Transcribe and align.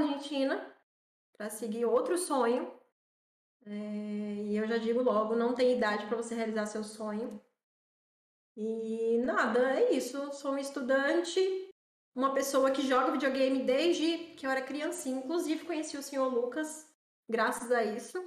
Argentina 0.00 0.74
para 1.36 1.48
seguir 1.48 1.84
outro 1.84 2.18
sonho. 2.18 2.72
É, 3.66 3.70
e 3.70 4.56
eu 4.56 4.66
já 4.66 4.78
digo 4.78 5.02
logo, 5.02 5.36
não 5.36 5.54
tem 5.54 5.76
idade 5.76 6.06
para 6.06 6.16
você 6.16 6.34
realizar 6.34 6.66
seu 6.66 6.82
sonho. 6.82 7.40
E 8.56 9.18
nada, 9.24 9.80
é 9.80 9.92
isso. 9.92 10.32
Sou 10.32 10.52
um 10.52 10.58
estudante, 10.58 11.40
uma 12.14 12.34
pessoa 12.34 12.70
que 12.70 12.86
joga 12.86 13.12
videogame 13.12 13.62
desde 13.64 14.34
que 14.36 14.46
eu 14.46 14.50
era 14.50 14.62
criancinha. 14.62 15.18
Inclusive, 15.18 15.64
conheci 15.64 15.96
o 15.96 16.02
senhor 16.02 16.28
Lucas 16.28 16.86
graças 17.28 17.70
a 17.70 17.84
isso. 17.84 18.18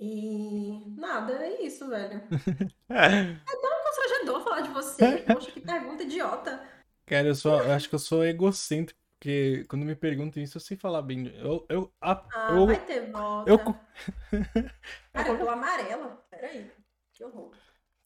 E 0.00 0.94
nada, 0.96 1.32
é 1.44 1.62
isso, 1.62 1.88
velho. 1.88 2.22
é 2.88 3.56
tão 3.60 3.82
constrangedor 3.82 4.44
falar 4.44 4.60
de 4.60 4.68
você. 4.68 5.24
Poxa, 5.26 5.50
que 5.50 5.60
pergunta 5.60 6.04
idiota. 6.04 6.62
Cara, 7.04 7.26
eu, 7.26 7.34
sou, 7.34 7.58
eu 7.60 7.72
acho 7.72 7.88
que 7.88 7.94
eu 7.94 7.98
sou 7.98 8.24
egocêntrico, 8.24 8.97
porque 9.18 9.64
quando 9.68 9.84
me 9.84 9.96
perguntam 9.96 10.40
isso, 10.40 10.56
eu 10.56 10.60
sei 10.60 10.76
falar 10.76 11.02
bem. 11.02 11.26
Eu. 11.36 11.66
eu, 11.68 11.92
a, 12.00 12.24
ah, 12.32 12.52
eu, 12.52 12.66
vai 12.66 12.86
ter 12.86 13.10
volta. 13.10 13.50
Eu... 13.50 13.58
Cara, 15.12 15.28
eu 15.28 15.38
tô 15.38 15.48
amarela. 15.50 16.24
Peraí. 16.30 16.70
Que 17.12 17.24
horror. 17.24 17.52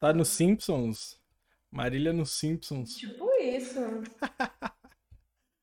Tá 0.01 0.15
no 0.15 0.25
Simpsons? 0.25 1.21
Marília 1.71 2.15
no 2.15 2.25
Simpsons. 2.25 2.95
Tipo 2.97 3.30
isso. 3.43 3.79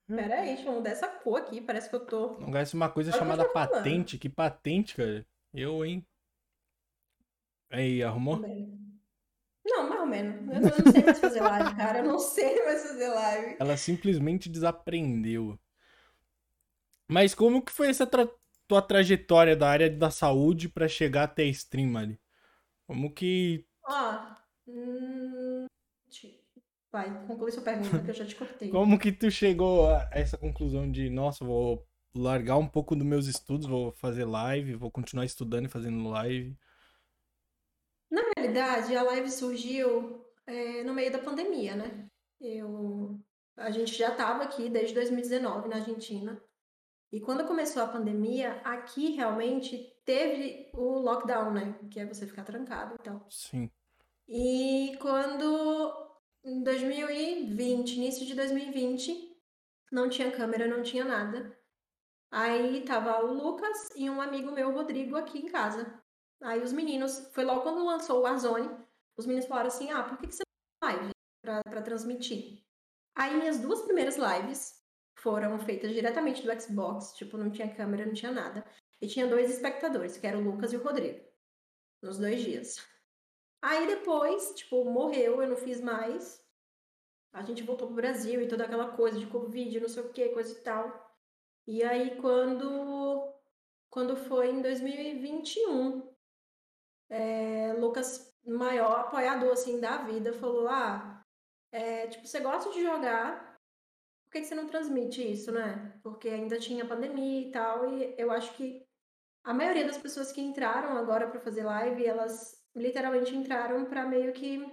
Pera 0.08 0.42
aí, 0.42 0.56
deixa 0.56 0.70
eu 0.70 0.74
mudar 0.74 0.92
essa 0.92 1.08
cor 1.08 1.40
aqui. 1.40 1.60
Parece 1.62 1.90
que 1.90 1.96
eu 1.96 2.06
tô. 2.06 2.38
Não 2.40 2.52
gasta 2.52 2.78
uma 2.78 2.90
coisa 2.90 3.10
Olha 3.10 3.20
chamada 3.20 3.50
patente. 3.50 4.20
Que 4.20 4.30
patente, 4.30 4.96
cara? 4.96 5.26
Eu, 5.52 5.84
hein? 5.84 6.06
Aí, 7.72 8.04
arrumou? 8.04 8.40
Não, 9.70 9.90
mais 9.90 10.02
ou 10.02 10.08
menos. 10.08 10.36
Eu 10.54 10.62
não, 10.62 10.92
sei 10.92 11.04
mais 11.04 11.20
fazer 11.20 11.42
live, 11.42 11.76
cara. 11.76 12.00
Eu 12.00 12.06
não 12.06 12.20
sei 12.20 12.66
mais 12.66 12.84
fazer 12.84 13.08
live. 13.08 13.58
Ela 13.60 13.78
simplesmente 13.78 14.50
desaprendeu. 14.50 15.60
Mas 17.08 17.34
como 17.34 17.62
que 17.62 17.72
foi 17.72 17.90
essa 17.90 18.06
tra 18.06 18.28
tua 18.68 18.82
trajetória 18.84 19.56
da 19.56 19.68
área 19.68 19.90
da 19.90 20.12
saúde 20.12 20.70
para 20.70 20.88
chegar 20.88 21.24
até 21.24 21.44
a 21.44 21.48
stream 21.48 21.98
ali? 21.98 22.20
Como 22.86 23.12
que. 23.14 23.66
Ó. 23.84 24.36
Hum, 24.68 25.66
vai, 26.92 27.26
conclui 27.26 27.52
sua 27.52 27.64
pergunta 27.64 28.00
que 28.00 28.10
eu 28.10 28.14
já 28.14 28.26
te 28.26 28.36
cortei. 28.36 28.70
como 28.70 29.00
que 29.00 29.12
tu 29.12 29.32
chegou 29.32 29.88
a 29.88 30.08
essa 30.12 30.38
conclusão 30.38 30.92
de, 30.92 31.10
nossa, 31.10 31.44
vou 31.44 31.88
largar 32.14 32.58
um 32.58 32.68
pouco 32.68 32.96
dos 32.96 33.06
meus 33.06 33.28
estudos, 33.28 33.68
vou 33.68 33.92
fazer 33.94 34.26
live, 34.26 34.76
vou 34.76 34.92
continuar 34.92 35.26
estudando 35.26 35.66
e 35.66 35.70
fazendo 35.70 36.08
live? 36.10 36.56
Na 38.40 38.44
realidade, 38.44 38.96
a 38.96 39.04
live 39.04 39.30
surgiu 39.30 40.26
é, 40.48 40.82
no 40.86 40.94
meio 40.94 41.12
da 41.12 41.20
pandemia, 41.20 41.76
né? 41.76 42.08
Eu, 42.40 43.20
a 43.58 43.70
gente 43.70 43.94
já 43.94 44.12
estava 44.12 44.44
aqui 44.44 44.70
desde 44.70 44.94
2019 44.94 45.68
na 45.68 45.76
Argentina. 45.76 46.42
E 47.12 47.20
quando 47.20 47.46
começou 47.46 47.84
a 47.84 47.88
pandemia, 47.88 48.62
aqui 48.64 49.12
realmente 49.12 49.94
teve 50.06 50.72
o 50.74 51.00
lockdown, 51.00 51.52
né? 51.52 51.78
Que 51.92 52.00
é 52.00 52.06
você 52.06 52.26
ficar 52.26 52.46
trancado 52.46 52.96
e 52.96 53.04
tal. 53.04 53.28
Sim. 53.30 53.70
E 54.26 54.98
quando 55.02 55.92
em 56.46 56.64
2020, 56.64 57.98
início 57.98 58.26
de 58.26 58.36
2020, 58.36 59.36
não 59.92 60.08
tinha 60.08 60.32
câmera, 60.32 60.66
não 60.66 60.82
tinha 60.82 61.04
nada. 61.04 61.58
Aí 62.32 62.86
tava 62.86 63.22
o 63.26 63.34
Lucas 63.34 63.90
e 63.98 64.10
um 64.10 64.22
amigo 64.22 64.50
meu, 64.50 64.72
Rodrigo, 64.72 65.18
aqui 65.18 65.40
em 65.40 65.48
casa. 65.48 65.99
Aí 66.42 66.62
os 66.62 66.72
meninos, 66.72 67.28
foi 67.34 67.44
logo 67.44 67.62
quando 67.62 67.86
lançou 67.86 68.20
o 68.20 68.22
Warzone, 68.22 68.70
os 69.18 69.26
meninos 69.26 69.48
falaram 69.48 69.68
assim: 69.68 69.92
ah, 69.92 70.04
por 70.04 70.18
que, 70.18 70.28
que 70.28 70.36
você 70.36 70.44
não 70.82 70.90
live 70.90 71.12
pra 71.44 71.82
transmitir? 71.82 72.64
Aí 73.16 73.36
minhas 73.36 73.60
duas 73.60 73.82
primeiras 73.82 74.16
lives 74.16 74.82
foram 75.16 75.60
feitas 75.60 75.92
diretamente 75.92 76.42
do 76.42 76.62
Xbox, 76.62 77.14
tipo, 77.14 77.38
não 77.38 77.52
tinha 77.52 77.74
câmera, 77.74 78.06
não 78.06 78.14
tinha 78.14 78.32
nada. 78.32 78.66
E 79.02 79.08
tinha 79.08 79.28
dois 79.28 79.50
espectadores, 79.50 80.18
que 80.18 80.28
eram 80.28 80.40
o 80.40 80.44
Lucas 80.44 80.72
e 80.72 80.78
o 80.78 80.84
Rodrigo, 80.84 81.26
nos 82.02 82.18
dois 82.18 82.42
dias. 82.42 82.78
Aí 83.62 83.88
depois, 83.88 84.54
tipo, 84.56 84.86
morreu, 84.86 85.42
eu 85.42 85.50
não 85.50 85.58
fiz 85.58 85.82
mais. 85.82 86.42
A 87.34 87.44
gente 87.44 87.64
voltou 87.64 87.88
pro 87.88 87.96
Brasil 87.98 88.42
e 88.42 88.48
toda 88.48 88.64
aquela 88.64 88.96
coisa 88.96 89.20
de 89.20 89.28
Covid, 89.28 89.80
não 89.80 89.90
sei 89.90 90.04
o 90.04 90.14
que, 90.14 90.30
coisa 90.30 90.52
e 90.52 90.62
tal. 90.62 91.18
E 91.68 91.84
aí 91.84 92.20
quando, 92.20 93.34
quando 93.90 94.16
foi 94.16 94.50
em 94.50 94.62
2021, 94.62 96.09
é, 97.10 97.74
Lucas, 97.74 98.34
maior 98.46 99.02
apoiador 99.02 99.52
assim 99.52 99.80
da 99.80 99.98
vida, 99.98 100.34
falou: 100.34 100.68
Ah, 100.68 101.24
é, 101.72 102.08
tipo, 102.08 102.28
você 102.28 102.40
gosta 102.40 102.72
de 102.72 102.82
jogar, 102.84 103.58
por 104.26 104.34
que, 104.34 104.42
que 104.42 104.46
você 104.46 104.56
não 104.56 104.68
transmite 104.68 105.32
isso, 105.32 105.52
né? 105.52 106.00
Porque 106.04 106.30
ainda 106.30 106.60
tinha 106.60 106.88
pandemia 106.88 107.48
e 107.48 107.52
tal, 107.52 107.92
e 107.92 108.16
eu 108.18 108.32
acho 108.32 108.54
que 108.56 108.86
a 109.44 109.54
maioria 109.54 109.86
das 109.86 109.98
pessoas 109.98 110.32
que 110.32 110.42
entraram 110.42 110.98
agora 110.98 111.28
para 111.28 111.40
fazer 111.40 111.64
live, 111.64 112.06
elas 112.06 112.60
literalmente 112.76 113.36
entraram 113.36 113.86
para 113.86 114.06
meio 114.06 114.32
que 114.34 114.64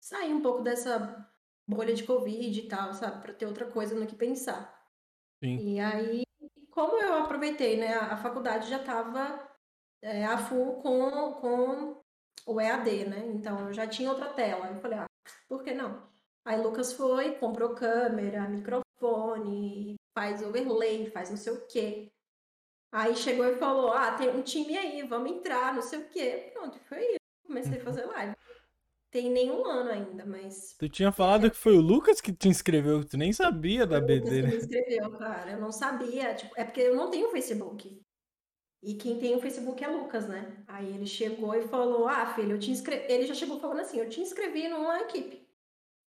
sair 0.00 0.32
um 0.32 0.42
pouco 0.42 0.62
dessa 0.62 1.30
bolha 1.68 1.94
de 1.94 2.04
Covid 2.04 2.60
e 2.60 2.68
tal, 2.68 2.92
sabe? 2.92 3.22
Para 3.22 3.34
ter 3.34 3.46
outra 3.46 3.70
coisa 3.70 3.94
no 3.94 4.06
que 4.06 4.16
pensar. 4.16 4.74
Sim. 5.42 5.56
E 5.58 5.80
aí, 5.80 6.22
como 6.70 7.00
eu 7.00 7.14
aproveitei, 7.14 7.76
né? 7.78 7.94
A 7.94 8.16
faculdade 8.16 8.68
já 8.68 8.78
estava 8.78 9.53
é, 10.04 10.24
a 10.26 10.36
full 10.36 10.82
com, 10.82 11.32
com 11.40 12.02
o 12.46 12.60
EAD, 12.60 13.06
né? 13.06 13.26
Então 13.34 13.68
eu 13.68 13.72
já 13.72 13.86
tinha 13.86 14.10
outra 14.10 14.28
tela. 14.28 14.68
Eu 14.68 14.76
falei, 14.76 14.98
ah, 14.98 15.06
por 15.48 15.64
que 15.64 15.72
não? 15.72 16.06
Aí 16.44 16.60
Lucas 16.60 16.92
foi, 16.92 17.32
comprou 17.36 17.74
câmera, 17.74 18.46
microfone, 18.46 19.94
faz 20.14 20.42
overlay, 20.42 21.10
faz 21.10 21.30
não 21.30 21.38
sei 21.38 21.54
o 21.54 21.66
quê. 21.66 22.12
Aí 22.92 23.16
chegou 23.16 23.46
e 23.46 23.56
falou: 23.56 23.92
Ah, 23.92 24.12
tem 24.12 24.28
um 24.28 24.42
time 24.42 24.76
aí, 24.76 25.02
vamos 25.02 25.32
entrar, 25.32 25.74
não 25.74 25.82
sei 25.82 26.00
o 26.00 26.08
quê. 26.10 26.50
Pronto, 26.52 26.78
foi 26.80 27.00
isso. 27.00 27.18
Comecei 27.46 27.74
a 27.74 27.78
uhum. 27.78 27.84
fazer 27.84 28.04
live. 28.04 28.36
Tem 29.10 29.30
nenhum 29.30 29.64
ano 29.66 29.90
ainda, 29.90 30.26
mas. 30.26 30.76
Tu 30.78 30.88
tinha 30.88 31.10
falado 31.10 31.50
que 31.50 31.56
foi 31.56 31.76
o 31.76 31.80
Lucas 31.80 32.20
que 32.20 32.32
te 32.32 32.48
inscreveu, 32.48 33.04
tu 33.04 33.16
nem 33.16 33.32
sabia 33.32 33.86
da 33.86 34.00
BD. 34.00 34.42
Lucas 34.42 34.50
me 34.50 34.56
inscreveu, 34.58 35.10
cara. 35.12 35.52
Eu 35.52 35.60
não 35.60 35.72
sabia. 35.72 36.34
Tipo, 36.34 36.52
é 36.56 36.64
porque 36.64 36.82
eu 36.82 36.94
não 36.94 37.10
tenho 37.10 37.30
Facebook. 37.30 38.03
E 38.84 38.94
quem 38.94 39.18
tem 39.18 39.34
o 39.34 39.40
Facebook 39.40 39.82
é 39.82 39.88
Lucas, 39.88 40.28
né? 40.28 40.62
Aí 40.68 40.94
ele 40.94 41.06
chegou 41.06 41.54
e 41.54 41.66
falou: 41.68 42.06
Ah, 42.06 42.26
filho, 42.34 42.52
eu 42.52 42.58
te 42.58 42.70
inscrevi. 42.70 43.10
Ele 43.10 43.26
já 43.26 43.32
chegou 43.32 43.58
falando 43.58 43.80
assim: 43.80 43.98
Eu 43.98 44.10
te 44.10 44.20
inscrevi 44.20 44.68
numa 44.68 45.00
equipe. 45.00 45.48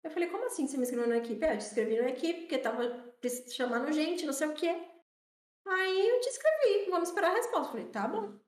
Eu 0.03 0.11
falei: 0.11 0.29
Como 0.29 0.45
assim 0.45 0.67
você 0.67 0.77
me 0.77 0.83
inscreveu 0.83 1.09
na 1.09 1.17
equipe? 1.17 1.43
É, 1.43 1.55
eu 1.55 1.57
te 1.57 1.65
inscrevi 1.65 1.97
numa 1.97 2.09
equipe 2.09 2.41
porque 2.41 2.59
tava 2.59 3.15
chamando 3.49 3.91
gente, 3.91 4.27
não 4.27 4.33
sei 4.33 4.47
o 4.47 4.53
quê. 4.53 4.69
Aí 5.65 6.07
eu 6.07 6.21
te 6.21 6.29
escrevi: 6.29 6.89
Vamos 6.91 7.09
esperar 7.09 7.31
a 7.31 7.35
resposta. 7.35 7.67
Eu 7.67 7.71
falei: 7.71 7.85
Tá 7.87 8.07
bom. 8.07 8.39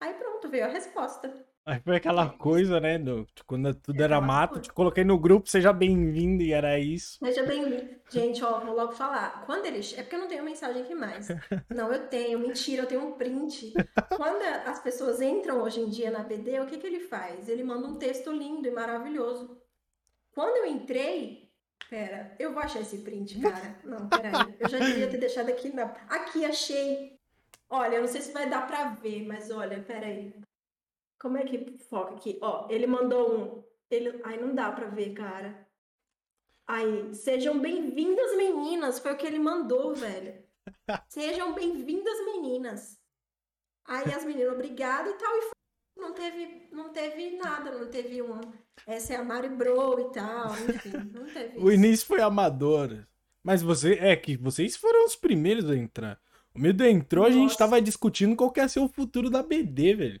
Aí 0.00 0.14
pronto, 0.14 0.48
veio 0.48 0.64
a 0.64 0.68
resposta. 0.68 1.46
Aí 1.66 1.80
foi 1.80 1.96
aquela 1.96 2.30
coisa, 2.30 2.78
né? 2.78 2.96
Do, 2.96 3.26
quando 3.44 3.74
tudo 3.74 4.00
era 4.00 4.20
mato, 4.20 4.60
te 4.60 4.72
coloquei 4.72 5.02
no 5.02 5.18
grupo, 5.18 5.50
seja 5.50 5.72
bem-vindo, 5.72 6.44
e 6.44 6.52
era 6.52 6.78
isso. 6.78 7.18
Seja 7.18 7.42
bem-vindo. 7.42 7.88
Gente, 8.08 8.44
ó, 8.44 8.60
vou 8.60 8.72
logo 8.72 8.92
falar. 8.92 9.44
Quando 9.46 9.66
eles. 9.66 9.92
É 9.98 10.02
porque 10.02 10.14
eu 10.14 10.20
não 10.20 10.28
tenho 10.28 10.44
mensagem 10.44 10.82
aqui 10.82 10.94
mais. 10.94 11.26
Não, 11.68 11.92
eu 11.92 12.06
tenho, 12.06 12.38
mentira, 12.38 12.82
eu 12.82 12.86
tenho 12.86 13.04
um 13.04 13.12
print. 13.14 13.72
Quando 14.16 14.42
as 14.42 14.78
pessoas 14.78 15.20
entram 15.20 15.60
hoje 15.60 15.80
em 15.80 15.88
dia 15.88 16.08
na 16.08 16.20
BD, 16.20 16.60
o 16.60 16.66
que, 16.66 16.78
que 16.78 16.86
ele 16.86 17.00
faz? 17.00 17.48
Ele 17.48 17.64
manda 17.64 17.88
um 17.88 17.98
texto 17.98 18.30
lindo 18.30 18.68
e 18.68 18.70
maravilhoso. 18.70 19.60
Quando 20.32 20.58
eu 20.58 20.66
entrei. 20.66 21.50
Pera, 21.90 22.34
eu 22.38 22.52
vou 22.52 22.62
achar 22.62 22.80
esse 22.80 22.98
print, 22.98 23.40
cara. 23.40 23.76
Não, 23.82 24.08
peraí. 24.08 24.54
Eu 24.60 24.68
já 24.68 24.78
devia 24.78 25.08
ter 25.08 25.18
deixado 25.18 25.48
aqui 25.48 25.74
na. 25.74 25.86
Aqui, 26.08 26.44
achei. 26.44 27.18
Olha, 27.68 27.96
eu 27.96 28.02
não 28.02 28.08
sei 28.08 28.20
se 28.20 28.32
vai 28.32 28.48
dar 28.48 28.64
pra 28.68 28.90
ver, 28.90 29.26
mas 29.26 29.50
olha, 29.50 29.80
peraí. 29.80 30.32
Como 31.18 31.38
é 31.38 31.44
que 31.44 31.78
foca 31.78 32.14
aqui? 32.14 32.38
Ó, 32.40 32.66
ele 32.70 32.86
mandou 32.86 33.34
um. 33.34 33.64
Ele... 33.90 34.20
Ai, 34.24 34.38
não 34.38 34.54
dá 34.54 34.70
pra 34.72 34.88
ver, 34.88 35.14
cara. 35.14 35.66
Aí, 36.66 37.14
sejam 37.14 37.58
bem-vindas, 37.58 38.36
meninas. 38.36 38.98
Foi 38.98 39.12
o 39.12 39.16
que 39.16 39.26
ele 39.26 39.38
mandou, 39.38 39.94
velho. 39.94 40.44
Sejam 41.08 41.54
bem-vindas, 41.54 42.24
meninas. 42.24 42.98
Aí 43.86 44.12
as 44.12 44.24
meninas, 44.24 44.52
obrigada 44.52 45.08
e 45.08 45.14
tal. 45.14 45.36
E 45.36 46.00
não 46.00 46.12
teve, 46.12 46.68
não 46.72 46.92
teve 46.92 47.36
nada, 47.36 47.70
não 47.70 47.88
teve 47.88 48.20
um. 48.20 48.40
Essa 48.86 49.14
é 49.14 49.16
a 49.16 49.24
Mari 49.24 49.48
Bro 49.48 50.00
e 50.00 50.12
tal. 50.12 50.50
Enfim, 50.50 51.10
não 51.12 51.24
teve. 51.26 51.56
o 51.62 51.70
início 51.70 52.06
foi 52.06 52.20
amador. 52.20 53.06
Mas 53.42 53.62
você. 53.62 53.94
É 53.94 54.16
que 54.16 54.36
vocês 54.36 54.76
foram 54.76 55.06
os 55.06 55.14
primeiros 55.14 55.70
a 55.70 55.76
entrar. 55.76 56.20
O 56.52 56.58
Medo 56.58 56.84
entrou, 56.84 57.24
Nossa. 57.24 57.36
a 57.36 57.40
gente 57.40 57.56
tava 57.56 57.80
discutindo 57.80 58.34
qual 58.34 58.50
que 58.50 58.60
ia 58.60 58.68
ser 58.68 58.80
o 58.80 58.88
futuro 58.88 59.30
da 59.30 59.42
BD, 59.42 59.94
velho. 59.94 60.20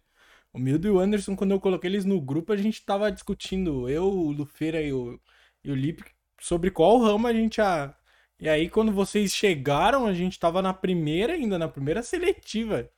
O 0.56 0.58
Mildo 0.58 0.88
e 0.88 0.90
o 0.90 0.98
Anderson, 0.98 1.36
quando 1.36 1.50
eu 1.50 1.60
coloquei 1.60 1.90
eles 1.90 2.06
no 2.06 2.18
grupo, 2.18 2.50
a 2.50 2.56
gente 2.56 2.82
tava 2.82 3.12
discutindo, 3.12 3.90
eu, 3.90 4.04
o 4.04 4.32
Lufeira 4.32 4.80
e 4.80 4.90
o, 4.90 5.20
e 5.62 5.70
o 5.70 5.74
Lip, 5.74 6.02
sobre 6.40 6.70
qual 6.70 6.96
ramo 6.96 7.26
a 7.26 7.32
gente 7.34 7.58
ia. 7.58 7.94
E 8.40 8.48
aí, 8.48 8.70
quando 8.70 8.90
vocês 8.90 9.34
chegaram, 9.34 10.06
a 10.06 10.14
gente 10.14 10.40
tava 10.40 10.62
na 10.62 10.72
primeira 10.72 11.34
ainda, 11.34 11.58
na 11.58 11.68
primeira 11.68 12.02
seletiva. 12.02 12.88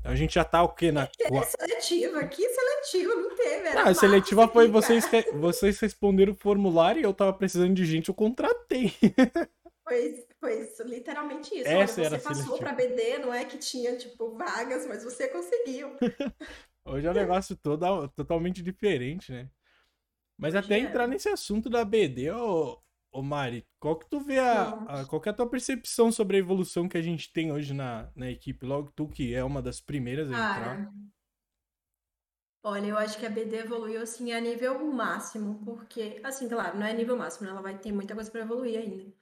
Então 0.00 0.10
a 0.10 0.16
gente 0.16 0.34
já 0.34 0.44
tá 0.44 0.64
o 0.64 0.70
quê? 0.70 0.90
Na... 0.90 1.08
É 1.20 1.42
seletiva, 1.42 2.24
que 2.24 2.48
seletiva, 2.48 3.14
não 3.14 3.36
teve. 3.36 3.68
Era 3.68 3.82
a 3.84 3.94
seletiva 3.94 4.48
foi 4.48 4.66
vocês, 4.66 5.04
vocês 5.34 5.78
responderam 5.78 6.32
o 6.32 6.36
formulário 6.36 7.00
e 7.00 7.04
eu 7.04 7.14
tava 7.14 7.32
precisando 7.32 7.74
de 7.74 7.84
gente, 7.84 8.08
eu 8.08 8.14
contratei. 8.14 8.92
Foi, 9.86 10.26
Foi 10.40 10.68
literalmente 10.86 11.54
isso. 11.54 11.68
Essa 11.68 12.00
Olha, 12.00 12.10
você 12.10 12.18
passou 12.18 12.56
para 12.56 12.72
BD, 12.72 13.18
não 13.18 13.34
é 13.34 13.44
que 13.44 13.58
tinha, 13.58 13.94
tipo, 13.98 14.30
vagas, 14.30 14.86
mas 14.86 15.04
você 15.04 15.28
conseguiu. 15.28 15.90
Hoje 16.84 17.06
é 17.06 17.10
um 17.10 17.14
negócio 17.14 17.56
todo, 17.56 18.08
totalmente 18.10 18.62
diferente, 18.62 19.32
né? 19.32 19.50
Mas 20.38 20.54
Hoje 20.54 20.56
até 20.56 20.78
é. 20.78 20.80
entrar 20.80 21.06
nesse 21.08 21.28
assunto 21.28 21.70
da 21.70 21.84
BD, 21.84 22.30
ô, 22.32 22.82
ô 23.12 23.22
Mari, 23.22 23.66
qual 23.80 23.98
que 23.98 24.08
tu 24.10 24.20
vê 24.20 24.38
a, 24.40 24.78
a- 24.86 25.06
qual 25.06 25.20
que 25.22 25.28
é 25.28 25.32
a 25.32 25.34
tua 25.36 25.48
percepção 25.50 26.12
sobre 26.12 26.36
a 26.38 26.40
evolução 26.40 26.88
que 26.88 26.98
a 26.98 27.02
gente 27.02 27.32
tem 27.32 27.52
hoje 27.52 27.74
na, 27.74 28.10
na 28.16 28.30
equipe? 28.30 28.66
Logo 28.66 28.92
tu 28.96 29.08
que 29.08 29.34
é 29.34 29.44
uma 29.44 29.62
das 29.62 29.80
primeiras 29.80 30.30
a 30.30 30.36
entrar. 30.36 30.82
Cara, 30.82 30.92
olha, 32.64 32.86
eu 32.88 32.98
acho 32.98 33.16
que 33.18 33.26
a 33.26 33.30
BD 33.30 33.58
evoluiu 33.58 34.02
assim 34.02 34.32
a 34.32 34.40
nível 34.40 34.84
máximo, 34.92 35.62
porque, 35.64 36.20
assim, 36.24 36.48
claro, 36.48 36.76
não 36.78 36.84
é 36.86 36.92
nível 36.92 37.16
máximo, 37.16 37.46
né? 37.46 37.52
Ela 37.52 37.62
vai 37.62 37.78
ter 37.78 37.92
muita 37.92 38.12
coisa 38.14 38.28
para 38.30 38.40
evoluir 38.40 38.76
ainda. 38.80 39.12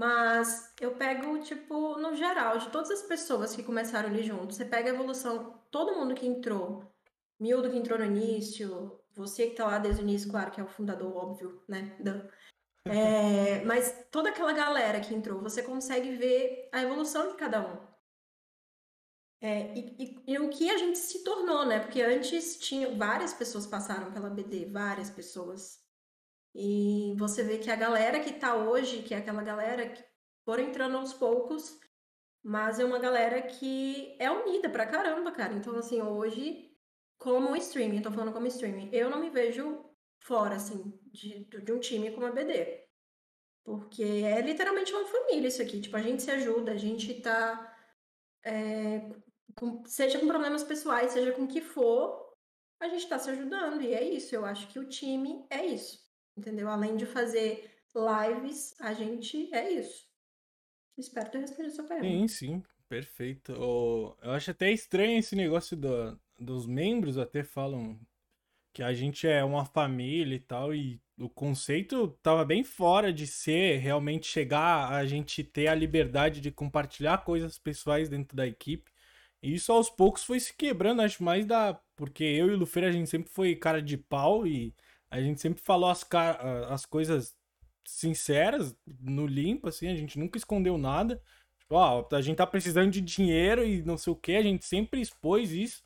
Mas 0.00 0.72
eu 0.80 0.96
pego, 0.96 1.38
tipo, 1.42 1.98
no 1.98 2.14
geral, 2.16 2.56
de 2.58 2.70
todas 2.70 2.90
as 2.90 3.02
pessoas 3.02 3.54
que 3.54 3.62
começaram 3.62 4.08
ali 4.08 4.22
junto, 4.22 4.54
você 4.54 4.64
pega 4.64 4.90
a 4.90 4.94
evolução, 4.94 5.62
todo 5.70 5.94
mundo 5.94 6.14
que 6.14 6.26
entrou, 6.26 6.90
Mildo 7.40 7.70
que 7.70 7.76
entrou 7.78 7.98
no 7.98 8.04
início, 8.06 9.00
você 9.14 9.48
que 9.50 9.56
tá 9.56 9.66
lá 9.66 9.78
desde 9.78 10.02
o 10.02 10.04
início, 10.04 10.30
claro 10.30 10.50
que 10.52 10.60
é 10.60 10.64
o 10.64 10.68
fundador, 10.68 11.14
óbvio, 11.16 11.62
né? 11.68 11.96
É, 12.86 13.64
mas 13.64 14.06
toda 14.10 14.30
aquela 14.30 14.52
galera 14.52 15.00
que 15.00 15.14
entrou, 15.14 15.40
você 15.42 15.62
consegue 15.62 16.16
ver 16.16 16.68
a 16.72 16.82
evolução 16.82 17.28
de 17.28 17.36
cada 17.36 17.60
um. 17.60 17.86
É, 19.42 19.72
e, 19.78 19.96
e- 20.04 20.24
e 20.34 20.38
o 20.38 20.50
que 20.50 20.70
a 20.70 20.76
gente 20.78 20.98
se 20.98 21.24
tornou, 21.24 21.64
né? 21.66 21.80
Porque 21.80 22.02
antes 22.02 22.58
tinha 22.58 22.94
várias 22.96 23.32
pessoas 23.34 23.66
passaram 23.66 24.12
pela 24.12 24.30
BD, 24.30 24.66
várias 24.66 25.10
pessoas. 25.10 25.79
E 26.54 27.14
você 27.18 27.42
vê 27.44 27.58
que 27.58 27.70
a 27.70 27.76
galera 27.76 28.20
que 28.20 28.32
tá 28.34 28.56
hoje, 28.56 29.02
que 29.02 29.14
é 29.14 29.18
aquela 29.18 29.42
galera 29.42 29.88
que 29.90 30.04
foram 30.44 30.64
entrando 30.64 30.96
aos 30.98 31.12
poucos, 31.12 31.78
mas 32.42 32.80
é 32.80 32.84
uma 32.84 32.98
galera 32.98 33.42
que 33.42 34.16
é 34.20 34.30
unida 34.30 34.70
pra 34.70 34.86
caramba, 34.86 35.32
cara. 35.32 35.54
Então, 35.54 35.76
assim, 35.76 36.00
hoje, 36.02 36.70
como 37.18 37.56
streaming, 37.56 38.02
tô 38.02 38.10
falando 38.12 38.32
como 38.32 38.46
streaming, 38.48 38.90
eu 38.92 39.10
não 39.10 39.20
me 39.20 39.30
vejo 39.30 39.84
fora, 40.22 40.56
assim, 40.56 40.98
de, 41.06 41.44
de 41.46 41.72
um 41.72 41.80
time 41.80 42.10
como 42.12 42.26
a 42.26 42.32
BD. 42.32 42.86
Porque 43.64 44.02
é 44.04 44.40
literalmente 44.42 44.92
uma 44.94 45.06
família 45.06 45.48
isso 45.48 45.62
aqui. 45.62 45.80
Tipo, 45.80 45.96
a 45.96 46.02
gente 46.02 46.22
se 46.22 46.30
ajuda, 46.30 46.72
a 46.72 46.76
gente 46.78 47.20
tá. 47.22 47.76
é, 48.44 49.10
com- 49.56 49.84
seja 49.86 50.18
com 50.20 50.26
problemas 50.28 50.64
pessoais, 50.64 51.12
seja 51.12 51.32
com 51.32 51.44
o 51.44 51.48
que 51.48 51.60
for, 51.60 52.34
a 52.80 52.88
gente 52.88 53.08
tá 53.08 53.18
se 53.18 53.30
ajudando. 53.30 53.82
E 53.82 53.94
é 53.94 54.04
isso. 54.04 54.34
Eu 54.34 54.44
acho 54.44 54.68
que 54.68 54.78
o 54.78 54.88
time 54.88 55.46
é 55.50 55.66
isso. 55.66 55.99
Entendeu? 56.36 56.68
Além 56.68 56.96
de 56.96 57.06
fazer 57.06 57.70
lives, 57.94 58.74
a 58.80 58.92
gente 58.92 59.52
é 59.54 59.70
isso. 59.72 60.08
Espero 60.98 61.30
ter 61.30 61.40
respondido 61.40 61.74
sua 61.74 61.84
pergunta. 61.86 62.24
Sim, 62.24 62.28
sim, 62.28 62.62
perfeito. 62.88 63.52
Ô, 63.60 64.16
eu 64.22 64.32
acho 64.32 64.50
até 64.50 64.70
estranho 64.72 65.18
esse 65.18 65.36
negócio 65.36 65.76
do- 65.76 66.18
dos 66.38 66.66
membros, 66.66 67.18
até 67.18 67.42
falam 67.44 68.00
que 68.72 68.82
a 68.82 68.94
gente 68.94 69.26
é 69.28 69.44
uma 69.44 69.64
família 69.66 70.36
e 70.36 70.40
tal, 70.40 70.74
e 70.74 71.00
o 71.18 71.28
conceito 71.30 72.08
tava 72.22 72.44
bem 72.44 72.64
fora 72.64 73.12
de 73.12 73.26
ser 73.26 73.78
realmente 73.78 74.26
chegar 74.28 74.92
a 74.92 75.06
gente 75.06 75.44
ter 75.44 75.68
a 75.68 75.74
liberdade 75.74 76.40
de 76.40 76.50
compartilhar 76.52 77.18
coisas 77.24 77.58
pessoais 77.58 78.08
dentro 78.08 78.36
da 78.36 78.46
equipe. 78.46 78.90
E 79.42 79.54
isso 79.54 79.72
aos 79.72 79.90
poucos 79.90 80.24
foi 80.24 80.40
se 80.40 80.54
quebrando, 80.54 81.02
acho 81.02 81.22
mais 81.24 81.46
da. 81.46 81.74
Porque 81.96 82.24
eu 82.24 82.48
e 82.50 82.54
o 82.54 82.58
Lufeira 82.58 82.88
a 82.88 82.92
gente 82.92 83.10
sempre 83.10 83.30
foi 83.30 83.56
cara 83.56 83.82
de 83.82 83.96
pau 83.98 84.46
e 84.46 84.74
a 85.10 85.20
gente 85.20 85.40
sempre 85.40 85.62
falou 85.62 85.90
as, 85.90 86.06
as 86.68 86.86
coisas 86.86 87.34
sinceras, 87.84 88.74
no 89.00 89.26
limpo, 89.26 89.68
assim, 89.68 89.88
a 89.88 89.94
gente 89.96 90.18
nunca 90.18 90.38
escondeu 90.38 90.78
nada. 90.78 91.20
Tipo, 91.58 91.74
ó, 91.76 92.06
a 92.12 92.20
gente 92.20 92.36
tá 92.36 92.46
precisando 92.46 92.90
de 92.90 93.00
dinheiro 93.00 93.64
e 93.64 93.82
não 93.82 93.96
sei 93.98 94.12
o 94.12 94.16
que, 94.16 94.36
a 94.36 94.42
gente 94.42 94.64
sempre 94.64 95.00
expôs 95.00 95.52
isso. 95.52 95.82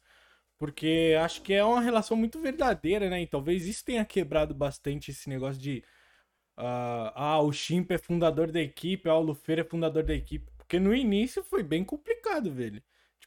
Porque 0.58 1.16
acho 1.20 1.42
que 1.42 1.52
é 1.54 1.64
uma 1.64 1.80
relação 1.80 2.16
muito 2.16 2.40
verdadeira, 2.40 3.10
né? 3.10 3.22
E 3.22 3.26
talvez 3.26 3.66
isso 3.66 3.84
tenha 3.84 4.04
quebrado 4.04 4.54
bastante 4.54 5.10
esse 5.10 5.28
negócio 5.28 5.60
de. 5.60 5.84
ah, 6.56 7.12
ah, 7.16 7.40
o 7.42 7.52
Chimp 7.52 7.90
é 7.92 7.98
fundador 7.98 8.50
da 8.52 8.60
equipe, 8.60 9.08
ah, 9.08 9.16
o 9.16 9.22
Lufeira 9.22 9.62
é 9.62 9.64
fundador 9.64 10.04
da 10.04 10.14
equipe. 10.14 10.50
Porque 10.56 10.78
no 10.80 10.94
início 10.94 11.42
foi 11.44 11.62
bem 11.62 11.84
complicado, 11.84 12.52
velho. 12.52 12.82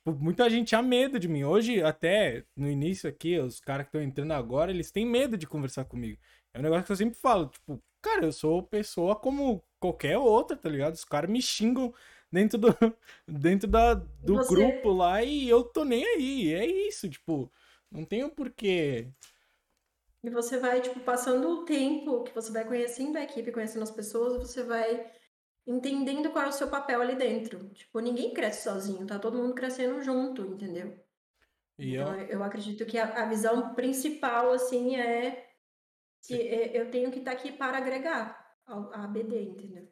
Tipo, 0.08 0.24
muita 0.24 0.50
gente 0.50 0.70
tinha 0.70 0.82
medo 0.82 1.20
de 1.20 1.28
mim. 1.28 1.44
Hoje, 1.44 1.84
até 1.84 2.46
no 2.56 2.70
início 2.70 3.10
aqui, 3.10 3.38
os 3.40 3.60
caras 3.60 3.86
que 3.86 3.90
estão 3.90 4.02
entrando 4.02 4.32
agora, 4.32 4.72
eles 4.72 4.90
têm 4.90 5.06
medo 5.06 5.38
de 5.38 5.46
conversar 5.46 5.84
comigo. 5.84 6.18
É 6.54 6.60
um 6.60 6.62
negócio 6.62 6.86
que 6.86 6.92
eu 6.94 6.96
sempre 6.96 7.20
falo, 7.20 7.48
tipo, 7.48 7.82
cara, 8.02 8.26
eu 8.26 8.32
sou 8.32 8.64
pessoa 8.64 9.18
como 9.18 9.62
qualquer 9.80 10.18
outra, 10.18 10.56
tá 10.56 10.70
ligado? 10.70 10.94
Os 10.94 11.04
caras 11.04 11.30
me 11.30 11.42
xingam 11.42 11.94
dentro 12.32 12.58
do, 12.58 12.68
dentro 13.28 13.68
da, 13.68 13.96
do 13.96 14.36
Você- 14.36 14.48
grupo 14.56 14.92
lá 14.94 15.22
e 15.22 15.50
eu 15.50 15.62
tô 15.64 15.84
nem 15.84 16.06
aí. 16.06 16.54
É 16.54 16.66
isso, 16.66 17.10
tipo, 17.10 17.52
não 17.92 18.06
tenho 18.06 18.30
porquê. 18.30 19.10
E 20.24 20.30
você 20.30 20.58
vai, 20.58 20.80
tipo, 20.82 21.02
passando 21.02 21.50
o 21.50 21.66
tempo 21.66 22.24
que 22.24 22.34
você 22.34 22.50
vai 22.52 22.64
conhecendo 22.66 23.18
a 23.18 23.24
equipe, 23.24 23.52
conhecendo 23.52 23.84
as 23.84 23.92
pessoas, 23.92 24.38
você 24.38 24.64
vai 24.64 25.06
entendendo 25.68 26.32
qual 26.32 26.46
é 26.46 26.50
o 26.50 26.52
seu 26.54 26.70
papel 26.70 27.02
ali 27.02 27.16
dentro. 27.16 27.70
Tipo, 27.72 28.00
ninguém 28.00 28.34
cresce 28.34 28.64
sozinho, 28.64 29.06
tá 29.08 29.20
todo 29.20 29.38
mundo 29.38 29.54
crescendo 29.56 30.02
junto, 30.02 30.44
entendeu? 30.44 30.98
E 31.80 31.94
Então, 31.94 32.16
eu, 32.16 32.28
eu, 32.28 32.44
acredito 32.44 32.86
que 32.86 32.98
a, 33.00 33.24
a 33.24 33.28
visão 33.28 33.76
principal, 33.76 34.52
assim, 34.54 34.98
é 34.98 35.50
que 36.24 36.36
é- 36.50 36.78
eu 36.80 36.92
tenho 36.92 37.12
que 37.12 37.20
estar 37.20 37.32
aqui 37.34 37.52
para 37.54 37.78
agregar 37.80 38.56
ao- 38.68 38.92
a 38.94 39.06
ABD, 39.06 39.44
entendeu? 39.44 39.88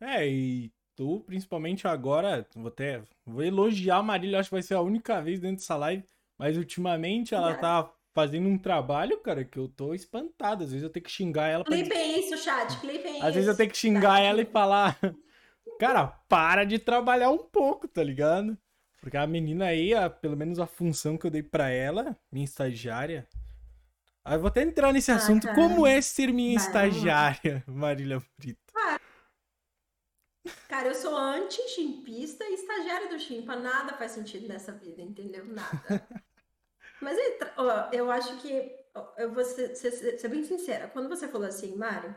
é, 0.00 0.26
e 0.28 0.72
tu, 0.94 1.20
principalmente 1.20 1.86
agora, 1.86 2.46
vou 2.54 2.68
até, 2.68 3.02
vou 3.24 3.42
elogiar 3.42 3.96
a 3.98 4.02
Marília, 4.02 4.40
acho 4.40 4.48
que 4.50 4.54
vai 4.54 4.62
ser 4.62 4.74
a 4.74 4.80
única 4.80 5.20
vez 5.22 5.40
dentro 5.40 5.56
dessa 5.56 5.76
live, 5.76 6.04
mas 6.38 6.56
ultimamente 6.56 7.34
ela 7.34 7.54
tá 7.54 7.92
fazendo 8.14 8.48
um 8.48 8.56
trabalho, 8.58 9.18
cara, 9.20 9.44
que 9.44 9.58
eu 9.58 9.68
tô 9.68 9.92
espantado. 9.94 10.64
Às 10.64 10.70
vezes 10.70 10.84
eu 10.84 10.90
tenho 10.90 11.04
que 11.04 11.10
xingar 11.10 11.48
ela 11.48 11.64
pra 11.64 11.74
Clipem 11.76 12.20
isso, 12.20 12.36
chat, 12.38 12.78
clipem 12.80 13.16
isso. 13.16 13.26
Às 13.26 13.34
vezes 13.34 13.48
eu 13.48 13.56
tenho 13.56 13.70
que 13.70 13.76
xingar 13.76 14.14
Tá. 14.14 14.20
ela 14.20 14.40
e 14.40 14.44
falar, 14.46 14.98
cara, 15.80 16.06
para 16.28 16.64
de 16.64 16.78
trabalhar 16.78 17.30
um 17.30 17.38
pouco, 17.38 17.88
tá 17.88 18.02
ligado? 18.02 18.56
Porque 19.00 19.16
a 19.16 19.26
menina 19.26 19.66
aí, 19.66 19.92
a- 19.92 20.08
pelo 20.08 20.36
menos 20.36 20.58
a 20.58 20.66
função 20.66 21.18
que 21.18 21.26
eu 21.26 21.30
dei 21.30 21.42
pra 21.42 21.68
ela, 21.68 22.16
minha 22.32 22.44
estagiária. 22.44 23.28
Aí 24.24 24.36
eu 24.36 24.40
vou 24.40 24.48
até 24.48 24.62
entrar 24.62 24.92
nesse 24.92 25.10
Ah, 25.10 25.16
assunto. 25.16 25.46
cara. 25.46 25.54
Como 25.54 25.86
é 25.86 26.00
ser 26.00 26.32
minha 26.32 26.54
Vai, 26.54 26.66
estagiária, 26.66 27.62
Marília 27.68 28.22
Brito? 28.38 28.72
Cara, 30.68 30.88
eu 30.88 30.94
sou 30.94 31.16
anti-chimpista 31.16 32.44
e 32.44 32.54
estagiária 32.54 33.08
do 33.08 33.18
chimpa. 33.18 33.54
Nada 33.56 33.94
faz 33.96 34.12
sentido 34.12 34.48
nessa 34.48 34.72
vida, 34.72 35.00
entendeu? 35.02 35.44
Nada. 35.46 36.08
Mas 37.00 37.18
é 37.18 37.38
ó, 37.58 37.90
eu 37.92 38.10
acho 38.10 38.40
que. 38.40 38.76
Eu 39.18 39.32
vou 39.32 39.44
ser- 39.44 39.74
ser- 39.76 40.18
ser 40.18 40.28
bem 40.28 40.44
sincera. 40.44 40.88
Quando 40.88 41.08
você 41.08 41.26
falou 41.28 41.46
assim, 41.48 41.76
Mário, 41.76 42.16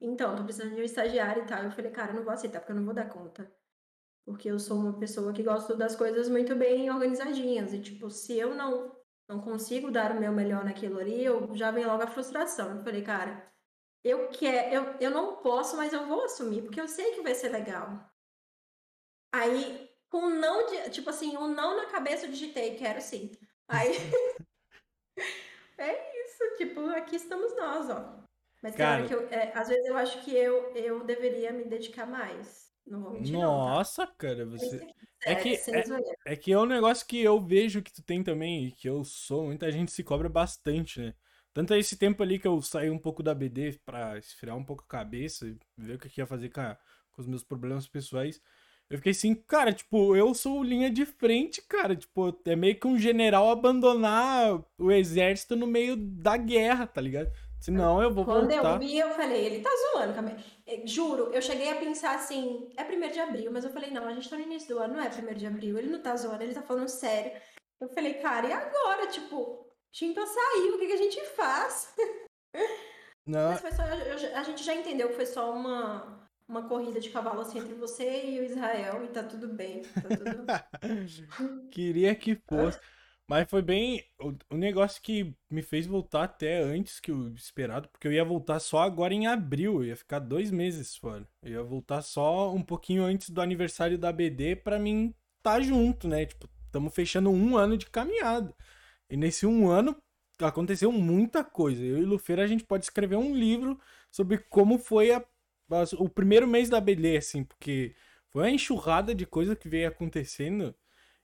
então, 0.00 0.36
tô 0.36 0.44
precisando 0.44 0.74
de 0.74 0.82
um 0.82 0.84
estagiário 0.84 1.44
e 1.44 1.46
tal. 1.46 1.64
Eu 1.64 1.70
falei, 1.72 1.90
cara, 1.92 2.12
eu 2.12 2.16
não 2.16 2.24
vou 2.24 2.32
aceitar, 2.32 2.60
porque 2.60 2.72
eu 2.72 2.76
não 2.76 2.84
vou 2.84 2.94
dar 2.94 3.08
conta. 3.08 3.52
Porque 4.24 4.48
eu 4.50 4.58
sou 4.58 4.78
uma 4.78 4.98
pessoa 4.98 5.32
que 5.32 5.42
gosto 5.42 5.76
das 5.76 5.96
coisas 5.96 6.28
muito 6.28 6.54
bem 6.56 6.90
organizadinhas. 6.90 7.72
E, 7.74 7.82
tipo, 7.82 8.10
se 8.10 8.38
eu 8.38 8.54
não, 8.54 8.96
não 9.28 9.40
consigo 9.40 9.90
dar 9.90 10.12
o 10.12 10.20
meu 10.20 10.32
melhor 10.32 10.64
naquilo 10.64 10.98
ali, 11.00 11.24
eu 11.24 11.54
já 11.56 11.70
vem 11.70 11.86
logo 11.86 12.02
a 12.02 12.06
frustração. 12.08 12.76
Eu 12.78 12.84
falei, 12.84 13.02
cara, 13.02 13.52
eu 14.04 14.28
quero, 14.30 14.74
eu, 14.74 14.98
eu 15.00 15.10
não 15.12 15.38
posso, 15.42 15.76
mas 15.76 15.92
eu 15.92 16.06
vou 16.06 16.24
assumir, 16.24 16.62
porque 16.62 16.80
eu 16.80 16.88
sei 16.88 17.12
que 17.14 17.22
vai 17.22 17.34
ser 17.34 17.50
legal. 17.50 18.10
Aí, 19.32 19.90
com 20.08 20.18
um 20.18 20.30
não, 20.40 20.66
de- 20.66 20.90
tipo 20.90 21.10
assim, 21.10 21.36
um 21.36 21.48
não 21.48 21.76
na 21.76 21.86
cabeça 21.90 22.24
eu 22.26 22.30
digitei, 22.30 22.76
quero 22.76 23.00
sim. 23.02 23.30
Aí. 23.68 23.92
é 25.78 26.24
isso, 26.24 26.56
tipo, 26.56 26.80
aqui 26.90 27.16
estamos 27.16 27.56
nós, 27.56 27.88
ó. 27.90 28.22
Mas 28.62 28.74
Cara. 28.74 29.06
que 29.06 29.14
eu, 29.14 29.28
é, 29.28 29.52
às 29.54 29.68
vezes 29.68 29.84
eu 29.86 29.96
acho 29.96 30.24
que 30.24 30.34
eu, 30.34 30.74
eu 30.74 31.04
deveria 31.04 31.52
me 31.52 31.64
dedicar 31.64 32.06
mais. 32.06 32.72
Não 32.86 33.02
vou 33.02 33.12
mentir, 33.12 33.32
não, 33.32 33.40
tá? 33.40 33.46
Nossa, 33.74 34.06
cara, 34.06 34.46
você. 34.46 34.78
Sério, 34.78 34.94
É 35.24 35.34
que- 35.34 35.56
zoeira. 35.56 36.16
É 36.26 36.36
que 36.36 36.52
é 36.52 36.58
um 36.58 36.66
negócio 36.66 37.06
que 37.06 37.20
eu 37.20 37.40
vejo 37.40 37.82
que 37.82 37.92
tu 37.92 38.02
tem 38.02 38.22
também, 38.22 38.66
e 38.66 38.72
que 38.72 38.88
eu 38.88 39.04
sou, 39.04 39.44
muita 39.46 39.70
gente 39.70 39.92
se 39.92 40.02
cobra 40.02 40.28
bastante, 40.28 41.00
né? 41.00 41.14
Tanto 41.52 41.72
é 41.72 41.78
esse 41.78 41.96
tempo 41.96 42.22
ali 42.22 42.38
que 42.38 42.48
eu 42.48 42.60
saí 42.60 42.90
um 42.90 42.98
pouco 42.98 43.22
da 43.22 43.34
BD 43.34 43.78
pra 43.84 44.18
esfriar 44.18 44.56
um 44.56 44.64
pouco 44.64 44.82
a 44.82 44.88
cabeça 44.88 45.46
e 45.46 45.56
ver 45.78 45.94
o 45.94 45.98
que 45.98 46.08
eu 46.08 46.24
ia 46.24 46.26
fazer 46.26 46.48
com, 46.50 46.60
a- 46.60 46.76
com 47.12 47.22
os 47.22 47.28
meus 47.28 47.44
problemas 47.44 47.86
pessoais. 47.86 48.40
Eu 48.94 48.98
fiquei 48.98 49.10
assim, 49.10 49.34
cara, 49.34 49.72
tipo, 49.72 50.14
eu 50.14 50.32
sou 50.34 50.62
linha 50.62 50.88
de 50.88 51.04
frente, 51.04 51.60
cara. 51.62 51.96
Tipo, 51.96 52.32
é 52.46 52.54
meio 52.54 52.78
que 52.78 52.86
um 52.86 52.96
general 52.96 53.50
abandonar 53.50 54.62
o 54.78 54.92
exército 54.92 55.56
no 55.56 55.66
meio 55.66 55.96
da 55.96 56.36
guerra, 56.36 56.86
tá 56.86 57.00
ligado? 57.00 57.28
Senão 57.60 58.00
eu 58.00 58.14
vou 58.14 58.24
Quando 58.24 58.48
voltar. 58.48 58.74
eu 58.74 58.78
vi, 58.78 58.96
eu 58.96 59.10
falei, 59.10 59.46
ele 59.46 59.62
tá 59.62 59.70
zoando. 59.92 60.14
Eh, 60.64 60.82
Juro, 60.86 61.32
eu 61.32 61.42
cheguei 61.42 61.70
a 61.70 61.74
pensar 61.76 62.14
assim, 62.14 62.68
é 62.76 62.84
primeiro 62.84 63.12
de 63.12 63.18
abril, 63.18 63.50
mas 63.50 63.64
eu 63.64 63.72
falei, 63.72 63.90
não, 63.90 64.06
a 64.06 64.12
gente 64.14 64.30
tá 64.30 64.36
no 64.36 64.44
início 64.44 64.68
do 64.68 64.78
ano, 64.80 64.94
não 64.94 65.02
é 65.02 65.08
primeiro 65.08 65.40
de 65.40 65.46
abril, 65.46 65.76
ele 65.76 65.90
não 65.90 66.00
tá 66.00 66.14
zoando, 66.14 66.44
ele 66.44 66.54
tá 66.54 66.62
falando 66.62 66.88
sério. 66.88 67.32
Eu 67.80 67.88
falei, 67.88 68.14
cara, 68.14 68.46
e 68.46 68.52
agora? 68.52 69.08
Tipo, 69.08 69.66
Chimpa 69.92 70.24
saiu, 70.24 70.76
o 70.76 70.78
que 70.78 70.86
que 70.86 70.92
a 70.92 70.96
gente 70.98 71.20
faz? 71.30 71.92
Não, 73.26 73.50
Mas 73.50 73.60
foi 73.60 73.72
só, 73.72 73.82
eu- 73.86 74.18
eu- 74.18 74.36
a 74.36 74.42
gente 74.44 74.62
já 74.62 74.74
entendeu 74.74 75.08
que 75.08 75.14
foi 75.16 75.26
só 75.26 75.50
uma, 75.52 76.23
uma 76.48 76.68
corrida 76.68 77.00
de 77.00 77.10
cavalo 77.10 77.40
assim 77.40 77.58
entre 77.58 77.74
você 77.74 78.26
e 78.26 78.40
o 78.40 78.44
Israel 78.44 79.04
e 79.04 79.08
tá 79.08 79.22
tudo 79.22 79.48
bem. 79.48 79.82
Tá 79.82 80.02
tudo... 80.02 81.68
Queria 81.70 82.14
que 82.14 82.34
fosse. 82.48 82.78
Mas 83.26 83.48
foi 83.48 83.62
bem. 83.62 84.04
O, 84.20 84.34
o, 84.50 84.56
negócio 84.56 85.00
que 85.00 85.34
me 85.50 85.62
fez 85.62 85.86
voltar 85.86 86.24
até 86.24 86.62
antes 86.62 87.00
que 87.00 87.10
o 87.10 87.34
esperado, 87.34 87.88
porque 87.88 88.06
eu 88.06 88.12
ia 88.12 88.24
voltar 88.24 88.60
só 88.60 88.82
agora 88.82 89.14
em 89.14 89.26
abril, 89.26 89.76
eu 89.76 89.84
ia 89.84 89.96
ficar 89.96 90.18
dois 90.18 90.50
meses 90.50 90.96
fora. 90.96 91.26
Eu 91.42 91.52
ia 91.52 91.62
voltar 91.62 92.02
só 92.02 92.52
um 92.52 92.62
pouquinho 92.62 93.02
antes 93.02 93.30
do 93.30 93.40
aniversário 93.40 93.98
da 93.98 94.12
BD 94.12 94.56
pra 94.56 94.78
mim 94.78 95.14
tá 95.42 95.60
junto, 95.60 96.06
né? 96.06 96.26
Tipo, 96.26 96.48
estamos 96.66 96.94
fechando 96.94 97.30
um 97.30 97.56
ano 97.56 97.78
de 97.78 97.86
caminhada. 97.86 98.54
E 99.08 99.16
nesse 99.16 99.46
um 99.46 99.68
ano 99.68 99.96
aconteceu 100.40 100.92
muita 100.92 101.42
coisa. 101.44 101.82
Eu 101.82 101.98
e 101.98 102.04
Lufeira 102.04 102.42
a 102.42 102.46
gente 102.46 102.64
pode 102.64 102.84
escrever 102.84 103.16
um 103.16 103.34
livro 103.34 103.78
sobre 104.10 104.38
como 104.38 104.78
foi 104.78 105.12
a, 105.12 105.24
o 105.98 106.08
primeiro 106.08 106.46
mês 106.46 106.68
da 106.68 106.80
BD, 106.80 107.16
assim, 107.16 107.44
porque 107.44 107.94
foi 108.30 108.42
uma 108.42 108.50
enxurrada 108.50 109.14
de 109.14 109.26
coisa 109.26 109.56
que 109.56 109.68
veio 109.68 109.88
acontecendo 109.88 110.74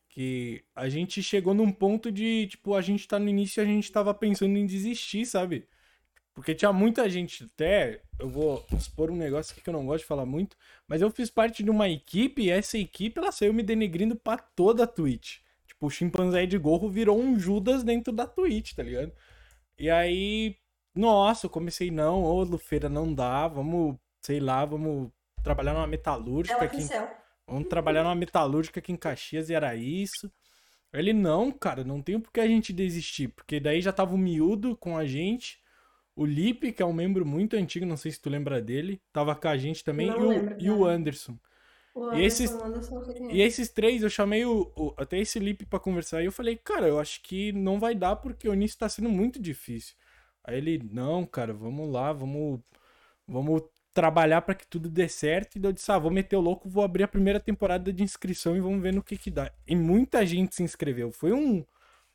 que 0.09 0.65
a 0.75 0.89
gente 0.89 1.23
chegou 1.23 1.55
num 1.55 1.71
ponto 1.71 2.11
de, 2.11 2.49
tipo, 2.49 2.75
a 2.75 2.83
gente 2.83 3.07
tá 3.07 3.19
no 3.19 3.29
início 3.29 3.61
e 3.61 3.63
a 3.63 3.67
gente 3.67 3.91
tava 3.93 4.13
pensando 4.13 4.57
em 4.59 4.67
desistir, 4.67 5.25
sabe? 5.25 5.69
Porque 6.35 6.55
tinha 6.55 6.73
muita 6.73 7.09
gente, 7.09 7.45
até, 7.45 8.03
eu 8.19 8.29
vou 8.29 8.65
expor 8.73 9.11
um 9.11 9.17
negócio 9.17 9.53
aqui 9.53 9.63
que 9.63 9.69
eu 9.69 9.73
não 9.73 9.87
gosto 9.87 10.03
de 10.03 10.09
falar 10.09 10.27
muito, 10.27 10.57
mas 10.87 11.01
eu 11.01 11.11
fiz 11.11 11.31
parte 11.31 11.63
de 11.63 11.71
uma 11.71 11.89
equipe 11.89 12.43
e 12.43 12.51
essa 12.51 12.77
equipe, 12.79 13.19
ela 13.19 13.31
saiu 13.31 13.53
me 13.53 13.63
denegrindo 13.63 14.17
pra 14.17 14.37
toda 14.37 14.85
a 14.85 14.87
Twitch. 14.87 15.39
Tipo, 15.67 15.87
o 15.87 15.91
chimpanzé 15.91 16.47
de 16.47 16.59
gorro 16.59 16.89
virou 16.89 17.21
um 17.21 17.39
Judas 17.39 17.83
dentro 17.85 18.13
da 18.13 18.27
Twitch, 18.27 18.75
tá 18.75 18.83
ligado? 18.83 19.13
E 19.79 19.89
aí, 19.91 20.57
nossa, 20.95 21.47
eu 21.47 21.51
comecei, 21.51 21.91
não, 21.91 22.23
ô 22.25 22.43
Lufeira, 22.43 22.89
não 22.89 23.15
dá, 23.15 23.49
vamos, 23.49 23.97
sei 24.21 24.41
lá, 24.41 24.65
vamos 24.65 25.11
trabalhar 25.43 25.75
numa 25.75 25.87
metalúrgica 25.87 26.65
aqui. 26.65 26.87
Vamos 27.47 27.69
trabalhar 27.69 28.03
numa 28.05 28.15
metalúrgica 28.15 28.81
aqui 28.81 28.93
em 28.93 28.97
Caxias 28.97 29.51
e 29.51 29.55
era 29.55 29.75
isso. 29.75 30.31
Ele, 30.93 31.13
não, 31.13 31.53
cara, 31.53 31.85
não 31.85 32.03
tem 32.03 32.19
por 32.19 32.33
que 32.33 32.41
a 32.41 32.47
gente 32.47 32.73
desistir. 32.73 33.29
Porque 33.29 33.61
daí 33.61 33.81
já 33.81 33.93
tava 33.93 34.15
o 34.15 34.19
Miúdo 34.19 34.77
com 34.77 34.97
a 34.97 35.05
gente. 35.05 35.61
O 36.15 36.25
Lipe, 36.27 36.73
que 36.73 36.83
é 36.83 36.87
um 36.87 36.93
membro 36.93 37.25
muito 37.25 37.57
antigo, 37.57 37.87
não 37.87 37.97
sei 37.97 38.11
se 38.11 38.21
tu 38.21 38.29
lembra 38.29 38.61
dele, 38.61 39.01
tava 39.13 39.35
com 39.35 39.49
a 39.49 39.57
gente 39.57 39.85
também. 39.85 40.09
e, 40.09 40.11
o, 40.11 40.29
lembro, 40.29 40.57
e 40.59 40.71
o 40.71 40.85
Anderson. 40.85 41.39
O 41.95 42.05
Anderson, 42.05 42.19
e 42.21 42.25
esses, 42.25 42.51
Anderson, 42.51 43.31
e 43.31 43.41
esses 43.41 43.69
três, 43.69 44.03
eu 44.03 44.11
chamei 44.11 44.45
o, 44.45 44.73
o 44.77 44.95
até 44.97 45.19
esse 45.19 45.39
Lipe 45.39 45.65
para 45.65 45.79
conversar. 45.79 46.23
E 46.23 46.27
eu 46.27 46.33
falei, 46.33 46.57
cara, 46.57 46.89
eu 46.89 46.99
acho 46.99 47.23
que 47.23 47.53
não 47.53 47.79
vai 47.79 47.95
dar 47.95 48.17
porque 48.17 48.49
o 48.49 48.55
início 48.55 48.79
tá 48.79 48.89
sendo 48.89 49.09
muito 49.09 49.41
difícil. 49.41 49.95
Aí 50.43 50.59
ele, 50.59 50.89
não, 50.93 51.25
cara, 51.25 51.53
vamos 51.53 51.91
lá, 51.91 52.13
vamos, 52.13 52.61
vamos 53.27 53.63
trabalhar 53.93 54.43
para 54.43 54.55
que 54.55 54.67
tudo 54.67 54.89
dê 54.89 55.09
certo. 55.09 55.57
E 55.57 55.65
eu 55.65 55.73
disse, 55.73 55.91
ah, 55.91 55.99
vou 55.99 56.11
meter 56.11 56.37
o 56.37 56.41
louco, 56.41 56.69
vou 56.69 56.85
abrir 56.85 57.05
a 57.05 57.09
primeira 57.09 57.41
temporada 57.41 57.93
de 57.93 58.03
inscrição 58.03 58.57
e 58.57 58.61
vamos 58.61 58.83
ver 58.83 58.95
no 58.95 59.03
que 59.03 59.17
que 59.17 59.31
dá. 59.31 59.53
E 59.67 59.75
muita 59.75 60.25
gente 60.25 60.55
se 60.55 60.63
inscreveu. 60.63 61.11
Foi 61.11 61.33
um, 61.33 61.65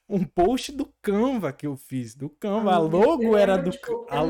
um 0.08 0.24
post 0.24 0.72
do 0.72 0.92
Canva 1.02 1.52
que 1.52 1.68
eu 1.68 1.76
fiz, 1.76 2.16
do 2.16 2.30
Canva. 2.30 2.72
Ah, 2.72 2.76
a 2.76 2.80
logo 2.80 3.36
era 3.36 3.58
do... 3.58 3.72
Tipo, 3.72 4.08
a... 4.10 4.22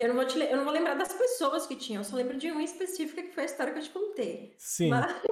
eu, 0.00 0.08
não 0.08 0.14
vou 0.14 0.26
te, 0.26 0.38
eu 0.38 0.56
não 0.56 0.64
vou 0.64 0.72
lembrar 0.72 0.94
das 0.94 1.12
pessoas 1.12 1.66
que 1.66 1.76
tinham, 1.76 2.00
eu 2.00 2.04
só 2.04 2.16
lembro 2.16 2.36
de 2.36 2.50
uma 2.50 2.62
específica 2.62 3.22
que 3.22 3.32
foi 3.32 3.44
a 3.44 3.46
história 3.46 3.72
que 3.72 3.78
eu 3.78 3.84
te 3.84 3.90
contei. 3.90 4.54
Sim. 4.58 4.90
Mas, 4.90 5.22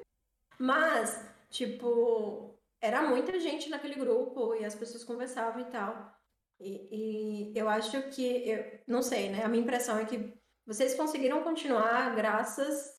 mas 0.58 1.26
tipo, 1.50 2.54
era 2.80 3.02
muita 3.02 3.38
gente 3.40 3.68
naquele 3.70 3.94
grupo 3.94 4.54
e 4.54 4.64
as 4.64 4.74
pessoas 4.74 5.04
conversavam 5.04 5.62
e 5.62 5.64
tal. 5.66 6.14
E, 6.60 7.52
e 7.52 7.58
eu 7.58 7.68
acho 7.68 8.02
que, 8.10 8.48
eu 8.48 8.80
não 8.86 9.00
sei, 9.00 9.30
né? 9.30 9.44
A 9.44 9.48
minha 9.48 9.62
impressão 9.62 9.96
é 9.96 10.04
que 10.04 10.37
vocês 10.68 10.94
conseguiram 10.94 11.42
continuar 11.42 12.14
graças 12.14 12.94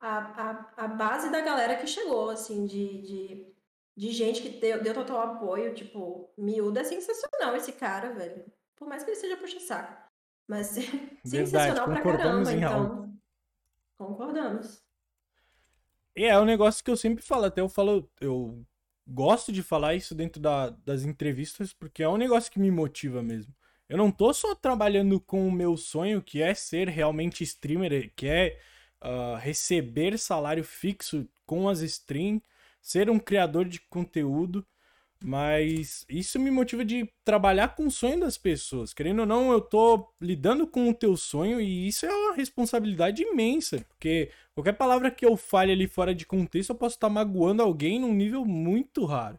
à, 0.00 0.18
à, 0.18 0.84
à 0.84 0.88
base 0.88 1.30
da 1.30 1.40
galera 1.40 1.76
que 1.76 1.86
chegou, 1.86 2.28
assim, 2.30 2.66
de, 2.66 3.00
de, 3.02 3.54
de 3.96 4.10
gente 4.10 4.42
que 4.42 4.48
deu, 4.48 4.82
deu 4.82 4.92
total 4.92 5.20
apoio. 5.20 5.72
Tipo, 5.72 6.34
miúdo 6.36 6.80
é 6.80 6.82
sensacional 6.82 7.54
esse 7.54 7.74
cara, 7.74 8.12
velho. 8.12 8.44
Por 8.74 8.88
mais 8.88 9.04
que 9.04 9.10
ele 9.10 9.20
seja 9.20 9.36
puxa-saco. 9.36 10.02
Mas 10.48 10.66
sensacional 11.24 11.84
pra 11.86 12.02
caramba, 12.02 12.52
então. 12.52 13.16
Concordamos. 13.96 14.82
É, 16.16 16.24
é 16.24 16.38
um 16.40 16.44
negócio 16.44 16.82
que 16.82 16.90
eu 16.90 16.96
sempre 16.96 17.22
falo, 17.22 17.44
até 17.44 17.60
eu 17.60 17.68
falo, 17.68 18.10
eu 18.20 18.66
gosto 19.06 19.52
de 19.52 19.62
falar 19.62 19.94
isso 19.94 20.12
dentro 20.12 20.42
da, 20.42 20.70
das 20.70 21.04
entrevistas, 21.04 21.72
porque 21.72 22.02
é 22.02 22.08
um 22.08 22.16
negócio 22.16 22.50
que 22.50 22.58
me 22.58 22.70
motiva 22.72 23.22
mesmo. 23.22 23.54
Eu 23.92 23.98
não 23.98 24.10
tô 24.10 24.32
só 24.32 24.54
trabalhando 24.54 25.20
com 25.20 25.46
o 25.46 25.52
meu 25.52 25.76
sonho, 25.76 26.22
que 26.22 26.40
é 26.40 26.54
ser 26.54 26.88
realmente 26.88 27.44
streamer, 27.44 28.10
que 28.16 28.26
é 28.26 28.58
uh, 29.04 29.36
receber 29.36 30.18
salário 30.18 30.64
fixo 30.64 31.28
com 31.44 31.68
as 31.68 31.80
streams, 31.80 32.42
ser 32.80 33.10
um 33.10 33.18
criador 33.18 33.66
de 33.66 33.78
conteúdo, 33.90 34.66
mas 35.22 36.06
isso 36.08 36.40
me 36.40 36.50
motiva 36.50 36.86
de 36.86 37.06
trabalhar 37.22 37.76
com 37.76 37.86
o 37.86 37.90
sonho 37.90 38.18
das 38.18 38.38
pessoas. 38.38 38.94
Querendo 38.94 39.20
ou 39.20 39.26
não, 39.26 39.52
eu 39.52 39.60
tô 39.60 40.10
lidando 40.18 40.66
com 40.66 40.88
o 40.88 40.94
teu 40.94 41.14
sonho 41.14 41.60
e 41.60 41.86
isso 41.86 42.06
é 42.06 42.10
uma 42.10 42.34
responsabilidade 42.34 43.22
imensa, 43.22 43.84
porque 43.90 44.30
qualquer 44.54 44.72
palavra 44.72 45.10
que 45.10 45.26
eu 45.26 45.36
fale 45.36 45.70
ali 45.70 45.86
fora 45.86 46.14
de 46.14 46.24
contexto, 46.24 46.70
eu 46.70 46.76
posso 46.76 46.96
estar 46.96 47.10
magoando 47.10 47.62
alguém 47.62 48.00
num 48.00 48.14
nível 48.14 48.42
muito 48.46 49.04
raro. 49.04 49.38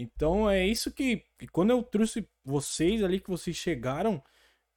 Então 0.00 0.48
é 0.48 0.64
isso 0.64 0.92
que, 0.92 1.24
quando 1.52 1.70
eu 1.70 1.82
trouxe 1.82 2.28
vocês 2.44 3.02
ali, 3.02 3.18
que 3.20 3.28
vocês 3.28 3.56
chegaram, 3.56 4.22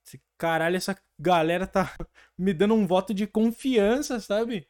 esse, 0.04 0.20
caralho, 0.36 0.76
essa 0.76 0.98
galera 1.20 1.68
tá 1.68 1.96
me 2.38 2.54
dando 2.54 2.74
um 2.74 2.88
voto 2.88 3.14
de 3.14 3.28
confiança, 3.28 4.20
sabe? 4.20 4.68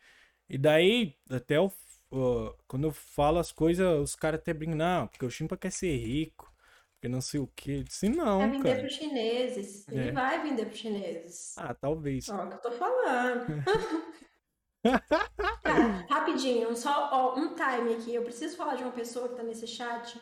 E 0.49 0.57
daí, 0.57 1.15
até 1.29 1.57
o, 1.59 1.67
uh, 2.11 2.53
quando 2.67 2.87
eu 2.87 2.91
falo 2.91 3.39
as 3.39 3.51
coisas, 3.53 3.87
os 4.01 4.13
caras 4.15 4.41
até 4.41 4.53
brincam, 4.53 4.75
não, 4.75 5.07
porque 5.07 5.25
o 5.25 5.29
Chimpa 5.29 5.55
quer 5.55 5.71
ser 5.71 5.95
rico, 5.95 6.53
porque 6.95 7.07
não 7.07 7.21
sei 7.21 7.39
o. 7.39 7.49
Eu 7.67 7.83
disse, 7.83 8.09
não, 8.09 8.39
vai 8.39 8.49
vender 8.49 8.69
cara. 8.71 8.79
pros 8.81 8.93
chineses. 8.93 9.87
Ele 9.87 10.09
É. 10.09 10.11
vai 10.11 10.43
vender 10.43 10.65
pros 10.65 10.79
chineses. 10.79 11.55
Ah, 11.57 11.73
talvez. 11.73 12.27
Ó, 12.27 12.43
o 12.43 12.47
que 12.49 12.55
eu 12.55 12.59
tô 12.59 12.71
falando. 12.71 13.45
Cara, 15.63 16.05
rapidinho, 16.09 16.75
só 16.75 17.09
ó, 17.11 17.39
um 17.39 17.55
time 17.55 17.93
aqui. 17.95 18.13
Eu 18.13 18.23
preciso 18.23 18.57
falar 18.57 18.75
de 18.75 18.83
uma 18.83 18.91
pessoa 18.91 19.29
que 19.29 19.35
tá 19.35 19.43
nesse 19.43 19.65
chat. 19.65 20.19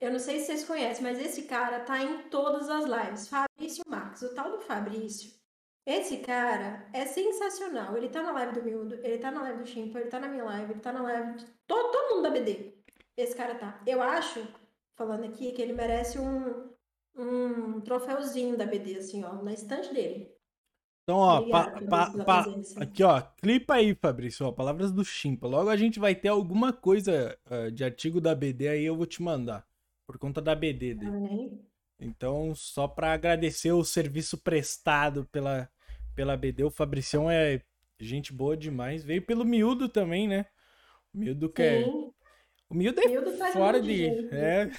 Eu 0.00 0.12
não 0.12 0.18
sei 0.18 0.40
se 0.40 0.46
vocês 0.46 0.64
conhecem, 0.64 1.02
mas 1.02 1.18
esse 1.18 1.42
cara 1.42 1.80
tá 1.80 2.02
em 2.02 2.28
todas 2.28 2.68
as 2.68 2.84
lives. 2.84 3.28
Fabrício 3.28 3.82
Marques, 3.88 4.22
o 4.22 4.34
tal 4.34 4.50
do 4.50 4.60
Fabrício. 4.60 5.32
Esse 5.86 6.18
cara 6.18 6.88
é 6.92 7.04
sensacional. 7.06 7.96
Ele 7.96 8.08
tá 8.08 8.22
na 8.22 8.32
live 8.32 8.54
do 8.54 8.62
Miúdo, 8.62 8.94
ele 8.96 9.18
tá 9.18 9.30
na 9.30 9.42
live 9.42 9.62
do 9.62 9.66
Chimpa, 9.68 9.98
ele 10.00 10.08
tá 10.08 10.18
na 10.18 10.28
minha 10.28 10.44
live, 10.44 10.72
ele 10.72 10.80
tá 10.80 10.92
na 10.92 11.02
live 11.02 11.38
de 11.38 11.46
todo, 11.66 11.90
todo 11.92 12.14
mundo 12.16 12.22
da 12.22 12.30
BD. 12.30 12.74
Esse 13.16 13.34
cara 13.36 13.54
tá. 13.54 13.80
Eu 13.86 14.02
acho, 14.02 14.46
falando 14.96 15.24
aqui, 15.24 15.52
que 15.52 15.62
ele 15.62 15.72
merece 15.72 16.18
um, 16.18 16.70
um 17.16 17.80
troféuzinho 17.80 18.56
da 18.56 18.66
BD, 18.66 18.96
assim, 18.96 19.22
ó, 19.24 19.34
na 19.42 19.52
estante 19.52 19.92
dele. 19.92 20.32
Então, 21.02 21.18
ó, 21.18 21.38
Obrigada, 21.38 21.86
pa- 21.86 22.06
pa- 22.10 22.24
pa- 22.24 22.46
aqui, 22.82 23.02
ó, 23.04 23.20
clipa 23.20 23.74
aí, 23.74 23.94
Fabrício, 23.94 24.46
ó, 24.46 24.52
palavras 24.52 24.90
do 24.90 25.04
Chimpa. 25.04 25.46
Logo 25.46 25.68
a 25.68 25.76
gente 25.76 26.00
vai 26.00 26.14
ter 26.14 26.28
alguma 26.28 26.72
coisa 26.72 27.38
ah, 27.44 27.70
de 27.70 27.84
artigo 27.84 28.22
da 28.22 28.34
BD 28.34 28.68
aí, 28.68 28.84
eu 28.86 28.96
vou 28.96 29.04
te 29.06 29.22
mandar. 29.22 29.66
Por 30.06 30.18
conta 30.18 30.40
da 30.40 30.54
BD 30.54 30.94
dele. 30.94 31.10
Amém. 31.10 31.60
Então, 31.98 32.54
só 32.54 32.86
pra 32.88 33.12
agradecer 33.12 33.72
o 33.72 33.84
serviço 33.84 34.36
prestado 34.38 35.24
pela, 35.32 35.68
pela 36.14 36.36
BD, 36.36 36.64
o 36.64 36.70
Fabricião 36.70 37.30
é 37.30 37.62
gente 37.98 38.32
boa 38.32 38.56
demais. 38.56 39.04
Veio 39.04 39.22
pelo 39.22 39.44
Miúdo 39.44 39.88
também, 39.88 40.28
né? 40.28 40.46
O 41.14 41.18
Miúdo 41.18 41.48
que 41.48 41.62
é. 41.62 41.84
O 42.68 42.74
Miúdo 42.74 43.00
é 43.00 43.06
Miúdo 43.08 43.30
fora 43.52 43.80
de. 43.80 44.04
É, 44.32 44.70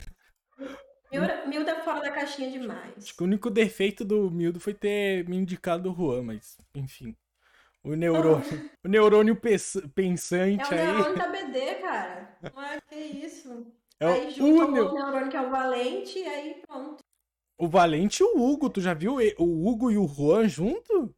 Miúdo, 1.11 1.47
Miúdo 1.47 1.69
é 1.69 1.81
fora 1.83 2.01
da 2.01 2.11
caixinha 2.11 2.51
demais. 2.51 2.93
acho 2.97 3.15
que 3.15 3.21
o 3.23 3.25
único 3.25 3.49
defeito 3.49 4.03
do 4.03 4.29
Miúdo 4.29 4.59
foi 4.59 4.73
ter 4.73 5.27
me 5.29 5.37
indicado 5.37 5.91
o 5.91 5.95
Juan, 5.95 6.23
mas, 6.23 6.57
enfim. 6.75 7.15
O 7.83 7.93
neurônio, 7.95 8.41
o 8.83 8.87
neurônio 8.87 9.35
pens- 9.35 9.77
pensante 9.93 10.73
É 10.73 10.75
o 10.75 10.79
aí. 10.79 10.87
neurônio 10.87 11.17
da 11.17 11.27
BD, 11.29 11.75
cara. 11.81 12.37
É 12.43 12.81
que 12.89 12.95
isso. 12.95 13.65
É 13.99 14.05
aí 14.07 14.27
o, 14.27 14.31
junta 14.31 14.65
o, 14.65 14.91
o 14.91 14.93
neurônio 14.93 15.29
que 15.29 15.37
é 15.37 15.41
o 15.41 15.49
valente 15.49 16.19
e 16.19 16.27
aí 16.27 16.61
pronto. 16.67 17.03
o 17.57 17.67
Valente 17.67 18.21
e 18.21 18.25
o 18.25 18.37
Hugo. 18.37 18.69
Tu 18.69 18.81
já 18.81 18.93
viu 18.93 19.17
o 19.37 19.67
Hugo 19.67 19.91
e 19.91 19.97
o 19.97 20.07
Juan 20.07 20.47
junto? 20.47 21.15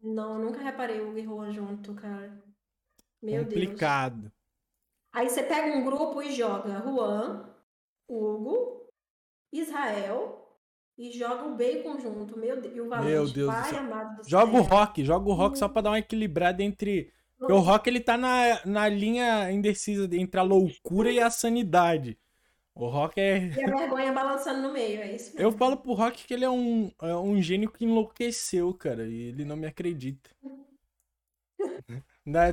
Não, 0.00 0.38
nunca 0.38 0.60
reparei 0.60 1.00
o 1.00 1.08
Hugo 1.08 1.18
e 1.18 1.24
Juan 1.24 1.52
junto, 1.52 1.94
cara. 1.94 2.42
Meu 3.22 3.44
Deus. 3.44 3.54
Complicado. 3.54 4.32
Aí 5.12 5.28
você 5.28 5.42
pega 5.42 5.76
um 5.76 5.84
grupo 5.84 6.22
e 6.22 6.32
joga 6.32 6.80
Juan, 6.80 7.48
Hugo, 8.08 8.88
Israel 9.52 10.38
e 10.96 11.10
joga 11.12 11.44
o 11.44 11.56
Bacon 11.56 11.98
junto. 11.98 12.38
Meu 12.38 12.60
Deus. 12.60 12.76
E 12.76 12.80
o 12.80 12.88
Valente. 12.88 13.10
Meu 13.10 13.28
Deus 13.28 13.32
do 13.32 13.46
Pai 13.46 13.70
céu. 13.70 13.78
amado 13.80 14.22
do 14.22 14.28
Joga 14.28 14.56
o 14.56 14.62
rock, 14.62 15.04
joga 15.04 15.28
o 15.28 15.34
rock 15.34 15.58
só 15.58 15.68
pra 15.68 15.82
dar 15.82 15.90
uma 15.90 15.98
equilibrada 15.98 16.62
entre. 16.62 17.12
O 17.40 17.58
rock 17.58 17.88
ele 17.88 18.00
tá 18.00 18.16
na, 18.16 18.60
na 18.64 18.88
linha 18.88 19.50
indecisa 19.50 20.08
entre 20.12 20.40
a 20.40 20.42
loucura 20.42 21.10
e 21.10 21.20
a 21.20 21.30
sanidade. 21.30 22.18
O 22.74 22.86
rock 22.88 23.20
é. 23.20 23.48
E 23.48 23.64
a 23.64 23.76
vergonha 23.76 24.12
balançando 24.12 24.62
no 24.62 24.72
meio, 24.72 25.00
é 25.00 25.14
isso 25.16 25.32
Eu 25.36 25.46
mesmo. 25.46 25.58
falo 25.58 25.76
pro 25.76 25.92
rock 25.94 26.24
que 26.26 26.34
ele 26.34 26.44
é 26.44 26.50
um, 26.50 26.90
é 27.02 27.14
um 27.16 27.40
gênio 27.42 27.70
que 27.70 27.84
enlouqueceu, 27.84 28.72
cara, 28.74 29.06
e 29.06 29.22
ele 29.28 29.44
não 29.44 29.56
me 29.56 29.66
acredita. 29.66 30.30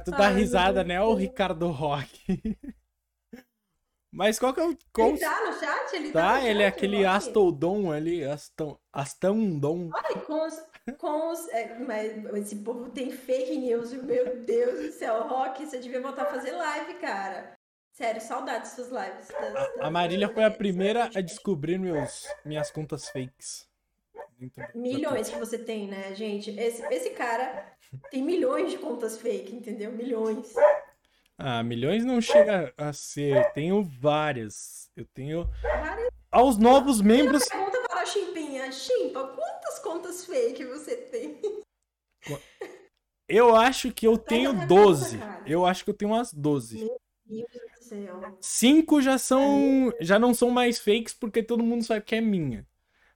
Tu 0.06 0.12
dá 0.12 0.28
Ai, 0.28 0.36
risada, 0.36 0.84
né? 0.84 1.02
O 1.02 1.14
Ricardo 1.14 1.68
Rock. 1.70 2.24
Mas 4.16 4.40
qual 4.40 4.54
que 4.54 4.62
é 4.62 4.66
o. 4.66 4.78
Qual... 4.94 5.10
Ele 5.10 5.20
tá 5.20 5.46
no 5.46 5.54
chat? 5.54 5.94
Ele 5.94 6.12
tá, 6.12 6.34
Tá, 6.40 6.44
ele 6.46 6.64
é 6.64 6.68
aquele 6.68 6.98
Rock? 7.04 7.08
Astodon 7.18 7.92
ali, 7.92 8.24
Aston, 8.24 8.78
Astandon. 8.94 9.90
Ai, 9.94 10.22
com 10.22 10.46
os. 10.48 10.64
Com 11.00 11.32
os 11.32 11.48
é, 11.50 11.78
mas 11.80 12.26
esse 12.46 12.58
povo 12.58 12.90
tem 12.92 13.12
fake 13.12 13.58
news, 13.58 13.92
meu 13.92 14.38
Deus 14.44 14.80
do 14.86 14.92
céu. 14.94 15.28
Rock, 15.28 15.66
você 15.66 15.80
devia 15.80 16.00
voltar 16.02 16.24
a 16.24 16.26
fazer 16.28 16.52
live, 16.52 16.94
cara. 16.96 17.58
Sério, 17.92 18.22
saudades 18.22 18.72
suas 18.72 18.90
lives. 18.90 19.28
das- 19.28 19.54
das- 19.54 19.78
A 19.80 19.90
Marília 19.90 20.30
foi 20.30 20.44
a 20.44 20.52
primeira 20.52 21.10
a 21.16 21.22
descobrir 21.22 21.78
meus, 21.80 22.26
minhas 22.46 22.70
contas 22.72 23.10
fakes. 23.10 23.68
Milhões 24.74 25.30
que 25.30 25.40
você 25.40 25.58
tem, 25.58 25.88
né, 25.88 26.14
gente? 26.14 26.52
Esse, 26.60 26.84
esse 26.94 27.10
cara 27.12 27.66
tem 28.12 28.22
milhões 28.22 28.70
de 28.72 28.78
contas 28.78 29.18
fake, 29.18 29.56
entendeu? 29.56 29.92
Milhões. 29.92 30.54
Ah, 31.38 31.62
milhões 31.64 32.06
não 32.06 32.22
chega 32.22 32.74
a 32.78 32.94
ser. 32.94 33.52
Tenho 33.54 33.84
várias. 33.84 34.90
Eu 34.96 35.06
tenho. 35.14 35.50
Várias 35.62 36.10
Aos 36.32 36.58
novos 36.58 37.02
membros. 37.02 37.46
Pergunta 37.48 37.82
para 37.88 38.02
a 38.02 38.06
Chimpinha. 38.06 38.72
Chimpa, 38.72 39.28
quantas 39.28 39.80
contas 39.80 40.26
fake 40.26 40.66
você 40.66 40.96
tem? 40.98 41.40
Eu 43.28 43.56
acho 43.56 43.92
que 43.92 44.08
eu 44.08 44.18
tenho 44.18 44.54
minha 44.54 44.68
12. 44.68 45.18
conta, 45.18 45.26
cara. 45.26 45.50
Eu 45.50 45.66
acho 45.66 45.84
que 45.84 45.90
eu 45.90 45.94
tenho 45.94 46.12
umas 46.12 46.34
12. 46.34 46.78
Meu 46.78 46.98
Deus 47.28 47.72
do 47.80 47.84
céu. 47.84 48.38
Cinco 48.40 49.02
já 49.02 49.18
são. 49.18 49.92
Já 50.00 50.20
não 50.20 50.34
são 50.34 50.50
mais 50.50 50.80
fakes 50.80 51.14
porque 51.14 51.44
todo 51.44 51.64
mundo 51.64 51.84
sabe 51.84 52.06
que 52.06 52.16
é 52.16 52.22
minha. 52.22 52.66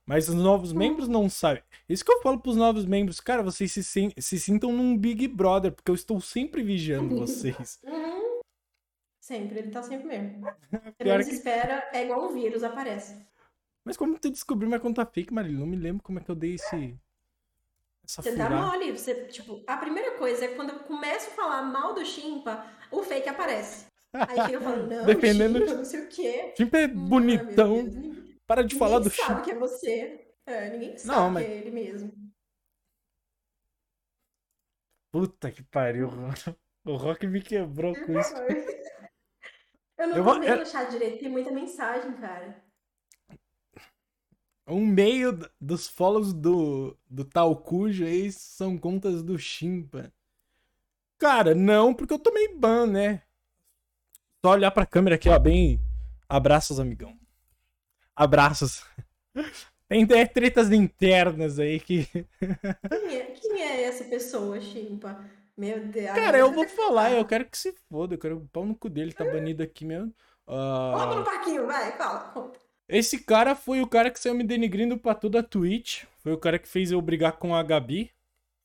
Mas 0.10 0.28
os 0.28 0.34
novos 0.34 0.74
membros 0.74 1.08
não 1.08 1.30
sabem. 1.30 1.62
Isso 1.88 2.04
que 2.04 2.12
eu 2.12 2.20
falo 2.24 2.40
pros 2.40 2.56
novos 2.56 2.84
membros, 2.84 3.20
cara, 3.20 3.44
vocês 3.44 3.72
se, 3.72 3.84
se 4.18 4.40
sintam 4.40 4.72
num 4.74 4.98
Big 4.98 5.28
Brother, 5.28 5.72
porque 5.72 5.92
eu 5.92 5.94
estou 5.94 6.20
sempre 6.20 6.64
vigiando 6.64 7.16
vocês. 7.16 7.80
Uhum. 7.86 8.40
Sempre, 9.22 9.60
ele 9.60 9.70
tá 9.70 9.84
sempre 9.84 10.08
mesmo. 10.08 10.42
Você 10.74 10.92
Pior 11.04 11.20
não 11.20 11.26
que- 11.26 11.34
espera, 11.36 11.88
é 11.94 12.04
igual 12.04 12.26
um 12.28 12.34
vírus, 12.34 12.64
aparece. 12.64 13.16
Mas 13.86 13.96
como 13.96 14.18
tu 14.18 14.32
descobriu 14.32 14.68
minha 14.68 14.80
conta 14.80 15.06
fake, 15.06 15.32
Marília? 15.32 15.60
Não 15.60 15.68
me 15.68 15.76
lembro 15.76 16.02
como 16.02 16.18
é 16.18 16.24
que 16.24 16.32
eu 16.32 16.36
dei 16.36 16.56
esse. 16.56 16.98
Essa 18.04 18.24
Você 18.24 18.36
dá 18.36 18.48
furada. 18.48 18.66
mole, 18.66 18.92
você, 18.98 19.14
tipo, 19.26 19.62
a 19.68 19.78
primeira 19.78 20.18
coisa 20.18 20.46
é 20.46 20.48
quando 20.56 20.72
eu 20.72 20.80
começo 20.80 21.28
a 21.30 21.34
falar 21.34 21.62
mal 21.62 21.94
do 21.94 22.04
Chimpa, 22.04 22.66
o 22.90 23.04
fake 23.04 23.30
aparece. 23.30 23.86
Aí 24.12 24.42
fica 24.48 24.60
falando, 24.62 24.90
não, 24.90 25.06
Dependendo 25.06 25.60
Chimpa, 25.60 25.74
não 25.76 25.86
sei 25.86 26.02
o 26.02 26.08
quê. 26.08 26.54
Sempre 26.58 26.80
é 26.80 26.84
Ah, 26.86 26.88
bonitão. 26.88 27.84
Ninguém- 27.84 28.09
Para 28.50 28.64
de 28.64 28.76
falar 28.76 28.98
do 28.98 29.10
Ninguém 29.10 29.26
sabe 29.26 29.34
Chico. 29.36 29.44
que 29.46 29.52
é 29.52 29.56
você. 29.60 30.28
É, 30.48 30.70
ninguém 30.72 30.98
sabe 30.98 31.08
Não, 31.20 31.30
mas- 31.30 31.46
que 31.46 31.52
é 31.52 31.56
ele 31.58 31.70
mesmo. 31.70 32.12
Puta 35.12 35.52
que 35.52 35.62
pariu. 35.62 36.10
O 36.84 36.96
Rock 36.96 37.28
me 37.28 37.42
quebrou 37.44 37.94
com 37.94 38.20
isso. 38.20 38.34
Eu 39.98 40.08
não 40.08 40.18
Eu 40.18 40.24
tô 40.24 40.34
vou- 40.34 40.66
chat 40.66 40.90
direito, 40.90 41.20
tem 41.20 41.30
muita 41.30 41.52
mensagem, 41.52 42.12
cara. 42.14 42.64
Um 44.66 44.84
meio 44.88 45.38
dos 45.62 45.88
follows 45.88 46.34
do, 46.34 46.98
do 47.08 47.24
tal 47.26 47.56
cujo 47.62 48.04
aí 48.06 48.32
são 48.32 48.78
contas 48.80 49.22
do 49.22 49.38
Chimpa. 49.38 50.12
Cara, 51.20 51.54
não, 51.54 51.94
porque 51.94 52.14
eu 52.14 52.20
tomei 52.20 52.56
ban, 52.56 52.88
né? 52.88 53.22
Só 54.44 54.54
olhar 54.54 54.72
pra 54.72 54.86
câmera 54.88 55.18
aqui, 55.18 55.28
ó, 55.30 55.38
bem. 55.38 55.80
Abraços, 56.28 56.80
amigão. 56.80 57.19
Abraços. 58.20 58.84
Tem 59.88 60.06
tretas 60.06 60.70
internas 60.74 61.58
aí 61.58 61.80
que. 61.80 62.06
Quem 62.06 63.18
é, 63.18 63.26
quem 63.32 63.62
é 63.62 63.84
essa 63.84 64.04
pessoa, 64.04 64.60
Chimpa? 64.60 65.24
Meu 65.58 65.88
Deus. 65.88 66.12
Cara, 66.12 66.38
eu 66.38 66.52
vou 66.52 66.68
falar, 66.68 67.14
eu 67.14 67.24
quero 67.26 67.46
que 67.46 67.58
se 67.58 67.74
foda, 67.90 68.16
eu 68.16 68.20
quero 68.20 68.38
o 68.38 68.48
pau 68.50 68.66
no 68.66 68.76
cu 68.76 68.90
dele, 68.90 69.14
tá 69.14 69.24
banido 69.24 69.64
aqui 69.64 69.86
mesmo. 69.86 70.14
Ah, 70.46 70.96
Conta 70.98 71.16
no 71.16 71.24
parquinho, 71.24 71.66
vai, 71.66 71.98
fala. 71.98 72.52
Esse 72.90 73.24
cara 73.24 73.56
foi 73.56 73.82
o 73.82 73.88
cara 73.88 74.12
que 74.12 74.20
saiu 74.20 74.36
me 74.36 74.44
denigrindo 74.44 74.98
pra 74.98 75.16
toda 75.16 75.40
a 75.40 75.44
Twitch. 75.44 76.04
Foi 76.22 76.34
o 76.34 76.38
cara 76.38 76.60
que 76.60 76.68
fez 76.68 76.92
eu 76.92 77.02
brigar 77.02 77.38
com 77.38 77.56
a 77.56 77.64
Gabi. 77.64 78.12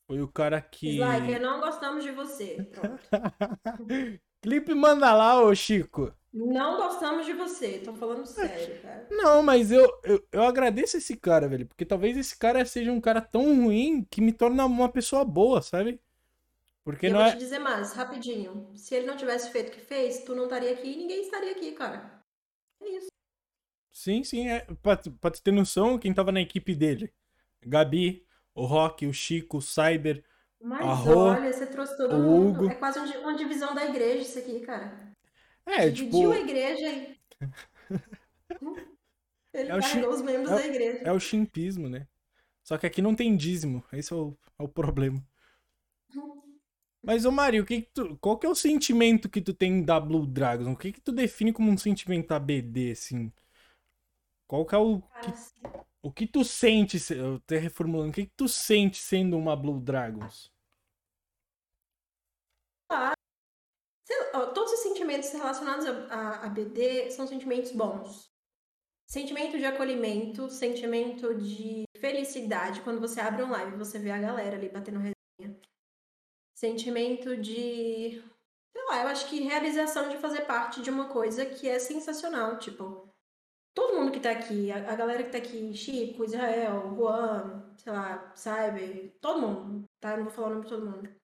Foi 0.08 0.20
o 0.20 0.26
cara 0.26 0.60
que. 0.60 0.98
Sliker, 0.98 1.40
não 1.40 1.60
gostamos 1.60 2.02
de 2.02 2.10
você. 2.10 2.66
Pronto. 2.72 3.00
Clipe 4.42 4.74
manda 4.74 5.14
lá, 5.14 5.40
ô 5.40 5.54
Chico. 5.54 6.12
Não 6.34 6.76
gostamos 6.78 7.24
de 7.24 7.32
você, 7.32 7.78
tô 7.78 7.94
falando 7.94 8.26
sério, 8.26 8.82
cara. 8.82 9.06
Não, 9.08 9.40
mas 9.40 9.70
eu, 9.70 9.88
eu, 10.02 10.26
eu 10.32 10.42
agradeço 10.42 10.96
esse 10.96 11.16
cara, 11.16 11.46
velho. 11.46 11.64
Porque 11.64 11.84
talvez 11.84 12.16
esse 12.16 12.36
cara 12.36 12.64
seja 12.66 12.90
um 12.90 13.00
cara 13.00 13.20
tão 13.20 13.66
ruim 13.66 14.04
que 14.10 14.20
me 14.20 14.32
torna 14.32 14.66
uma 14.66 14.88
pessoa 14.88 15.24
boa, 15.24 15.62
sabe? 15.62 16.00
Porque 16.82 17.06
eu 17.06 17.12
não 17.12 17.20
vou 17.20 17.28
é. 17.28 17.32
te 17.32 17.38
dizer 17.38 17.60
mais, 17.60 17.92
rapidinho. 17.92 18.68
Se 18.74 18.96
ele 18.96 19.06
não 19.06 19.16
tivesse 19.16 19.52
feito 19.52 19.68
o 19.68 19.70
que 19.70 19.80
fez, 19.80 20.24
tu 20.24 20.34
não 20.34 20.44
estaria 20.44 20.72
aqui 20.72 20.88
e 20.88 20.96
ninguém 20.96 21.22
estaria 21.22 21.52
aqui, 21.52 21.70
cara. 21.70 22.20
É 22.82 22.88
isso. 22.88 23.06
Sim, 23.92 24.24
sim, 24.24 24.48
é. 24.48 24.66
Pra, 24.82 24.96
tu- 24.96 25.12
pra 25.12 25.30
ter 25.30 25.52
noção, 25.52 25.96
quem 26.00 26.12
tava 26.12 26.32
na 26.32 26.40
equipe 26.40 26.74
dele: 26.74 27.14
Gabi, 27.64 28.26
o 28.52 28.64
Rock, 28.66 29.06
o 29.06 29.14
Chico, 29.14 29.58
o 29.58 29.62
Cyber. 29.62 30.24
Mas 30.60 31.06
olha, 31.06 31.52
você 31.52 31.66
trouxe 31.66 31.96
todo 31.96 32.16
o 32.16 32.18
mundo. 32.18 32.64
Hugo. 32.64 32.72
É 32.72 32.74
quase 32.74 32.98
um 32.98 33.20
uma 33.20 33.36
divisão 33.36 33.72
da 33.72 33.84
igreja 33.84 34.22
isso 34.22 34.38
aqui, 34.40 34.58
cara. 34.60 35.13
É, 35.66 35.90
Dividiu 35.90 36.30
tipo. 36.30 36.32
a 36.32 36.38
igreja 36.40 36.88
e... 36.88 37.16
Ele 39.52 39.70
É 39.70 39.82
chi- 39.82 40.00
os 40.04 40.20
membros 40.22 40.50
é 40.50 40.54
da 40.56 40.66
igreja. 40.66 41.00
É 41.04 41.12
o 41.12 41.20
chimpismo, 41.20 41.88
né? 41.88 42.06
Só 42.64 42.78
que 42.78 42.86
aqui 42.86 43.02
não 43.02 43.14
tem 43.14 43.36
dízimo. 43.36 43.84
Esse 43.92 44.12
é 44.12 44.16
o, 44.16 44.36
é 44.58 44.62
o 44.62 44.68
problema. 44.68 45.22
Mas, 47.02 47.24
ô 47.24 47.30
Mari, 47.30 47.60
o 47.60 47.66
que 47.66 47.82
que 47.82 47.90
tu, 47.92 48.16
qual 48.18 48.38
que 48.38 48.46
é 48.46 48.48
o 48.48 48.54
sentimento 48.54 49.28
que 49.28 49.40
tu 49.40 49.52
tem 49.54 49.82
da 49.84 50.00
Blue 50.00 50.26
Dragon? 50.26 50.72
O 50.72 50.76
que 50.76 50.92
que 50.92 51.00
tu 51.00 51.12
define 51.12 51.52
como 51.52 51.70
um 51.70 51.76
sentimento 51.78 52.32
ABD, 52.32 52.90
assim? 52.92 53.30
Qual 54.46 54.64
que 54.66 54.74
é 54.74 54.78
o... 54.78 55.02
Cara, 55.02 55.28
assim, 55.30 55.60
O 56.02 56.12
que 56.12 56.26
tu 56.26 56.44
sente, 56.44 57.00
se- 57.00 57.16
eu 57.16 57.36
até 57.36 57.58
reformulando, 57.58 58.10
o 58.10 58.14
que 58.14 58.26
que 58.26 58.32
tu 58.36 58.48
sente 58.48 58.98
sendo 59.02 59.36
uma 59.36 59.56
Blue 59.56 59.80
Dragons? 59.80 60.52
sei 62.90 63.23
lá, 64.06 64.46
todos 64.52 64.72
os 64.72 64.80
sentimentos 64.80 65.30
relacionados 65.32 65.86
a, 65.86 66.44
a, 66.44 66.48
BD 66.48 67.10
são 67.10 67.26
sentimentos 67.26 67.72
bons. 67.72 68.30
Sentimento 69.06 69.58
de 69.58 69.64
acolhimento, 69.64 70.50
sentimento 70.50 71.34
de 71.34 71.84
felicidade 71.98 72.82
quando 72.82 73.00
você 73.00 73.20
abre 73.20 73.42
um 73.42 73.50
live 73.50 73.76
você 73.76 73.98
vê 73.98 74.10
a 74.10 74.20
galera 74.20 74.56
ali 74.56 74.68
batendo 74.68 74.98
resenha. 74.98 75.60
Sentimento 76.54 77.36
de. 77.36 78.22
Sei 78.72 78.84
lá, 78.88 79.02
eu 79.02 79.08
acho 79.08 79.28
que 79.28 79.40
realização 79.40 80.08
de 80.08 80.18
fazer 80.18 80.42
parte 80.42 80.82
de 80.82 80.90
uma 80.90 81.08
coisa 81.08 81.46
que 81.46 81.68
é 81.68 81.78
sensacional. 81.78 82.58
Tipo, 82.58 83.08
todo 83.74 83.96
mundo 83.96 84.12
que 84.12 84.20
tá 84.20 84.30
aqui, 84.30 84.70
a, 84.70 84.92
a 84.92 84.96
galera 84.96 85.22
que 85.22 85.30
tá 85.30 85.38
aqui, 85.38 85.74
Chico, 85.74 86.24
Israel, 86.24 86.94
Juan, 86.96 87.74
sei 87.76 87.92
lá, 87.92 88.32
Cyber, 88.36 89.16
todo 89.20 89.40
mundo, 89.40 89.84
tá? 90.00 90.16
Não 90.16 90.24
vou 90.24 90.32
falar 90.32 90.48
o 90.48 90.50
nome 90.50 90.64
de 90.64 90.68
todo 90.70 90.86
mundo. 90.86 91.23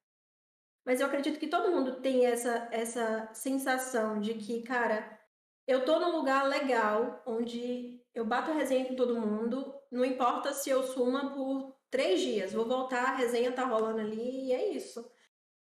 Mas 0.85 1.01
eu 1.01 1.07
acredito 1.07 1.39
que 1.39 1.47
todo 1.47 1.71
mundo 1.71 2.01
tem 2.01 2.27
essa, 2.27 2.69
essa 2.71 3.29
sensação 3.33 4.21
de 4.21 4.35
que, 4.35 4.63
cara, 4.63 5.19
eu 5.67 5.85
tô 5.85 6.01
num 6.01 6.17
lugar 6.17 6.49
legal, 6.49 7.23
onde 7.27 8.03
eu 8.15 8.25
bato 8.25 8.53
resenha 8.53 8.87
com 8.87 8.97
todo 8.97 9.21
mundo, 9.21 9.75
não 9.91 10.05
importa 10.05 10.53
se 10.53 10.71
eu 10.71 10.83
suma 10.83 11.33
por 11.33 11.77
três 11.91 12.21
dias, 12.21 12.53
vou 12.53 12.65
voltar, 12.65 13.05
a 13.05 13.17
resenha 13.17 13.53
tá 13.53 13.65
rolando 13.65 14.01
ali 14.01 14.47
e 14.47 14.53
é 14.53 14.73
isso. 14.73 15.09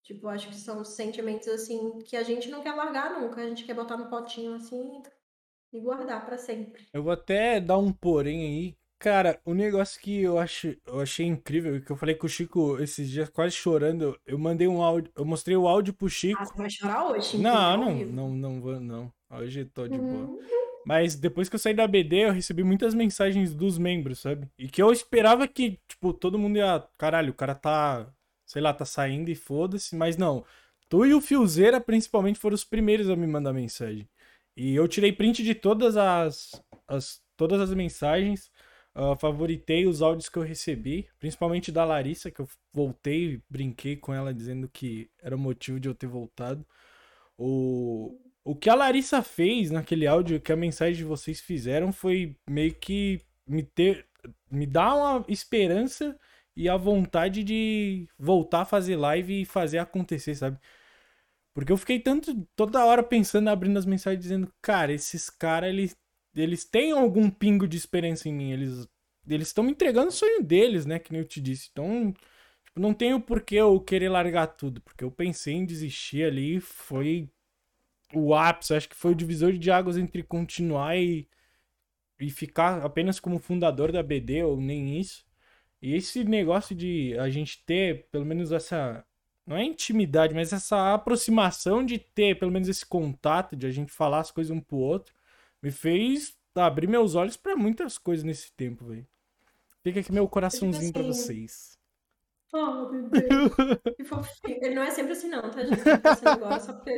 Tipo, 0.02 0.28
acho 0.28 0.48
que 0.48 0.54
são 0.54 0.84
sentimentos, 0.84 1.48
assim, 1.48 1.98
que 2.00 2.16
a 2.16 2.22
gente 2.22 2.48
não 2.48 2.62
quer 2.62 2.72
largar 2.72 3.20
nunca, 3.20 3.40
a 3.40 3.48
gente 3.48 3.64
quer 3.64 3.74
botar 3.74 3.96
no 3.96 4.08
potinho, 4.08 4.54
assim, 4.54 5.02
e 5.72 5.80
guardar 5.80 6.24
pra 6.24 6.38
sempre. 6.38 6.88
Eu 6.92 7.02
vou 7.02 7.12
até 7.12 7.60
dar 7.60 7.78
um 7.78 7.92
porém 7.92 8.42
aí. 8.42 8.79
Cara, 9.00 9.40
o 9.46 9.54
negócio 9.54 9.98
que 9.98 10.20
eu, 10.20 10.38
acho, 10.38 10.76
eu 10.86 11.00
achei 11.00 11.24
incrível, 11.24 11.80
que 11.80 11.90
eu 11.90 11.96
falei 11.96 12.14
com 12.14 12.26
o 12.26 12.28
Chico 12.28 12.78
esses 12.78 13.08
dias 13.08 13.30
quase 13.30 13.56
chorando, 13.56 14.14
eu, 14.26 14.38
mandei 14.38 14.68
um 14.68 14.82
áudio, 14.82 15.10
eu 15.16 15.24
mostrei 15.24 15.56
o 15.56 15.66
áudio 15.66 15.94
pro 15.94 16.06
Chico. 16.06 16.38
Ah, 16.38 16.44
você 16.44 16.54
vai 16.54 16.68
chorar 16.68 17.06
hoje? 17.06 17.38
Não, 17.38 17.78
não, 17.78 17.94
não, 18.04 18.28
não 18.28 18.60
vou, 18.60 18.78
não. 18.78 19.10
Hoje 19.30 19.64
tô 19.64 19.88
de 19.88 19.96
boa. 19.96 20.26
Uhum. 20.26 20.38
Mas 20.84 21.14
depois 21.14 21.48
que 21.48 21.54
eu 21.54 21.58
saí 21.58 21.72
da 21.72 21.86
BD, 21.86 22.26
eu 22.26 22.32
recebi 22.32 22.62
muitas 22.62 22.92
mensagens 22.92 23.54
dos 23.54 23.78
membros, 23.78 24.18
sabe? 24.18 24.46
E 24.58 24.68
que 24.68 24.82
eu 24.82 24.92
esperava 24.92 25.48
que, 25.48 25.78
tipo, 25.88 26.12
todo 26.12 26.38
mundo 26.38 26.58
ia. 26.58 26.86
Caralho, 26.98 27.30
o 27.30 27.34
cara 27.34 27.54
tá. 27.54 28.06
Sei 28.44 28.60
lá, 28.60 28.74
tá 28.74 28.84
saindo 28.84 29.30
e 29.30 29.34
foda-se. 29.34 29.96
Mas 29.96 30.18
não. 30.18 30.44
Tu 30.90 31.06
e 31.06 31.14
o 31.14 31.22
Fiozeira, 31.22 31.80
principalmente, 31.80 32.38
foram 32.38 32.54
os 32.54 32.64
primeiros 32.64 33.08
a 33.08 33.16
me 33.16 33.26
mandar 33.26 33.54
mensagem. 33.54 34.06
E 34.54 34.74
eu 34.74 34.86
tirei 34.86 35.10
print 35.10 35.42
de 35.42 35.54
todas 35.54 35.96
as. 35.96 36.62
as 36.86 37.22
todas 37.34 37.62
as 37.62 37.72
mensagens. 37.72 38.50
Ah, 38.94 39.16
favoritei 39.16 39.86
os 39.86 40.02
áudios 40.02 40.28
que 40.28 40.38
eu 40.38 40.42
recebi. 40.42 41.08
Principalmente 41.18 41.70
da 41.72 41.84
Larissa, 41.84 42.30
que 42.30 42.40
eu 42.40 42.48
voltei, 42.72 43.42
brinquei 43.48 43.96
com 43.96 44.12
ela 44.14 44.34
dizendo 44.34 44.68
que 44.68 45.10
era 45.22 45.36
o 45.36 45.38
motivo 45.38 45.78
de 45.80 45.88
eu 45.88 45.94
ter 45.94 46.06
voltado. 46.06 46.66
O, 47.38 48.18
o 48.44 48.54
que 48.54 48.68
a 48.70 48.74
Larissa 48.74 49.22
fez 49.22 49.70
naquele 49.70 50.06
áudio, 50.06 50.40
que 50.40 50.52
a 50.52 50.56
mensagem 50.56 50.96
de 50.96 51.04
vocês 51.04 51.40
fizeram, 51.40 51.92
foi 51.92 52.36
meio 52.48 52.74
que 52.74 53.20
me 53.46 53.62
ter. 53.62 54.06
Me 54.50 54.66
dar 54.66 54.94
uma 54.94 55.24
esperança 55.28 56.18
e 56.56 56.68
a 56.68 56.76
vontade 56.76 57.42
de 57.44 58.06
voltar 58.18 58.62
a 58.62 58.64
fazer 58.66 58.96
live 58.96 59.42
e 59.42 59.44
fazer 59.46 59.78
acontecer, 59.78 60.34
sabe? 60.34 60.58
Porque 61.54 61.72
eu 61.72 61.76
fiquei 61.76 61.98
tanto 62.00 62.46
toda 62.56 62.84
hora 62.84 63.02
pensando, 63.02 63.48
abrindo 63.48 63.78
as 63.78 63.86
mensagens 63.86 64.22
dizendo, 64.22 64.52
cara, 64.62 64.92
esses 64.92 65.30
caras 65.30 65.70
eles 65.70 65.96
eles 66.34 66.64
têm 66.64 66.92
algum 66.92 67.30
pingo 67.30 67.66
de 67.68 67.76
experiência 67.76 68.28
em 68.28 68.34
mim, 68.34 68.52
eles 68.52 68.88
eles 69.28 69.48
estão 69.48 69.62
me 69.64 69.70
entregando 69.72 70.08
o 70.08 70.12
sonho 70.12 70.42
deles, 70.42 70.86
né, 70.86 70.98
que 70.98 71.12
nem 71.12 71.20
eu 71.20 71.28
te 71.28 71.40
disse. 71.40 71.68
Então, 71.70 72.12
tipo, 72.64 72.80
não 72.80 72.94
tenho 72.94 73.20
por 73.20 73.42
que 73.42 73.54
eu 73.54 73.78
querer 73.80 74.08
largar 74.08 74.46
tudo, 74.48 74.80
porque 74.80 75.04
eu 75.04 75.10
pensei 75.10 75.54
em 75.54 75.64
desistir 75.66 76.24
ali, 76.24 76.58
foi 76.60 77.30
o 78.14 78.34
ápice, 78.34 78.74
acho 78.74 78.88
que 78.88 78.96
foi 78.96 79.12
o 79.12 79.14
divisor 79.14 79.52
de 79.52 79.70
águas 79.70 79.96
entre 79.98 80.22
continuar 80.22 80.96
e 80.98 81.28
e 82.20 82.30
ficar 82.30 82.84
apenas 82.84 83.18
como 83.18 83.38
fundador 83.38 83.90
da 83.90 84.02
BD 84.02 84.42
ou 84.44 84.60
nem 84.60 84.98
isso. 85.00 85.24
E 85.82 85.94
esse 85.94 86.22
negócio 86.24 86.76
de 86.76 87.16
a 87.18 87.30
gente 87.30 87.64
ter 87.64 88.06
pelo 88.12 88.26
menos 88.26 88.52
essa 88.52 89.04
não 89.46 89.56
é 89.56 89.64
intimidade, 89.64 90.34
mas 90.34 90.52
essa 90.52 90.94
aproximação 90.94 91.84
de 91.84 91.98
ter 91.98 92.38
pelo 92.38 92.52
menos 92.52 92.68
esse 92.68 92.84
contato, 92.86 93.56
de 93.56 93.66
a 93.66 93.70
gente 93.70 93.90
falar 93.90 94.20
as 94.20 94.30
coisas 94.30 94.50
um 94.54 94.60
pro 94.60 94.76
outro, 94.76 95.14
me 95.62 95.70
fez 95.70 96.36
abrir 96.54 96.86
meus 96.88 97.14
olhos 97.14 97.36
para 97.36 97.56
muitas 97.56 97.98
coisas 97.98 98.24
nesse 98.24 98.52
tempo, 98.52 98.86
velho. 98.86 99.06
Fica 99.82 100.00
aqui 100.00 100.12
meu 100.12 100.28
coraçãozinho 100.28 100.84
assim... 100.84 100.92
para 100.92 101.02
vocês. 101.02 101.78
Oh, 102.52 102.88
bebê. 102.88 103.28
que 103.96 104.04
fofinho. 104.04 104.58
Ele 104.62 104.74
não 104.74 104.82
é 104.82 104.90
sempre 104.90 105.12
assim, 105.12 105.28
não, 105.28 105.50
tá, 105.50 105.64
gente? 105.64 105.82
Tá 105.82 106.32
agora 106.32 106.60
só 106.60 106.72
porque. 106.72 106.96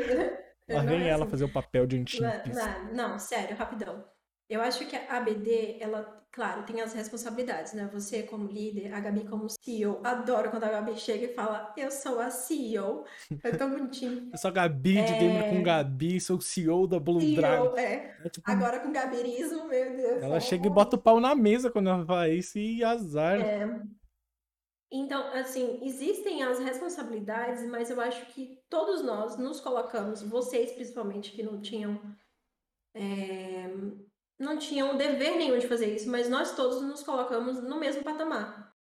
Lá 0.69 0.83
vem 0.83 1.03
é 1.03 1.09
ela 1.09 1.25
assim. 1.25 1.31
fazer 1.31 1.45
o 1.45 1.53
papel 1.53 1.87
de 1.87 1.99
antigo. 1.99 2.25
Não, 2.25 2.95
não, 2.95 3.19
sério, 3.19 3.57
rapidão. 3.57 4.05
Eu 4.53 4.61
acho 4.61 4.87
que 4.87 4.95
a 4.95 5.17
ABD, 5.17 5.79
ela, 5.81 6.23
claro, 6.31 6.63
tem 6.65 6.83
as 6.83 6.93
responsabilidades, 6.93 7.73
né? 7.73 7.89
Você 7.91 8.23
como 8.25 8.47
líder, 8.47 8.93
a 8.93 9.01
Gabi 9.01 9.25
como 9.25 9.49
CEO. 9.49 9.99
Adoro 10.05 10.51
quando 10.51 10.65
a 10.65 10.69
Gabi 10.69 10.95
chega 10.95 11.25
e 11.25 11.35
fala, 11.35 11.73
eu 11.75 11.91
sou 11.91 12.21
a 12.21 12.29
CEO. 12.29 13.07
É 13.43 13.51
tão 13.53 13.71
bonitinho. 13.71 14.29
eu 14.31 14.37
sou 14.37 14.51
a 14.51 14.53
Gabi 14.53 14.97
de 14.97 15.15
é... 15.15 15.49
com 15.49 15.63
Gabi, 15.63 16.21
sou 16.21 16.37
o 16.37 16.43
CEO 16.43 16.87
da 16.87 17.01
Blue 17.01 17.19
CEO, 17.19 17.37
Dragon. 17.37 17.79
É. 17.79 18.15
é 18.23 18.29
tipo... 18.29 18.51
Agora 18.51 18.81
com 18.81 18.93
Gabirismo, 18.93 19.67
meu 19.67 19.97
Deus. 19.97 20.23
Ela 20.23 20.39
chega 20.39 20.67
e 20.67 20.71
bota 20.71 20.97
o 20.97 21.01
pau 21.01 21.19
na 21.19 21.35
mesa 21.35 21.71
quando 21.71 21.89
ela 21.89 22.05
fala 22.05 22.29
isso 22.29 22.59
e 22.59 22.85
azar. 22.85 23.41
É. 23.41 23.81
Então, 24.93 25.33
assim, 25.33 25.79
existem 25.83 26.43
as 26.43 26.59
responsabilidades, 26.59 27.65
mas 27.71 27.89
eu 27.89 27.99
acho 27.99 28.27
que 28.27 28.59
todos 28.69 29.03
nós 29.03 29.39
nos 29.39 29.63
colocamos, 29.63 30.23
vocês 30.23 30.73
principalmente 30.73 31.33
que 31.33 31.43
não 31.43 31.63
tinham 31.63 31.99
é, 32.95 33.71
não 34.43 34.59
tinham 34.59 34.97
dever 34.97 35.37
nenhum 35.37 35.59
de 35.59 35.69
fazer 35.69 35.95
isso, 35.95 36.11
mas 36.11 36.29
nós 36.29 36.55
todos 36.55 36.83
nos 36.83 37.03
colocamos 37.03 37.63
no 37.63 37.79
mesmo 37.79 38.03
patamar. 38.03 38.75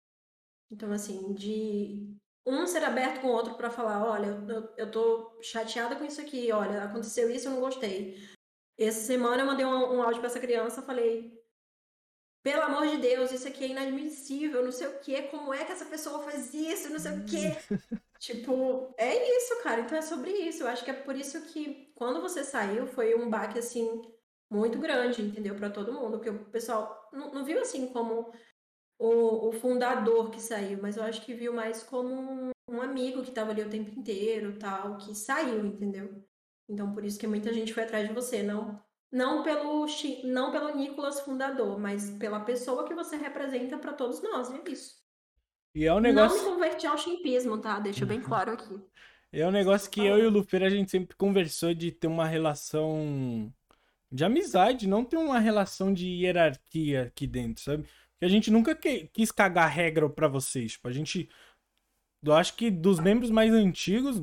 Então, 0.69 0.91
assim, 0.91 1.33
de 1.33 2.17
um 2.45 2.65
ser 2.65 2.83
aberto 2.83 3.21
com 3.21 3.27
o 3.27 3.31
outro 3.31 3.55
para 3.55 3.69
falar, 3.69 4.03
olha, 4.03 4.43
eu, 4.47 4.73
eu 4.77 4.91
tô 4.91 5.39
chateada 5.41 5.95
com 5.95 6.03
isso 6.03 6.19
aqui, 6.19 6.51
olha, 6.51 6.83
aconteceu 6.83 7.29
isso, 7.29 7.47
eu 7.47 7.51
não 7.51 7.59
gostei. 7.59 8.17
Essa 8.77 9.01
semana 9.01 9.43
eu 9.43 9.45
mandei 9.45 9.65
um, 9.65 9.97
um 9.97 10.01
áudio 10.01 10.19
para 10.19 10.29
essa 10.29 10.39
criança, 10.39 10.81
falei, 10.81 11.39
pelo 12.43 12.63
amor 12.63 12.87
de 12.87 12.97
Deus, 12.97 13.31
isso 13.31 13.47
aqui 13.47 13.65
é 13.65 13.67
inadmissível, 13.67 14.63
não 14.63 14.71
sei 14.71 14.87
o 14.87 14.99
quê, 14.99 15.23
como 15.23 15.53
é 15.53 15.63
que 15.63 15.71
essa 15.71 15.85
pessoa 15.85 16.23
faz 16.23 16.51
isso, 16.53 16.89
não 16.89 16.99
sei 16.99 17.11
o 17.11 17.25
quê. 17.25 17.55
tipo, 18.19 18.95
é 18.97 19.37
isso, 19.37 19.61
cara, 19.61 19.81
então 19.81 19.95
é 19.95 20.01
sobre 20.01 20.31
isso. 20.31 20.63
Eu 20.63 20.67
acho 20.67 20.83
que 20.83 20.89
é 20.89 20.93
por 20.93 21.15
isso 21.15 21.39
que 21.53 21.91
quando 21.93 22.19
você 22.19 22.43
saiu 22.43 22.87
foi 22.87 23.13
um 23.13 23.29
baque, 23.29 23.59
assim, 23.59 24.01
muito 24.51 24.77
grande, 24.77 25.21
entendeu? 25.21 25.55
Para 25.55 25.69
todo 25.69 25.93
mundo, 25.93 26.17
porque 26.17 26.29
o 26.29 26.45
pessoal 26.45 27.09
não, 27.13 27.33
não 27.33 27.45
viu 27.45 27.61
assim 27.61 27.87
como 27.87 28.33
o, 28.99 29.47
o, 29.47 29.51
fundador 29.53 30.29
que 30.29 30.41
saiu, 30.41 30.77
mas 30.81 30.97
eu 30.97 31.03
acho 31.03 31.25
que 31.25 31.33
viu 31.33 31.53
mais 31.53 31.81
como 31.81 32.13
um, 32.13 32.51
um 32.69 32.81
amigo 32.81 33.23
que 33.23 33.29
estava 33.29 33.51
ali 33.51 33.61
o 33.61 33.69
tempo 33.69 33.97
inteiro, 33.97 34.59
tal, 34.59 34.97
que 34.97 35.15
saiu, 35.15 35.65
entendeu? 35.65 36.21
Então 36.69 36.93
por 36.93 37.05
isso 37.05 37.17
que 37.17 37.25
muita 37.25 37.53
gente 37.53 37.73
foi 37.73 37.83
atrás 37.83 38.07
de 38.07 38.13
você, 38.13 38.43
não 38.43 38.77
não 39.09 39.43
pelo 39.43 39.85
não 40.23 40.51
pelo 40.51 40.75
Nicolas 40.75 41.19
fundador, 41.21 41.79
mas 41.79 42.11
pela 42.11 42.41
pessoa 42.41 42.85
que 42.85 42.93
você 42.93 43.15
representa 43.15 43.77
para 43.77 43.93
todos 43.93 44.21
nós, 44.21 44.51
é 44.51 44.69
isso. 44.69 45.01
E 45.73 45.85
é 45.85 45.93
um 45.93 45.99
negócio. 45.99 46.37
Não 46.37 46.45
me 46.45 46.51
converti 46.51 46.85
ao 46.85 46.97
chimpismo, 46.97 47.57
tá? 47.57 47.79
Deixa 47.79 48.05
bem 48.05 48.21
claro 48.21 48.51
aqui. 48.51 48.79
É 49.31 49.47
um 49.47 49.51
negócio 49.51 49.89
que 49.89 50.05
eu 50.05 50.17
e 50.17 50.25
o 50.25 50.29
Lufer 50.29 50.63
a 50.63 50.69
gente 50.69 50.91
sempre 50.91 51.15
conversou 51.15 51.73
de 51.73 51.91
ter 51.91 52.07
uma 52.07 52.25
relação 52.25 53.51
de 54.11 54.25
amizade, 54.25 54.87
não 54.87 55.05
ter 55.05 55.17
uma 55.17 55.39
relação 55.39 55.93
de 55.93 56.07
hierarquia 56.07 57.03
aqui 57.03 57.25
dentro, 57.25 57.63
sabe? 57.63 57.83
Porque 57.83 58.25
a 58.25 58.27
gente 58.27 58.51
nunca 58.51 58.75
que, 58.75 59.07
quis 59.13 59.31
cagar 59.31 59.69
regra 59.69 60.09
para 60.09 60.27
vocês. 60.27 60.73
Tipo, 60.73 60.87
a 60.87 60.91
gente. 60.91 61.29
Eu 62.23 62.33
acho 62.33 62.55
que 62.55 62.69
dos 62.69 62.99
membros 62.99 63.31
mais 63.31 63.51
antigos, 63.53 64.21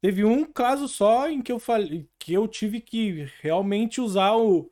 teve 0.00 0.24
um 0.24 0.44
caso 0.44 0.86
só 0.88 1.28
em 1.28 1.42
que 1.42 1.50
eu 1.50 1.58
falei 1.58 2.08
que 2.18 2.32
eu 2.32 2.46
tive 2.46 2.80
que 2.80 3.28
realmente 3.40 4.00
usar 4.00 4.36
o, 4.36 4.70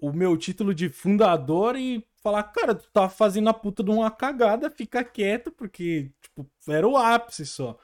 o 0.00 0.12
meu 0.12 0.36
título 0.36 0.74
de 0.74 0.88
fundador 0.88 1.76
e 1.76 2.06
falar, 2.22 2.44
cara, 2.44 2.74
tu 2.74 2.88
tá 2.90 3.08
fazendo 3.08 3.48
a 3.50 3.54
puta 3.54 3.82
de 3.82 3.90
uma 3.90 4.10
cagada, 4.10 4.70
fica 4.70 5.04
quieto, 5.04 5.50
porque, 5.52 6.10
tipo, 6.22 6.48
era 6.68 6.86
o 6.88 6.96
ápice 6.96 7.46
só. 7.46 7.78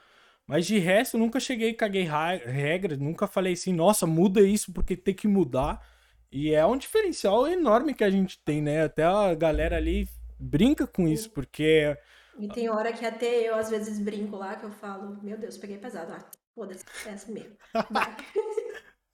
Mas 0.47 0.65
de 0.67 0.77
resto, 0.77 1.15
eu 1.15 1.19
nunca 1.19 1.39
cheguei 1.39 1.69
e 1.69 1.73
caguei 1.73 2.03
regra, 2.03 2.95
nunca 2.95 3.25
falei 3.27 3.53
assim, 3.53 3.73
nossa, 3.73 4.05
muda 4.05 4.41
isso 4.41 4.71
porque 4.71 4.95
tem 4.95 5.13
que 5.13 5.27
mudar. 5.27 5.81
E 6.31 6.53
é 6.53 6.65
um 6.65 6.77
diferencial 6.77 7.47
enorme 7.47 7.93
que 7.93 8.03
a 8.03 8.09
gente 8.09 8.37
tem, 8.43 8.61
né? 8.61 8.83
Até 8.83 9.03
a 9.03 9.33
galera 9.33 9.77
ali 9.77 10.07
brinca 10.39 10.85
com 10.85 11.07
isso, 11.07 11.31
porque. 11.31 11.97
E 12.37 12.47
tem 12.49 12.69
hora 12.69 12.91
que 12.91 13.05
até 13.05 13.49
eu 13.49 13.55
às 13.55 13.69
vezes 13.69 13.99
brinco 13.99 14.35
lá, 14.35 14.55
que 14.55 14.65
eu 14.65 14.71
falo, 14.71 15.17
meu 15.23 15.37
Deus, 15.37 15.57
peguei 15.57 15.77
pesado. 15.77 16.13
Ah, 16.13 16.25
foda-se, 16.53 16.83
é 17.05 17.11
assim 17.11 17.31
mesmo. 17.31 17.55
Vai. 17.89 18.15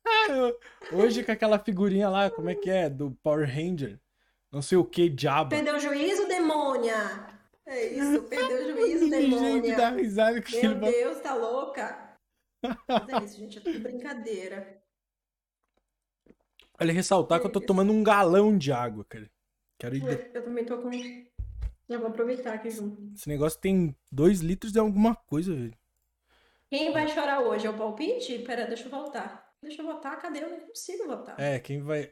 Hoje 0.91 1.23
com 1.23 1.31
aquela 1.31 1.59
figurinha 1.59 2.09
lá, 2.09 2.29
como 2.29 2.49
é 2.49 2.55
que 2.55 2.69
é? 2.69 2.89
Do 2.89 3.11
Power 3.23 3.47
Ranger. 3.47 3.99
Não 4.51 4.61
sei 4.61 4.77
o 4.77 4.83
que, 4.83 5.07
diabo. 5.07 5.51
Perdeu 5.51 5.75
o 5.75 5.79
juízo, 5.79 6.27
demônia! 6.27 7.30
É 7.65 7.85
isso, 7.93 8.23
perdeu 8.23 8.57
o 8.57 8.71
juízo, 8.71 9.09
demônia. 9.09 9.77
Dá 9.77 9.89
risada 9.91 10.41
com 10.41 10.51
Meu 10.51 10.75
Deus, 10.75 11.19
tá 11.21 11.33
louca? 11.33 12.17
Mas 12.61 13.09
é 13.09 13.25
isso, 13.25 13.37
gente, 13.37 13.57
é 13.57 13.61
tudo 13.61 13.79
brincadeira. 13.79 14.81
Olha, 16.79 16.93
ressaltar 16.93 17.37
é 17.37 17.41
que 17.41 17.47
eu 17.47 17.51
tô 17.51 17.61
tomando 17.61 17.93
um 17.93 18.03
galão 18.03 18.57
de 18.57 18.71
água, 18.71 19.05
cara. 19.05 19.29
Quero 19.79 19.95
ir... 19.95 20.31
Eu 20.33 20.43
também 20.43 20.65
tô 20.65 20.81
com... 20.81 20.89
Já 21.87 21.97
vou 21.97 22.07
aproveitar 22.07 22.53
aqui 22.53 22.71
junto. 22.71 23.13
Esse 23.15 23.27
negócio 23.27 23.59
tem 23.59 23.95
dois 24.11 24.39
litros 24.39 24.71
de 24.71 24.79
alguma 24.79 25.15
coisa, 25.15 25.53
velho. 25.53 25.77
Quem 26.69 26.91
vai 26.91 27.07
chorar 27.07 27.41
hoje? 27.41 27.67
É 27.67 27.69
o 27.69 27.77
palpite? 27.77 28.39
Pera, 28.39 28.65
deixa 28.65 28.85
eu 28.85 28.89
voltar. 28.89 29.53
Deixa 29.61 29.81
eu 29.81 29.85
votar, 29.85 30.19
cadê? 30.19 30.43
Eu 30.43 30.49
não 30.49 30.59
consigo 30.61 31.05
votar. 31.05 31.39
É, 31.39 31.59
quem 31.59 31.81
vai... 31.81 32.11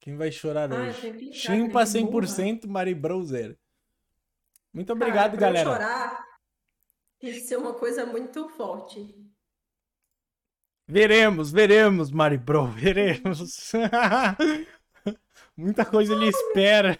Quem 0.00 0.16
vai 0.16 0.32
chorar 0.32 0.72
ah, 0.72 0.76
hoje? 0.76 1.32
Chimpa 1.32 1.84
100%, 1.84 2.66
Maribrou 2.66 3.22
zero. 3.22 3.56
Muito 4.74 4.92
obrigado, 4.92 5.38
Cara, 5.38 5.52
galera. 5.52 5.70
chorar 5.70 6.24
que 7.20 7.40
ser 7.40 7.56
uma 7.56 7.72
coisa 7.74 8.04
muito 8.04 8.48
forte. 8.50 9.14
Veremos, 10.86 11.50
veremos, 11.50 12.10
Maribro, 12.10 12.66
veremos. 12.74 13.72
Muita 15.56 15.86
coisa 15.86 16.14
lhe 16.14 16.28
espera 16.28 16.98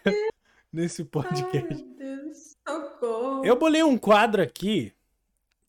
nesse 0.73 1.05
podcast. 1.05 1.75
Ai, 1.75 1.83
meu 1.83 1.97
Deus, 1.97 2.57
socorro. 2.67 3.45
Eu 3.45 3.57
bolei 3.59 3.83
um 3.83 3.99
quadro 3.99 4.41
aqui 4.41 4.95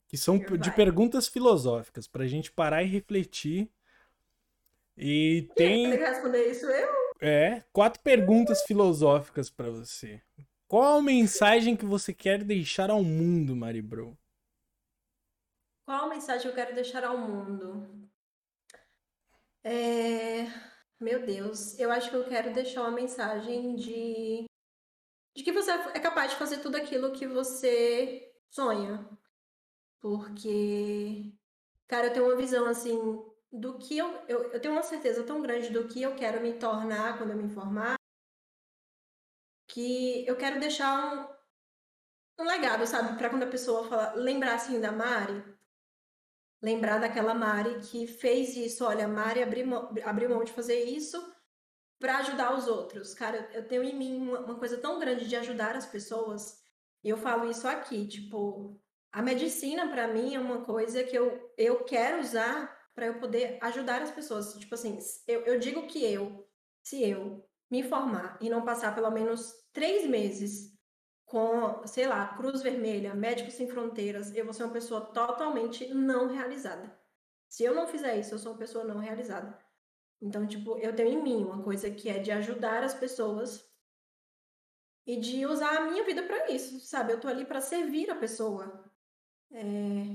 que 0.08 0.16
são 0.16 0.38
de 0.38 0.70
perguntas 0.70 1.26
filosóficas 1.26 2.06
pra 2.06 2.26
gente 2.26 2.52
parar 2.52 2.82
e 2.82 2.86
refletir. 2.86 3.68
E 4.96 5.50
tem. 5.54 5.90
Tem 5.90 5.98
que 5.98 6.04
responder 6.04 6.50
isso 6.50 6.66
eu? 6.66 6.88
É, 7.20 7.62
quatro 7.72 8.00
perguntas 8.02 8.62
filosóficas 8.62 9.50
para 9.50 9.68
você. 9.70 10.22
Qual 10.68 10.98
a 10.98 11.02
mensagem 11.02 11.76
que 11.76 11.84
você 11.84 12.12
quer 12.12 12.42
deixar 12.42 12.90
ao 12.90 13.02
mundo, 13.04 13.54
Maribro? 13.54 14.18
Qual 15.84 16.06
a 16.06 16.08
mensagem 16.08 16.48
eu 16.48 16.54
quero 16.54 16.74
deixar 16.74 17.04
ao 17.04 17.16
mundo? 17.16 18.10
É... 19.62 20.46
Meu 21.00 21.24
Deus, 21.24 21.78
eu 21.78 21.92
acho 21.92 22.10
que 22.10 22.16
eu 22.16 22.24
quero 22.24 22.52
deixar 22.52 22.80
uma 22.80 22.90
mensagem 22.90 23.76
de... 23.76 24.44
de 25.36 25.44
que 25.44 25.52
você 25.52 25.70
é 25.70 26.00
capaz 26.00 26.32
de 26.32 26.36
fazer 26.36 26.58
tudo 26.58 26.76
aquilo 26.76 27.12
que 27.12 27.28
você 27.28 28.34
sonha. 28.50 29.08
Porque, 30.00 31.32
cara, 31.86 32.08
eu 32.08 32.12
tenho 32.12 32.26
uma 32.26 32.36
visão 32.36 32.66
assim 32.66 32.98
do 33.52 33.78
que 33.78 33.96
eu, 33.96 34.08
eu, 34.26 34.52
eu 34.52 34.60
tenho 34.60 34.74
uma 34.74 34.82
certeza 34.82 35.22
tão 35.22 35.40
grande 35.40 35.70
do 35.70 35.86
que 35.86 36.02
eu 36.02 36.16
quero 36.16 36.40
me 36.40 36.54
tornar 36.54 37.18
quando 37.18 37.30
eu 37.30 37.36
me 37.36 37.48
formar 37.54 37.96
que 39.76 40.26
eu 40.26 40.36
quero 40.36 40.58
deixar 40.58 41.36
um, 42.38 42.42
um 42.42 42.46
legado, 42.46 42.86
sabe? 42.86 43.18
Para 43.18 43.28
quando 43.28 43.42
a 43.42 43.48
pessoa 43.48 43.86
fala, 43.86 44.14
lembrar 44.14 44.54
assim 44.54 44.80
da 44.80 44.90
Mari, 44.90 45.44
lembrar 46.62 46.98
daquela 46.98 47.34
Mari 47.34 47.80
que 47.80 48.06
fez 48.06 48.56
isso. 48.56 48.86
Olha, 48.86 49.04
a 49.04 49.08
Mari 49.08 49.42
abriu 49.42 49.66
mão, 49.66 49.94
abriu 50.02 50.30
mão 50.30 50.42
de 50.42 50.52
fazer 50.54 50.82
isso 50.84 51.22
para 52.00 52.16
ajudar 52.18 52.56
os 52.56 52.66
outros. 52.66 53.12
Cara, 53.12 53.50
eu 53.52 53.68
tenho 53.68 53.82
em 53.82 53.94
mim 53.94 54.16
uma, 54.16 54.40
uma 54.40 54.54
coisa 54.58 54.78
tão 54.78 54.98
grande 54.98 55.28
de 55.28 55.36
ajudar 55.36 55.76
as 55.76 55.84
pessoas. 55.84 56.58
E 57.04 57.10
eu 57.10 57.18
falo 57.18 57.50
isso 57.50 57.68
aqui, 57.68 58.08
tipo, 58.08 58.80
a 59.12 59.20
medicina 59.20 59.88
para 59.88 60.08
mim 60.08 60.34
é 60.34 60.40
uma 60.40 60.64
coisa 60.64 61.04
que 61.04 61.14
eu, 61.14 61.52
eu 61.58 61.84
quero 61.84 62.20
usar 62.20 62.74
para 62.94 63.08
eu 63.08 63.20
poder 63.20 63.58
ajudar 63.60 64.00
as 64.00 64.10
pessoas. 64.10 64.54
Tipo 64.54 64.74
assim, 64.74 64.98
eu, 65.28 65.42
eu 65.42 65.58
digo 65.58 65.86
que 65.86 66.02
eu, 66.02 66.48
se 66.82 67.06
eu 67.06 67.46
me 67.70 67.82
formar 67.82 68.38
e 68.40 68.48
não 68.48 68.64
passar 68.64 68.94
pelo 68.94 69.10
menos 69.10 69.65
três 69.76 70.06
meses 70.06 70.74
com, 71.26 71.86
sei 71.86 72.06
lá, 72.06 72.34
Cruz 72.34 72.62
Vermelha, 72.62 73.14
Médicos 73.14 73.52
Sem 73.52 73.68
Fronteiras, 73.68 74.34
eu 74.34 74.42
vou 74.42 74.54
ser 74.54 74.64
uma 74.64 74.72
pessoa 74.72 75.02
totalmente 75.02 75.86
não 75.92 76.28
realizada. 76.28 76.98
Se 77.46 77.62
eu 77.62 77.74
não 77.74 77.86
fizer 77.86 78.18
isso, 78.18 78.32
eu 78.32 78.38
sou 78.38 78.52
uma 78.52 78.58
pessoa 78.58 78.84
não 78.84 78.98
realizada. 78.98 79.58
Então, 80.18 80.46
tipo, 80.46 80.78
eu 80.78 80.96
tenho 80.96 81.18
em 81.18 81.22
mim 81.22 81.44
uma 81.44 81.62
coisa 81.62 81.90
que 81.90 82.08
é 82.08 82.18
de 82.18 82.32
ajudar 82.32 82.82
as 82.82 82.94
pessoas 82.94 83.70
e 85.06 85.18
de 85.20 85.44
usar 85.44 85.76
a 85.76 85.90
minha 85.90 86.04
vida 86.04 86.22
para 86.22 86.50
isso, 86.50 86.80
sabe? 86.80 87.12
Eu 87.12 87.20
tô 87.20 87.28
ali 87.28 87.44
para 87.44 87.60
servir 87.60 88.08
a 88.08 88.16
pessoa. 88.16 88.90
É... 89.52 89.62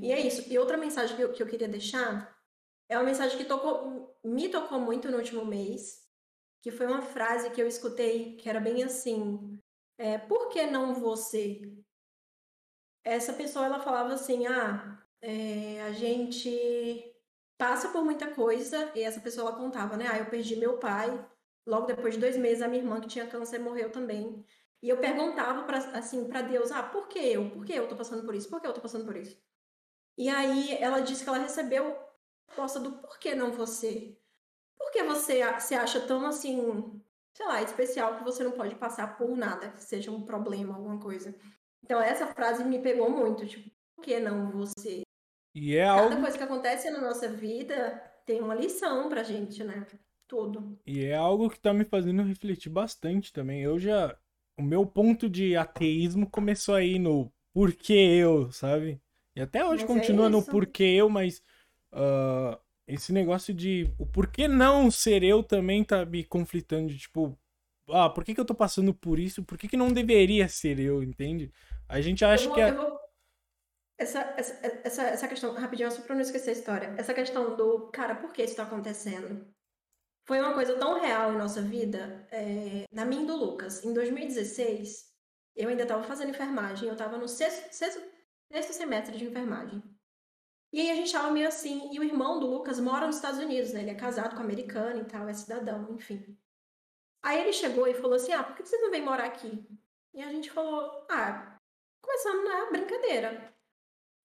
E 0.02 0.12
é 0.12 0.20
isso. 0.26 0.52
E 0.52 0.58
outra 0.58 0.76
mensagem 0.76 1.16
que 1.16 1.22
eu, 1.22 1.32
que 1.32 1.44
eu 1.44 1.48
queria 1.48 1.68
deixar 1.68 2.36
é 2.90 2.98
uma 2.98 3.06
mensagem 3.06 3.38
que 3.38 3.46
tocou, 3.46 4.20
me 4.24 4.50
tocou 4.50 4.80
muito 4.80 5.12
no 5.12 5.18
último 5.18 5.46
mês, 5.46 6.01
que 6.62 6.72
foi 6.72 6.86
uma 6.86 7.02
frase 7.02 7.50
que 7.50 7.62
eu 7.62 7.68
escutei 7.68 8.36
que 8.38 8.50
era 8.50 8.60
bem 8.60 8.84
assim: 8.84 9.60
é, 9.98 10.18
por 10.18 10.50
que 10.50 10.66
não 10.68 10.94
você? 10.94 11.62
Essa 13.04 13.34
pessoa 13.34 13.66
ela 13.66 13.80
falava 13.80 14.14
assim: 14.14 14.46
ah, 14.48 15.04
é, 15.22 15.82
a 15.84 15.92
gente 15.92 16.50
passa 17.58 17.90
por 17.90 18.04
muita 18.04 18.34
coisa, 18.34 18.92
e 18.96 19.02
essa 19.02 19.20
pessoa 19.20 19.50
ela 19.50 19.58
contava, 19.58 19.98
né? 19.98 20.08
Ah, 20.12 20.20
eu 20.20 20.30
perdi 20.30 20.56
meu 20.56 20.78
pai, 20.78 21.10
logo 21.66 21.86
depois 21.88 22.16
de 22.16 22.20
dois 22.20 22.38
meses 22.38 22.62
a 22.62 22.68
minha 22.68 22.82
irmã 22.82 23.02
que 23.02 23.08
tinha 23.08 23.28
câncer 23.28 23.60
morreu 23.60 23.92
também. 23.92 24.46
E 24.82 24.90
eu 24.90 24.98
perguntava 24.98 25.64
para 25.64 25.78
assim 25.98 26.28
para 26.28 26.42
Deus, 26.42 26.72
ah, 26.72 26.84
por 26.84 27.08
que 27.08 27.20
eu? 27.20 27.52
Por 27.52 27.66
que 27.66 27.74
eu 27.74 27.88
tô 27.88 27.96
passando 27.96 28.26
por 28.26 28.34
isso? 28.36 28.50
Por 28.50 28.60
que 28.62 28.68
eu 28.68 28.74
tô 28.74 28.82
passando 28.82 29.06
por 29.06 29.16
isso? 29.16 29.40
E 30.18 30.30
aí 30.30 30.78
ela 30.78 31.00
disse 31.02 31.24
que 31.24 31.30
ela 31.30 31.40
recebeu 31.40 31.98
resposta 32.48 32.80
do 32.80 32.94
por 33.00 33.18
que 33.20 33.34
não 33.36 33.52
você? 33.52 34.21
Por 34.82 34.92
que 34.92 35.04
você 35.04 35.42
se 35.60 35.76
acha 35.76 36.02
tão 36.02 36.26
assim, 36.26 37.02
sei 37.38 37.46
lá, 37.46 37.62
especial 37.62 38.18
que 38.18 38.24
você 38.24 38.44
não 38.44 38.52
pode 38.52 38.76
passar 38.76 39.16
por 39.18 39.38
nada, 39.38 39.70
que 39.70 39.84
seja 39.84 40.12
um 40.12 40.24
problema, 40.24 40.76
alguma 40.76 41.00
coisa? 41.00 41.36
Então 41.84 42.02
essa 42.02 42.28
frase 42.28 42.64
me 42.64 42.80
pegou 42.80 43.10
muito, 43.10 43.46
tipo, 43.46 43.70
por 43.96 44.04
que 44.04 44.20
não 44.20 44.52
você? 44.52 45.04
E 45.54 45.76
é 45.76 45.86
Cada 45.86 46.02
algo 46.02 46.22
coisa 46.22 46.38
que 46.38 46.44
acontece 46.44 46.90
na 46.90 47.02
nossa 47.02 47.30
vida 47.30 48.02
tem 48.26 48.42
uma 48.42 48.56
lição 48.56 49.08
pra 49.10 49.24
gente, 49.24 49.64
né? 49.64 49.86
Tudo. 50.28 50.78
E 50.86 51.06
é 51.06 51.16
algo 51.16 51.50
que 51.50 51.60
tá 51.60 51.74
me 51.74 51.84
fazendo 51.84 52.24
refletir 52.24 52.70
bastante 52.70 53.32
também. 53.32 53.62
Eu 53.62 53.78
já. 53.78 54.18
O 54.58 54.64
meu 54.64 54.86
ponto 54.86 55.30
de 55.30 55.56
ateísmo 55.56 56.30
começou 56.30 56.76
aí 56.76 56.98
no 56.98 57.32
porquê 57.54 57.94
eu, 57.94 58.52
sabe? 58.52 59.02
E 59.36 59.42
até 59.42 59.66
hoje 59.66 59.84
Mas 59.84 59.84
é 59.84 59.88
continua 59.88 60.30
no 60.30 60.40
isso. 60.40 60.50
porquê 60.50 60.84
eu, 60.84 61.10
mas. 61.10 61.42
ah, 61.92 62.60
esse 62.94 63.12
negócio 63.14 63.54
de. 63.54 63.90
O 63.98 64.06
porquê 64.06 64.48
não 64.48 64.92
ser 64.92 65.24
eu 65.24 65.44
também 65.44 65.84
tá 65.84 66.06
me 66.06 66.24
conflitando. 66.24 66.88
De, 66.90 66.98
tipo. 67.00 67.38
Ah, 67.90 68.10
por 68.10 68.24
que, 68.24 68.34
que 68.34 68.40
eu 68.40 68.46
tô 68.46 68.56
passando 68.56 68.94
por 68.94 69.20
isso? 69.20 69.44
Por 69.44 69.58
que, 69.58 69.68
que 69.68 69.76
não 69.78 69.92
deveria 69.92 70.48
ser 70.48 70.80
eu, 70.80 71.04
entende? 71.04 71.52
A 71.90 72.00
gente 72.02 72.24
acha 72.24 72.46
vou- 72.46 72.56
que. 72.56 72.62
É... 72.62 72.72
vou- 72.72 73.00
Essa, 73.98 74.20
essa, 74.38 74.54
essa, 74.84 75.04
essa 75.04 75.28
questão, 75.28 75.54
rapidinho, 75.54 75.92
só 75.92 76.02
pra 76.02 76.16
não 76.16 76.22
esquecer 76.22 76.50
a 76.52 76.54
história. 76.54 76.96
Essa 76.98 77.14
questão 77.14 77.56
do, 77.56 77.90
cara, 77.92 78.16
por 78.16 78.32
que 78.34 78.44
isso 78.44 78.56
tá 78.56 78.64
acontecendo? 78.64 79.46
Foi 80.28 80.40
uma 80.40 80.54
coisa 80.54 80.76
tão 80.78 81.00
real 81.00 81.34
em 81.34 81.38
nossa 81.38 81.62
vida, 81.62 82.28
é, 82.32 82.86
na 82.92 83.06
minha 83.06 83.24
e 83.24 83.28
do 83.28 83.36
Lucas. 83.36 83.84
Em 83.84 83.94
2016, 83.94 85.06
eu 85.56 85.70
ainda 85.70 85.86
tava 85.86 86.04
fazendo 86.04 86.30
enfermagem, 86.30 86.88
eu 86.90 86.96
tava 86.96 87.18
no 87.18 87.28
sexto, 87.28 87.72
sexto, 87.74 88.02
sexto 88.52 88.74
semestre 88.74 89.18
de 89.18 89.26
enfermagem. 89.26 89.84
E 90.72 90.80
aí 90.80 90.92
a 90.92 90.96
gente 90.96 91.12
tava 91.12 91.32
meio 91.32 91.48
assim, 91.48 91.90
e 91.94 92.00
o 92.00 92.04
irmão 92.04 92.40
do 92.40 92.48
Lucas 92.48 92.80
mora 92.80 93.06
nos 93.06 93.18
Estados 93.18 93.40
Unidos, 93.40 93.74
né? 93.74 93.82
Ele 93.82 93.92
é 93.92 93.96
casado 93.96 94.36
com 94.36 94.42
americana 94.42 95.02
e 95.02 95.06
tal, 95.06 95.28
é 95.28 95.34
cidadão, 95.34 95.94
enfim. 95.94 96.38
Aí 97.24 97.42
ele 97.42 97.54
chegou 97.54 97.88
e 97.88 97.94
falou 97.94 98.16
assim: 98.16 98.32
Ah, 98.32 98.44
por 98.44 98.56
que 98.56 98.66
você 98.66 98.78
não 98.78 98.90
vem 98.90 99.04
morar 99.04 99.26
aqui? 99.26 99.68
E 100.14 100.24
a 100.24 100.30
gente 100.30 100.50
falou: 100.50 101.06
Ah, 101.10 101.58
começando 102.02 102.44
na 102.44 102.72
brincadeira. 102.72 103.52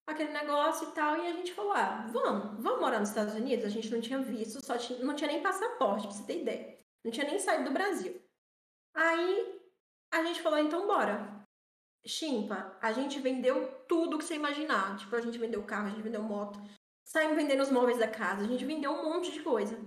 Aquele 0.07 0.33
negócio 0.33 0.89
e 0.89 0.93
tal, 0.93 1.17
e 1.17 1.27
a 1.27 1.33
gente 1.33 1.53
falou: 1.53 1.73
Ah, 1.73 2.07
vamos, 2.13 2.63
vamos 2.63 2.81
morar 2.81 3.01
nos 3.01 3.09
Estados 3.09 3.35
Unidos? 3.35 3.67
A 3.67 3.69
gente 3.69 3.91
não 3.91 4.01
tinha 4.01 4.21
visto, 4.21 4.65
só 4.65 4.79
tinha, 4.79 4.99
não 5.01 5.15
tinha 5.15 5.31
nem 5.31 5.43
passaporte, 5.43 6.07
pra 6.07 6.17
você 6.17 6.25
ter 6.25 6.43
ideia. 6.43 6.79
Não 7.05 7.11
tinha 7.11 7.27
nem 7.27 7.39
saído 7.39 7.65
do 7.65 7.73
Brasil. 7.73 8.23
Aí 8.95 9.61
a 10.13 10.23
gente 10.25 10.41
falou: 10.41 10.59
Então 10.59 10.87
bora. 10.87 11.36
Chimpa, 12.07 12.77
a 12.81 12.93
gente 12.93 13.19
vendeu 13.21 13.69
tudo 13.89 14.19
que 14.19 14.25
você 14.25 14.35
imaginar. 14.35 14.97
Tipo, 14.97 15.17
a 15.17 15.21
gente 15.21 15.39
vendeu 15.39 15.63
carro, 15.65 15.87
a 15.87 15.91
gente 15.91 16.03
vendeu 16.03 16.23
moto. 16.23 16.61
Saímos 17.05 17.37
vendendo 17.37 17.63
os 17.63 17.71
móveis 17.71 17.99
da 17.99 18.09
casa, 18.09 18.43
a 18.43 18.47
gente 18.47 18.65
vendeu 18.65 18.93
um 18.93 19.05
monte 19.05 19.33
de 19.33 19.43
coisa. 19.43 19.79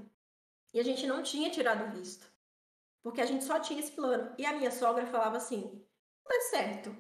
E 0.73 0.79
a 0.79 0.84
gente 0.84 1.08
não 1.08 1.23
tinha 1.23 1.49
tirado 1.49 1.91
visto. 1.91 2.32
Porque 3.01 3.21
a 3.21 3.25
gente 3.25 3.43
só 3.43 3.60
tinha 3.60 3.79
esse 3.79 3.91
plano. 3.91 4.34
E 4.38 4.45
a 4.45 4.53
minha 4.53 4.71
sogra 4.71 5.05
falava 5.05 5.38
assim: 5.38 5.63
não 5.63 6.38
dá 6.38 6.41
certo. 6.49 6.95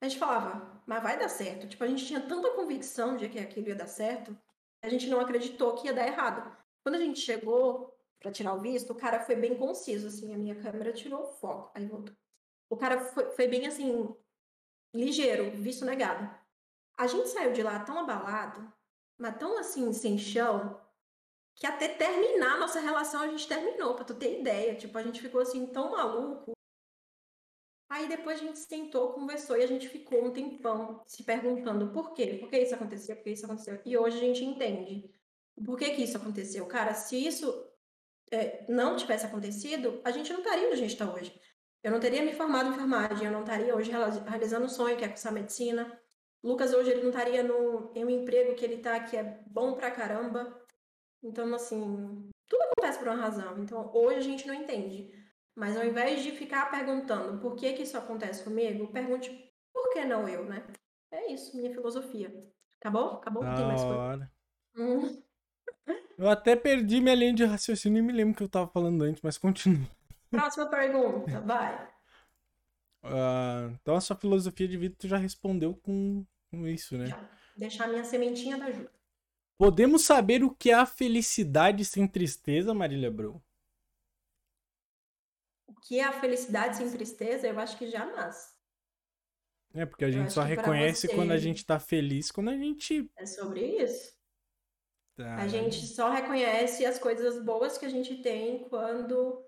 A 0.00 0.08
gente 0.08 0.18
falava, 0.18 0.82
mas 0.86 1.02
vai 1.02 1.18
dar 1.18 1.28
certo. 1.28 1.68
Tipo, 1.68 1.84
a 1.84 1.86
gente 1.86 2.06
tinha 2.06 2.20
tanta 2.20 2.50
convicção 2.50 3.16
de 3.16 3.28
que 3.28 3.38
aquilo 3.38 3.68
ia 3.68 3.74
dar 3.74 3.86
certo, 3.86 4.36
a 4.82 4.88
gente 4.88 5.08
não 5.08 5.20
acreditou 5.20 5.74
que 5.74 5.86
ia 5.86 5.94
dar 5.94 6.06
errado. 6.06 6.56
Quando 6.82 6.96
a 6.96 6.98
gente 6.98 7.20
chegou 7.20 7.96
para 8.18 8.32
tirar 8.32 8.54
o 8.54 8.60
visto, 8.60 8.92
o 8.92 8.96
cara 8.96 9.20
foi 9.20 9.36
bem 9.36 9.56
conciso, 9.56 10.08
assim, 10.08 10.34
a 10.34 10.38
minha 10.38 10.54
câmera 10.60 10.92
tirou 10.92 11.22
o 11.22 11.32
foco, 11.34 11.70
aí 11.74 11.86
voltou. 11.86 12.14
O 12.68 12.76
cara 12.76 12.98
foi, 13.00 13.30
foi 13.30 13.46
bem 13.46 13.66
assim, 13.66 14.12
ligeiro, 14.94 15.50
visto 15.52 15.84
negado. 15.84 16.28
A 16.96 17.06
gente 17.06 17.28
saiu 17.28 17.52
de 17.52 17.62
lá 17.62 17.80
tão 17.80 17.98
abalado, 17.98 18.72
mas 19.18 19.38
tão 19.38 19.58
assim, 19.58 19.92
sem 19.92 20.18
chão, 20.18 20.80
que 21.54 21.66
até 21.66 21.88
terminar 21.88 22.58
nossa 22.58 22.80
relação 22.80 23.22
a 23.22 23.28
gente 23.28 23.48
terminou, 23.48 23.94
pra 23.94 24.04
tu 24.04 24.14
ter 24.14 24.40
ideia. 24.40 24.74
Tipo, 24.74 24.98
a 24.98 25.02
gente 25.02 25.20
ficou 25.20 25.40
assim 25.40 25.66
tão 25.66 25.90
maluco. 25.90 26.52
Aí 27.88 28.08
depois 28.08 28.40
a 28.40 28.44
gente 28.44 28.58
sentou, 28.58 29.12
conversou 29.12 29.56
e 29.56 29.62
a 29.62 29.66
gente 29.66 29.86
ficou 29.86 30.24
um 30.24 30.32
tempão 30.32 31.02
se 31.06 31.22
perguntando 31.24 31.92
por 31.92 32.14
quê? 32.14 32.38
Por 32.40 32.48
que 32.48 32.58
isso 32.58 32.74
aconteceu? 32.74 33.16
Por 33.16 33.24
que 33.24 33.30
isso 33.30 33.44
aconteceu? 33.44 33.80
E 33.84 33.98
hoje 33.98 34.16
a 34.16 34.20
gente 34.20 34.44
entende. 34.44 35.14
Por 35.62 35.78
que 35.78 35.90
que 35.90 36.02
isso 36.02 36.16
aconteceu? 36.16 36.64
Cara, 36.66 36.94
se 36.94 37.16
isso 37.16 37.70
é, 38.30 38.64
não 38.66 38.96
tivesse 38.96 39.26
acontecido, 39.26 40.00
a 40.04 40.10
gente 40.10 40.32
não 40.32 40.40
estaria 40.40 40.64
onde 40.64 40.74
a 40.74 40.78
gente 40.78 40.92
está 40.92 41.12
hoje. 41.12 41.38
Eu 41.82 41.90
não 41.90 42.00
teria 42.00 42.22
me 42.22 42.32
formado 42.32 42.68
em 42.68 42.72
enfermagem, 42.72 43.26
eu 43.26 43.32
não 43.32 43.40
estaria 43.40 43.74
hoje 43.74 43.90
reali- 43.90 44.20
realizando 44.28 44.66
um 44.66 44.68
sonho, 44.68 44.96
que 44.96 45.04
é 45.04 45.08
cursar 45.08 45.32
medicina. 45.32 45.98
Lucas 46.42 46.72
hoje 46.72 46.90
ele 46.90 47.02
não 47.02 47.10
estaria 47.10 47.42
no, 47.42 47.92
em 47.94 48.04
um 48.04 48.10
emprego 48.10 48.54
que 48.54 48.64
ele 48.64 48.78
tá, 48.78 48.98
que 49.00 49.16
é 49.16 49.40
bom 49.46 49.74
pra 49.74 49.90
caramba. 49.90 50.60
Então, 51.22 51.52
assim, 51.54 52.28
tudo 52.48 52.62
acontece 52.62 52.98
por 52.98 53.08
uma 53.08 53.16
razão. 53.16 53.58
Então, 53.62 53.90
hoje 53.94 54.18
a 54.18 54.22
gente 54.22 54.46
não 54.46 54.54
entende. 54.54 55.10
Mas 55.54 55.76
ao 55.76 55.84
invés 55.84 56.22
de 56.22 56.32
ficar 56.32 56.70
perguntando 56.70 57.38
por 57.38 57.56
que 57.56 57.72
que 57.74 57.82
isso 57.82 57.96
acontece 57.98 58.42
comigo, 58.42 58.90
pergunte 58.92 59.30
por 59.72 59.92
que 59.92 60.04
não 60.04 60.28
eu, 60.28 60.44
né? 60.44 60.66
É 61.12 61.30
isso, 61.32 61.56
minha 61.56 61.70
filosofia. 61.72 62.32
Acabou? 62.80 63.12
Acabou? 63.14 63.44
Não 63.44 63.54
tem 63.54 63.66
mais 63.66 63.82
Da 63.82 63.86
coisa. 63.88 64.02
hora. 64.02 64.32
Hum. 64.76 65.22
Eu 66.18 66.28
até 66.28 66.56
perdi 66.56 67.00
minha 67.00 67.14
linha 67.14 67.34
de 67.34 67.44
raciocínio 67.44 67.98
e 67.98 68.02
me 68.02 68.12
lembro 68.12 68.32
o 68.34 68.36
que 68.36 68.42
eu 68.42 68.48
tava 68.48 68.68
falando 68.68 69.02
antes, 69.02 69.20
mas 69.22 69.36
continua. 69.36 69.86
Próxima 70.32 70.66
pergunta, 70.68 71.40
vai. 71.42 71.92
Ah, 73.02 73.70
então 73.80 73.96
a 73.96 74.00
sua 74.00 74.16
filosofia 74.16 74.66
de 74.68 74.76
vida 74.76 74.94
tu 74.98 75.08
já 75.08 75.16
respondeu 75.16 75.74
com, 75.76 76.24
com 76.50 76.66
isso, 76.66 76.96
né? 76.96 77.06
Já. 77.06 77.30
Deixar 77.56 77.88
minha 77.88 78.04
sementinha 78.04 78.56
da 78.56 78.66
ajuda. 78.66 78.90
Podemos 79.58 80.04
saber 80.04 80.42
o 80.42 80.50
que 80.54 80.70
é 80.70 80.74
a 80.74 80.86
felicidade 80.86 81.84
sem 81.84 82.06
tristeza, 82.08 82.72
Marília 82.74 83.10
Bro? 83.10 83.42
O 85.66 85.74
que 85.74 85.98
é 85.98 86.04
a 86.04 86.12
felicidade 86.12 86.76
sem 86.76 86.90
tristeza, 86.90 87.46
eu 87.46 87.58
acho 87.58 87.76
que 87.76 87.88
jamais. 87.88 88.52
É, 89.74 89.86
porque 89.86 90.04
a 90.04 90.10
gente 90.10 90.32
só 90.32 90.42
reconhece 90.42 91.06
você- 91.08 91.14
quando 91.14 91.30
a 91.32 91.38
gente 91.38 91.64
tá 91.64 91.78
feliz, 91.78 92.30
quando 92.30 92.50
a 92.50 92.56
gente 92.56 93.10
É 93.16 93.26
sobre 93.26 93.60
isso. 93.82 94.12
tá. 95.16 95.36
A 95.36 95.48
gente 95.48 95.86
só 95.86 96.10
reconhece 96.10 96.84
as 96.84 96.98
coisas 96.98 97.42
boas 97.44 97.78
que 97.78 97.86
a 97.86 97.88
gente 97.88 98.22
tem 98.22 98.68
quando 98.68 99.44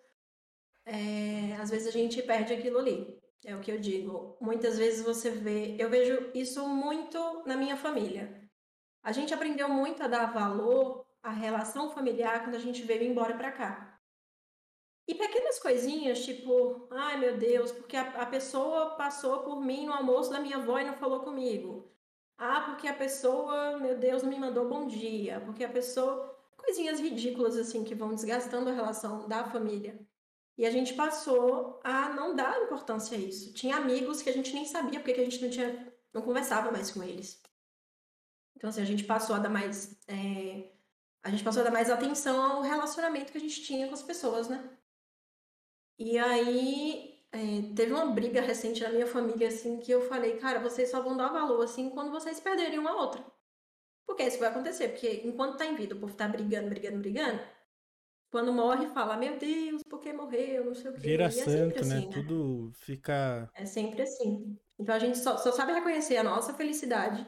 é, 0.87 1.57
às 1.61 1.71
vezes 1.71 1.89
a 1.89 1.91
gente 1.91 2.23
perde 2.23 2.53
aquilo 2.53 2.79
ali. 2.79 3.19
É 3.45 3.55
o 3.55 3.61
que 3.61 3.71
eu 3.71 3.79
digo. 3.79 4.37
Muitas 4.41 4.79
vezes 4.79 5.05
você 5.05 5.31
vê, 5.31 5.77
eu 5.79 5.91
vejo 5.91 6.31
isso 6.35 6.67
muito 6.67 7.19
na 7.47 7.57
minha 7.57 7.77
família. 7.77 8.43
A 9.03 9.13
gente 9.13 9.35
aprendeu 9.35 9.69
muito 9.69 10.03
a 10.03 10.09
dar 10.09 10.33
valor 10.33 11.07
à 11.23 11.31
relação 11.31 11.91
familiar 11.91 12.43
quando 12.43 12.55
a 12.55 12.61
gente 12.61 12.83
veio 12.83 13.03
embora 13.03 13.37
pra 13.37 13.53
cá. 13.53 14.01
E 15.07 15.15
pequenas 15.15 15.59
coisinhas, 15.59 16.25
tipo, 16.25 16.89
ai 16.91 17.19
meu 17.19 17.37
Deus, 17.37 17.71
porque 17.71 17.97
a, 17.97 18.23
a 18.23 18.27
pessoa 18.27 18.97
passou 18.97 19.41
por 19.43 19.61
mim 19.61 19.87
no 19.87 19.93
almoço 19.93 20.31
da 20.31 20.41
minha 20.41 20.57
avó 20.57 20.79
e 20.79 20.85
não 20.85 20.95
falou 20.95 21.21
comigo. 21.21 21.95
Ah, 22.37 22.63
porque 22.63 22.89
a 22.89 22.95
pessoa, 22.95 23.79
meu 23.79 23.99
Deus, 23.99 24.23
não 24.23 24.31
me 24.31 24.39
mandou 24.39 24.69
bom 24.69 24.87
dia. 24.87 25.41
Porque 25.41 25.65
a 25.65 25.69
pessoa. 25.69 26.33
Coisinhas 26.57 26.99
ridículas, 26.99 27.57
assim, 27.59 27.85
que 27.85 27.95
vão 27.95 28.15
desgastando 28.15 28.71
a 28.71 28.73
relação 28.73 29.29
da 29.29 29.45
família. 29.45 30.01
E 30.57 30.65
a 30.65 30.71
gente 30.71 30.95
passou 30.95 31.81
a 31.83 32.11
não 32.11 32.35
dar 32.35 32.63
importância 32.63 33.17
a 33.17 33.21
isso. 33.21 33.53
Tinha 33.53 33.77
amigos 33.77 34.23
que 34.23 34.31
a 34.31 34.33
gente 34.33 34.53
nem 34.53 34.65
sabia 34.65 35.01
porque 35.01 35.15
que 35.15 35.21
a 35.21 35.25
gente 35.25 35.43
não 35.43 35.51
tinha, 35.51 35.93
não 36.13 36.23
conversava 36.23 36.71
mais 36.71 36.91
com 36.91 37.03
eles. 37.03 37.43
Então, 38.57 38.71
assim, 38.71 38.83
a 38.83 38.87
gente 38.87 39.05
passou 39.05 39.35
a 39.35 39.41
dar 39.41 39.49
mais. 39.49 39.99
É, 40.07 40.73
a 41.25 41.31
gente 41.31 41.43
passou 41.43 41.63
a 41.63 41.65
dar 41.65 41.73
mais 41.73 41.91
atenção 41.91 42.41
ao 42.41 42.63
relacionamento 42.63 43.33
que 43.33 43.39
a 43.39 43.41
gente 43.41 43.63
tinha 43.63 43.89
com 43.89 43.95
as 43.95 44.03
pessoas, 44.03 44.49
né? 44.49 44.79
E 45.99 46.19
aí 46.19 47.15
é, 47.33 47.75
teve 47.75 47.93
uma 47.93 48.07
briga 48.07 48.41
recente 48.41 48.83
na 48.83 48.91
minha 48.91 49.07
família, 49.07 49.49
assim, 49.49 49.79
que 49.81 49.91
eu 49.91 50.03
falei, 50.09 50.37
cara, 50.37 50.61
vocês 50.61 50.91
só 50.91 51.03
vão 51.03 51.17
dar 51.17 51.29
valor, 51.29 51.63
assim, 51.65 51.91
quando 51.91 52.13
vocês 52.13 52.39
perderem 52.39 52.79
uma 52.79 52.95
outra. 52.95 53.25
Porque 54.07 54.23
isso 54.23 54.39
vai 54.39 54.49
acontecer, 54.51 54.89
porque 54.91 55.23
enquanto 55.25 55.57
tá 55.59 55.67
em 55.67 55.75
vida, 55.75 55.95
o 55.95 56.01
povo 56.01 56.15
tá 56.15 56.29
brigando, 56.29 56.69
brigando, 56.69 56.99
brigando, 56.99 57.43
quando 58.35 58.53
morre, 58.53 58.89
fala, 58.89 59.17
meu 59.17 59.39
Deus, 59.39 59.85
por 59.85 60.01
que 60.01 60.13
morreu, 60.13 60.65
não 60.65 60.75
sei 60.75 60.91
o 60.91 60.95
quê. 60.95 61.01
Vira 61.03 61.27
é 61.27 61.31
sempre 61.31 61.55
santo, 61.55 61.81
assim, 61.83 61.89
né? 61.95 62.01
né? 62.01 62.13
Tudo 62.13 62.73
fica. 62.81 63.49
É 63.55 63.65
sempre 63.65 64.03
assim. 64.03 64.59
Então 64.77 64.93
a 64.93 64.99
gente 64.99 65.19
só, 65.19 65.37
só 65.37 65.53
sabe 65.53 65.73
reconhecer 65.73 66.17
a 66.17 66.25
nossa 66.25 66.53
felicidade 66.53 67.25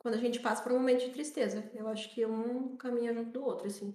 quando 0.00 0.14
a 0.14 0.18
gente 0.18 0.40
passa 0.40 0.60
por 0.60 0.72
um 0.72 0.80
momento 0.80 1.04
de 1.04 1.10
tristeza. 1.10 1.70
Eu 1.76 1.86
acho 1.86 2.12
que 2.12 2.26
um 2.26 2.76
caminha 2.76 3.14
junto 3.14 3.30
do 3.30 3.44
outro, 3.44 3.68
assim. 3.68 3.94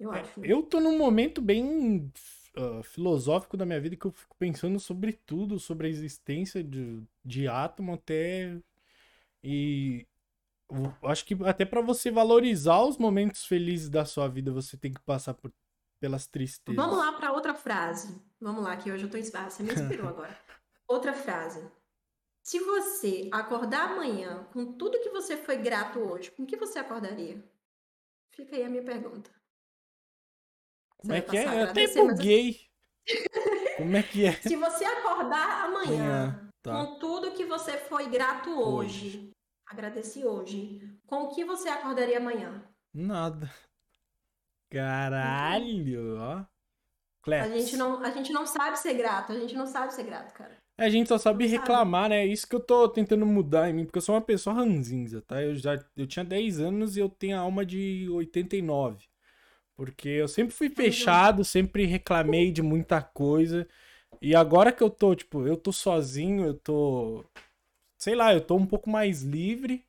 Eu 0.00 0.14
É, 0.14 0.20
acho. 0.20 0.40
né? 0.40 0.46
eu 0.48 0.62
tô 0.62 0.80
num 0.80 0.96
momento 0.96 1.42
bem 1.42 2.10
ah, 2.56 2.82
filosófico 2.82 3.54
da 3.54 3.66
minha 3.66 3.78
vida 3.78 3.96
que 3.96 4.06
eu 4.06 4.12
fico 4.12 4.34
pensando 4.38 4.80
sobre 4.80 5.12
tudo, 5.12 5.58
sobre 5.58 5.88
a 5.88 5.90
existência 5.90 6.64
de, 6.64 7.02
de 7.22 7.46
átomo 7.46 7.92
até. 7.92 8.56
E 9.44 10.06
eu 10.70 11.08
acho 11.08 11.24
que 11.24 11.36
até 11.44 11.64
pra 11.64 11.80
você 11.80 12.10
valorizar 12.10 12.82
os 12.82 12.98
momentos 12.98 13.44
felizes 13.46 13.88
da 13.88 14.04
sua 14.04 14.28
vida, 14.28 14.50
você 14.52 14.76
tem 14.76 14.92
que 14.92 15.00
passar 15.00 15.34
por, 15.34 15.52
pelas 16.00 16.26
tristezas. 16.26 16.76
Vamos 16.76 16.98
lá 16.98 17.12
para 17.12 17.32
outra 17.32 17.54
frase. 17.54 18.20
Vamos 18.40 18.62
lá, 18.62 18.76
que 18.76 18.90
hoje 18.90 19.04
eu 19.04 19.10
tô 19.10 19.16
inspirada. 19.16 19.50
Você 19.50 19.62
me 19.62 19.72
inspirou 19.72 20.08
agora. 20.08 20.36
Outra 20.88 21.12
frase. 21.12 21.68
Se 22.44 22.60
você 22.60 23.28
acordar 23.32 23.90
amanhã 23.90 24.44
com 24.52 24.74
tudo 24.74 25.00
que 25.00 25.10
você 25.10 25.36
foi 25.36 25.56
grato 25.56 25.98
hoje, 25.98 26.30
com 26.30 26.46
que 26.46 26.56
você 26.56 26.78
acordaria? 26.78 27.42
Fica 28.30 28.54
aí 28.54 28.62
a 28.62 28.68
minha 28.68 28.84
pergunta. 28.84 29.28
Como 30.98 31.12
é 31.12 31.20
que 31.20 31.36
é? 31.36 31.44
Eu 31.44 31.64
até 31.64 31.82
mas 31.82 31.94
buguei. 31.96 32.60
Como 33.76 33.96
é 33.96 34.02
que 34.02 34.24
é? 34.24 34.32
Se 34.32 34.54
você 34.56 34.84
acordar 34.84 35.64
amanhã 35.64 35.76
Amanhã, 35.86 36.50
tá. 36.62 36.72
com 36.72 36.98
tudo 36.98 37.32
que 37.32 37.44
você 37.44 37.76
foi 37.78 38.08
grato 38.08 38.50
hoje, 38.50 39.30
agradeci 39.66 40.24
hoje, 40.24 40.80
com 41.06 41.24
o 41.24 41.28
que 41.28 41.44
você 41.44 41.68
acordaria 41.68 42.18
amanhã? 42.18 42.64
Nada. 42.92 43.52
Caralho, 44.70 46.18
ó. 46.18 46.44
A 47.28 47.48
gente 47.48 47.76
não, 47.76 48.02
a 48.02 48.10
gente 48.10 48.32
não 48.32 48.46
sabe 48.46 48.78
ser 48.78 48.94
grato, 48.94 49.32
a 49.32 49.40
gente 49.40 49.54
não 49.54 49.66
sabe 49.66 49.92
ser 49.92 50.04
grato, 50.04 50.32
cara. 50.32 50.56
A 50.78 50.88
gente 50.88 51.08
só 51.08 51.16
sabe 51.18 51.44
Não 51.44 51.50
sabe. 51.50 51.60
reclamar, 51.60 52.10
né? 52.10 52.20
É 52.20 52.26
Isso 52.26 52.46
que 52.46 52.54
eu 52.54 52.60
tô 52.60 52.88
tentando 52.88 53.24
mudar 53.24 53.70
em 53.70 53.72
mim, 53.72 53.84
porque 53.84 53.98
eu 53.98 54.02
sou 54.02 54.14
uma 54.14 54.20
pessoa 54.20 54.54
ranzinza, 54.54 55.22
tá? 55.22 55.42
Eu 55.42 55.54
já 55.56 55.78
eu 55.96 56.06
tinha 56.06 56.24
10 56.24 56.60
anos 56.60 56.96
e 56.96 57.00
eu 57.00 57.08
tenho 57.08 57.36
a 57.36 57.40
alma 57.40 57.64
de 57.64 58.08
89. 58.10 59.06
Porque 59.74 60.08
eu 60.08 60.28
sempre 60.28 60.54
fui 60.54 60.70
fechado, 60.70 61.44
sempre 61.44 61.84
reclamei 61.86 62.52
de 62.52 62.62
muita 62.62 63.02
coisa. 63.02 63.66
E 64.20 64.34
agora 64.34 64.72
que 64.72 64.82
eu 64.82 64.90
tô, 64.90 65.14
tipo, 65.14 65.46
eu 65.46 65.56
tô 65.56 65.72
sozinho, 65.72 66.46
eu 66.46 66.54
tô 66.54 67.24
sei 67.98 68.14
lá, 68.14 68.34
eu 68.34 68.40
tô 68.40 68.56
um 68.56 68.66
pouco 68.66 68.90
mais 68.90 69.22
livre. 69.22 69.85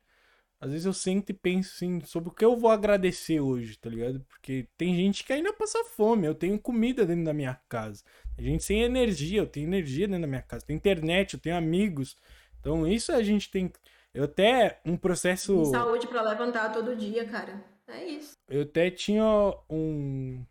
Às 0.60 0.70
vezes 0.70 0.86
eu 0.86 0.92
sento 0.92 1.30
e 1.30 1.32
penso 1.32 1.72
assim, 1.74 2.00
sobre 2.00 2.30
o 2.30 2.32
que 2.32 2.44
eu 2.44 2.56
vou 2.56 2.70
agradecer 2.70 3.38
hoje, 3.38 3.78
tá 3.78 3.88
ligado? 3.88 4.20
Porque 4.28 4.66
tem 4.76 4.94
gente 4.94 5.22
que 5.22 5.32
ainda 5.32 5.52
passa 5.52 5.84
fome, 5.84 6.26
eu 6.26 6.34
tenho 6.34 6.58
comida 6.58 7.06
dentro 7.06 7.24
da 7.24 7.32
minha 7.32 7.54
casa. 7.68 8.02
Tem 8.36 8.46
gente 8.46 8.64
sem 8.64 8.82
energia, 8.82 9.40
eu 9.40 9.46
tenho 9.46 9.68
energia 9.68 10.08
dentro 10.08 10.22
da 10.22 10.26
minha 10.26 10.42
casa. 10.42 10.66
Tem 10.66 10.74
internet, 10.74 11.34
eu 11.34 11.40
tenho 11.40 11.56
amigos. 11.56 12.16
Então 12.58 12.86
isso 12.86 13.12
a 13.12 13.22
gente 13.22 13.50
tem. 13.50 13.72
Eu 14.12 14.24
até 14.24 14.80
um 14.84 14.96
processo. 14.96 15.64
Saúde 15.66 16.08
pra 16.08 16.22
levantar 16.22 16.72
todo 16.72 16.96
dia, 16.96 17.24
cara. 17.24 17.64
É 17.86 18.04
isso. 18.04 18.32
Eu 18.48 18.62
até 18.62 18.90
tinha 18.90 19.24
um 19.70 20.44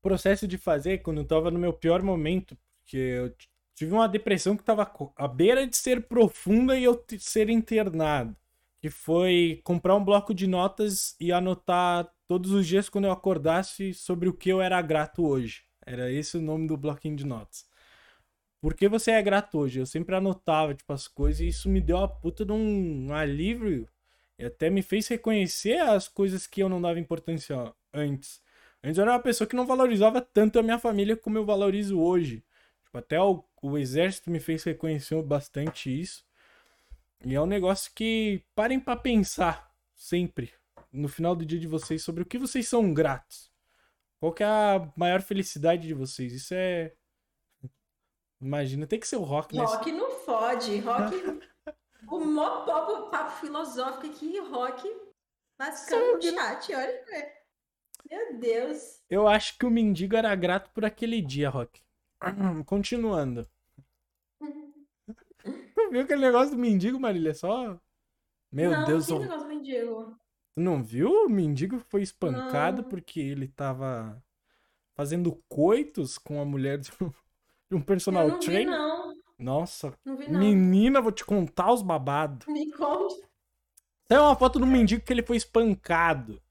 processo 0.00 0.46
de 0.46 0.56
fazer 0.56 0.98
quando 0.98 1.18
eu 1.18 1.26
tava 1.26 1.50
no 1.50 1.58
meu 1.58 1.72
pior 1.72 2.02
momento, 2.02 2.56
porque 2.78 2.96
eu 2.96 3.34
tive 3.74 3.92
uma 3.92 4.08
depressão 4.08 4.56
que 4.56 4.62
tava 4.62 4.90
à 5.16 5.28
beira 5.28 5.66
de 5.66 5.76
ser 5.76 6.06
profunda 6.06 6.78
e 6.78 6.84
eu 6.84 7.04
ser 7.18 7.50
internado, 7.50 8.36
que 8.80 8.88
foi 8.90 9.60
comprar 9.62 9.94
um 9.96 10.04
bloco 10.04 10.32
de 10.34 10.46
notas 10.46 11.14
e 11.20 11.30
anotar 11.32 12.10
todos 12.26 12.50
os 12.52 12.66
dias 12.66 12.88
quando 12.88 13.04
eu 13.04 13.12
acordasse 13.12 13.92
sobre 13.92 14.28
o 14.28 14.32
que 14.32 14.48
eu 14.48 14.60
era 14.60 14.80
grato 14.80 15.26
hoje. 15.26 15.64
Era 15.84 16.10
esse 16.10 16.38
o 16.38 16.42
nome 16.42 16.66
do 16.66 16.76
bloquinho 16.76 17.16
de 17.16 17.26
notas. 17.26 17.68
Por 18.60 18.74
que 18.74 18.88
você 18.88 19.12
é 19.12 19.22
grato 19.22 19.58
hoje? 19.58 19.80
Eu 19.80 19.86
sempre 19.86 20.14
anotava, 20.14 20.74
tipo, 20.74 20.92
as 20.92 21.08
coisas 21.08 21.40
e 21.40 21.48
isso 21.48 21.68
me 21.68 21.80
deu 21.80 21.96
uma 21.96 22.08
puta 22.08 22.44
de 22.44 22.52
um, 22.52 23.12
alívio 23.12 23.88
e 24.38 24.44
até 24.44 24.70
me 24.70 24.82
fez 24.82 25.08
reconhecer 25.08 25.78
as 25.80 26.08
coisas 26.08 26.46
que 26.46 26.62
eu 26.62 26.68
não 26.68 26.80
dava 26.80 27.00
importância 27.00 27.74
antes. 27.92 28.42
Antes 28.82 28.98
eu 28.98 29.02
era 29.02 29.12
uma 29.12 29.20
pessoa 29.20 29.48
que 29.48 29.56
não 29.56 29.66
valorizava 29.66 30.20
tanto 30.20 30.58
a 30.58 30.62
minha 30.62 30.78
família 30.78 31.16
como 31.16 31.38
eu 31.38 31.44
valorizo 31.44 31.98
hoje. 32.00 32.44
Tipo, 32.84 32.98
até 32.98 33.20
o, 33.20 33.44
o 33.62 33.78
exército 33.78 34.30
me 34.30 34.40
fez 34.40 34.64
reconhecer 34.64 35.22
bastante 35.22 35.90
isso. 36.00 36.24
E 37.24 37.34
é 37.34 37.40
um 37.40 37.46
negócio 37.46 37.92
que 37.94 38.44
parem 38.54 38.80
pra 38.80 38.96
pensar 38.96 39.70
sempre 39.94 40.52
no 40.92 41.08
final 41.08 41.36
do 41.36 41.44
dia 41.44 41.58
de 41.58 41.66
vocês 41.66 42.02
sobre 42.02 42.22
o 42.22 42.26
que 42.26 42.38
vocês 42.38 42.66
são 42.66 42.92
gratos. 42.92 43.50
Qual 44.18 44.32
que 44.32 44.42
é 44.42 44.46
a 44.46 44.92
maior 44.96 45.22
felicidade 45.22 45.86
de 45.86 45.94
vocês? 45.94 46.32
Isso 46.32 46.54
é 46.54 46.94
Imagina, 48.40 48.86
tem 48.86 48.98
que 48.98 49.06
ser 49.06 49.16
o 49.16 49.22
rock, 49.22 49.54
né? 49.54 49.62
Rock 49.62 49.92
não 49.92 50.10
fode. 50.20 50.78
Rock. 50.78 51.14
o 52.08 52.24
mó 52.24 52.64
papo, 52.64 53.10
papo 53.10 53.32
filosófico 53.32 54.06
aqui, 54.06 54.38
rock. 54.40 54.88
Lascando 55.58 56.14
no 56.14 56.22
chat, 56.22 56.74
olha. 56.74 57.04
Meu 58.10 58.38
Deus. 58.38 59.02
Eu 59.10 59.28
acho 59.28 59.58
que 59.58 59.66
o 59.66 59.70
mendigo 59.70 60.16
era 60.16 60.34
grato 60.34 60.70
por 60.70 60.86
aquele 60.86 61.20
dia, 61.20 61.50
Rock. 61.50 61.82
Continuando. 62.64 63.46
Tu 65.86 65.90
viu 65.92 66.00
aquele 66.02 66.20
negócio 66.20 66.54
do 66.54 66.60
mendigo, 66.60 66.98
Marília? 67.00 67.34
Só. 67.34 67.78
Meu 68.52 68.70
não, 68.70 68.84
Deus, 68.84 69.06
que 69.06 69.12
o- 69.12 69.18
negócio 69.18 69.48
mendigo. 69.48 70.16
tu 70.54 70.60
não 70.60 70.82
viu? 70.82 71.10
O 71.26 71.28
mendigo 71.28 71.78
foi 71.88 72.02
espancado 72.02 72.82
Não. 72.82 72.88
porque 72.88 73.20
ele 73.20 73.48
tava 73.48 74.22
fazendo 74.94 75.42
coitos 75.48 76.18
com 76.18 76.40
a 76.40 76.44
mulher 76.44 76.78
de 76.78 76.90
um, 77.00 77.08
de 77.70 77.76
um 77.76 77.80
personal 77.80 78.24
Eu 78.24 78.28
não 78.32 78.40
vi, 78.40 78.46
trainer. 78.46 78.78
não. 78.78 79.10
Nossa, 79.38 79.94
Não 80.04 80.16
vi, 80.16 80.30
não. 80.30 80.38
menina, 80.38 81.00
vou 81.00 81.10
te 81.12 81.24
contar 81.24 81.72
os 81.72 81.80
babados. 81.80 82.46
Me 82.46 82.70
conte. 82.72 83.22
Tem 84.06 84.18
uma 84.18 84.36
foto 84.36 84.58
do 84.58 84.66
mendigo 84.66 85.02
que 85.02 85.12
ele 85.12 85.22
foi 85.22 85.36
espancado. 85.38 86.42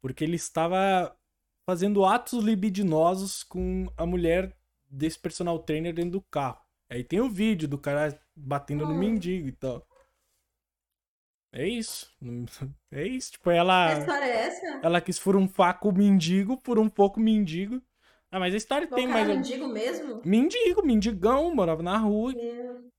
Porque 0.00 0.22
ele 0.22 0.36
estava 0.36 1.16
fazendo 1.64 2.04
atos 2.04 2.44
libidinosos 2.44 3.42
com 3.42 3.90
a 3.96 4.06
mulher 4.06 4.56
desse 4.88 5.18
personal 5.18 5.58
trainer 5.58 5.92
dentro 5.92 6.12
do 6.12 6.22
carro. 6.22 6.60
Aí 6.90 7.02
tem 7.04 7.20
o 7.20 7.28
vídeo 7.28 7.68
do 7.68 7.78
cara 7.78 8.18
batendo 8.34 8.86
no 8.86 8.94
Hum. 8.94 8.98
mendigo 8.98 9.48
e 9.48 9.52
tal. 9.52 9.86
É 11.52 11.66
isso. 11.66 12.10
É 12.92 13.06
isso. 13.06 13.32
Tipo, 13.32 13.50
Que 13.50 13.56
ela, 13.56 13.98
história 13.98 14.24
é 14.24 14.46
essa? 14.46 14.80
ela 14.82 15.00
quis 15.00 15.18
furunfar 15.18 15.78
com 15.80 15.88
o 15.88 15.92
mendigo, 15.92 16.56
por 16.56 16.78
um 16.78 16.88
pouco 16.88 17.18
mendigo. 17.20 17.82
Ah, 18.30 18.38
mas 18.38 18.54
a 18.54 18.56
história 18.56 18.86
tem 18.86 19.06
mais. 19.06 19.28
é 19.28 19.34
mendigo 19.34 19.66
mesmo? 19.68 20.22
Mendigo, 20.24 20.84
mendigão, 20.84 21.54
morava 21.54 21.82
na 21.82 21.96
rua. 21.96 22.32
Meu. 22.32 22.90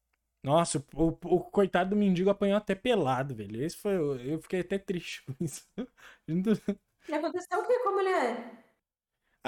Nossa, 0.43 0.83
o, 0.93 1.09
o- 1.09 1.17
o 1.35 1.39
coitado 1.43 1.91
do 1.91 1.95
mendigo 1.95 2.29
apanhou 2.29 2.57
até 2.57 2.73
pelado, 2.75 3.35
velho. 3.35 3.61
Esse 3.63 3.77
foi. 3.77 3.95
Eu 4.33 4.39
fiquei 4.41 4.61
até 4.61 4.77
triste 4.77 5.23
com 5.25 5.33
isso. 5.43 5.65
E 7.09 7.13
aconteceu 7.13 7.59
o 7.59 7.65
que 7.67 7.79
com 7.79 7.89
a 7.89 7.91
mulher? 7.93 8.66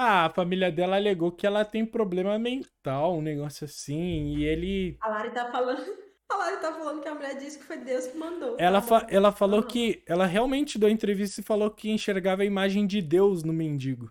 Ah, 0.02 0.26
a 0.28 0.30
família 0.30 0.72
dela 0.72 0.96
alegou 0.96 1.30
que 1.30 1.46
ela 1.46 1.66
tem 1.66 1.86
problema 1.86 2.40
mental, 2.40 3.18
um 3.18 3.22
negócio 3.22 3.66
assim, 3.66 4.38
e 4.38 4.46
ele. 4.46 4.98
A 5.02 5.10
Lari 5.10 5.32
tá 5.32 5.52
falando. 5.52 5.80
A 6.32 6.36
Lari 6.38 6.62
tá 6.62 6.72
falando 6.72 7.02
que 7.02 7.08
a 7.08 7.16
mulher 7.16 7.36
disse 7.40 7.58
que 7.58 7.66
foi 7.66 7.78
Deus 7.78 8.06
que 8.06 8.16
mandou. 8.16 8.56
Ela, 8.60 8.82
fa- 8.84 9.06
ela 9.10 9.32
falou 9.32 9.62
Ah. 9.62 9.66
que. 9.66 10.04
Ela 10.08 10.26
realmente 10.28 10.78
deu 10.78 10.88
entrevista 10.88 11.42
e 11.42 11.44
falou 11.44 11.72
que 11.72 11.90
enxergava 11.90 12.44
a 12.44 12.46
imagem 12.46 12.86
de 12.86 13.02
Deus 13.02 13.44
no 13.44 13.52
mendigo. 13.52 14.10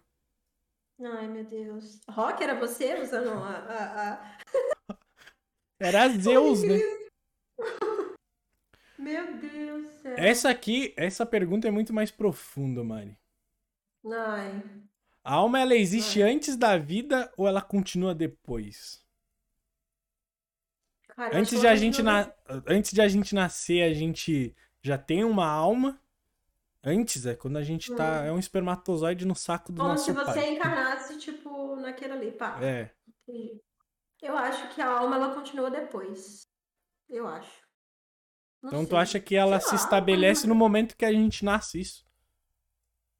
Ai, 1.00 1.28
meu 1.28 1.44
Deus. 1.44 2.00
Rock, 2.10 2.42
era 2.42 2.54
você 2.58 3.00
usando 3.00 3.30
a. 3.30 3.48
a- 3.48 4.12
a- 4.12 4.36
Era 5.80 6.08
Zeus, 6.08 6.62
né? 6.64 6.74
Meu 8.98 9.36
Deus 9.38 9.84
do 9.86 9.92
céu. 10.02 10.14
Essa 10.18 10.50
aqui, 10.50 10.92
essa 10.96 11.24
pergunta 11.24 11.68
é 11.68 11.70
muito 11.70 11.92
mais 11.94 12.10
profunda, 12.10 12.82
Mari. 12.82 13.16
Ai. 14.04 14.60
A 15.28 15.34
alma, 15.34 15.60
ela 15.60 15.74
existe 15.74 16.22
antes 16.22 16.56
da 16.56 16.78
vida 16.78 17.30
ou 17.36 17.46
ela 17.46 17.60
continua 17.60 18.14
depois? 18.14 19.04
Cara, 21.08 21.36
Antes 21.36 21.60
de, 21.60 21.66
a 21.66 21.76
gente 21.76 22.02
não- 22.02 22.12
na... 22.12 22.32
Antes 22.66 22.92
de 22.92 23.00
a 23.02 23.08
gente 23.08 23.34
nascer, 23.34 23.82
a 23.82 23.92
gente 23.92 24.56
já 24.82 24.96
tem 24.96 25.24
uma 25.24 25.46
alma. 25.46 26.00
Antes, 26.82 27.26
é 27.26 27.34
quando 27.34 27.58
a 27.58 27.62
gente 27.62 27.94
tá. 27.94 28.24
É 28.24 28.32
um 28.32 28.38
espermatozoide 28.38 29.26
no 29.26 29.34
saco 29.34 29.70
do 29.70 29.78
Como 29.82 29.90
nosso 29.90 30.04
se 30.06 30.12
você 30.12 30.24
pai. 30.24 30.54
encarnasse, 30.54 31.18
tipo, 31.18 31.76
naquele 31.76 32.12
ali, 32.14 32.32
pá. 32.32 32.58
É. 32.62 32.90
Entendi. 33.26 33.60
Eu 34.22 34.34
acho 34.36 34.74
que 34.74 34.80
a 34.80 34.88
alma 34.88 35.16
ela 35.16 35.34
continua 35.34 35.70
depois. 35.70 36.46
Eu 37.06 37.26
acho. 37.26 37.50
Não 38.62 38.70
Então 38.70 38.84
tu 38.86 38.90
sei. 38.90 38.98
acha 38.98 39.20
que 39.20 39.34
ela 39.36 39.60
Sei 39.60 39.70
se 39.70 39.74
lá, 39.74 39.80
estabelece 39.82 40.42
quando- 40.42 40.48
no 40.50 40.54
momento 40.54 40.96
que 40.96 41.04
a 41.04 41.12
gente 41.12 41.44
nasce, 41.44 41.80
isso? 41.80 42.06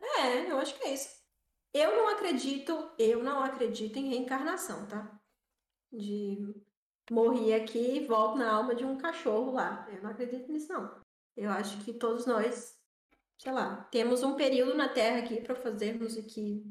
É, 0.01 0.51
eu 0.51 0.59
acho 0.59 0.75
que 0.79 0.85
é 0.85 0.95
isso. 0.95 1.18
Eu 1.79 1.97
não 1.97 2.09
acredito, 2.09 2.91
eu 2.99 3.23
não 3.23 3.43
acredito 3.43 3.97
em 3.99 4.09
reencarnação, 4.09 4.87
tá? 4.87 5.19
De 5.93 6.55
morrer 7.11 7.55
aqui 7.55 7.97
e 7.99 8.07
volto 8.07 8.37
na 8.37 8.51
alma 8.53 8.75
de 8.75 8.85
um 8.85 8.99
cachorro 8.99 9.53
lá. 9.53 9.87
Eu 9.93 10.03
não 10.03 10.11
acredito 10.11 10.51
nisso, 10.51 10.73
não. 10.73 10.91
Eu 11.37 11.51
acho 11.51 11.79
que 11.85 11.93
todos 11.93 12.27
nós, 12.27 12.77
sei 13.39 13.53
lá, 13.53 13.87
temos 13.91 14.23
um 14.23 14.35
período 14.35 14.75
na 14.75 14.89
Terra 14.89 15.19
aqui 15.21 15.41
para 15.41 15.55
fazermos 15.55 16.17
o 16.17 16.23
que, 16.25 16.65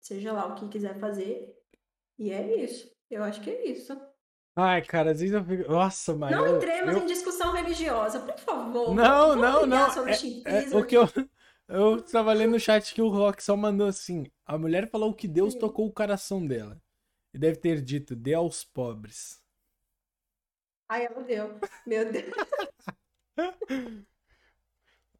seja 0.00 0.32
lá 0.32 0.46
o 0.46 0.54
que 0.54 0.68
quiser 0.68 0.98
fazer. 0.98 1.52
E 2.18 2.30
é 2.30 2.62
isso. 2.64 2.90
Eu 3.10 3.22
acho 3.24 3.40
que 3.40 3.50
é 3.50 3.66
isso. 3.66 4.00
Ai, 4.56 4.82
cara, 4.82 5.10
às 5.10 5.18
vezes 5.20 5.34
eu 5.34 5.44
fico. 5.44 5.70
Nossa, 5.70 6.14
Maria. 6.14 6.36
Não 6.36 6.46
eu- 6.46 6.56
entremos 6.56 6.94
eu- 6.94 7.02
em 7.02 7.06
discussão 7.06 7.52
religiosa, 7.52 8.20
por 8.20 8.38
favor. 8.38 8.94
Não, 8.94 9.34
não, 9.34 9.66
não. 9.66 10.08
É, 10.08 10.12
chimbismo 10.12 10.78
o 10.78 10.86
que 10.86 10.96
eu, 10.96 11.08
eu 11.68 12.02
tava 12.02 12.32
lendo 12.32 12.52
no 12.52 12.60
chat 12.60 12.94
que 12.94 13.02
o 13.02 13.08
Rock 13.08 13.42
só 13.42 13.56
mandou 13.56 13.86
assim: 13.86 14.26
a 14.46 14.56
mulher 14.58 14.88
falou 14.90 15.14
que 15.14 15.28
Deus 15.28 15.54
tocou 15.54 15.86
o 15.86 15.92
coração 15.92 16.46
dela. 16.46 16.80
E 17.34 17.38
deve 17.38 17.58
ter 17.58 17.82
dito, 17.82 18.16
dê 18.16 18.34
aos 18.34 18.64
pobres. 18.64 19.42
Ai, 20.88 21.08
meu 21.08 21.24
Deus. 21.24 21.60
Meu 21.86 22.10
Deus. 22.12 22.34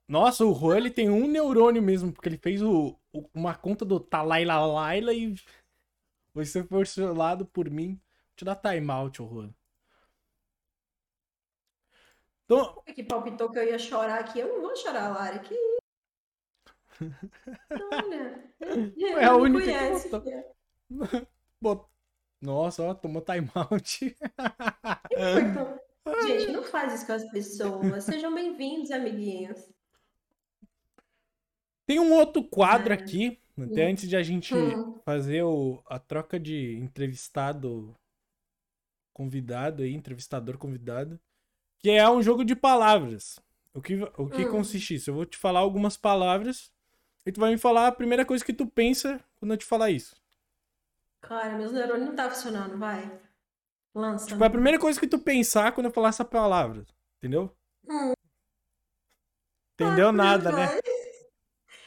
Nossa, 0.08 0.44
o 0.44 0.54
Juan 0.54 0.76
ele 0.78 0.90
tem 0.90 1.08
um 1.10 1.26
neurônio 1.26 1.82
mesmo, 1.82 2.12
porque 2.12 2.28
ele 2.28 2.38
fez 2.38 2.62
o, 2.62 2.98
o- 3.12 3.28
uma 3.34 3.54
conta 3.54 3.84
do 3.84 3.98
Talaila 4.00 4.64
Laila 4.66 5.12
e 5.14 5.34
você 6.34 6.62
foi 6.64 6.84
selado 6.86 7.46
por 7.46 7.70
mim. 7.70 7.94
Vou 7.94 8.36
te 8.36 8.44
dar 8.44 8.56
timeout, 8.56 9.22
ô 9.22 9.28
Juan. 9.28 9.54
Então, 12.44 12.82
que 12.94 13.02
palpitou 13.02 13.50
que 13.50 13.58
eu 13.58 13.64
ia 13.64 13.78
chorar 13.78 14.20
aqui. 14.20 14.38
Eu 14.38 14.48
não 14.48 14.60
vou 14.62 14.76
chorar, 14.76 15.08
Lara. 15.12 15.38
Que 15.38 15.54
Olha, 17.80 18.42
É 19.20 19.24
a 19.24 19.34
única 19.36 19.50
única 19.52 19.74
que 19.74 19.84
conhece. 19.84 20.08
botou. 20.10 20.22
Nossa, 22.40 22.82
ó, 22.82 22.94
tomou 22.94 23.22
timeout. 23.22 24.14
Gente, 26.20 26.52
não 26.52 26.62
faz 26.64 26.94
isso 26.94 27.06
com 27.06 27.12
as 27.12 27.30
pessoas. 27.30 28.04
Sejam 28.04 28.34
bem-vindos, 28.34 28.90
amiguinhos. 28.90 29.58
Tem 31.86 31.98
um 31.98 32.12
outro 32.14 32.42
quadro 32.44 32.92
É. 32.92 32.96
aqui, 32.96 33.40
até 33.58 33.84
antes 33.90 34.08
de 34.08 34.16
a 34.16 34.22
gente 34.22 34.54
Hum. 34.56 35.00
fazer 35.04 35.42
o, 35.44 35.82
a 35.86 35.98
troca 35.98 36.38
de 36.40 36.76
entrevistado 36.76 37.94
convidado 39.12 39.82
aí, 39.82 39.92
entrevistador 39.94 40.58
convidado, 40.58 41.20
que 41.80 41.90
é 41.90 42.08
um 42.10 42.22
jogo 42.22 42.44
de 42.44 42.56
palavras. 42.56 43.40
O 43.74 43.82
que, 43.82 43.96
o 44.18 44.30
que 44.30 44.44
Hum. 44.44 44.50
consiste 44.50 44.96
isso? 44.96 45.10
Eu 45.10 45.16
vou 45.16 45.26
te 45.26 45.38
falar 45.38 45.60
algumas 45.60 45.96
palavras 45.98 46.72
e 47.26 47.32
tu 47.32 47.40
vai 47.40 47.50
me 47.50 47.58
falar 47.58 47.86
a 47.88 47.92
primeira 47.92 48.24
coisa 48.24 48.44
que 48.44 48.52
tu 48.52 48.66
pensa 48.66 49.22
quando 49.38 49.52
eu 49.52 49.56
te 49.58 49.64
falar 49.64 49.90
isso. 49.90 50.14
Cara, 51.20 51.56
meus 51.56 51.72
neurônios 51.72 52.08
não 52.08 52.14
tá 52.16 52.30
funcionando, 52.30 52.76
vai. 52.78 53.20
Lança. 53.94 54.26
Tipo, 54.26 54.42
é 54.44 54.46
a 54.46 54.50
primeira 54.50 54.78
coisa 54.78 54.98
que 54.98 55.06
tu 55.06 55.18
pensar 55.18 55.72
quando 55.72 55.86
eu 55.86 55.92
falar 55.92 56.08
essa 56.08 56.24
palavra, 56.24 56.84
entendeu? 57.18 57.50
Hum. 57.88 58.12
Entendeu 59.74 60.12
nada, 60.12 60.52
né? 60.52 60.66
Vai. 60.66 60.80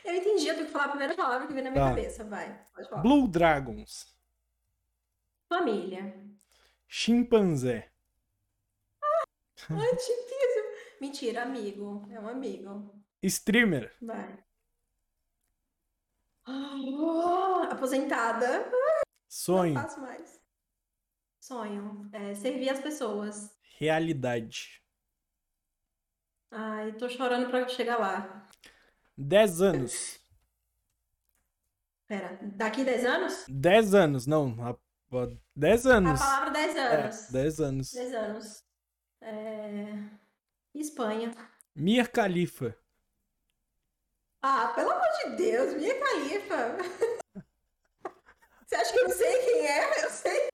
Eu 0.05 0.15
entendi, 0.15 0.47
eu 0.47 0.55
tenho 0.55 0.65
que 0.67 0.71
falar 0.71 0.85
a 0.85 0.89
primeira 0.89 1.15
palavra 1.15 1.47
que 1.47 1.53
vem 1.53 1.63
na 1.63 1.69
minha 1.69 1.83
Tá. 1.83 1.89
cabeça, 1.89 2.23
vai. 2.23 2.65
Pode 2.73 2.89
falar. 2.89 3.01
Blue 3.01 3.27
Dragons, 3.27 4.15
Família. 5.49 6.15
chimpanzé, 6.87 7.91
Ai, 9.69 9.91
difícil. 9.95 10.63
Mentira, 11.01 11.43
amigo. 11.43 12.07
É 12.11 12.19
um 12.19 12.27
amigo. 12.29 12.95
streamer, 13.21 13.93
Vai. 14.01 14.37
Ah, 16.47 17.67
aposentada. 17.71 18.69
Não 18.69 19.03
sonho, 19.27 19.73
faço 19.73 19.99
mais. 20.01 20.39
Sonho. 21.41 22.09
É, 22.13 22.33
servir 22.35 22.69
as 22.69 22.79
pessoas. 22.79 23.55
realidade. 23.79 24.81
Ai, 26.51 26.93
tô 26.93 27.07
chorando 27.09 27.49
pra 27.49 27.67
chegar 27.67 27.99
lá. 27.99 28.47
10 29.17 29.61
anos. 29.61 30.19
Pera, 32.07 32.39
daqui 32.55 32.83
10 32.85 33.05
anos? 33.05 33.45
10 33.49 33.93
anos, 33.93 34.25
não. 34.25 34.55
a- 34.65 34.71
a- 34.71 35.37
10 35.55 35.85
A 35.85 35.95
anos. 35.97 36.19
palavra 36.19 36.51
10 36.51 36.75
anos. 36.77 37.29
É, 37.29 37.31
10 37.33 37.59
anos. 37.61 37.91
10 37.93 38.13
anos. 38.13 38.63
É... 39.21 39.93
Espanha. 40.73 41.31
Mia 41.75 42.05
Khalifa. 42.05 42.75
Ah, 44.41 44.71
pelo 44.75 44.91
amor 44.91 45.07
de 45.25 45.35
Deus, 45.35 45.73
minha 45.75 45.95
califa. 45.99 46.77
Você 48.65 48.75
acha 48.75 48.93
que 48.93 48.99
eu 48.99 49.07
não 49.07 49.15
sei 49.15 49.37
quem 49.43 49.67
é? 49.67 50.03
Eu 50.03 50.09
sei. 50.09 50.49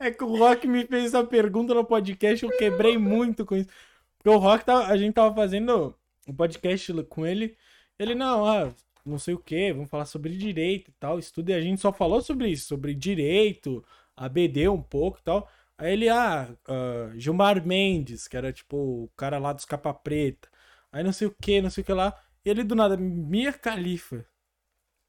É 0.00 0.10
que 0.10 0.24
o 0.24 0.36
Rock 0.36 0.66
me 0.66 0.86
fez 0.86 1.06
essa 1.06 1.24
pergunta 1.24 1.72
no 1.72 1.84
podcast, 1.84 2.44
eu 2.44 2.56
quebrei 2.56 2.98
muito 2.98 3.46
com 3.46 3.56
isso. 3.56 3.68
Porque 4.16 4.28
o 4.28 4.38
Rock, 4.38 4.64
tava, 4.64 4.86
a 4.86 4.96
gente 4.96 5.14
tava 5.14 5.34
fazendo 5.34 5.94
um 6.26 6.34
podcast 6.34 6.92
com 7.04 7.26
ele. 7.26 7.56
Ele, 7.98 8.14
não, 8.14 8.44
ah, 8.44 8.74
não 9.04 9.18
sei 9.18 9.34
o 9.34 9.38
que, 9.38 9.72
vamos 9.72 9.90
falar 9.90 10.06
sobre 10.06 10.36
direito 10.36 10.90
e 10.90 10.94
tal, 10.98 11.18
estudo. 11.18 11.50
E 11.50 11.54
a 11.54 11.60
gente 11.60 11.80
só 11.80 11.92
falou 11.92 12.20
sobre 12.20 12.48
isso, 12.48 12.66
sobre 12.66 12.94
direito, 12.94 13.84
ABD 14.16 14.68
um 14.68 14.82
pouco 14.82 15.18
e 15.20 15.22
tal. 15.22 15.48
Aí 15.78 15.92
ele, 15.92 16.08
ah, 16.08 16.48
ah, 16.66 17.12
Gilmar 17.16 17.64
Mendes, 17.66 18.26
que 18.26 18.36
era 18.36 18.52
tipo 18.52 18.76
o 18.76 19.10
cara 19.16 19.38
lá 19.38 19.52
dos 19.52 19.64
capa 19.64 19.92
preta. 19.94 20.48
Aí 20.92 21.02
não 21.04 21.12
sei 21.12 21.28
o 21.28 21.36
que, 21.40 21.60
não 21.60 21.70
sei 21.70 21.82
o 21.82 21.84
que 21.84 21.92
lá. 21.92 22.18
E 22.44 22.50
ele 22.50 22.62
do 22.62 22.74
nada, 22.74 22.96
Mia 22.96 23.50
Khalifa. 23.52 24.26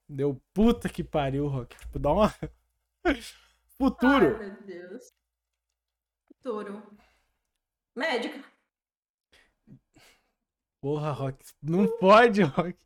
Deu 0.08 0.42
puta 0.54 0.88
que 0.88 1.04
pariu, 1.04 1.48
Rock. 1.48 1.78
Tipo, 1.78 2.00
dá 2.00 2.12
uma. 2.12 2.34
Futuro. 3.78 4.38
Ai, 4.38 4.50
meu 4.50 4.64
Deus. 4.64 5.14
Futuro. 6.28 6.98
Médica. 7.96 8.44
Porra, 10.80 11.12
Rock. 11.12 11.44
Não 11.62 11.88
pode, 11.98 12.42
Rock. 12.44 12.78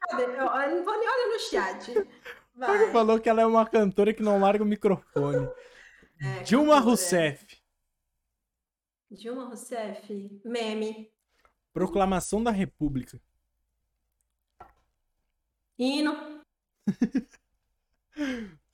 Cadê? 0.00 0.24
Eu, 0.24 0.28
eu 0.28 0.76
não 0.76 0.84
vou 0.84 0.98
nem 0.98 1.08
olhar 1.08 1.28
no 1.32 1.38
chat. 1.40 1.94
Rock 2.56 2.92
falou 2.92 3.20
que 3.20 3.28
ela 3.28 3.42
é 3.42 3.46
uma 3.46 3.66
cantora 3.66 4.12
que 4.14 4.22
não 4.22 4.40
larga 4.40 4.62
o 4.62 4.66
microfone. 4.66 5.48
É, 6.20 6.42
Dilma 6.42 6.74
cantora. 6.74 6.84
Rousseff. 6.84 7.62
Dilma 9.08 9.44
Rousseff. 9.44 10.40
Meme. 10.44 11.12
Proclamação 11.72 12.42
da 12.42 12.50
República. 12.50 13.22
Hino. 15.78 16.42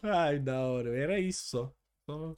Ai, 0.03 0.39
da 0.39 0.61
hora. 0.67 0.97
Era 0.97 1.19
isso 1.19 1.45
só. 1.49 1.73
Só 2.09 2.37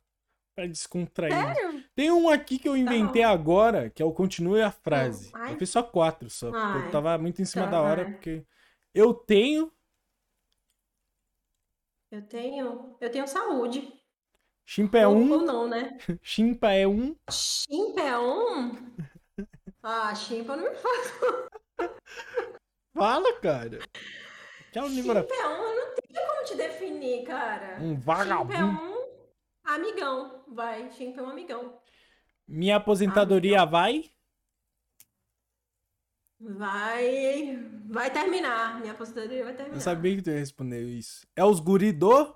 pra 0.54 0.66
descontrair. 0.66 1.32
Sério? 1.34 1.84
Tem 1.94 2.10
um 2.10 2.28
aqui 2.28 2.58
que 2.58 2.68
eu 2.68 2.76
inventei 2.76 3.22
bom. 3.22 3.28
agora, 3.28 3.90
que 3.90 4.02
é 4.02 4.04
o 4.06 4.12
continue 4.12 4.60
a 4.62 4.70
frase. 4.70 5.30
Ai. 5.34 5.52
Eu 5.54 5.58
fiz 5.58 5.70
só 5.70 5.82
quatro 5.82 6.28
só. 6.30 6.50
porque. 6.50 6.86
Eu 6.86 6.90
tava 6.90 7.16
muito 7.18 7.40
em 7.42 7.44
cima 7.44 7.64
Tá, 7.66 7.70
da 7.72 7.82
hora, 7.82 8.04
porque 8.10 8.44
eu 8.94 9.12
tenho. 9.14 9.72
Eu 12.10 12.22
tenho. 12.22 12.96
Eu 13.00 13.10
tenho 13.10 13.26
saúde. 13.28 13.92
Chimpa 14.64 14.98
é 14.98 15.06
Ou- 15.06 15.16
um. 15.16 15.32
Ou 15.32 15.42
não, 15.42 15.68
né? 15.68 15.96
Chimpa 16.22 16.72
é 16.72 16.86
um. 16.86 17.14
Chimpa 17.30 18.00
é 18.00 18.18
um? 18.18 18.72
Ah, 19.88 20.12
chimpa 20.16 20.56
não 20.56 20.64
me 20.68 20.74
fala. 20.74 21.48
Fala, 22.92 23.40
cara. 23.40 23.78
Que 24.76 24.80
é 24.80 24.82
um. 24.82 24.90
Chimpa 24.90 25.12
é 25.34 25.48
um, 25.48 25.62
eu 25.62 25.76
não 25.86 25.94
tenho 25.94 26.28
como 26.28 26.44
te 26.44 26.54
definir, 26.54 27.24
cara. 27.24 27.78
Um 27.80 27.92
é 27.92 27.96
vagabundo. 27.96 28.82
um 28.82 29.06
amigão. 29.64 30.44
Vai, 30.48 30.90
é 30.98 31.22
um 31.22 31.30
amigão. 31.30 31.80
Minha 32.46 32.76
aposentadoria 32.76 33.64
vai. 33.64 34.04
Vai. 36.38 37.58
Vai 37.88 38.10
terminar. 38.10 38.80
Minha 38.80 38.92
aposentadoria 38.92 39.44
vai 39.44 39.54
terminar. 39.54 39.76
Eu 39.76 39.80
sabia 39.80 40.14
que 40.16 40.22
tu 40.22 40.30
ia 40.30 40.38
responder 40.38 40.82
isso. 40.82 41.26
É 41.34 41.42
os 41.44 41.58
guri 41.58 41.90
do. 41.92 42.34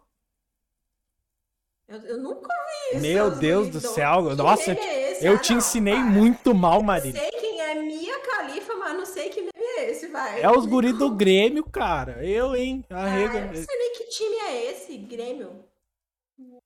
Eu, 1.88 1.98
eu 1.98 2.18
nunca 2.22 2.48
ouvi 2.48 2.92
isso. 2.96 3.00
Meu 3.02 3.26
os 3.26 3.38
Deus 3.38 3.68
do 3.68 3.80
céu. 3.80 4.30
Que 4.30 4.34
Nossa, 4.36 4.72
é? 4.72 5.28
Eu 5.28 5.34
Ah, 5.34 5.38
te 5.38 5.50
não, 5.50 5.58
ensinei 5.58 5.94
para. 5.94 6.04
muito 6.04 6.54
mal, 6.54 6.78
Eu 6.78 6.84
Marília. 6.84 7.20
sei 7.20 7.30
quem 7.32 7.60
é 7.60 7.74
Mia 7.74 8.18
Califa, 8.20 8.74
mas 8.76 8.96
não 8.96 9.04
sei 9.04 9.28
que 9.28 9.42
é 9.80 9.90
esse, 9.90 10.06
vai. 10.08 10.42
É 10.42 10.50
os 10.50 10.66
guri 10.66 10.92
do 10.92 11.10
Grêmio, 11.10 11.64
cara. 11.64 12.24
Eu, 12.24 12.54
hein? 12.54 12.84
Ah, 12.90 13.04
Arrega. 13.04 13.38
eu 13.38 13.46
não 13.46 13.54
sei 13.54 13.78
nem 13.78 13.92
que 13.94 14.04
time 14.04 14.36
é 14.36 14.70
esse, 14.72 14.96
Grêmio. 14.98 15.64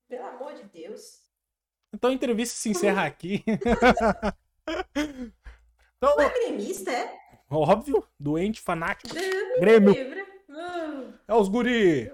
Pelo 0.09 0.27
amor 0.27 0.55
de 0.55 0.65
Deus. 0.65 1.21
Então 1.93 2.11
a 2.11 2.13
entrevista 2.15 2.57
se 2.57 2.69
encerra 2.69 3.05
aqui. 3.07 3.45
então, 4.97 6.17
Não 6.17 6.21
é 6.21 6.29
gremista, 6.29 6.91
é? 6.91 7.17
óbvio, 7.51 8.07
doente, 8.19 8.61
fanático. 8.61 9.15
Grêmio. 9.61 9.95
Ah, 10.51 11.13
É 11.29 11.35
os 11.35 11.49
guri. 11.49 12.11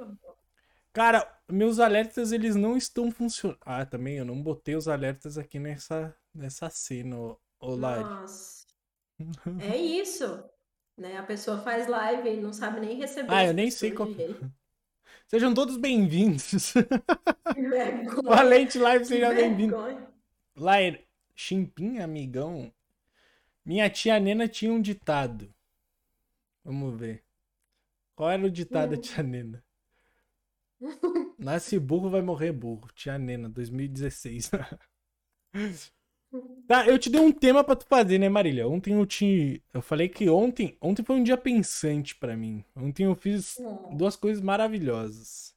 Cara, 0.92 1.26
meus 1.48 1.78
alertas 1.78 2.32
eles 2.32 2.56
não 2.56 2.76
estão 2.76 3.10
funcionando. 3.10 3.58
Ah, 3.64 3.86
também 3.86 4.16
eu 4.18 4.24
não 4.24 4.42
botei 4.42 4.76
os 4.76 4.88
alertas 4.88 5.38
aqui 5.38 5.58
nessa, 5.58 6.14
nessa 6.34 6.68
cena, 6.68 7.16
ô, 7.16 7.38
ô. 7.60 7.76
Nossa. 7.76 8.66
É 9.60 9.76
isso. 9.76 10.42
Né? 11.00 11.16
A 11.16 11.22
pessoa 11.22 11.58
faz 11.62 11.88
live 11.88 12.28
e 12.28 12.36
não 12.36 12.52
sabe 12.52 12.78
nem 12.78 12.94
receber. 12.98 13.32
Ah, 13.32 13.46
eu 13.46 13.54
nem 13.54 13.70
sei 13.70 13.90
pessoas 13.90 14.08
qual. 14.14 14.18
direito. 14.28 14.52
Sejam 15.26 15.54
todos 15.54 15.78
bem-vindos. 15.78 16.74
Valente 18.22 18.78
Live, 18.78 19.04
seja 19.06 19.32
bem-vindo. 19.32 19.76
Lair, 20.56 21.06
Chimpinha, 21.34 22.04
amigão. 22.04 22.70
Minha 23.64 23.88
tia 23.88 24.18
Nena 24.20 24.46
tinha 24.48 24.72
um 24.72 24.80
ditado. 24.80 25.54
Vamos 26.64 26.98
ver. 26.98 27.24
Qual 28.14 28.28
era 28.30 28.44
o 28.44 28.50
ditado 28.50 28.90
da 28.90 28.96
Hum. 28.96 29.00
tia 29.00 29.22
Nena? 29.22 29.64
Nasce 31.38 31.78
burro, 31.78 32.10
vai 32.10 32.20
morrer 32.20 32.52
burro. 32.52 32.88
Tia 32.92 33.16
Nena, 33.16 33.48
2016. 33.48 34.50
Tá, 36.66 36.86
eu 36.86 36.98
te 36.98 37.10
dei 37.10 37.20
um 37.20 37.32
tema 37.32 37.62
pra 37.64 37.76
tu 37.76 37.86
fazer, 37.86 38.18
né, 38.18 38.28
Marília? 38.28 38.68
Ontem 38.68 38.94
eu 38.94 39.04
te. 39.06 39.62
Eu 39.72 39.82
falei 39.82 40.08
que 40.08 40.28
ontem. 40.28 40.76
Ontem 40.80 41.02
foi 41.02 41.16
um 41.16 41.22
dia 41.22 41.36
pensante 41.36 42.14
pra 42.14 42.36
mim. 42.36 42.64
Ontem 42.76 43.04
eu 43.04 43.14
fiz 43.14 43.58
Hum. 43.58 43.96
duas 43.96 44.16
coisas 44.16 44.42
maravilhosas. 44.42 45.54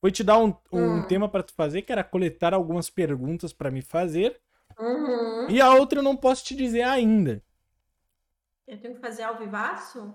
Foi 0.00 0.10
te 0.12 0.22
dar 0.22 0.38
um, 0.38 0.54
um 0.72 0.98
Hum. 0.98 1.02
tema 1.02 1.28
pra 1.28 1.42
tu 1.42 1.52
fazer, 1.54 1.82
que 1.82 1.90
era 1.92 2.04
coletar 2.04 2.52
algumas 2.54 2.90
perguntas 2.90 3.52
pra 3.52 3.70
me 3.70 3.80
fazer. 3.82 4.40
Uhum. 4.78 5.48
E 5.48 5.60
a 5.60 5.72
outra 5.74 6.00
eu 6.00 6.02
não 6.02 6.16
posso 6.16 6.44
te 6.44 6.54
dizer 6.54 6.82
ainda. 6.82 7.42
Eu 8.66 8.80
tenho 8.80 8.94
que 8.94 9.00
fazer 9.00 9.22
ao 9.22 9.38
vivaço? 9.38 10.14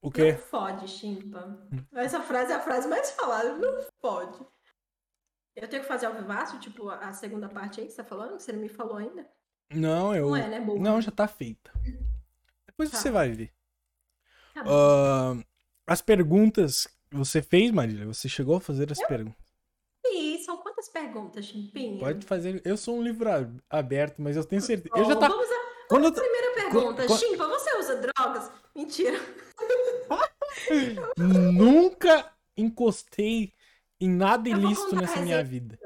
O 0.00 0.10
quê? 0.10 0.32
Não 0.32 0.38
fode, 0.38 0.88
chimpa. 0.88 1.60
Essa 1.92 2.20
frase 2.22 2.52
é 2.52 2.54
a 2.54 2.60
frase 2.60 2.88
mais 2.88 3.10
falada. 3.10 3.54
Não 3.56 3.82
fode. 4.00 4.38
Eu 5.60 5.68
tenho 5.68 5.82
que 5.82 5.88
fazer 5.88 6.06
ao 6.06 6.14
vivaço, 6.14 6.58
tipo, 6.58 6.88
a 6.88 6.96
a 7.08 7.12
segunda 7.12 7.48
parte 7.48 7.80
aí 7.80 7.86
que 7.86 7.92
você 7.92 7.98
tá 8.02 8.04
falando, 8.08 8.36
que 8.36 8.42
você 8.42 8.52
não 8.52 8.60
me 8.60 8.68
falou 8.68 8.96
ainda? 8.96 9.26
Não, 9.72 10.14
eu. 10.14 10.28
Não 10.28 10.36
é, 10.36 10.48
né, 10.48 10.60
burro? 10.60 10.80
Não, 10.80 11.00
já 11.00 11.10
tá 11.10 11.28
feita. 11.28 11.70
Depois 12.66 12.90
Tá. 12.90 12.96
você 12.98 13.10
vai 13.10 13.30
ver. 13.30 13.52
Tá. 14.54 14.62
Ah, 14.66 15.36
as 15.86 16.00
perguntas 16.00 16.86
que 17.10 17.16
você 17.16 17.42
fez, 17.42 17.70
Marília, 17.70 18.06
você 18.06 18.28
chegou 18.28 18.56
a 18.56 18.60
fazer 18.60 18.90
as 18.90 18.98
perguntas. 19.06 19.38
E 20.04 20.38
são 20.38 20.56
quantas 20.56 20.88
perguntas, 20.88 21.44
Chimpinha? 21.44 22.00
Pode 22.00 22.24
fazer. 22.26 22.62
Eu 22.64 22.76
sou 22.76 22.96
um 22.96 23.02
livro 23.02 23.28
a- 23.30 23.46
aberto, 23.78 24.20
mas 24.22 24.36
eu 24.36 24.44
tenho 24.44 24.62
certeza. 24.62 24.94
Eu 24.96 25.04
já 25.04 25.14
tá. 25.16 25.28
Vamos 25.28 25.46
a 25.50 25.54
Quando 25.88 26.04
eu- 26.06 26.12
primeira 26.12 26.54
pergunta. 26.54 27.06
quan- 27.06 27.16
Chimpa, 27.18 27.46
você 27.46 27.76
usa 27.78 27.96
drogas? 27.96 28.50
Mentira. 28.74 29.18
Nunca 31.16 32.32
encostei 32.56 33.52
em 34.00 34.08
nada 34.10 34.48
vou 34.48 34.58
ilícito 34.58 34.96
nessa 34.96 35.20
minha 35.20 35.42
vida. 35.44 35.78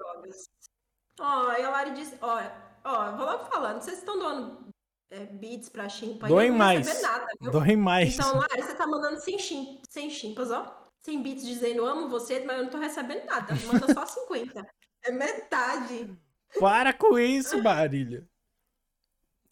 Ó, 1.20 1.52
e 1.52 1.62
a 1.62 1.70
Lari 1.70 1.92
disse, 1.92 2.16
ó, 2.20 2.42
ó, 2.84 3.06
eu 3.06 3.16
vou 3.16 3.26
logo 3.26 3.44
falando, 3.46 3.80
vocês 3.80 3.98
estão 3.98 4.18
doando 4.18 4.64
é, 5.10 5.26
beats 5.26 5.68
pra 5.68 5.88
Chimpa, 5.88 6.26
vou 6.26 6.48
mais. 6.50 6.86
receber 6.86 7.02
nada, 7.02 7.26
viu? 7.40 7.50
Dói 7.50 7.76
mais. 7.76 8.14
Então, 8.14 8.36
Lari, 8.36 8.62
você 8.62 8.74
tá 8.74 8.86
mandando 8.86 9.20
sem, 9.20 9.38
chim, 9.38 9.80
sem 9.88 10.10
chimpas, 10.10 10.50
ó. 10.50 10.84
Sem 11.00 11.22
beats 11.22 11.44
dizendo 11.44 11.84
amo 11.84 12.08
você, 12.08 12.40
mas 12.44 12.56
eu 12.56 12.64
não 12.64 12.70
tô 12.70 12.78
recebendo 12.78 13.26
nada. 13.26 13.54
Manda 13.66 13.92
só 13.92 14.06
50. 14.06 14.66
É 15.06 15.12
metade. 15.12 16.16
Para 16.58 16.90
com 16.94 17.18
isso, 17.18 17.62
Marília. 17.62 18.26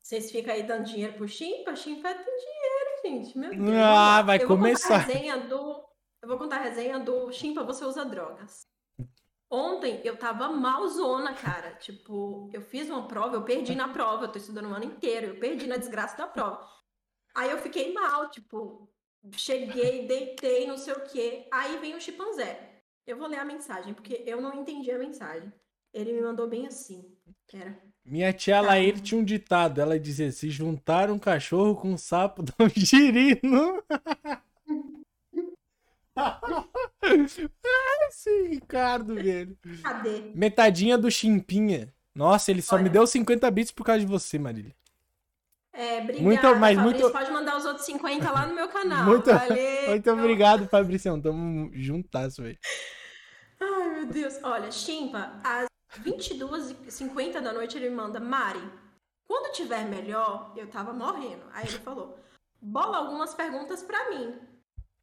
Vocês 0.01 0.31
ficam 0.31 0.55
aí 0.55 0.63
dando 0.63 0.85
dinheiro 0.85 1.13
pro 1.13 1.29
Chimpa? 1.29 1.77
Chimpa 1.77 2.09
tem 2.09 2.25
dinheiro, 2.25 3.03
gente. 3.05 3.39
Meu 3.39 3.51
Deus. 3.51 3.77
Ah, 3.85 4.23
vai 4.23 4.43
eu 4.43 4.49
vou 4.49 4.57
começar. 4.57 5.01
Contar 5.01 5.13
a 5.13 5.15
resenha 5.15 5.37
do... 5.41 5.85
Eu 6.23 6.29
vou 6.29 6.39
contar 6.39 6.59
a 6.59 6.63
resenha 6.63 7.01
do 7.01 7.33
Chimpa, 7.33 7.65
você 7.65 7.85
usa 7.85 8.05
drogas. 8.05 8.65
Ontem 9.51 10.01
eu 10.05 10.17
tava 10.17 10.49
malzona, 10.49 11.35
cara. 11.35 11.75
Tipo, 11.75 12.49
eu 12.53 12.63
fiz 12.63 12.89
uma 12.89 13.09
prova, 13.09 13.35
eu 13.35 13.43
perdi 13.43 13.75
na 13.75 13.89
prova. 13.89 14.25
Eu 14.25 14.33
tô 14.33 14.39
estudando 14.39 14.71
o 14.71 14.75
ano 14.75 14.85
inteiro, 14.85 15.27
eu 15.27 15.41
perdi 15.41 15.67
na 15.67 15.77
desgraça 15.77 16.17
da 16.17 16.29
prova. 16.29 16.65
Aí 17.35 17.51
eu 17.51 17.59
fiquei 17.59 17.93
mal, 17.93 18.31
tipo, 18.31 18.89
cheguei, 19.33 20.07
deitei, 20.07 20.67
não 20.67 20.79
sei 20.79 20.95
o 20.95 21.01
quê. 21.01 21.49
Aí 21.53 21.77
vem 21.79 21.97
o 21.97 22.01
chimpanzé. 22.01 22.83
Eu 23.05 23.17
vou 23.17 23.27
ler 23.27 23.41
a 23.41 23.45
mensagem, 23.45 23.93
porque 23.93 24.23
eu 24.25 24.41
não 24.41 24.55
entendi 24.55 24.93
a 24.93 24.99
mensagem. 24.99 25.53
Ele 25.93 26.13
me 26.13 26.23
mandou 26.23 26.49
bem 26.49 26.69
assim. 26.69 27.15
Era. 27.53 27.77
Minha 28.05 28.33
tia 28.33 28.61
Lair 28.61 29.01
tinha 29.01 29.21
um 29.21 29.25
ditado. 29.25 29.81
Ela 29.81 29.99
dizia: 29.99 30.31
se 30.31 30.49
juntar 30.49 31.11
um 31.11 31.19
cachorro 31.19 31.75
com 31.75 31.93
um 31.93 31.99
sapo, 31.99 32.43
dá 32.47 32.55
um 32.61 32.69
girino. 32.69 33.83
Ah, 37.05 38.07
Esse 38.09 38.43
Ricardo, 38.49 39.15
velho. 39.15 39.57
Cadê? 39.83 40.31
Metadinha 40.35 40.97
do 40.97 41.11
Chimpinha. 41.11 41.93
Nossa, 42.15 42.51
ele 42.51 42.63
só 42.63 42.77
me 42.77 42.83
Olha. 42.83 42.91
deu 42.91 43.07
50 43.07 43.51
bits 43.51 43.73
por 43.73 43.85
causa 43.85 44.01
de 44.01 44.07
você, 44.07 44.39
Marília. 44.39 44.75
É, 45.73 45.99
obrigada, 46.01 46.23
Muito- 46.23 46.43
mas 46.61 46.77
Fabrício. 46.77 47.01
muito- 47.01 47.13
Pode 47.13 47.31
mandar 47.33 47.57
os 47.57 47.65
outros 47.65 47.87
50 47.87 48.31
lá 48.31 48.47
no 48.47 48.55
meu 48.55 48.69
canal. 48.69 49.05
Muito- 49.05 49.31
Valeu. 49.33 49.89
Muito 49.89 50.11
obrigado, 50.13 50.69
Fabricião. 50.69 51.21
Tamo 51.21 51.71
juntasso, 51.75 52.43
velho. 52.43 52.59
Ai, 53.59 53.89
meu 53.95 54.07
Deus. 54.07 54.39
Olha, 54.43 54.71
Chimpa, 54.71 55.33
às 55.43 55.67
22h50 56.03 57.41
da 57.41 57.53
noite 57.53 57.77
ele 57.79 57.89
me 57.89 57.97
manda, 57.97 58.21
Mari, 58.21 58.63
quando 59.27 59.53
tiver 59.53 59.85
melhor, 59.87 60.53
eu 60.57 60.67
tava 60.69 60.93
morrendo. 60.93 61.43
Aí 61.53 61.67
ele 61.67 61.79
falou, 61.79 62.19
bola 62.61 62.99
algumas 62.99 63.35
perguntas 63.35 63.83
pra 63.83 64.11
mim 64.11 64.35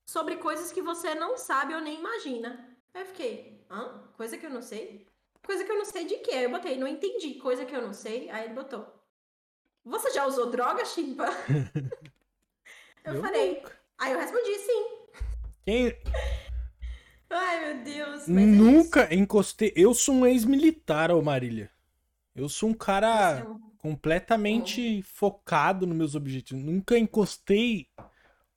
sobre 0.10 0.38
coisas 0.38 0.72
que 0.72 0.82
você 0.82 1.14
não 1.14 1.38
sabe 1.38 1.76
ou 1.76 1.82
nem 1.82 2.00
imagina. 2.00 2.68
Aí 2.94 3.02
eu 3.04 3.06
fiquei, 3.06 3.64
hã? 3.70 4.04
Coisa 4.18 4.38
que 4.38 4.46
eu 4.46 4.50
não 4.50 4.62
sei? 4.62 5.06
Coisa 5.46 5.64
que 5.64 5.72
eu 5.72 5.78
não 5.78 5.86
sei 5.86 6.06
de 6.06 6.18
quê? 6.18 6.32
Aí 6.32 6.44
eu 6.46 6.50
botei, 6.50 6.78
não 6.78 6.88
entendi, 6.88 7.36
coisa 7.36 7.64
que 7.64 7.76
eu 7.76 7.82
não 7.82 7.94
sei. 7.94 8.28
Aí 8.32 8.46
ele 8.46 8.56
botou, 8.56 8.88
você 9.86 10.12
já 10.12 10.26
usou 10.26 10.50
droga, 10.50 10.84
Chimpa? 10.84 11.26
eu, 13.06 13.14
Eu 13.14 13.22
falei, 13.22 13.56
nunca. 13.56 13.80
aí 14.00 14.14
eu 14.14 14.20
respondi 14.20 14.58
sim. 14.58 15.00
Quem 15.64 15.96
Ai, 17.30 17.60
meu 17.76 17.84
Deus. 17.84 18.28
é 18.28 18.32
nunca 18.32 19.14
encostei. 19.14 19.72
Eu 19.76 19.94
sou 19.94 20.16
um 20.16 20.26
ex-militar, 20.26 21.12
ô 21.12 21.22
Marília. 21.22 21.70
Eu 22.36 22.50
sou 22.50 22.70
um 22.70 22.74
cara 22.74 23.40
é 23.40 23.78
completamente 23.78 25.04
focado 25.04 25.86
nos 25.86 25.96
meus 25.96 26.16
objetivos. 26.16 26.64
Nunca 26.64 26.98
encostei 26.98 27.88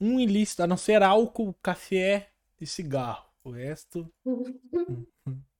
um 0.02 0.18
ilícito, 0.18 0.62
a 0.62 0.66
não 0.66 0.76
ser 0.76 1.02
álcool, 1.02 1.54
café 1.62 2.30
e 2.60 2.66
cigarro. 2.66 3.30
O 3.44 3.50
resto. 3.50 4.12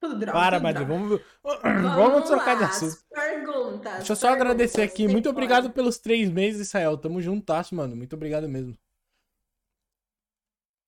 Droga. 0.03 0.32
Para, 0.32 0.59
Marília. 0.59 0.84
droga. 0.84 1.24
Vamos, 1.62 1.95
vamos 1.95 2.28
trocar 2.28 2.59
de 2.59 2.64
assunto. 2.64 2.90
as 2.90 3.03
Perguntas. 3.05 3.97
Deixa 3.99 4.12
eu 4.12 4.16
só 4.16 4.30
agradecer 4.30 4.82
aqui. 4.82 5.07
Muito 5.07 5.26
pode? 5.26 5.36
obrigado 5.36 5.70
pelos 5.70 5.97
três 5.99 6.28
meses, 6.28 6.66
Israel. 6.68 6.99
Tamo 6.99 7.22
juntasso, 7.22 7.72
mano. 7.72 7.95
Muito 7.95 8.16
obrigado 8.16 8.49
mesmo. 8.49 8.76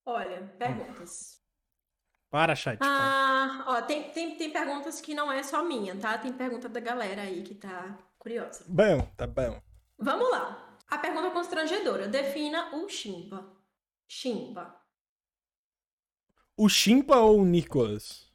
Olha, 0.05 0.41
perguntas. 0.59 1.41
Para, 2.29 2.55
chat. 2.55 2.77
Ah, 2.81 3.63
ó, 3.67 3.81
tem, 3.83 4.11
tem, 4.11 4.35
tem 4.35 4.51
perguntas 4.51 4.99
que 4.99 5.15
não 5.15 5.31
é 5.31 5.41
só 5.43 5.63
minha, 5.63 5.95
tá? 5.95 6.17
Tem 6.17 6.33
pergunta 6.33 6.67
da 6.67 6.81
galera 6.81 7.21
aí 7.21 7.41
que 7.41 7.55
tá 7.55 7.97
curiosa. 8.19 8.65
Bom, 8.67 9.09
tá 9.15 9.25
bom. 9.25 9.61
Vamos 9.97 10.29
lá. 10.29 10.64
A 10.87 10.97
pergunta 10.97 11.31
constrangedora. 11.31 12.07
Defina 12.07 12.75
o 12.75 12.87
chimpa. 12.87 13.45
Chimpa. 14.07 14.85
O 16.57 16.69
Chimpa 16.69 17.17
ou 17.17 17.41
o 17.41 17.45
Nicolas? 17.45 18.31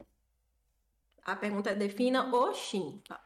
A 1.22 1.36
pergunta 1.36 1.70
é 1.70 1.74
defina 1.74 2.34
o 2.34 2.52
chimpa. 2.52 3.18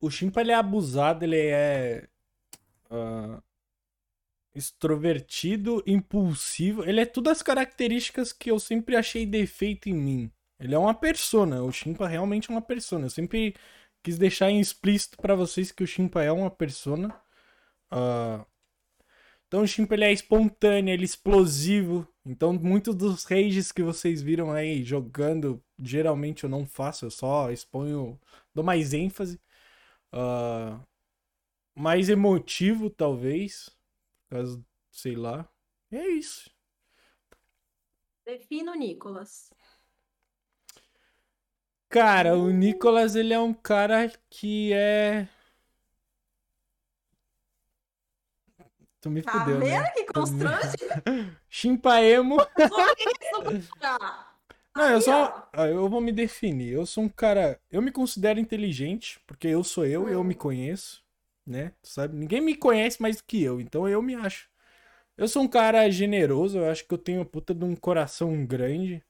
O 0.00 0.10
Chimpa 0.10 0.40
ele 0.40 0.52
é 0.52 0.54
abusado, 0.54 1.24
ele 1.24 1.38
é 1.38 2.08
ah, 2.90 3.42
extrovertido, 4.54 5.82
impulsivo. 5.86 6.84
Ele 6.84 7.00
é 7.00 7.06
todas 7.06 7.38
as 7.38 7.42
características 7.42 8.32
que 8.32 8.50
eu 8.50 8.58
sempre 8.58 8.96
achei 8.96 9.26
defeito 9.26 9.88
em 9.88 9.94
mim. 9.94 10.32
Ele 10.58 10.74
é 10.74 10.78
uma 10.78 10.94
persona. 10.94 11.62
O 11.62 11.72
Chimpa 11.72 12.06
realmente 12.06 12.50
é 12.50 12.54
uma 12.54 12.62
persona. 12.62 13.06
Eu 13.06 13.10
sempre 13.10 13.54
quis 14.02 14.16
deixar 14.16 14.50
em 14.50 14.60
explícito 14.60 15.18
pra 15.18 15.34
vocês 15.34 15.70
que 15.70 15.82
o 15.82 15.86
Chimpa 15.86 16.22
é 16.22 16.32
uma 16.32 16.50
persona. 16.50 17.14
Ah, 17.90 18.44
então 19.46 19.62
o 19.62 19.66
Chimpa 19.66 19.94
ele 19.94 20.04
é 20.04 20.12
espontâneo, 20.12 20.92
ele 20.92 21.02
é 21.02 21.04
explosivo. 21.04 22.06
Então 22.24 22.52
muitos 22.54 22.94
dos 22.94 23.24
rages 23.24 23.70
que 23.70 23.82
vocês 23.82 24.22
viram 24.22 24.50
aí 24.52 24.82
jogando, 24.82 25.62
geralmente 25.78 26.44
eu 26.44 26.50
não 26.50 26.66
faço, 26.66 27.06
eu 27.06 27.10
só 27.10 27.50
exponho, 27.50 28.18
dou 28.54 28.64
mais 28.64 28.92
ênfase. 28.92 29.40
Ah, 30.12 30.80
mais 31.74 32.08
emotivo, 32.08 32.90
talvez. 32.90 33.70
Causa, 34.30 34.64
sei 34.90 35.16
lá. 35.16 35.48
E 35.90 35.96
é 35.96 36.08
isso. 36.08 36.50
Defina 38.24 38.72
o 38.72 38.74
Nicolas. 38.74 39.50
Cara, 41.88 42.36
o 42.36 42.50
Nicolas, 42.50 43.14
ele 43.14 43.32
é 43.32 43.38
um 43.38 43.54
cara 43.54 44.10
que 44.28 44.72
é. 44.72 45.28
Tu 49.04 49.10
me 49.10 49.22
Tá 49.22 49.32
fudeu, 49.32 49.58
vendo 49.58 49.84
né? 49.84 49.92
que 49.92 50.06
constrange? 50.06 50.76
Chimpaemo. 51.50 52.46
Não, 54.74 54.90
eu 54.90 55.00
só. 55.00 55.48
ah, 55.52 55.66
Eu 55.68 55.88
vou 55.88 56.00
me 56.00 56.12
definir. 56.12 56.72
Eu 56.72 56.86
sou 56.86 57.04
um 57.04 57.08
cara. 57.08 57.60
Eu 57.70 57.82
me 57.82 57.92
considero 57.92 58.40
inteligente, 58.40 59.20
porque 59.26 59.48
eu 59.48 59.62
sou 59.64 59.86
eu, 59.86 60.08
eu 60.08 60.22
Hum. 60.22 60.24
me 60.24 60.34
conheço, 60.34 61.02
né? 61.46 61.72
Tu 61.82 61.88
sabe? 61.88 62.16
Ninguém 62.16 62.40
me 62.40 62.54
conhece 62.56 63.00
mais 63.00 63.16
do 63.16 63.24
que 63.24 63.42
eu, 63.42 63.60
então 63.60 63.88
eu 63.88 64.02
me 64.02 64.14
acho. 64.14 64.48
Eu 65.18 65.28
sou 65.28 65.42
um 65.44 65.48
cara 65.48 65.90
generoso, 65.90 66.58
eu 66.58 66.70
acho 66.70 66.86
que 66.86 66.94
eu 66.94 66.98
tenho 66.98 67.24
puta 67.26 67.54
de 67.54 67.64
um 67.64 67.76
coração 67.76 68.46
grande. 68.46 69.02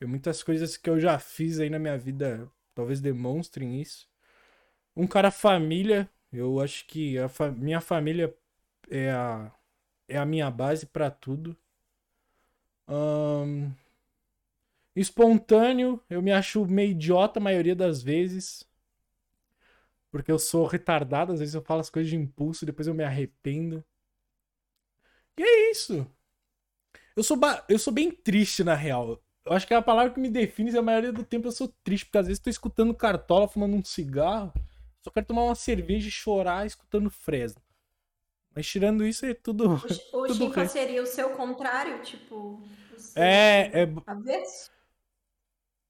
E 0.00 0.06
muitas 0.06 0.42
coisas 0.42 0.76
que 0.76 0.90
eu 0.90 1.00
já 1.00 1.18
fiz 1.18 1.60
aí 1.60 1.70
na 1.70 1.78
minha 1.78 1.98
vida 1.98 2.50
talvez 2.74 3.00
demonstrem 3.00 3.80
isso. 3.80 4.08
Um 4.96 5.06
cara 5.06 5.30
família, 5.30 6.08
eu 6.32 6.60
acho 6.60 6.86
que 6.86 7.18
a 7.18 7.28
fa- 7.28 7.50
minha 7.50 7.80
família 7.80 8.34
é 8.90 9.10
a, 9.10 9.52
é 10.08 10.18
a 10.18 10.26
minha 10.26 10.50
base 10.50 10.86
pra 10.86 11.10
tudo. 11.10 11.56
Ahn, 12.88 13.72
Espontâneo, 14.94 16.02
eu 16.10 16.20
me 16.20 16.32
acho 16.32 16.66
meio 16.66 16.90
idiota 16.90 17.38
a 17.38 17.42
maioria 17.42 17.74
das 17.76 18.02
vezes. 18.02 18.64
Porque 20.10 20.32
eu 20.32 20.38
sou 20.38 20.66
retardado, 20.66 21.32
às 21.32 21.38
vezes 21.38 21.54
eu 21.54 21.62
falo 21.62 21.80
as 21.80 21.90
coisas 21.90 22.10
de 22.10 22.16
impulso, 22.16 22.66
depois 22.66 22.88
eu 22.88 22.94
me 22.94 23.04
arrependo. 23.04 23.84
E 25.36 25.42
é 25.42 25.70
isso. 25.70 26.06
Eu 27.16 27.22
sou, 27.22 27.38
eu 27.68 27.78
sou 27.78 27.92
bem 27.92 28.10
triste, 28.10 28.62
na 28.64 28.74
real. 28.74 29.20
Eu 29.44 29.52
acho 29.52 29.66
que 29.66 29.74
é 29.74 29.76
a 29.76 29.82
palavra 29.82 30.12
que 30.12 30.20
me 30.20 30.30
define, 30.30 30.76
a 30.76 30.82
maioria 30.82 31.12
do 31.12 31.24
tempo 31.24 31.48
eu 31.48 31.52
sou 31.52 31.68
triste, 31.82 32.04
porque 32.06 32.18
às 32.18 32.26
vezes 32.26 32.40
tô 32.40 32.50
escutando 32.50 32.94
cartola, 32.94 33.48
fumando 33.48 33.76
um 33.76 33.84
cigarro, 33.84 34.52
só 35.02 35.10
quero 35.10 35.26
tomar 35.26 35.44
uma 35.44 35.54
cerveja 35.54 36.08
e 36.08 36.10
chorar 36.10 36.66
escutando 36.66 37.10
Fresno. 37.10 37.60
Mas 38.58 38.66
tirando 38.66 39.06
isso, 39.06 39.24
é 39.24 39.34
tudo. 39.34 39.70
O, 39.70 39.74
o 40.18 40.26
Tudo 40.26 40.68
seria 40.68 41.00
o 41.00 41.06
seu 41.06 41.30
contrário, 41.30 42.02
tipo. 42.02 42.60
É, 43.14 43.82
é, 43.82 43.88
Avesso? 44.04 44.72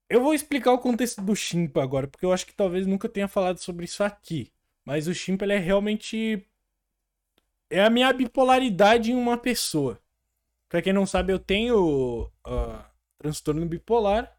Eu 0.07 0.21
vou 0.21 0.35
explicar 0.35 0.73
o 0.73 0.79
contexto 0.79 1.23
do 1.23 1.35
Chimpa 1.35 1.83
agora, 1.83 2.07
porque 2.07 2.27
eu 2.27 2.33
acho 2.33 2.45
que 2.45 2.53
talvez 2.53 2.87
nunca 2.87 3.09
tenha 3.09 3.27
falado 3.27 3.57
sobre 3.57 3.87
isso 3.87 4.05
aqui. 4.05 4.53
Mas 4.85 5.09
o 5.09 5.15
Chimpa, 5.15 5.47
ele 5.47 5.55
é 5.55 5.57
realmente. 5.57 6.47
É 7.71 7.83
a 7.83 7.89
minha 7.89 8.13
bipolaridade 8.13 9.13
em 9.13 9.15
uma 9.15 9.39
pessoa. 9.39 9.99
Pra 10.69 10.83
quem 10.83 10.93
não 10.93 11.07
sabe, 11.07 11.33
eu 11.33 11.39
tenho 11.39 12.31
ah, 12.45 12.85
transtorno 13.17 13.65
bipolar. 13.65 14.31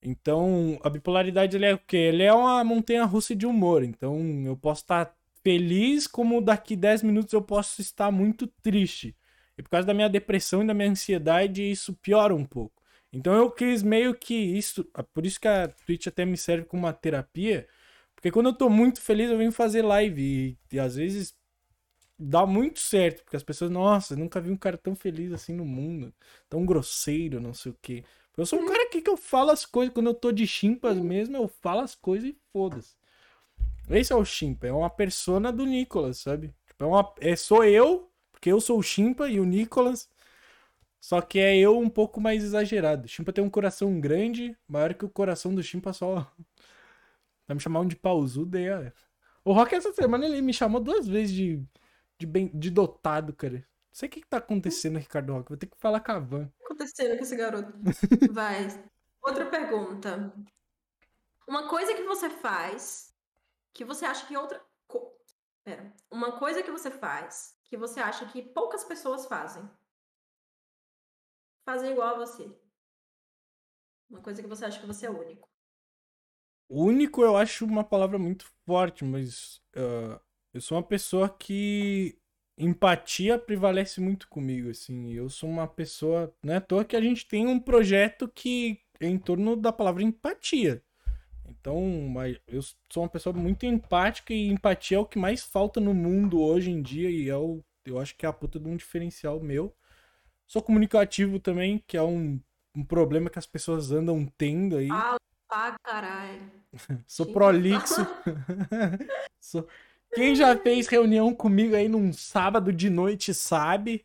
Então, 0.00 0.78
a 0.84 0.88
bipolaridade 0.88 1.56
ele 1.56 1.66
é 1.66 1.74
o 1.74 1.78
quê? 1.78 1.96
Ele 1.96 2.22
é 2.22 2.32
uma 2.32 2.62
montanha 2.62 3.04
russa 3.04 3.34
de 3.34 3.44
humor. 3.44 3.82
Então, 3.82 4.20
eu 4.46 4.56
posso 4.56 4.82
estar 4.82 5.12
feliz, 5.44 6.06
como 6.06 6.40
daqui 6.40 6.74
10 6.74 7.02
minutos 7.02 7.32
eu 7.34 7.42
posso 7.42 7.82
estar 7.82 8.10
muito 8.10 8.46
triste. 8.62 9.14
E 9.56 9.62
por 9.62 9.68
causa 9.68 9.86
da 9.86 9.94
minha 9.94 10.08
depressão 10.08 10.62
e 10.62 10.66
da 10.66 10.74
minha 10.74 10.90
ansiedade, 10.90 11.70
isso 11.70 11.92
piora 11.94 12.34
um 12.34 12.44
pouco. 12.44 12.82
Então 13.12 13.34
eu 13.34 13.50
quis 13.50 13.82
meio 13.82 14.14
que 14.14 14.34
isso. 14.34 14.84
Por 15.12 15.24
isso 15.24 15.38
que 15.38 15.46
a 15.46 15.68
Twitch 15.68 16.08
até 16.08 16.24
me 16.24 16.36
serve 16.36 16.66
como 16.66 16.84
uma 16.84 16.92
terapia. 16.92 17.68
Porque 18.16 18.32
quando 18.32 18.46
eu 18.46 18.54
tô 18.54 18.68
muito 18.68 19.00
feliz, 19.00 19.30
eu 19.30 19.38
venho 19.38 19.52
fazer 19.52 19.82
live. 19.82 20.20
E, 20.20 20.74
e 20.74 20.80
às 20.80 20.96
vezes 20.96 21.36
dá 22.18 22.44
muito 22.46 22.80
certo. 22.80 23.22
Porque 23.22 23.36
as 23.36 23.44
pessoas, 23.44 23.70
nossa, 23.70 24.16
nunca 24.16 24.40
vi 24.40 24.50
um 24.50 24.56
cara 24.56 24.76
tão 24.76 24.96
feliz 24.96 25.32
assim 25.32 25.52
no 25.54 25.64
mundo. 25.64 26.12
Tão 26.48 26.64
grosseiro, 26.66 27.40
não 27.40 27.54
sei 27.54 27.70
o 27.70 27.78
quê. 27.80 28.02
Eu 28.36 28.46
sou 28.46 28.58
um 28.60 28.66
cara 28.66 28.84
aqui 28.84 29.00
que 29.00 29.10
eu 29.10 29.16
falo 29.16 29.50
as 29.50 29.64
coisas. 29.64 29.94
Quando 29.94 30.08
eu 30.08 30.14
tô 30.14 30.32
de 30.32 30.46
chimpas 30.46 30.98
mesmo, 30.98 31.36
eu 31.36 31.46
falo 31.46 31.80
as 31.82 31.94
coisas 31.94 32.30
e 32.30 32.36
foda-se. 32.52 32.96
Esse 33.90 34.12
é 34.12 34.16
o 34.16 34.24
chimpa. 34.24 34.66
É 34.66 34.72
uma 34.72 34.90
persona 34.90 35.52
do 35.52 35.66
Nicolas, 35.66 36.18
sabe? 36.18 36.54
Tipo, 36.66 36.84
é 36.84 36.86
uma, 36.86 37.14
é, 37.20 37.36
sou 37.36 37.64
eu, 37.64 38.10
porque 38.32 38.50
eu 38.50 38.60
sou 38.60 38.78
o 38.78 38.82
chimpa 38.82 39.28
e 39.28 39.38
o 39.38 39.44
Nicolas. 39.44 40.08
Só 41.00 41.20
que 41.20 41.38
é 41.38 41.54
eu 41.56 41.78
um 41.78 41.90
pouco 41.90 42.20
mais 42.20 42.42
exagerado. 42.42 43.06
Chimpa 43.06 43.32
tem 43.32 43.44
um 43.44 43.50
coração 43.50 44.00
grande, 44.00 44.56
maior 44.66 44.94
que 44.94 45.04
o 45.04 45.10
coração 45.10 45.54
do 45.54 45.62
Chimpa 45.62 45.92
só. 45.92 46.32
Vai 47.46 47.54
me 47.54 47.60
chamar 47.60 47.80
um 47.80 47.86
de 47.86 47.94
pausudo 47.94 48.56
aí, 48.56 48.70
ó. 48.70 48.90
O 49.44 49.52
Rock 49.52 49.74
essa 49.74 49.92
semana 49.92 50.24
ele 50.24 50.40
me 50.40 50.54
chamou 50.54 50.80
duas 50.80 51.06
vezes 51.06 51.34
de, 51.34 51.62
de, 52.18 52.26
bem, 52.26 52.50
de 52.54 52.70
dotado, 52.70 53.34
cara. 53.34 53.56
Não 53.56 53.64
sei 53.92 54.08
o 54.08 54.12
que, 54.12 54.22
que 54.22 54.26
tá 54.26 54.38
acontecendo, 54.38 54.98
Ricardo 54.98 55.34
Rock. 55.34 55.50
Vou 55.50 55.58
ter 55.58 55.66
que 55.66 55.76
falar 55.76 56.00
com 56.00 56.12
a 56.12 56.18
Van. 56.18 56.44
O 56.44 56.46
que 56.46 56.48
tá 56.48 56.64
acontecendo 56.64 57.16
com 57.18 57.22
esse 57.22 57.36
garoto? 57.36 57.72
Vai. 58.32 58.66
Outra 59.22 59.44
pergunta. 59.44 60.32
Uma 61.46 61.68
coisa 61.68 61.94
que 61.94 62.04
você 62.04 62.30
faz 62.30 63.13
que 63.74 63.84
você 63.84 64.06
acha 64.06 64.26
que 64.26 64.36
outra. 64.36 64.64
co- 64.88 65.14
Pera. 65.64 65.92
Uma 66.10 66.38
coisa 66.38 66.62
que 66.62 66.70
você 66.70 66.90
faz 66.90 67.58
que 67.64 67.76
você 67.76 68.00
acha 68.00 68.26
que 68.26 68.40
poucas 68.42 68.84
pessoas 68.84 69.26
fazem. 69.26 69.68
Fazem 71.66 71.92
igual 71.92 72.14
a 72.14 72.18
você. 72.18 72.50
Uma 74.08 74.20
coisa 74.22 74.40
que 74.42 74.48
você 74.48 74.64
acha 74.64 74.80
que 74.80 74.86
você 74.86 75.04
é 75.06 75.10
único. 75.10 75.48
Único 76.68 77.22
eu 77.22 77.36
acho 77.36 77.64
uma 77.64 77.84
palavra 77.84 78.18
muito 78.18 78.46
forte, 78.66 79.04
mas 79.04 79.60
ah, 79.76 80.20
eu 80.52 80.60
sou 80.60 80.78
uma 80.78 80.82
pessoa 80.84 81.28
que 81.28 82.18
empatia 82.56 83.38
prevalece 83.38 84.00
muito 84.00 84.28
comigo, 84.28 84.70
assim. 84.70 85.12
Eu 85.12 85.28
sou 85.28 85.48
uma 85.48 85.66
pessoa, 85.68 86.34
não 86.42 86.54
é 86.54 86.56
à 86.56 86.60
toa 86.60 86.84
que 86.84 86.96
a 86.96 87.00
gente 87.00 87.26
tem 87.26 87.46
um 87.46 87.60
projeto 87.60 88.28
que 88.28 88.80
é 89.00 89.06
em 89.06 89.18
torno 89.18 89.56
da 89.56 89.72
palavra 89.72 90.02
empatia. 90.02 90.82
Então, 91.48 92.12
eu 92.46 92.62
sou 92.90 93.02
uma 93.02 93.08
pessoa 93.08 93.34
muito 93.34 93.66
empática 93.66 94.32
e 94.32 94.48
empatia 94.48 94.96
é 94.96 95.00
o 95.00 95.06
que 95.06 95.18
mais 95.18 95.42
falta 95.44 95.80
no 95.80 95.94
mundo 95.94 96.40
hoje 96.40 96.70
em 96.70 96.82
dia 96.82 97.10
e 97.10 97.28
é 97.28 97.36
o, 97.36 97.62
eu 97.84 97.98
acho 97.98 98.16
que 98.16 98.26
é 98.26 98.28
a 98.28 98.32
puta 98.32 98.58
de 98.58 98.68
um 98.68 98.76
diferencial 98.76 99.40
meu. 99.40 99.74
Sou 100.46 100.62
comunicativo 100.62 101.40
também, 101.40 101.82
que 101.86 101.96
é 101.96 102.02
um, 102.02 102.40
um 102.76 102.84
problema 102.84 103.30
que 103.30 103.38
as 103.38 103.46
pessoas 103.46 103.92
andam 103.92 104.26
tendo 104.38 104.76
aí. 104.78 105.06
Ah, 105.50 105.76
caralho. 105.82 106.50
Sou 107.06 107.26
prolixo. 107.26 108.06
Sou- 109.40 109.66
Quem 110.12 110.34
já 110.34 110.56
fez 110.56 110.86
reunião 110.88 111.34
comigo 111.34 111.74
aí 111.74 111.88
num 111.88 112.12
sábado 112.12 112.72
de 112.72 112.88
noite 112.90 113.34
sabe 113.34 114.04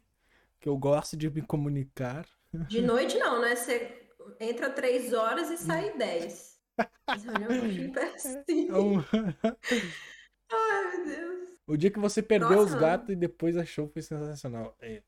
que 0.59 0.69
eu 0.69 0.77
gosto 0.77 1.17
de 1.17 1.29
me 1.29 1.41
comunicar. 1.41 2.25
De 2.67 2.81
noite 2.81 3.17
não, 3.17 3.41
né? 3.41 3.53
Você 3.57 4.07
entra 4.39 4.69
três 4.69 5.11
horas 5.13 5.49
e 5.49 5.57
Hum. 5.61 5.65
sai 5.65 5.97
dez. 5.97 6.48
É 6.80 8.15
assim. 8.15 8.63
Então, 8.63 9.05
Ai, 10.51 10.97
meu 10.97 11.05
Deus. 11.05 11.49
o 11.67 11.77
dia 11.77 11.91
que 11.91 11.99
você 11.99 12.21
perdeu 12.21 12.59
os 12.59 12.71
Nossa. 12.71 12.77
gatos 12.77 13.09
e 13.09 13.15
depois 13.15 13.57
achou 13.57 13.88
foi 13.88 14.01
sensacional. 14.01 14.75
É, 14.82 15.01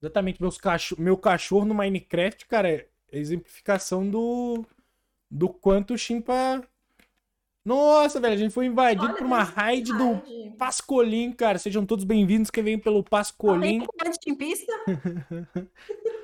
exatamente, 0.00 0.40
meus 0.40 0.58
cacho... 0.58 1.00
meu 1.00 1.16
cachorro 1.16 1.64
no 1.64 1.74
Minecraft, 1.74 2.46
cara, 2.46 2.70
é 2.70 2.88
exemplificação 3.12 4.08
do 4.08 4.64
do 5.30 5.48
quanto 5.48 5.94
o 5.94 5.98
Chimpa. 5.98 6.62
Nossa, 7.64 8.18
velho, 8.20 8.34
a 8.34 8.36
gente 8.36 8.52
foi 8.52 8.66
invadido 8.66 9.06
Olha, 9.06 9.14
por 9.14 9.24
uma 9.24 9.42
raid 9.42 9.92
do. 9.92 10.20
Pascolim, 10.58 11.30
cara. 11.32 11.58
Sejam 11.58 11.86
todos 11.86 12.04
bem-vindos 12.04 12.50
que 12.50 12.60
vem 12.60 12.76
pelo 12.76 13.04
Pascolim. 13.04 13.86
Chimpista? 14.22 14.72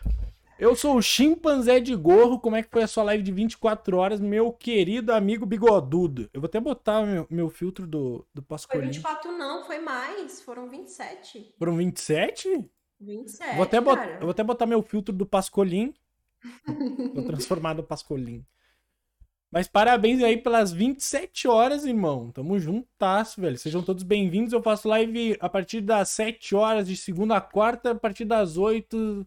Eu 0.59 0.74
sou 0.74 0.96
o 0.96 1.02
chimpanzé 1.02 1.78
de 1.78 1.94
gorro. 1.94 2.40
Como 2.40 2.56
é 2.56 2.62
que 2.64 2.70
foi 2.70 2.82
a 2.82 2.88
sua 2.88 3.04
live 3.04 3.22
de 3.22 3.30
24 3.30 3.96
horas, 3.96 4.20
meu 4.20 4.52
querido 4.52 5.12
amigo 5.12 5.46
bigodudo? 5.46 6.28
Eu 6.34 6.40
vou 6.40 6.48
até 6.48 6.59
botar 6.59 7.06
meu, 7.06 7.26
meu 7.30 7.48
filtro 7.48 7.86
do, 7.86 8.26
do 8.34 8.42
Foi 8.42 8.48
Pascolim. 8.48 8.86
24 8.88 9.30
não, 9.38 9.64
foi 9.64 9.78
mais. 9.78 10.42
Foram 10.42 10.68
27. 10.68 11.54
Foram 11.56 11.76
27? 11.76 12.68
27, 13.00 13.54
vou, 13.54 13.62
até 13.62 13.80
bot... 13.80 13.96
cara. 13.96 14.14
eu 14.14 14.20
vou 14.22 14.30
até 14.30 14.42
botar 14.42 14.66
meu 14.66 14.82
filtro 14.82 15.14
do 15.14 15.24
Pascolim. 15.24 15.94
Vou 17.14 17.24
transformar 17.24 17.74
no 17.74 17.84
Pascolim. 17.84 18.44
Mas 19.52 19.68
parabéns 19.68 20.22
aí 20.24 20.36
pelas 20.36 20.72
27 20.72 21.46
horas, 21.46 21.84
irmão. 21.84 22.32
Tamo 22.32 22.59
juntasso, 22.59 23.40
velho. 23.40 23.56
Sejam 23.56 23.80
todos 23.80 24.02
bem-vindos. 24.02 24.52
Eu 24.52 24.62
faço 24.62 24.88
live 24.88 25.36
a 25.38 25.48
partir 25.48 25.80
das 25.80 26.09
7 26.11 26.56
horas 26.56 26.88
de 26.88 26.96
segunda 26.96 27.36
a 27.36 27.40
quarta, 27.40 27.92
a 27.92 27.94
partir 27.94 28.24
das 28.24 28.56
8 28.56 29.24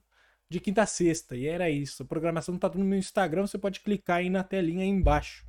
de 0.52 0.60
quinta 0.60 0.82
a 0.82 0.86
sexta. 0.86 1.36
E 1.38 1.48
era 1.48 1.70
isso. 1.70 2.04
A 2.04 2.06
programação 2.06 2.58
tá 2.58 2.70
tudo 2.70 2.84
no 2.84 2.90
meu 2.90 3.00
Instagram. 3.00 3.48
Você 3.48 3.58
pode 3.58 3.80
clicar 3.80 4.18
aí 4.18 4.30
na 4.30 4.44
telinha 4.44 4.84
aí 4.84 4.90
embaixo. 4.90 5.46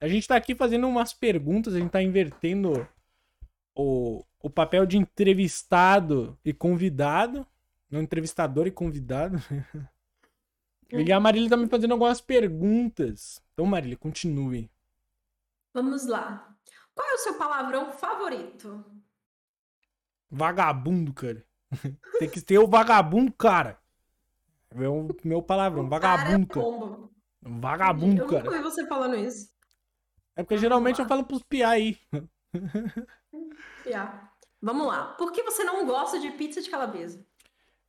A 0.00 0.08
gente 0.08 0.26
tá 0.26 0.36
aqui 0.36 0.54
fazendo 0.54 0.88
umas 0.88 1.12
perguntas. 1.12 1.74
A 1.74 1.78
gente 1.78 1.90
tá 1.90 2.02
invertendo 2.02 2.88
o, 3.74 4.24
o 4.40 4.48
papel 4.48 4.86
de 4.86 4.96
entrevistado 4.96 6.38
e 6.42 6.54
convidado. 6.54 7.46
Não 7.90 8.00
entrevistador 8.00 8.66
e 8.66 8.70
convidado. 8.70 9.36
E 10.90 11.12
a 11.12 11.20
Marília 11.20 11.50
tá 11.50 11.56
me 11.58 11.68
fazendo 11.68 11.92
algumas 11.92 12.18
perguntas. 12.18 13.42
Então, 13.52 13.66
Marília, 13.66 13.94
continue. 13.94 14.70
Vamos 15.74 16.06
lá. 16.06 16.56
Qual 16.94 17.06
é 17.06 17.12
o 17.12 17.18
seu 17.18 17.34
palavrão 17.34 17.92
favorito? 17.92 18.86
Vagabundo, 20.30 21.12
cara. 21.12 21.44
Tem 22.18 22.30
que 22.30 22.40
ter 22.40 22.58
o 22.58 22.66
vagabundo, 22.66 23.30
cara. 23.32 23.78
É 24.74 24.88
o 24.88 25.08
meu 25.24 25.42
palavrão, 25.42 25.84
O 25.86 25.88
cara 25.88 26.04
é 26.04 26.16
vagabundo, 26.16 26.46
cara. 26.46 26.66
Vagabundo, 27.42 28.22
Eu 28.22 28.26
nunca 28.26 28.50
ouvi 28.50 28.62
você 28.62 28.86
falando 28.86 29.16
isso. 29.16 29.48
É 30.36 30.42
porque 30.42 30.58
geralmente 30.58 31.00
eu 31.00 31.06
falo 31.06 31.24
pros 31.24 31.42
piá 31.42 31.70
aí. 31.70 31.98
Já. 33.84 34.30
Vamos 34.60 34.86
lá. 34.86 35.14
Por 35.14 35.32
que 35.32 35.42
você 35.42 35.64
não 35.64 35.86
gosta 35.86 36.18
de 36.18 36.30
pizza 36.32 36.60
de 36.60 36.70
calabresa? 36.70 37.24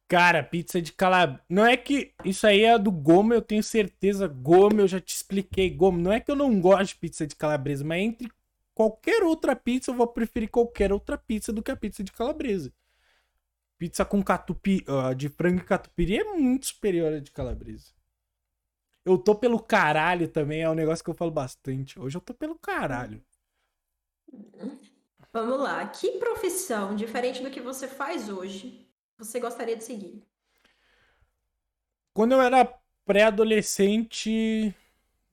Cara, 0.07 0.43
pizza 0.43 0.81
de 0.81 0.91
calabresa. 0.91 1.43
Não 1.49 1.65
é 1.65 1.77
que. 1.77 2.13
Isso 2.25 2.47
aí 2.47 2.63
é 2.63 2.77
do 2.77 2.91
Gomo, 2.91 3.33
eu 3.33 3.41
tenho 3.41 3.61
certeza. 3.61 4.27
Gomo, 4.27 4.81
eu 4.81 4.87
já 4.87 4.99
te 4.99 5.15
expliquei. 5.15 5.69
Gomo, 5.69 5.99
não 5.99 6.11
é 6.11 6.19
que 6.19 6.31
eu 6.31 6.35
não 6.35 6.59
gosto 6.59 6.93
de 6.93 6.95
pizza 6.95 7.27
de 7.27 7.35
calabresa, 7.35 7.83
mas 7.83 8.01
entre 8.01 8.31
qualquer 8.73 9.23
outra 9.23 9.55
pizza, 9.55 9.91
eu 9.91 9.95
vou 9.95 10.07
preferir 10.07 10.49
qualquer 10.49 10.91
outra 10.91 11.17
pizza 11.17 11.51
do 11.51 11.61
que 11.61 11.69
a 11.69 11.75
pizza 11.75 12.03
de 12.03 12.11
calabresa. 12.11 12.73
Pizza 13.79 14.03
com 14.03 14.21
catupi, 14.21 14.85
uh, 14.87 15.15
de 15.15 15.29
frango 15.29 15.61
e 15.61 15.63
catupiry 15.63 16.19
é 16.19 16.23
muito 16.25 16.67
superior 16.67 17.13
à 17.13 17.19
de 17.19 17.31
calabresa. 17.31 17.93
Eu 19.05 19.17
tô 19.17 19.33
pelo 19.33 19.57
caralho 19.57 20.27
também, 20.27 20.61
é 20.61 20.69
um 20.69 20.75
negócio 20.75 21.03
que 21.03 21.09
eu 21.09 21.15
falo 21.15 21.31
bastante. 21.31 21.97
Hoje 21.97 22.17
eu 22.17 22.21
tô 22.21 22.33
pelo 22.33 22.59
caralho. 22.59 23.23
Vamos 25.31 25.59
lá. 25.59 25.87
Que 25.87 26.19
profissão, 26.19 26.93
diferente 26.93 27.41
do 27.41 27.49
que 27.49 27.61
você 27.61 27.87
faz 27.87 28.29
hoje, 28.29 28.85
você 29.17 29.39
gostaria 29.39 29.77
de 29.77 29.83
seguir? 29.85 30.21
Quando 32.13 32.33
eu 32.33 32.41
era 32.41 32.65
pré-adolescente. 33.05 34.75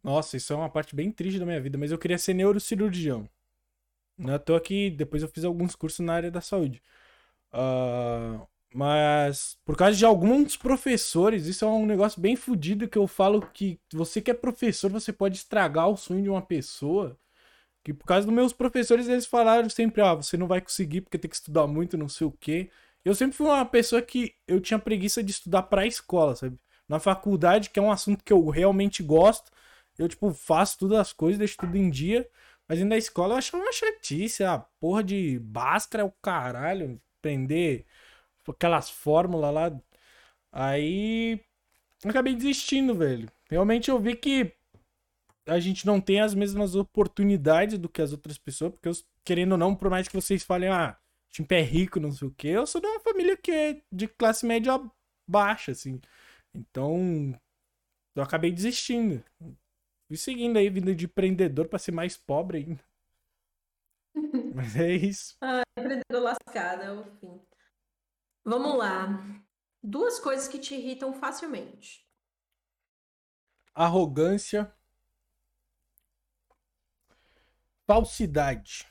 Nossa, 0.03 0.36
isso 0.36 0.53
é 0.53 0.57
uma 0.57 0.70
parte 0.70 0.94
bem 0.94 1.11
triste 1.11 1.38
da 1.38 1.44
minha 1.44 1.61
vida, 1.61 1.76
mas 1.76 1.90
eu 1.90 1.99
queria 1.99 2.16
ser 2.16 2.32
neurocirurgião. 2.32 3.28
À 4.28 4.38
toa 4.38 4.61
que 4.61 4.88
depois 4.88 5.22
eu 5.22 5.28
fiz 5.28 5.44
alguns 5.44 5.74
cursos 5.74 6.01
na 6.01 6.14
área 6.14 6.30
da 6.30 6.40
saúde. 6.40 6.80
Uh, 7.57 8.46
mas 8.74 9.57
por 9.64 9.74
causa 9.76 9.96
de 9.96 10.04
alguns 10.04 10.57
professores, 10.57 11.46
isso 11.46 11.64
é 11.64 11.68
um 11.68 11.86
negócio 11.86 12.20
bem 12.20 12.36
fodido 12.36 12.86
que 12.86 12.98
eu 12.98 13.07
falo 13.07 13.40
que 13.40 13.80
você 13.90 14.20
que 14.20 14.30
é 14.30 14.34
professor, 14.34 14.90
você 14.90 15.12
pode 15.12 15.36
estragar 15.38 15.88
o 15.88 15.96
sonho 15.96 16.22
de 16.22 16.28
uma 16.28 16.42
pessoa. 16.42 17.18
Que 17.84 17.94
por 17.94 18.04
causa 18.07 18.26
dos 18.26 18.34
meus 18.34 18.52
professores, 18.52 19.09
eles 19.09 19.26
falaram 19.26 19.70
sempre, 19.70 20.02
ah, 20.02 20.14
você 20.14 20.36
não 20.36 20.46
vai 20.48 20.61
conseguir 20.61 21.02
porque 21.02 21.18
tem 21.18 21.30
que 21.30 21.36
estudar 21.36 21.66
muito, 21.66 21.96
não 21.96 22.09
sei 22.09 22.26
o 22.26 22.32
quê. 22.32 22.70
Eu 23.04 23.14
sempre 23.14 23.36
fui 23.36 23.46
uma 23.46 23.64
pessoa 23.64 24.02
que 24.02 24.34
eu 24.46 24.61
tinha 24.61 24.78
preguiça 24.78 25.22
de 25.22 25.30
estudar 25.30 25.62
pra 25.64 25.86
escola, 25.86 26.34
sabe? 26.36 26.59
Na 26.88 26.98
faculdade, 27.00 27.70
que 27.70 27.78
é 27.78 27.82
um 27.82 27.90
assunto 27.92 28.24
que 28.24 28.32
eu 28.32 28.48
realmente 28.48 29.02
gosto, 29.02 29.50
eu, 29.98 30.09
tipo, 30.09 30.32
faço 30.34 30.78
todas 30.78 30.98
as 30.98 31.12
coisas, 31.12 31.38
deixo 31.38 31.57
tudo 31.59 31.76
em 31.76 31.90
dia. 31.90 32.28
Mas 32.68 32.80
na 32.84 32.96
escola 32.96 33.34
eu 33.34 33.38
achava 33.38 33.62
uma 33.62 33.72
chatice, 33.72 34.44
a 34.44 34.59
porra 34.80 35.04
de 35.04 35.38
Bhaskara 35.38 36.02
é 36.02 36.07
o 36.07 36.12
caralho, 36.22 37.00
aprender 37.27 37.85
aquelas 38.49 38.89
fórmulas 38.89 39.53
lá. 39.53 39.81
Aí 40.53 41.41
acabei 42.05 42.35
desistindo, 42.35 42.95
velho. 42.95 43.29
Realmente 43.51 43.91
eu 43.91 43.99
vi 43.99 44.14
que 44.14 44.53
a 45.47 45.59
gente 45.61 45.87
não 45.87 46.01
tem 46.01 46.20
as 46.20 46.35
mesmas 46.35 46.74
oportunidades 46.74 47.79
do 47.79 47.89
que 47.89 48.03
as 48.03 48.12
outras 48.12 48.39
pessoas, 48.39 48.72
porque 48.72 48.89
eu, 48.89 48.93
querendo 49.24 49.53
ou 49.53 49.59
não, 49.59 49.74
por 49.74 49.91
mais 49.91 50.09
que 50.09 50.14
vocês 50.14 50.43
falem, 50.43 50.68
ah, 50.68 50.99
time 51.31 51.47
é 51.51 51.61
rico, 51.61 52.01
não 52.01 52.11
sei 52.11 52.29
o 52.29 52.35
quê, 52.37 52.49
eu 52.49 52.66
sou 52.66 52.81
de 52.81 52.87
uma 52.87 53.01
família 53.01 53.37
que 53.37 53.51
é 53.51 53.83
de 53.93 54.09
classe 54.09 54.47
média 54.47 54.81
baixa, 55.29 55.72
assim. 55.72 56.01
Então, 56.55 57.39
eu 58.14 58.22
acabei 58.22 58.51
desistindo. 58.51 59.22
Fui 60.09 60.16
seguindo 60.16 60.57
aí, 60.57 60.70
vindo 60.70 60.95
de 60.95 61.05
empreendedor 61.05 61.68
para 61.68 61.79
ser 61.79 61.93
mais 61.93 62.16
pobre 62.16 62.59
ainda. 62.59 62.85
Mas 64.55 64.77
é 64.77 64.93
isso. 64.93 65.37
Ah, 65.43 65.62
empreendedor 65.79 66.23
lascado, 66.23 66.83
é 66.83 66.93
o 66.93 67.05
fim. 67.19 67.41
Vamos 68.45 68.77
lá. 68.79 69.23
Duas 69.83 70.19
coisas 70.19 70.49
que 70.49 70.59
te 70.59 70.75
irritam 70.75 71.12
facilmente. 71.12 72.07
Arrogância 73.75 74.75
Falsidade. 77.87 78.85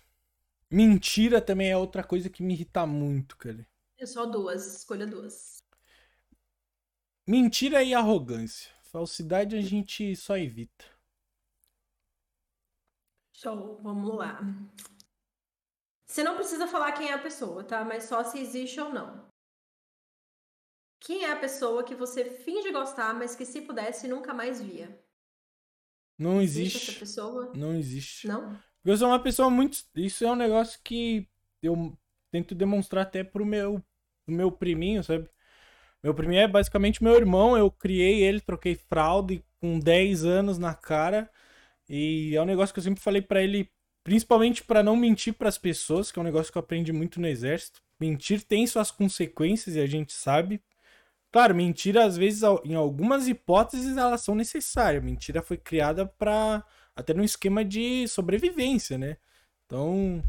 Mentira 0.72 1.42
também 1.42 1.70
é 1.70 1.76
outra 1.76 2.02
coisa 2.02 2.30
que 2.30 2.42
me 2.42 2.54
irrita 2.54 2.86
muito, 2.86 3.36
cara. 3.36 3.68
É 3.98 4.06
só 4.06 4.26
duas, 4.26 4.78
escolha 4.78 5.06
duas. 5.06 5.58
Mentira 7.28 7.84
e 7.84 7.94
arrogância. 7.94 8.72
Falsidade 8.84 9.58
a 9.58 9.62
gente 9.62 10.16
só 10.16 10.38
evita. 10.38 10.86
Show, 13.34 13.82
vamos 13.84 14.16
lá. 14.16 14.40
Você 16.16 16.24
não 16.24 16.38
precisa 16.38 16.66
falar 16.66 16.94
quem 16.94 17.10
é 17.10 17.14
a 17.14 17.18
pessoa, 17.18 17.62
tá? 17.62 17.84
Mas 17.84 18.06
só 18.06 18.24
se 18.24 18.40
existe 18.40 18.80
ou 18.80 18.90
não. 18.90 19.28
Quem 21.02 21.26
é 21.26 21.34
a 21.34 21.36
pessoa 21.36 21.84
que 21.84 21.94
você 21.94 22.24
finge 22.24 22.72
gostar, 22.72 23.14
mas 23.14 23.36
que 23.36 23.44
se 23.44 23.60
pudesse 23.60 24.08
nunca 24.08 24.34
mais 24.34 24.62
via? 24.62 24.98
Não 26.18 26.42
existe. 26.42 26.78
existe 26.78 26.92
essa 26.92 27.00
pessoa? 27.02 27.52
Não 27.54 27.76
existe. 27.76 28.30
Não? 28.30 28.58
Eu 28.86 28.96
sou 28.96 29.10
uma 29.10 29.22
pessoa 29.22 29.50
muito. 29.50 29.78
Isso 29.94 30.24
é 30.24 30.32
um 30.32 30.38
negócio 30.38 30.80
que 30.82 31.28
eu 31.62 31.94
tento 32.32 32.56
demonstrar 32.56 33.04
até 33.04 33.22
pro 33.22 33.46
meu, 33.46 33.84
pro 34.26 34.34
meu 34.34 34.50
priminho, 34.50 35.04
sabe? 35.04 35.30
Meu 36.02 36.16
priminho 36.16 36.44
é 36.44 36.48
basicamente 36.48 37.04
meu 37.04 37.16
irmão. 37.16 37.58
Eu 37.58 37.70
criei 37.70 38.24
ele, 38.24 38.40
troquei 38.40 38.76
fralda 38.76 39.38
com 39.60 39.78
10 39.78 40.24
anos 40.24 40.58
na 40.58 40.74
cara. 40.74 41.30
E 41.90 42.34
é 42.38 42.42
um 42.42 42.46
negócio 42.46 42.74
que 42.74 42.80
eu 42.80 42.86
sempre 42.86 43.04
falei 43.04 43.22
para 43.22 43.44
ele, 43.44 43.70
principalmente 44.06 44.64
para 44.64 44.84
não 44.84 44.96
mentir 44.96 45.34
para 45.34 45.50
as 45.50 45.58
pessoas, 45.58 46.12
que 46.12 46.20
é 46.20 46.22
um 46.22 46.26
negócio 46.26 46.52
que 46.52 46.58
eu 46.58 46.62
aprendi 46.62 46.94
muito 46.94 47.20
no 47.20 47.26
exército. 47.26 47.82
Mentir 48.00 48.44
tem 48.44 48.68
suas 48.68 48.92
consequências 48.92 49.76
e 49.76 49.80
a 49.80 49.88
gente 49.88 50.14
sabe. 50.14 50.62
Claro, 51.32 51.56
mentira 51.56 52.06
às 52.06 52.16
vezes 52.16 52.44
em 52.64 52.76
algumas 52.76 53.28
hipóteses 53.28 53.98
elas 53.98 54.22
são 54.22 54.36
necessárias. 54.36 55.04
Mentira 55.04 55.42
foi 55.42 55.58
criada 55.58 56.06
para 56.06 56.64
até 56.96 57.16
no 57.16 57.24
esquema 57.24 57.66
de 57.66 58.08
sobrevivência, 58.08 58.96
né? 58.96 59.18
Então, 59.66 60.24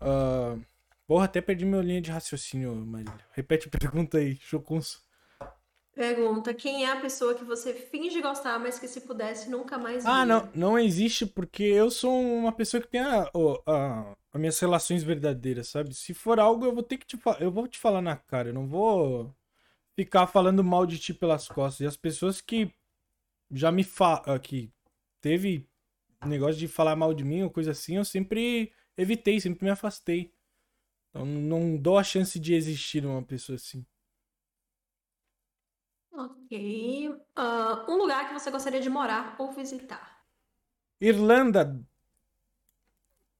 uh, 0.00 0.58
porra, 1.06 1.26
até 1.26 1.42
perdi 1.42 1.66
minha 1.66 1.82
linha 1.82 2.00
de 2.00 2.10
raciocínio, 2.10 2.74
Marília. 2.74 3.20
Repete 3.32 3.68
a 3.68 3.70
pergunta 3.78 4.16
aí, 4.16 4.36
Chocunço. 4.36 5.02
Pergunta, 5.94 6.54
quem 6.54 6.84
é 6.84 6.92
a 6.92 7.00
pessoa 7.00 7.34
que 7.34 7.44
você 7.44 7.74
finge 7.74 8.22
gostar, 8.22 8.58
mas 8.58 8.78
que 8.78 8.86
se 8.86 9.00
pudesse 9.00 9.50
nunca 9.50 9.76
mais 9.76 10.06
Ah, 10.06 10.24
não, 10.24 10.48
não 10.54 10.78
existe, 10.78 11.26
porque 11.26 11.64
eu 11.64 11.90
sou 11.90 12.12
uma 12.12 12.52
pessoa 12.52 12.80
que 12.80 12.88
tem 12.88 13.00
a, 13.00 13.28
a, 13.66 14.14
a, 14.32 14.38
minhas 14.38 14.58
relações 14.60 15.02
verdadeiras, 15.02 15.68
sabe? 15.68 15.92
Se 15.94 16.14
for 16.14 16.38
algo, 16.38 16.64
eu 16.64 16.72
vou 16.72 16.82
ter 16.82 16.96
que 16.96 17.06
te 17.06 17.16
falar, 17.16 17.42
eu 17.42 17.50
vou 17.50 17.66
te 17.66 17.78
falar 17.78 18.00
na 18.00 18.16
cara, 18.16 18.50
eu 18.50 18.54
não 18.54 18.68
vou 18.68 19.34
ficar 19.96 20.26
falando 20.28 20.62
mal 20.62 20.86
de 20.86 20.98
ti 20.98 21.12
pelas 21.12 21.48
costas. 21.48 21.80
E 21.80 21.86
as 21.86 21.96
pessoas 21.96 22.40
que 22.40 22.72
já 23.50 23.72
me 23.72 23.82
falam, 23.82 24.38
que 24.38 24.72
teve 25.20 25.68
negócio 26.24 26.56
de 26.56 26.68
falar 26.68 26.94
mal 26.96 27.12
de 27.12 27.24
mim 27.24 27.42
ou 27.42 27.50
coisa 27.50 27.72
assim, 27.72 27.96
eu 27.96 28.04
sempre 28.04 28.72
evitei, 28.96 29.40
sempre 29.40 29.64
me 29.64 29.70
afastei. 29.70 30.32
Então 31.08 31.24
não 31.26 31.76
dou 31.76 31.98
a 31.98 32.04
chance 32.04 32.38
de 32.38 32.54
existir 32.54 33.04
uma 33.04 33.22
pessoa 33.22 33.56
assim. 33.56 33.84
Ok. 36.12 37.08
Uh, 37.08 37.90
um 37.90 37.96
lugar 37.96 38.28
que 38.28 38.34
você 38.34 38.50
gostaria 38.50 38.80
de 38.80 38.90
morar 38.90 39.36
ou 39.38 39.52
visitar? 39.52 40.24
Irlanda. 41.00 41.80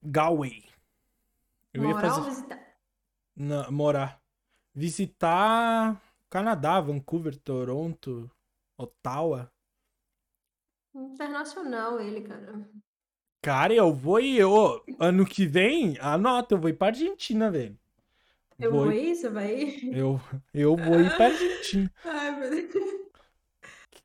Galway. 0.02 0.64
Eu 1.74 1.82
morar 1.82 2.00
fazer... 2.00 2.20
ou 2.20 2.26
visitar? 2.26 2.76
Não, 3.36 3.70
morar. 3.70 4.20
Visitar 4.74 6.00
Canadá, 6.30 6.80
Vancouver, 6.80 7.36
Toronto, 7.36 8.30
Ottawa. 8.78 9.52
Internacional 10.94 12.00
ele, 12.00 12.22
cara. 12.22 12.68
Cara, 13.42 13.74
eu 13.74 13.92
vou 13.92 14.20
ir. 14.20 14.38
Eu, 14.38 14.84
ano 14.98 15.26
que 15.26 15.46
vem, 15.46 15.98
anota, 15.98 16.54
eu 16.54 16.60
vou 16.60 16.70
ir 16.70 16.74
pra 16.74 16.88
Argentina, 16.88 17.50
velho. 17.50 17.78
Eu 18.60 18.72
vou, 18.72 18.92
ir, 18.92 19.14
você 19.16 19.28
vai 19.28 19.54
ir? 19.54 19.96
Eu, 19.96 20.20
eu 20.52 20.76
vou 20.76 21.00
ir 21.00 21.14
pra 21.16 21.26
Argentina. 21.26 21.92
Ai, 22.04 22.30
meu 22.38 22.50
Deus. 22.50 22.70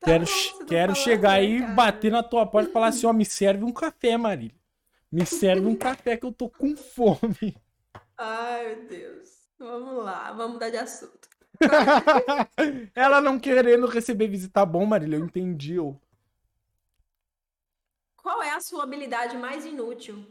Tá 0.00 0.12
quero 0.12 0.24
bom, 0.24 0.58
tá 0.58 0.64
quero 0.66 0.94
chegar 0.94 1.32
aí, 1.32 1.60
cara. 1.60 1.72
bater 1.72 2.12
na 2.12 2.22
tua 2.22 2.46
porta 2.46 2.68
e 2.68 2.72
falar 2.72 2.88
assim: 2.88 3.06
ó, 3.06 3.12
me 3.12 3.24
serve 3.26 3.64
um 3.64 3.72
café, 3.72 4.16
Marília. 4.16 4.54
Me 5.10 5.26
serve 5.26 5.66
um 5.66 5.76
café 5.76 6.16
que 6.16 6.26
eu 6.26 6.32
tô 6.32 6.48
com 6.50 6.76
fome. 6.76 7.56
Ai, 8.18 8.76
meu 8.76 8.88
Deus. 8.88 9.48
Vamos 9.58 10.04
lá, 10.04 10.32
vamos 10.32 10.54
mudar 10.54 10.70
de 10.70 10.76
assunto. 10.76 11.28
Ela 12.94 13.20
não 13.20 13.38
querendo 13.38 13.86
receber 13.86 14.28
visita 14.28 14.64
bom, 14.66 14.84
Marília, 14.84 15.16
eu 15.16 15.24
entendi. 15.24 15.74
Eu. 15.74 16.00
Qual 18.16 18.42
é 18.42 18.50
a 18.50 18.60
sua 18.60 18.82
habilidade 18.84 19.38
mais 19.38 19.64
inútil? 19.64 20.22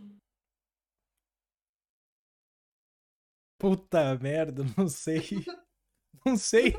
Puta 3.57 4.17
merda, 4.17 4.63
não 4.77 4.87
sei. 4.87 5.23
não 6.25 6.37
sei. 6.37 6.73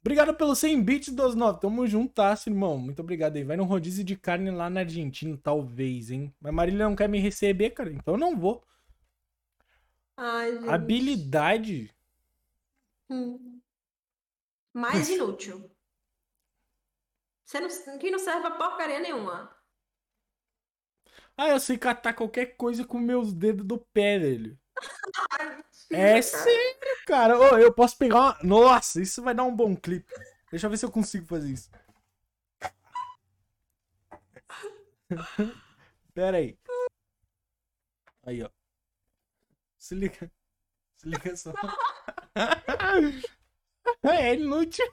Obrigado 0.00 0.34
pelos 0.34 0.58
100 0.58 0.82
bits 0.82 1.08
dos 1.12 1.34
9. 1.34 1.60
Tamo 1.60 1.86
juntasso, 1.86 2.48
irmão. 2.48 2.78
Muito 2.78 3.00
obrigado 3.00 3.36
aí. 3.36 3.44
Vai 3.44 3.56
no 3.56 3.64
rodízio 3.64 4.04
de 4.04 4.16
carne 4.16 4.50
lá 4.50 4.70
na 4.70 4.80
Argentina, 4.80 5.38
talvez, 5.42 6.10
hein? 6.10 6.34
Mas 6.40 6.54
Marília 6.54 6.88
não 6.88 6.96
quer 6.96 7.08
me 7.08 7.18
receber, 7.18 7.70
cara. 7.70 7.92
Então 7.92 8.14
eu 8.14 8.18
não 8.18 8.36
vou. 8.36 8.64
Ai, 10.16 10.52
gente. 10.52 10.68
Habilidade. 10.68 11.94
Hum. 13.10 13.60
Mais 14.72 15.08
inútil. 15.08 15.70
Você 17.44 17.60
não, 17.60 17.98
que 17.98 18.10
não 18.10 18.18
serve 18.18 18.42
pra 18.42 18.50
porcaria 18.52 19.00
nenhuma. 19.00 19.54
Ah, 21.36 21.48
eu 21.48 21.60
sei 21.60 21.78
catar 21.78 22.14
qualquer 22.14 22.56
coisa 22.56 22.84
com 22.84 22.98
meus 22.98 23.32
dedos 23.32 23.64
do 23.64 23.78
pé, 23.92 24.18
velho. 24.18 24.58
É 25.90 26.20
sério, 26.22 26.96
cara. 27.06 27.38
Ô, 27.38 27.58
eu 27.58 27.72
posso 27.72 27.96
pegar 27.96 28.16
uma. 28.16 28.38
Nossa, 28.42 29.00
isso 29.00 29.22
vai 29.22 29.34
dar 29.34 29.44
um 29.44 29.54
bom 29.54 29.74
clipe. 29.76 30.12
Deixa 30.50 30.66
eu 30.66 30.70
ver 30.70 30.76
se 30.76 30.84
eu 30.84 30.90
consigo 30.90 31.26
fazer 31.26 31.50
isso. 31.50 31.70
Pera 36.14 36.36
aí. 36.38 36.58
Aí, 38.24 38.42
ó. 38.42 38.50
Se 39.78 39.94
liga. 39.94 40.30
Se 40.96 41.08
liga 41.08 41.36
só. 41.36 41.52
É 44.02 44.34
inútil. 44.34 44.84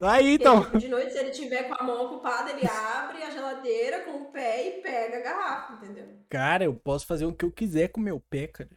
Aí, 0.00 0.34
então. 0.34 0.70
De 0.72 0.88
noite, 0.88 1.12
se 1.12 1.18
ele 1.18 1.30
tiver 1.30 1.64
com 1.64 1.74
a 1.74 1.82
mão 1.82 2.04
ocupada, 2.04 2.50
ele 2.50 2.66
abre 2.68 3.22
a 3.22 3.30
geladeira 3.30 4.00
com 4.04 4.22
o 4.22 4.24
pé 4.30 4.68
e 4.68 4.82
pega 4.82 5.18
a 5.18 5.20
garrafa, 5.20 5.72
entendeu? 5.74 6.06
Cara, 6.28 6.64
eu 6.64 6.74
posso 6.74 7.06
fazer 7.06 7.24
o 7.24 7.32
que 7.32 7.44
eu 7.44 7.50
quiser 7.52 7.88
com 7.88 8.00
o 8.00 8.04
meu 8.04 8.20
pé, 8.20 8.46
cara. 8.46 8.70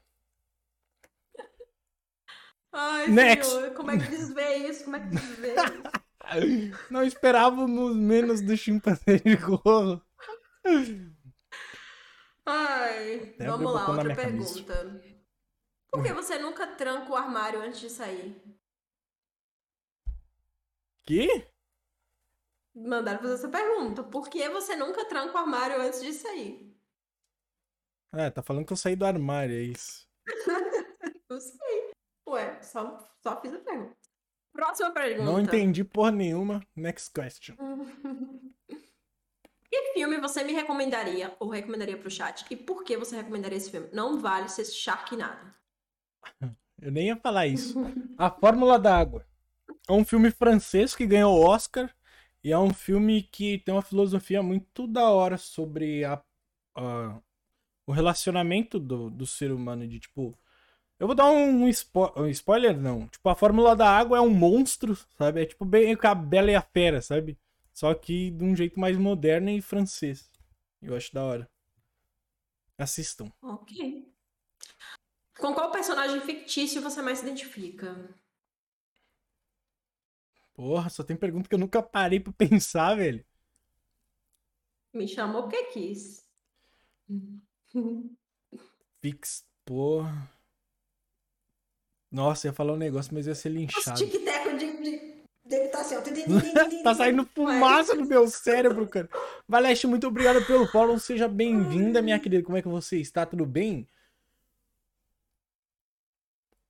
Ai, 2.71 3.07
Next. 3.07 3.51
senhor, 3.51 3.73
como 3.73 3.91
é 3.91 3.97
que 3.97 4.07
desvê 4.07 4.55
isso? 4.69 4.83
Como 4.85 4.95
é 4.95 4.99
que 4.99 5.07
desvê 5.07 5.53
isso? 5.55 5.99
Não 6.89 7.03
esperávamos 7.03 7.95
menos 7.95 8.41
do 8.41 8.55
chimpanzé 8.55 9.17
de 9.17 9.35
gorro. 9.35 10.01
Ai, 12.45 13.33
Até 13.35 13.47
vamos 13.47 13.73
lá, 13.73 13.89
outra 13.89 14.15
pergunta. 14.15 15.01
Por 15.91 16.03
que 16.03 16.13
você 16.13 16.37
nunca 16.37 16.67
tranca 16.67 17.11
o 17.11 17.15
armário 17.15 17.61
antes 17.61 17.79
de 17.79 17.89
sair? 17.89 18.58
Que? 21.09 21.43
Mandaram 22.75 23.19
fazer 23.19 23.33
essa 23.33 23.49
pergunta. 23.49 24.03
Por 24.03 24.29
que 24.29 24.47
você 24.49 24.75
nunca 24.75 25.03
tranca 25.05 25.33
o 25.33 25.37
armário 25.39 25.81
antes 25.81 26.03
de 26.03 26.13
sair? 26.13 26.79
Ah, 28.13 28.29
tá 28.29 28.43
falando 28.43 28.67
que 28.67 28.73
eu 28.73 28.77
saí 28.77 28.95
do 28.95 29.07
armário, 29.07 29.55
é 29.55 29.61
isso. 29.61 30.07
Não 31.27 31.39
sei. 31.39 31.91
Ué, 32.27 32.61
só, 32.61 33.11
só 33.23 33.41
fiz 33.41 33.51
a 33.55 33.57
pergunta. 33.57 33.97
Próxima 34.53 34.91
pergunta. 34.91 35.23
Não 35.23 35.39
entendi 35.39 35.83
porra 35.83 36.11
nenhuma. 36.11 36.61
Next 36.75 37.11
question. 37.11 37.55
Que 39.71 39.93
filme 39.93 40.19
você 40.19 40.43
me 40.43 40.51
recomendaria 40.51 41.35
ou 41.39 41.47
recomendaria 41.47 41.95
pro 41.95 42.09
chat? 42.09 42.43
E 42.49 42.55
por 42.55 42.83
que 42.83 42.97
você 42.97 43.15
recomendaria 43.15 43.55
esse 43.55 43.69
filme? 43.69 43.87
Não 43.93 44.19
vale 44.19 44.49
ser 44.49 44.65
Sharknado. 44.65 45.53
Eu 46.81 46.91
nem 46.91 47.07
ia 47.07 47.15
falar 47.15 47.45
isso. 47.45 47.75
A 48.17 48.31
Fórmula 48.31 48.79
da 48.79 48.97
Água. 48.97 49.28
É 49.89 49.93
um 49.93 50.05
filme 50.05 50.31
francês 50.31 50.95
que 50.95 51.05
ganhou 51.05 51.37
o 51.37 51.45
Oscar. 51.45 51.93
E 52.43 52.51
é 52.51 52.57
um 52.57 52.73
filme 52.73 53.23
que 53.23 53.59
tem 53.59 53.73
uma 53.73 53.81
filosofia 53.81 54.41
muito 54.41 54.87
da 54.87 55.09
hora 55.09 55.37
sobre 55.37 56.05
a, 56.05 56.21
a- 56.75 57.19
o 57.87 57.91
relacionamento 57.93 58.79
do, 58.79 59.09
do 59.09 59.27
ser 59.27 59.51
humano. 59.51 59.87
De 59.87 59.99
tipo. 59.99 60.37
Eu 60.99 61.07
vou 61.07 61.15
dar 61.15 61.29
um, 61.31 61.67
spo- 61.73 62.13
um 62.17 62.27
spoiler, 62.29 62.79
não. 62.79 63.07
Tipo, 63.07 63.29
a 63.29 63.35
Fórmula 63.35 63.75
da 63.75 63.89
Água 63.89 64.17
é 64.19 64.21
um 64.21 64.29
monstro, 64.31 64.97
sabe? 65.17 65.43
É 65.43 65.45
tipo 65.47 65.65
bem 65.65 65.97
a 66.01 66.15
Bela 66.15 66.51
e 66.51 66.55
a 66.55 66.61
Fera, 66.61 67.01
sabe? 67.01 67.37
Só 67.73 67.93
que 67.95 68.31
de 68.31 68.43
um 68.43 68.55
jeito 68.55 68.79
mais 68.79 68.97
moderno 68.97 69.49
e 69.49 69.61
francês. 69.61 70.29
Eu 70.81 70.95
acho 70.95 71.13
da 71.13 71.23
hora. 71.23 71.49
Assistam. 72.79 73.31
Ok. 73.41 73.69
Com 75.39 75.55
qual 75.55 75.71
personagem 75.71 76.21
fictício 76.21 76.83
você 76.83 77.01
mais 77.01 77.17
se 77.17 77.25
identifica? 77.25 78.13
Porra, 80.59 80.89
só 80.89 81.03
tem 81.03 81.15
pergunta 81.15 81.47
que 81.47 81.55
eu 81.55 81.59
nunca 81.59 81.81
parei 81.81 82.19
pra 82.19 82.33
pensar, 82.37 82.93
velho. 82.93 83.23
Me 84.93 85.07
chamou 85.07 85.43
porque 85.43 85.63
quis. 85.67 86.25
Fix, 88.99 89.45
porra. 89.63 90.29
Nossa, 92.11 92.47
ia 92.47 92.53
falar 92.53 92.73
um 92.73 92.77
negócio, 92.77 93.13
mas 93.13 93.25
ia 93.25 93.35
ser 93.35 93.47
linchado. 93.47 93.97
tic-teco 93.97 94.57
de, 94.57 94.83
de, 94.83 95.23
dele 95.45 95.69
tá 95.69 95.79
assim, 95.79 95.95
ó. 95.95 96.83
tá 96.83 96.93
saindo 96.93 97.25
fumaça 97.33 97.95
no 97.95 98.05
meu 98.05 98.27
cérebro, 98.27 98.85
cara. 98.85 99.09
Valeste, 99.47 99.87
muito 99.87 100.07
obrigado 100.07 100.45
pelo 100.45 100.67
follow. 100.67 100.99
Seja 100.99 101.29
bem-vinda, 101.29 102.01
minha 102.01 102.19
querida. 102.19 102.43
Como 102.43 102.57
é 102.57 102.61
que 102.61 102.67
você 102.67 102.97
está? 102.97 103.25
Tudo 103.25 103.45
bem? 103.45 103.87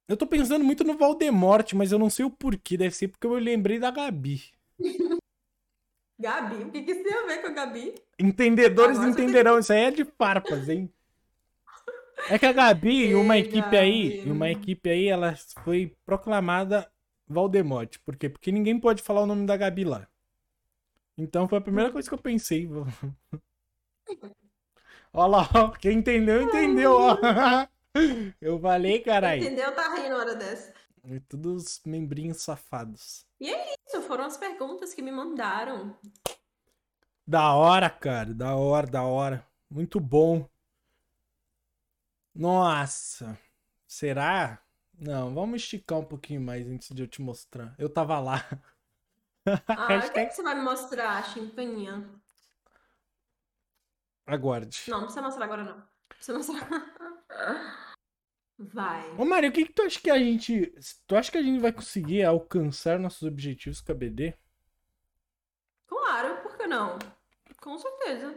Eu 0.10 0.18
tô 0.18 0.26
pensando 0.26 0.66
muito 0.66 0.84
no 0.84 0.98
Valdemorte, 0.98 1.76
mas 1.76 1.92
eu 1.92 2.00
não 2.00 2.10
sei 2.10 2.26
o 2.26 2.32
porquê. 2.32 2.76
Deve 2.76 2.96
ser 2.96 3.10
porque 3.10 3.28
eu 3.28 3.34
lembrei 3.36 3.78
da 3.78 3.92
Gabi. 3.92 4.42
Gabi, 6.20 6.64
o 6.64 6.72
que, 6.72 6.82
que 6.82 6.92
isso 6.92 7.04
tem 7.04 7.14
a 7.14 7.28
ver 7.28 7.42
com 7.42 7.48
a 7.48 7.52
Gabi? 7.52 7.94
Entendedores 8.18 8.98
Agora 8.98 9.14
você 9.14 9.22
entenderão. 9.22 9.60
Isso 9.60 9.72
aí 9.72 9.82
é 9.82 9.92
de 9.92 10.04
farpas, 10.04 10.68
hein? 10.68 10.92
É 12.28 12.38
que 12.38 12.46
a 12.46 12.52
Gabi 12.52 13.06
e 13.06 13.16
uma 13.16 13.38
equipe 13.38 13.78
aí, 13.78 14.18
Gabi. 14.18 14.28
e 14.28 14.32
uma 14.32 14.52
equipe 14.52 14.90
aí, 14.90 15.08
ela 15.08 15.34
foi 15.64 15.96
proclamada 16.06 16.92
Valdemorte. 17.26 17.98
Por 18.00 18.18
quê? 18.18 18.28
Porque 18.28 18.52
ninguém 18.52 18.78
pode 18.78 19.02
falar 19.02 19.22
o 19.22 19.26
nome 19.26 19.46
da 19.46 19.56
Gabi 19.56 19.86
lá. 19.86 20.06
Então 21.18 21.48
foi 21.48 21.60
a 21.60 21.62
primeira 21.62 21.92
coisa 21.92 22.10
que 22.10 22.14
eu 22.14 22.20
pensei. 22.20 22.68
Olha 25.14 25.28
lá, 25.28 25.50
ó. 25.56 25.70
Quem 25.70 26.00
entendeu, 26.00 26.42
entendeu, 26.42 26.92
ó. 26.94 27.16
Eu 28.42 28.60
falei, 28.60 29.00
caralho. 29.00 29.42
Entendeu? 29.44 29.74
Tá 29.74 29.94
rindo 29.96 30.10
na 30.10 30.18
hora 30.18 30.36
dessa. 30.36 30.74
É 31.04 31.20
tudo 31.30 31.54
os 31.56 31.82
membrinhos 31.86 32.42
safados. 32.42 33.26
Isso 33.40 34.02
foram 34.04 34.26
as 34.26 34.38
perguntas 34.38 34.94
que 34.94 35.02
me 35.02 35.12
mandaram. 35.12 35.98
Da 37.26 37.54
hora, 37.54 37.90
cara. 37.90 38.34
Da 38.34 38.56
hora, 38.56 38.88
da 38.88 39.04
hora. 39.04 39.46
Muito 39.70 40.00
bom. 40.00 40.48
Nossa. 42.36 43.38
Será? 43.88 44.62
Não, 44.98 45.34
vamos 45.34 45.62
esticar 45.62 46.00
um 46.00 46.06
pouquinho 46.06 46.42
mais 46.42 46.68
antes 46.68 46.90
de 46.94 47.02
eu 47.02 47.08
te 47.08 47.22
mostrar. 47.22 47.74
Eu 47.78 47.90
tava 47.90 48.20
lá. 48.20 48.46
Ah, 49.46 49.54
o 49.56 49.88
que, 49.88 49.94
Hashtag- 49.94 50.28
que 50.30 50.36
você 50.36 50.44
vai 50.44 50.54
me 50.54 50.62
mostrar, 50.62 51.24
chimpaninha? 51.34 52.08
Aguarde. 54.28 54.84
Não, 54.88 54.98
não 54.98 55.06
precisa 55.06 55.24
mostrar 55.24 55.46
agora, 55.46 55.64
não. 55.64 55.84
Precisa 56.08 56.38
mostrar. 56.38 56.70
Vai. 58.62 59.10
Ô, 59.18 59.24
Mário, 59.24 59.50
o 59.50 59.54
que, 59.54 59.66
que 59.66 59.72
tu 59.72 59.82
acha 59.84 60.00
que 60.02 60.10
a 60.10 60.18
gente. 60.20 60.74
Tu 61.08 61.16
acha 61.16 61.32
que 61.32 61.38
a 61.38 61.42
gente 61.42 61.62
vai 61.62 61.72
conseguir 61.72 62.24
alcançar 62.24 63.00
nossos 63.00 63.24
objetivos 63.24 63.80
com 63.80 63.94
a 63.94 63.96
BD? 63.96 64.34
Claro, 65.88 66.42
por 66.44 66.58
que 66.58 66.68
não? 66.68 67.00
Com 67.62 67.78
certeza. 67.78 68.36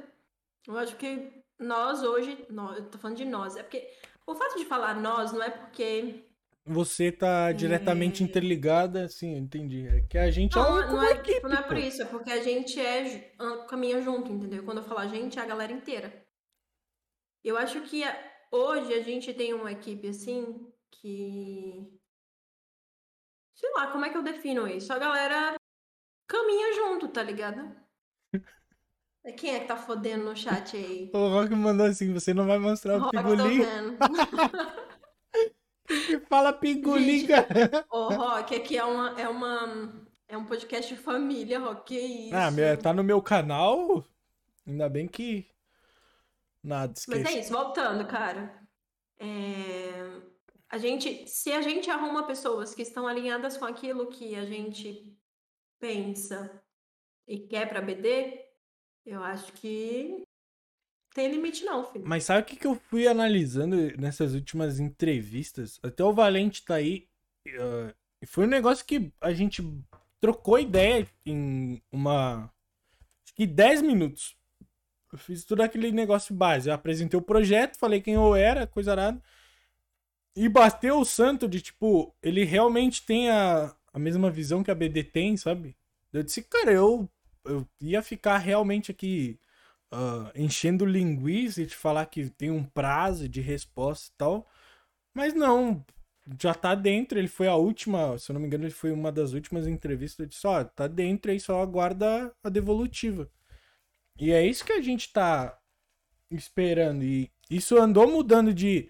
Eu 0.67 0.79
acho 0.79 0.97
que 0.97 1.43
nós 1.59 2.03
hoje. 2.03 2.47
Nós, 2.49 2.79
eu 2.79 2.85
tô 2.89 2.99
falando 2.99 3.17
de 3.17 3.25
nós. 3.25 3.57
É 3.57 3.63
porque. 3.65 3.89
O 4.25 4.37
fato 4.37 4.57
de 4.57 4.65
falar 4.65 4.95
nós 4.95 5.33
não 5.33 5.43
é 5.43 5.51
porque. 5.51 6.25
Você 6.65 7.11
tá 7.11 7.51
diretamente 7.51 8.23
É. 8.23 8.27
interligada, 8.27 9.09
sim, 9.09 9.33
eu 9.33 9.39
entendi. 9.39 9.89
É 9.89 10.03
que 10.03 10.17
a 10.17 10.31
gente 10.31 10.57
é 10.57 10.63
Não, 10.63 10.71
uma, 10.71 10.87
não 10.87 11.03
é, 11.03 11.11
equipe. 11.11 11.35
tipo, 11.35 11.49
não 11.49 11.57
é 11.57 11.63
por 11.63 11.77
isso, 11.77 12.01
é 12.01 12.05
porque 12.05 12.31
a 12.31 12.41
gente 12.41 12.79
é 12.79 13.33
caminha 13.69 14.01
junto, 14.01 14.31
entendeu? 14.31 14.63
Quando 14.63 14.79
eu 14.79 14.85
falo 14.85 15.01
a 15.01 15.09
gente, 15.09 15.37
é 15.41 15.43
a 15.43 15.47
galera 15.47 15.73
inteira. 15.73 16.25
Eu 17.43 17.57
acho 17.59 17.81
que 17.81 18.05
a- 18.05 18.32
hoje 18.53 18.93
a 18.93 19.03
gente 19.03 19.33
tem 19.33 19.55
uma 19.55 19.73
equipe 19.73 20.09
assim 20.09 20.71
que. 20.91 21.91
Sei 23.55 23.71
lá, 23.73 23.89
como 23.89 24.05
é 24.05 24.11
que 24.11 24.17
eu 24.17 24.23
defino 24.23 24.69
isso? 24.69 24.93
A 24.93 24.99
galera 24.99 25.55
caminha 26.27 26.75
junto, 26.75 27.09
tá 27.09 27.23
ligado? 27.23 27.75
Quem 29.37 29.55
é 29.55 29.61
que 29.61 29.69
tá 29.69 29.77
fodendo 29.77 30.25
no 30.25 30.37
chat 30.37 30.77
aí? 30.77 31.11
O 31.15 31.29
Rock 31.29 31.55
mandou 31.55 31.87
assim: 31.87 32.13
você 32.13 32.35
não 32.35 32.47
vai 32.47 32.59
mostrar 32.59 32.99
o 32.99 33.11
vendo. 33.11 33.97
Que 35.87 36.19
fala 36.29 36.53
pingolim, 36.53 37.21
Gente, 37.21 37.29
cara. 37.29 37.87
Ô, 37.91 38.09
Rock, 38.09 38.55
aqui 38.55 38.77
é 38.77 38.85
uma, 38.85 39.21
é 39.21 39.29
uma. 39.29 39.93
É 40.29 40.37
um 40.37 40.45
podcast 40.45 40.93
de 40.93 41.01
família, 41.01 41.61
Rock. 41.61 41.95
Que 41.95 42.01
isso? 42.01 42.35
Ah, 42.35 42.77
tá 42.77 42.93
no 42.93 43.05
meu 43.05 43.23
canal. 43.23 44.05
Ainda 44.67 44.89
bem 44.89 45.07
que. 45.07 45.52
Nada, 46.63 46.95
Mas 47.09 47.21
esquece. 47.23 47.29
é 47.29 47.41
isso, 47.41 47.53
voltando, 47.53 48.07
cara. 48.07 48.61
É, 49.19 50.21
A 50.71 50.79
gente, 50.79 51.27
se 51.29 51.53
a 51.53 51.61
gente 51.61 51.91
arruma 51.91 52.27
pessoas 52.27 52.75
que 52.75 52.83
estão 52.83 53.07
alinhadas 53.07 53.57
com 53.57 53.65
aquilo 53.65 54.09
que 54.09 54.35
a 54.35 54.45
gente 54.45 55.17
pensa 55.81 56.63
e 57.27 57.41
quer 57.41 57.69
pra 57.69 57.83
BD, 57.83 58.41
eu 59.05 59.23
acho 59.23 59.53
que 59.55 60.23
tem 61.15 61.31
limite 61.31 61.65
não, 61.65 61.85
filho. 61.85 62.05
Mas 62.07 62.25
sabe 62.25 62.43
o 62.43 62.45
que, 62.45 62.57
que 62.57 62.67
eu 62.67 62.75
fui 62.75 63.07
analisando 63.07 63.77
nessas 63.99 64.35
últimas 64.35 64.81
entrevistas? 64.81 65.79
Até 65.83 66.03
o 66.03 66.13
Valente 66.15 66.65
tá 66.65 66.77
aí. 66.77 67.07
E 67.45 68.27
foi 68.27 68.45
um 68.45 68.49
negócio 68.49 68.87
que 68.87 69.13
a 69.21 69.33
gente 69.33 69.63
trocou 70.21 70.59
ideia 70.59 71.07
em 71.27 71.83
uma. 71.93 72.45
Acho 73.25 73.35
que 73.35 73.47
10 73.47 73.83
minutos. 73.83 74.37
Eu 75.13 75.19
fiz 75.19 75.45
tudo 75.45 75.63
aquele 75.63 75.93
negócio 75.93 76.35
base. 76.35 76.69
Eu 76.69 76.75
apresentei 76.75 77.19
o 77.19 77.23
projeto, 77.23 77.79
falei 77.79 78.01
quem 78.01 78.15
eu 78.15 78.35
era, 78.35 78.67
coisa 78.67 78.97
nada. 78.97 79.23
E 80.35 80.49
bateu 80.49 80.99
o 80.99 81.05
santo 81.05 81.47
de, 81.47 81.61
tipo, 81.61 82.15
ele 82.23 82.45
realmente 82.45 83.05
tem 83.05 83.31
a, 83.31 83.75
a 83.93 83.99
mesma 83.99 84.31
visão 84.31 84.63
que 84.63 84.71
a 84.71 84.75
BD 84.75 85.05
tem, 85.05 85.37
sabe? 85.37 85.77
Eu 86.13 86.23
disse, 86.23 86.43
cara, 86.43 86.73
eu, 86.73 87.09
eu 87.45 87.67
ia 87.81 88.03
ficar 88.03 88.39
realmente 88.39 88.91
aqui 88.91 89.39
uh, 89.93 90.31
enchendo 90.35 90.87
linguiça 90.87 91.63
e 91.63 91.67
te 91.67 91.77
falar 91.77 92.07
que 92.07 92.31
tem 92.31 92.51
um 92.51 92.65
prazo 92.65 93.29
de 93.29 93.41
resposta 93.43 94.09
e 94.09 94.17
tal. 94.17 94.49
Mas 95.15 95.35
não, 95.35 95.85
já 96.41 96.55
tá 96.55 96.75
dentro. 96.75 97.19
Ele 97.19 97.29
foi 97.29 97.49
a 97.49 97.57
última, 97.57 98.19
se 98.19 98.31
eu 98.31 98.35
não 98.35 98.41
me 98.41 98.47
engano, 98.47 98.65
ele 98.65 98.71
foi 98.73 98.93
uma 98.93 99.13
das 99.13 99.33
últimas 99.33 99.67
entrevistas. 99.67 100.21
Eu 100.21 100.27
disse: 100.27 100.47
Ó, 100.47 100.65
tá 100.65 100.87
dentro 100.87 101.31
aí, 101.31 101.41
só 101.41 101.61
aguarda 101.63 102.33
a 102.43 102.49
devolutiva. 102.49 103.29
E 104.19 104.33
é 104.33 104.47
isso 104.47 104.65
que 104.65 104.73
a 104.73 104.81
gente 104.81 105.13
tá 105.13 105.59
esperando. 106.31 107.03
E 107.05 107.31
isso 107.51 107.77
andou 107.79 108.11
mudando 108.11 108.53
de 108.53 108.89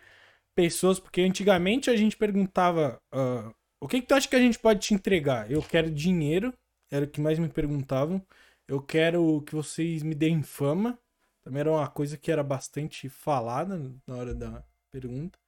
pessoas, 0.55 1.01
porque 1.01 1.23
antigamente 1.23 1.91
a 1.91 1.97
gente 1.97 2.17
perguntava: 2.17 3.01
uh, 3.15 3.55
o 3.81 3.89
que, 3.89 4.01
que 4.01 4.07
tu 4.07 4.15
acha 4.15 4.29
que 4.29 4.37
a 4.37 4.41
gente 4.41 4.59
pode 4.59 4.81
te 4.81 4.95
entregar? 4.95 5.51
Eu 5.51 5.63
quero 5.63 5.91
dinheiro, 5.91 6.53
era 6.91 7.05
o 7.05 7.09
que 7.09 7.21
mais 7.21 7.39
me 7.39 7.49
perguntavam. 7.49 8.25
Eu 8.69 8.81
quero 8.81 9.43
que 9.43 9.55
vocês 9.55 10.03
me 10.03 10.15
deem 10.15 10.43
fama. 10.43 10.99
Também 11.45 11.61
era 11.61 11.73
uma 11.73 11.89
coisa 11.89 12.17
que 12.17 12.31
era 12.31 12.43
bastante 12.43 13.09
falada 13.09 13.77
na 14.07 14.17
hora 14.17 14.35
da 14.35 14.65
pergunta. 14.93 15.39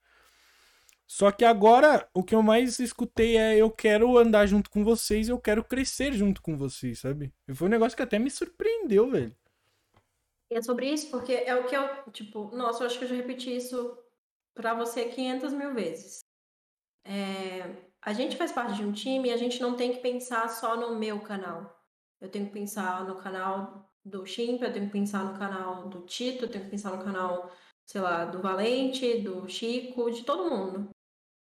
Só 1.06 1.30
que 1.30 1.44
agora 1.44 2.08
o 2.12 2.22
que 2.24 2.34
eu 2.34 2.42
mais 2.42 2.78
escutei 2.78 3.36
é 3.36 3.56
eu 3.56 3.70
quero 3.70 4.18
andar 4.18 4.46
junto 4.46 4.70
com 4.70 4.82
vocês, 4.82 5.28
eu 5.28 5.38
quero 5.38 5.62
crescer 5.62 6.12
junto 6.12 6.42
com 6.42 6.56
vocês, 6.56 7.00
sabe? 7.00 7.32
E 7.46 7.54
foi 7.54 7.68
um 7.68 7.70
negócio 7.70 7.96
que 7.96 8.02
até 8.02 8.18
me 8.18 8.30
surpreendeu, 8.30 9.10
velho. 9.10 9.36
É 10.54 10.62
sobre 10.62 10.88
isso, 10.88 11.10
porque 11.10 11.32
é 11.32 11.52
o 11.56 11.66
que 11.66 11.76
eu, 11.76 12.12
tipo, 12.12 12.54
nossa, 12.56 12.84
eu 12.84 12.86
acho 12.86 12.96
que 12.96 13.04
eu 13.04 13.08
já 13.08 13.16
repeti 13.16 13.56
isso 13.56 13.98
pra 14.54 14.72
você 14.72 15.06
500 15.06 15.52
mil 15.52 15.74
vezes. 15.74 16.20
É, 17.04 17.90
a 18.00 18.12
gente 18.12 18.36
faz 18.36 18.52
parte 18.52 18.76
de 18.76 18.84
um 18.84 18.92
time 18.92 19.28
e 19.28 19.32
a 19.32 19.36
gente 19.36 19.60
não 19.60 19.76
tem 19.76 19.92
que 19.92 19.98
pensar 19.98 20.48
só 20.48 20.76
no 20.76 20.96
meu 20.96 21.20
canal. 21.20 21.84
Eu 22.20 22.30
tenho 22.30 22.46
que 22.46 22.52
pensar 22.52 23.04
no 23.04 23.16
canal 23.16 23.92
do 24.04 24.24
Chimp, 24.24 24.62
eu 24.62 24.72
tenho 24.72 24.86
que 24.86 24.92
pensar 24.92 25.24
no 25.24 25.36
canal 25.36 25.88
do 25.88 26.02
Tito, 26.02 26.44
eu 26.44 26.48
tenho 26.48 26.64
que 26.66 26.70
pensar 26.70 26.96
no 26.96 27.02
canal, 27.02 27.50
sei 27.84 28.00
lá, 28.00 28.24
do 28.24 28.40
Valente, 28.40 29.22
do 29.22 29.48
Chico, 29.48 30.08
de 30.08 30.22
todo 30.22 30.48
mundo. 30.48 30.88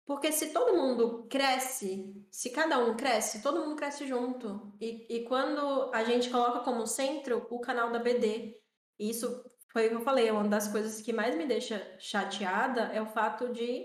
Porque 0.07 0.31
se 0.31 0.53
todo 0.53 0.77
mundo 0.77 1.27
cresce, 1.29 2.15
se 2.31 2.51
cada 2.51 2.79
um 2.79 2.97
cresce, 2.97 3.43
todo 3.43 3.59
mundo 3.59 3.75
cresce 3.75 4.07
junto. 4.07 4.73
E, 4.81 5.05
e 5.09 5.25
quando 5.25 5.91
a 5.93 6.05
gente 6.05 6.31
coloca 6.31 6.61
como 6.61 6.87
centro 6.87 7.45
o 7.51 7.59
canal 7.59 7.91
da 7.91 7.99
BD, 7.99 8.63
isso 8.99 9.45
foi 9.73 9.87
o 9.87 9.89
que 9.91 9.95
eu 9.97 10.01
falei, 10.01 10.31
uma 10.31 10.49
das 10.49 10.69
coisas 10.69 11.01
que 11.01 11.13
mais 11.13 11.35
me 11.35 11.47
deixa 11.47 11.85
chateada 11.99 12.83
é 12.93 13.03
o 13.03 13.07
fato 13.07 13.53
de, 13.53 13.85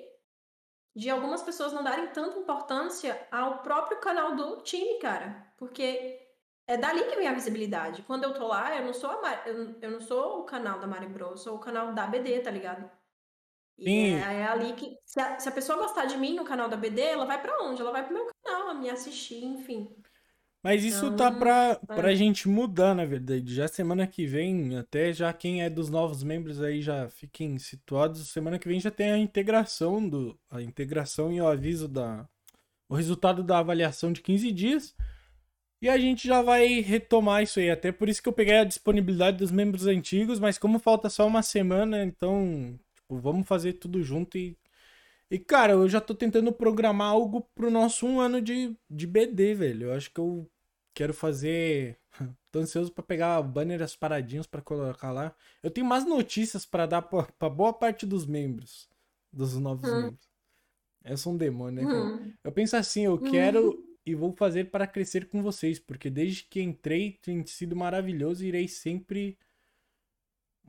de 0.95 1.09
algumas 1.09 1.41
pessoas 1.41 1.73
não 1.73 1.83
darem 1.83 2.07
tanta 2.07 2.37
importância 2.37 3.27
ao 3.31 3.63
próprio 3.63 3.99
canal 3.99 4.35
do 4.35 4.61
time, 4.61 4.99
cara. 4.99 5.51
Porque 5.57 6.29
é 6.67 6.77
dali 6.77 7.03
que 7.05 7.15
vem 7.15 7.27
a 7.27 7.33
visibilidade. 7.33 8.03
Quando 8.03 8.23
eu 8.23 8.33
tô 8.33 8.45
lá, 8.45 8.77
eu 8.77 8.85
não 8.85 8.93
sou 8.93 9.09
a 9.09 9.19
Mar... 9.19 9.47
eu, 9.47 9.89
não 9.89 9.99
sou 9.99 10.41
o 10.41 10.43
canal 10.43 10.79
da 10.79 10.85
Mari 10.85 11.07
Bro, 11.07 11.31
eu 11.31 11.37
sou 11.37 11.55
o 11.55 11.59
canal 11.59 11.93
da 11.93 12.05
BD, 12.05 12.39
tá 12.41 12.51
ligado? 12.51 12.89
E 13.79 14.13
é, 14.13 14.41
é, 14.41 14.43
ali 14.45 14.73
que. 14.73 14.95
Se 15.05 15.19
a, 15.19 15.39
se 15.39 15.49
a, 15.49 15.51
pessoa 15.51 15.79
gostar 15.79 16.05
de 16.05 16.17
mim 16.17 16.35
no 16.35 16.43
canal 16.43 16.69
da 16.69 16.77
BD, 16.77 17.01
ela 17.01 17.25
vai 17.25 17.41
para 17.41 17.63
onde? 17.63 17.81
Ela 17.81 17.91
vai 17.91 18.05
pro 18.05 18.13
meu 18.13 18.27
canal, 18.43 18.67
a 18.69 18.73
me 18.75 18.89
assistir, 18.89 19.43
enfim. 19.43 19.95
Mas 20.61 20.83
isso 20.83 21.05
então, 21.05 21.15
tá 21.15 21.31
pra, 21.31 21.79
é. 21.89 21.95
pra 21.95 22.13
gente 22.13 22.49
mudar, 22.49 22.93
na 22.93 23.05
verdade. 23.05 23.53
Já 23.53 23.67
semana 23.67 24.05
que 24.05 24.25
vem, 24.25 24.77
até 24.77 25.13
já 25.13 25.31
quem 25.31 25.63
é 25.63 25.69
dos 25.69 25.89
novos 25.89 26.21
membros 26.21 26.61
aí 26.61 26.81
já 26.81 27.09
fiquem 27.09 27.57
situados. 27.57 28.27
Semana 28.29 28.59
que 28.59 28.67
vem 28.67 28.79
já 28.79 28.91
tem 28.91 29.11
a 29.11 29.17
integração 29.17 30.07
do. 30.07 30.37
A 30.49 30.61
integração 30.61 31.31
e 31.31 31.39
o 31.39 31.47
aviso 31.47 31.87
da. 31.87 32.27
O 32.89 32.95
resultado 32.95 33.43
da 33.43 33.59
avaliação 33.59 34.11
de 34.11 34.21
15 34.21 34.51
dias. 34.51 34.95
E 35.81 35.87
a 35.87 35.97
gente 35.97 36.27
já 36.27 36.41
vai 36.41 36.81
retomar 36.81 37.41
isso 37.43 37.59
aí. 37.59 37.69
Até 37.69 37.91
por 37.91 38.09
isso 38.09 38.21
que 38.21 38.27
eu 38.27 38.33
peguei 38.33 38.57
a 38.57 38.65
disponibilidade 38.65 39.37
dos 39.37 39.51
membros 39.51 39.87
antigos, 39.87 40.39
mas 40.39 40.57
como 40.57 40.77
falta 40.77 41.09
só 41.09 41.25
uma 41.25 41.41
semana, 41.41 42.03
então 42.03 42.77
Tipo, 43.09 43.19
vamos 43.19 43.47
fazer 43.47 43.73
tudo 43.73 44.03
junto 44.03 44.37
e. 44.37 44.55
E, 45.31 45.37
cara, 45.37 45.73
eu 45.73 45.87
já 45.87 46.01
tô 46.01 46.15
tentando 46.15 46.51
programar 46.51 47.09
algo 47.09 47.41
pro 47.53 47.69
nosso 47.69 48.05
um 48.07 48.19
ano 48.19 48.41
de, 48.41 48.75
de 48.89 49.05
BD, 49.05 49.53
velho. 49.53 49.87
Eu 49.87 49.93
acho 49.93 50.11
que 50.11 50.19
eu 50.19 50.49
quero 50.93 51.13
fazer. 51.13 51.99
tô 52.51 52.59
ansioso 52.59 52.91
pra 52.91 53.03
pegar 53.03 53.41
banner 53.43 53.81
as 53.81 53.95
paradinhas 53.95 54.47
para 54.47 54.61
colocar 54.61 55.11
lá. 55.11 55.35
Eu 55.61 55.69
tenho 55.69 55.85
mais 55.85 56.05
notícias 56.05 56.65
para 56.65 56.85
dar 56.85 57.03
pra, 57.03 57.23
pra, 57.23 57.49
boa 57.49 57.71
parte 57.71 58.05
dos 58.05 58.25
membros. 58.25 58.89
Dos 59.31 59.55
novos 59.55 59.89
hum. 59.89 60.01
membros. 60.01 60.29
Eu 61.05 61.17
sou 61.17 61.33
um 61.33 61.37
demônio, 61.37 61.83
né? 61.83 61.93
Hum. 61.93 62.33
Eu 62.43 62.51
penso 62.51 62.75
assim, 62.75 63.05
eu 63.05 63.13
hum. 63.13 63.31
quero 63.31 63.85
e 64.05 64.15
vou 64.15 64.33
fazer 64.35 64.71
para 64.71 64.87
crescer 64.87 65.27
com 65.27 65.43
vocês, 65.43 65.77
porque 65.77 66.09
desde 66.09 66.43
que 66.43 66.61
entrei 66.61 67.19
tem 67.21 67.45
sido 67.45 67.75
maravilhoso 67.75 68.43
e 68.43 68.47
irei 68.47 68.67
sempre 68.67 69.37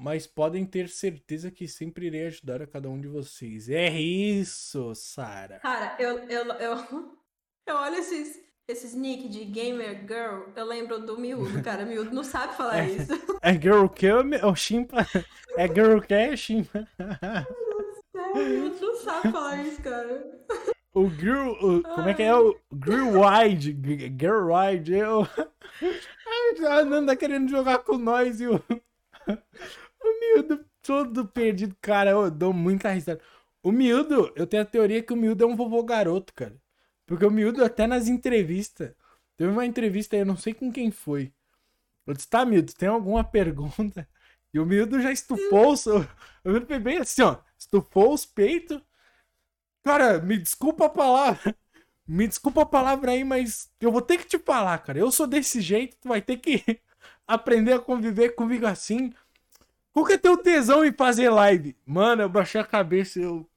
mas 0.01 0.27
podem 0.27 0.65
ter 0.65 0.89
certeza 0.89 1.51
que 1.51 1.69
sempre 1.69 2.07
irei 2.07 2.27
ajudar 2.29 2.63
a 2.63 2.67
cada 2.67 2.89
um 2.89 2.99
de 2.99 3.07
vocês. 3.07 3.69
É 3.69 3.91
isso, 4.01 4.95
Sara. 4.95 5.59
Cara, 5.59 5.95
eu, 5.99 6.21
eu, 6.21 6.47
eu, 6.55 6.77
eu 7.69 7.77
olho 7.77 7.97
esses, 7.97 8.41
esses 8.67 8.95
nick 8.95 9.29
de 9.29 9.45
gamer 9.45 10.01
girl, 10.09 10.49
eu 10.57 10.65
lembro 10.65 11.01
do 11.01 11.19
Miúdo, 11.19 11.61
cara. 11.63 11.85
Miúdo 11.85 12.15
não 12.15 12.25
sabe 12.25 12.57
falar 12.57 12.79
é, 12.79 12.89
isso. 12.89 13.13
É 13.43 13.53
girl 13.53 13.87
que 13.87 14.07
ou 14.11 14.57
chimpa? 14.57 15.07
É 15.57 15.67
girl 15.67 16.01
que 16.01 16.15
é 16.15 16.35
chimpa? 16.35 16.89
O 18.15 18.39
Miúdo 18.39 18.81
não 18.81 18.97
sabe 18.97 19.31
falar 19.31 19.63
isso, 19.67 19.83
cara. 19.83 20.41
O 20.95 21.09
Girl. 21.09 21.53
O, 21.53 21.83
como 21.83 22.09
é 22.09 22.15
que 22.15 22.23
é? 22.23 22.35
O 22.35 22.59
Girl 22.85 23.21
Wide. 23.21 23.79
Girl 24.19 24.51
Wide. 24.53 24.93
Eu. 24.93 25.27
A 26.69 26.85
Nanda 26.85 27.17
querendo 27.17 27.49
jogar 27.49 27.79
com 27.79 27.97
nós 27.97 28.41
e 28.41 28.49
o. 28.49 28.63
O 30.03 30.21
miúdo 30.21 30.65
todo 30.83 31.27
perdido, 31.29 31.77
cara, 31.81 32.11
eu 32.11 32.31
dou 32.31 32.53
muita 32.53 32.91
risada. 32.91 33.21
O 33.63 33.71
miúdo, 33.73 34.33
eu 34.37 34.47
tenho 34.47 34.63
a 34.63 34.67
teoria 34.67 35.03
que 35.03 35.13
o 35.13 35.17
miúdo 35.17 35.45
é 35.45 35.47
um 35.47 35.57
vovô 35.57 35.83
garoto, 35.83 36.33
cara. 36.35 36.57
Porque 37.07 37.25
o 37.25 37.31
miúdo, 37.31 37.65
até 37.65 37.87
nas 37.87 38.09
entrevistas, 38.09 38.95
teve 39.37 39.51
uma 39.51 39.67
entrevista 39.67 40.17
aí, 40.17 40.23
eu 40.23 40.27
não 40.27 40.37
sei 40.37 40.55
com 40.55 40.73
quem 40.73 40.91
foi. 40.91 41.33
Eu 42.07 42.15
disse, 42.15 42.29
tá, 42.29 42.45
miúdo, 42.47 42.75
tem 42.75 42.89
alguma 42.89 43.25
pergunta? 43.25 44.09
E 44.55 44.61
o 44.61 44.67
miúdo 44.67 45.01
já 45.01 45.13
estufou 45.13 45.75
o 45.75 46.01
O 46.45 46.51
miúdo 46.53 46.67
foi 46.67 46.79
bem 46.81 46.99
assim, 46.99 47.23
ó. 47.23 47.39
Estufou 47.59 48.15
os 48.15 48.27
peitos. 48.27 48.81
Cara, 49.83 50.21
me 50.21 50.39
desculpa 50.39 50.87
a 50.87 50.89
palavra. 50.91 51.57
Me 52.07 52.27
desculpa 52.29 52.63
a 52.63 52.67
palavra 52.67 53.13
aí, 53.13 53.25
mas 53.25 53.71
eu 53.81 53.93
vou 53.93 54.03
ter 54.03 54.19
que 54.19 54.27
te 54.27 54.39
falar, 54.39 54.79
cara. 54.81 54.99
Eu 54.99 55.13
sou 55.13 55.27
desse 55.27 55.61
jeito, 55.61 55.97
tu 56.01 56.09
vai 56.09 56.21
ter 56.23 56.39
que 56.39 56.65
aprender 57.27 57.75
a 57.75 57.79
conviver 57.81 58.31
comigo 58.35 58.67
assim. 58.67 59.13
Qual 59.93 60.07
que 60.07 60.12
é 60.12 60.18
teu 60.18 60.36
tesão 60.36 60.84
em 60.84 60.93
fazer 60.93 61.30
live? 61.30 61.76
Mano, 61.84 62.22
eu 62.22 62.28
baixei 62.28 62.61
a 62.61 62.64
cabeça 62.64 63.18
e 63.18 63.22
eu. 63.22 63.49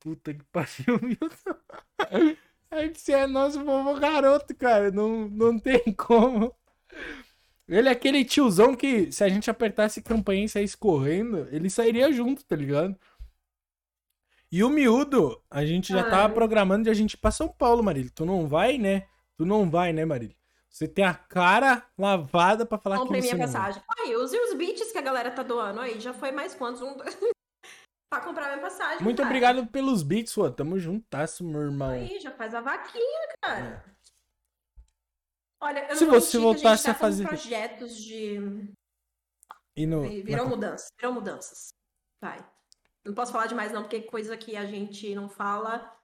Puta 0.00 0.32
que 0.32 0.44
pariu, 0.44 0.98
Milton. 1.02 1.54
Aí 2.70 2.94
você 2.94 3.12
é 3.12 3.26
nosso 3.26 3.64
vovô 3.64 3.94
garoto, 3.94 4.54
cara. 4.54 4.90
Não, 4.90 5.28
não 5.28 5.58
tem 5.58 5.92
como. 5.96 6.54
Ele 7.66 7.88
é 7.88 7.92
aquele 7.92 8.24
tiozão 8.24 8.74
que, 8.74 9.12
se 9.12 9.22
a 9.22 9.28
gente 9.28 9.50
apertasse 9.50 10.02
campainha 10.02 10.46
e 10.46 10.48
saísse 10.48 10.76
correndo, 10.76 11.46
ele 11.50 11.68
sairia 11.68 12.10
junto, 12.10 12.44
tá 12.44 12.56
ligado? 12.56 12.98
E 14.50 14.64
o 14.64 14.70
miúdo, 14.70 15.42
a 15.50 15.66
gente 15.66 15.92
já 15.92 16.02
Ai. 16.02 16.10
tava 16.10 16.32
programando 16.32 16.84
de 16.84 16.90
a 16.90 16.94
gente 16.94 17.12
ir 17.12 17.18
pra 17.18 17.30
São 17.30 17.48
Paulo, 17.48 17.82
Marília. 17.82 18.10
Tu 18.14 18.24
não 18.24 18.48
vai, 18.48 18.78
né? 18.78 19.06
Tu 19.36 19.44
não 19.44 19.68
vai, 19.68 19.92
né, 19.92 20.06
Marília? 20.06 20.37
Você 20.68 20.86
tem 20.86 21.04
a 21.04 21.14
cara 21.14 21.86
lavada 21.96 22.64
para 22.66 22.78
falar 22.78 22.98
Comprei 22.98 23.20
que 23.20 23.28
você 23.28 23.34
minha 23.34 23.46
passagem. 23.46 23.82
Aí, 23.98 24.14
use 24.14 24.38
os 24.38 24.54
beats 24.54 24.92
que 24.92 24.98
a 24.98 25.02
galera 25.02 25.30
tá 25.30 25.42
doando 25.42 25.80
aí. 25.80 25.98
Já 25.98 26.12
foi 26.12 26.30
mais 26.30 26.54
quantos? 26.54 26.82
Um... 26.82 26.94
pra 28.10 28.20
comprar 28.20 28.48
minha 28.48 28.60
passagem. 28.60 29.02
Muito 29.02 29.18
cara. 29.18 29.28
obrigado 29.28 29.66
pelos 29.66 30.02
beats, 30.02 30.32
sua. 30.32 30.52
Tamo 30.52 30.78
juntasso, 30.78 31.42
meu 31.42 31.62
irmão. 31.62 31.90
Aí, 31.90 32.20
já 32.20 32.30
faz 32.30 32.54
a 32.54 32.60
vaquinha, 32.60 33.28
cara. 33.42 33.84
É. 33.84 33.98
Olha, 35.60 35.88
eu 35.90 35.96
Se 35.96 36.04
não 36.04 36.12
você 36.12 36.38
voltasse 36.38 36.88
a, 36.88 36.92
a 36.92 36.94
fazer 36.94 37.26
projetos 37.26 37.96
de 37.96 38.68
e 39.76 39.86
no 39.86 40.02
virou 40.02 40.44
na... 40.44 40.50
mudanças, 40.50 40.88
virou 40.96 41.14
mudanças. 41.14 41.68
Vai. 42.20 42.44
Não 43.04 43.14
posso 43.14 43.32
falar 43.32 43.46
demais 43.46 43.72
não, 43.72 43.82
porque 43.82 44.02
coisa 44.02 44.36
que 44.36 44.56
a 44.56 44.64
gente 44.66 45.14
não 45.14 45.28
fala 45.28 45.96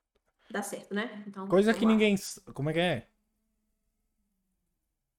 dá 0.50 0.62
certo, 0.62 0.94
né? 0.94 1.24
Então, 1.26 1.48
coisa 1.48 1.74
que 1.74 1.84
lá. 1.84 1.90
ninguém, 1.90 2.16
como 2.52 2.70
é 2.70 2.72
que 2.72 2.78
é? 2.80 3.08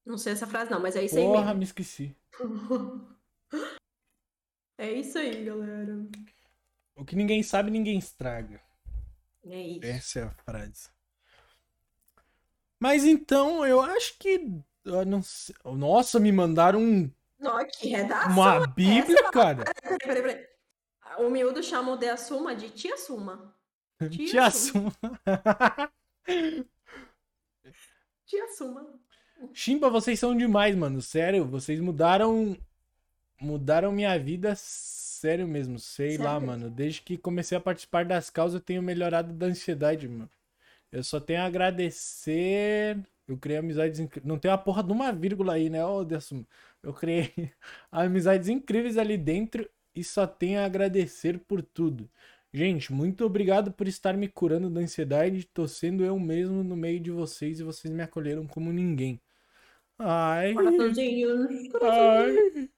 Não 0.06 0.18
sei 0.18 0.34
essa 0.34 0.46
frase 0.46 0.70
não, 0.70 0.80
mas 0.80 0.96
é 0.96 1.04
isso 1.04 1.18
aí 1.18 1.24
Porra, 1.24 1.54
me 1.54 1.64
esqueci. 1.64 2.16
é 4.78 4.92
isso 4.92 5.18
aí, 5.18 5.44
galera. 5.44 6.08
O 6.96 7.04
que 7.04 7.16
ninguém 7.16 7.42
sabe, 7.42 7.72
ninguém 7.72 7.98
estraga. 7.98 8.62
É 9.44 9.62
isso. 9.62 9.86
Essa 9.86 10.20
é 10.20 10.24
a 10.24 10.32
frase. 10.32 10.90
Mas 12.80 13.04
então, 13.04 13.66
eu 13.66 13.82
acho 13.82 14.18
que. 14.20 14.48
Eu 14.84 15.04
não 15.04 15.24
sei, 15.24 15.56
nossa, 15.66 16.20
me 16.20 16.32
mandaram 16.32 16.80
um. 16.80 17.12
Nossa, 17.40 17.66
que 17.66 17.88
redação. 17.90 18.32
Uma 18.32 18.64
é 18.64 18.68
Bíblia, 18.68 19.20
essa? 19.20 19.32
cara. 19.32 19.64
Peraí, 19.82 19.98
peraí, 20.00 20.22
peraí. 20.22 20.48
O 21.18 21.30
miúdo 21.30 21.64
chama 21.64 21.94
o 21.94 21.98
de 21.98 22.10
Assuma 22.10 22.56
de 22.56 22.70
Tia 22.70 22.98
Suma. 22.98 23.56
Tia, 24.12 24.28
tia 24.28 24.52
Suma. 24.52 24.92
tia 28.26 28.48
Suma. 28.56 29.00
Chimpa, 29.54 29.90
vocês 29.90 30.20
são 30.20 30.36
demais, 30.36 30.76
mano. 30.76 31.02
Sério, 31.02 31.46
vocês 31.46 31.80
mudaram 31.80 32.58
mudaram 33.40 33.92
minha 33.92 34.18
vida 34.18 34.54
sério 34.56 35.48
mesmo. 35.48 35.80
Sei 35.80 36.12
Sério 36.12 36.26
lá, 36.26 36.40
mano. 36.40 36.70
Desde 36.70 37.02
que 37.02 37.18
comecei 37.18 37.58
a 37.58 37.62
participar 37.62 38.06
das 38.06 38.30
causas, 38.30 38.56
eu 38.56 38.62
tenho 38.62 38.82
melhorado 38.82 39.34
da 39.34 39.48
ansiedade, 39.48 40.08
mano. 40.08 40.30
Eu 40.92 41.04
só 41.04 41.20
tenho 41.20 41.42
a 41.42 41.46
agradecer. 41.46 42.98
Eu 43.28 43.38
criei 43.38 43.60
amizades 43.60 44.00
incríveis. 44.00 44.28
Não 44.28 44.40
tem 44.40 44.52
a 44.52 44.58
porra 44.58 44.84
de 44.84 44.92
uma 44.92 45.12
vírgula 45.12 45.54
aí, 45.54 45.70
né? 45.70 45.84
Ô, 45.86 46.04
Deus. 46.04 46.32
Eu 46.84 46.94
criei 46.94 47.34
amizades 47.92 48.50
incríveis 48.50 48.98
ali 48.98 49.18
dentro 49.18 49.68
e 49.96 50.04
só 50.04 50.28
tenho 50.28 50.60
a 50.60 50.66
agradecer 50.66 51.40
por 51.40 51.62
tudo. 51.62 52.10
Gente, 52.54 52.94
muito 52.94 53.26
obrigado 53.26 53.72
por 53.72 53.88
estar 53.88 54.16
me 54.16 54.28
curando 54.30 54.70
da 54.70 54.80
ansiedade. 54.80 55.46
Tô 55.54 55.68
sendo 55.68 56.06
eu 56.06 56.18
mesmo 56.20 56.64
no 56.64 56.76
meio 56.78 57.00
de 57.00 57.12
vocês 57.12 57.60
e 57.60 57.64
vocês 57.64 57.94
me 57.94 58.04
acolheram 58.04 58.48
como 58.48 58.72
ninguém. 58.72 59.20
Ai, 60.00 60.54
Coraçãozinho. 60.54 61.48
ai. 61.82 62.70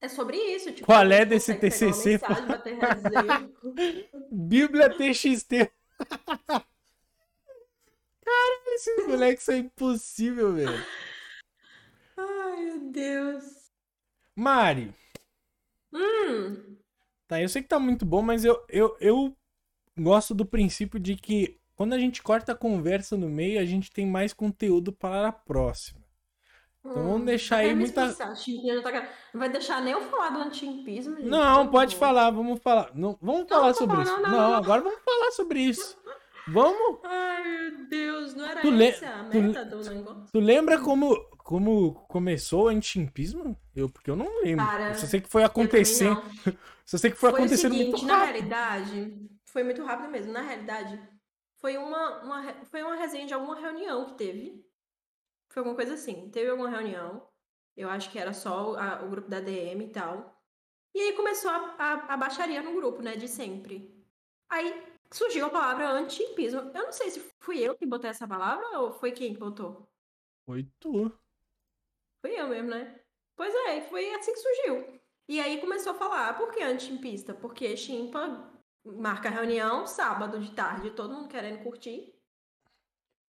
É 0.00 0.08
sobre 0.08 0.36
isso, 0.36 0.72
tipo. 0.72 0.86
Qual 0.86 1.10
é 1.12 1.24
desse 1.24 1.54
TCC? 1.54 2.18
mensagem. 2.18 3.52
Bíblia 4.30 4.90
TXT. 4.90 5.70
Caralho, 8.24 8.74
esses 8.74 9.06
moleques 9.06 9.44
são 9.44 9.56
impossível, 9.56 10.54
velho. 10.54 10.84
Ai, 12.16 12.64
meu 12.64 12.90
Deus. 12.92 13.44
Mari, 14.36 14.92
Hum, 15.92 16.76
tá, 17.28 17.40
eu 17.40 17.48
sei 17.48 17.62
que 17.62 17.68
tá 17.68 17.78
muito 17.78 18.04
bom, 18.04 18.22
mas 18.22 18.44
eu, 18.44 18.64
eu, 18.68 18.96
eu 19.00 19.36
gosto 19.98 20.34
do 20.34 20.46
princípio 20.46 21.00
de 21.00 21.16
que 21.16 21.60
quando 21.82 21.94
a 21.94 21.98
gente 21.98 22.22
corta 22.22 22.52
a 22.52 22.54
conversa 22.54 23.16
no 23.16 23.28
meio, 23.28 23.58
a 23.60 23.64
gente 23.64 23.90
tem 23.90 24.06
mais 24.06 24.32
conteúdo 24.32 24.92
para 24.92 25.28
a 25.28 25.32
próxima. 25.32 26.00
Então 26.84 26.94
vamos 27.04 27.26
deixar 27.26 27.56
aí 27.56 27.74
muita- 27.74 28.12
tá 28.14 28.28
Não 29.34 29.40
vai 29.40 29.48
deixar 29.48 29.80
nem 29.82 29.92
eu 29.92 30.00
falar 30.02 30.30
do 30.30 30.38
antiimpismo, 30.42 31.16
gente. 31.16 31.28
Não, 31.28 31.66
pode 31.68 31.96
falar, 31.96 32.30
vamos 32.30 32.60
falar. 32.60 32.90
Não, 32.94 33.18
vamos 33.20 33.48
falar 33.48 33.66
não, 33.68 33.74
sobre 33.74 33.96
não, 33.96 34.02
isso. 34.04 34.20
não, 34.20 34.30
Não, 34.30 34.54
agora 34.54 34.80
vamos 34.80 35.00
falar 35.04 35.32
sobre 35.32 35.60
isso. 35.60 35.98
Vamos. 36.48 37.00
Ai, 37.04 37.42
meu 37.42 37.88
Deus, 37.88 38.34
não 38.34 38.46
era 38.46 38.60
Tu 38.60 38.70
le- 38.70 38.86
essa 38.86 39.08
a 39.08 39.24
tu 39.24 39.40
meta 39.42 39.64
do 39.64 39.76
negócio? 39.90 40.24
Tu 40.32 40.38
lembra 40.40 40.78
como, 40.80 41.16
como 41.38 41.94
começou 42.08 42.64
o 42.64 42.68
antimpismo? 42.68 43.56
Eu, 43.74 43.88
porque 43.88 44.08
eu 44.10 44.16
não 44.16 44.42
lembro. 44.42 44.64
Cara, 44.64 44.88
eu 44.90 44.94
só 44.94 45.06
sei 45.06 45.20
que 45.20 45.28
foi 45.28 45.42
acontecendo. 45.42 46.22
Só 46.84 46.98
sei 46.98 47.10
que 47.12 47.16
foi, 47.16 47.30
Foi 47.30 47.38
acontecendo 47.40 47.72
seguinte, 47.74 47.90
muito 47.92 48.06
na 48.06 48.16
rápido. 48.18 48.32
realidade, 48.32 49.30
foi 49.46 49.62
muito 49.62 49.84
rápido 49.84 50.10
mesmo. 50.10 50.32
Na 50.32 50.42
realidade, 50.42 51.00
foi 51.62 51.78
uma, 51.78 52.22
uma, 52.24 52.66
foi 52.66 52.82
uma 52.84 52.96
resenha 52.96 53.26
de 53.26 53.34
alguma 53.34 53.56
reunião 53.56 54.06
que 54.06 54.16
teve. 54.16 54.66
Foi 55.50 55.60
alguma 55.60 55.76
coisa 55.76 55.94
assim. 55.94 56.30
Teve 56.30 56.50
alguma 56.50 56.70
reunião. 56.70 57.28
Eu 57.76 57.88
acho 57.90 58.10
que 58.12 58.18
era 58.18 58.34
só 58.34 58.72
o, 58.72 58.76
a- 58.76 59.02
o 59.04 59.10
grupo 59.10 59.30
da 59.30 59.40
DM 59.40 59.86
e 59.86 59.90
tal. 59.92 60.42
E 60.94 61.00
aí 61.00 61.14
começou 61.14 61.50
a, 61.50 61.56
a, 61.78 62.14
a 62.14 62.18
baixaria 62.18 62.62
no 62.62 62.74
grupo, 62.74 63.02
né? 63.02 63.16
De 63.16 63.28
sempre. 63.28 63.94
Aí 64.50 64.84
surgiu 65.12 65.46
a 65.46 65.50
palavra 65.50 65.88
anti-impismo. 65.90 66.60
Eu 66.74 66.84
não 66.84 66.92
sei 66.92 67.10
se 67.10 67.20
fui 67.40 67.60
eu 67.60 67.76
que 67.76 67.86
botei 67.86 68.10
essa 68.10 68.28
palavra 68.28 68.80
ou 68.80 68.92
foi 68.92 69.12
quem 69.12 69.34
que 69.34 69.40
botou. 69.40 69.88
Foi 70.46 70.68
tu. 70.80 71.12
Fui 72.20 72.32
eu 72.38 72.48
mesmo, 72.48 72.70
né? 72.70 73.00
Pois 73.36 73.54
é, 73.54 73.80
foi 73.82 74.12
assim 74.14 74.32
que 74.32 74.40
surgiu. 74.40 75.00
E 75.28 75.40
aí 75.40 75.60
começou 75.60 75.92
a 75.92 75.94
falar, 75.94 76.28
ah, 76.28 76.34
por 76.34 76.50
que 76.52 76.62
anti-chimpista? 76.62 77.34
Porque 77.34 77.76
chimpa 77.76 78.51
marca 78.84 79.30
reunião 79.30 79.86
sábado 79.86 80.38
de 80.38 80.50
tarde, 80.50 80.90
todo 80.90 81.14
mundo 81.14 81.28
querendo 81.28 81.58
curtir. 81.62 82.12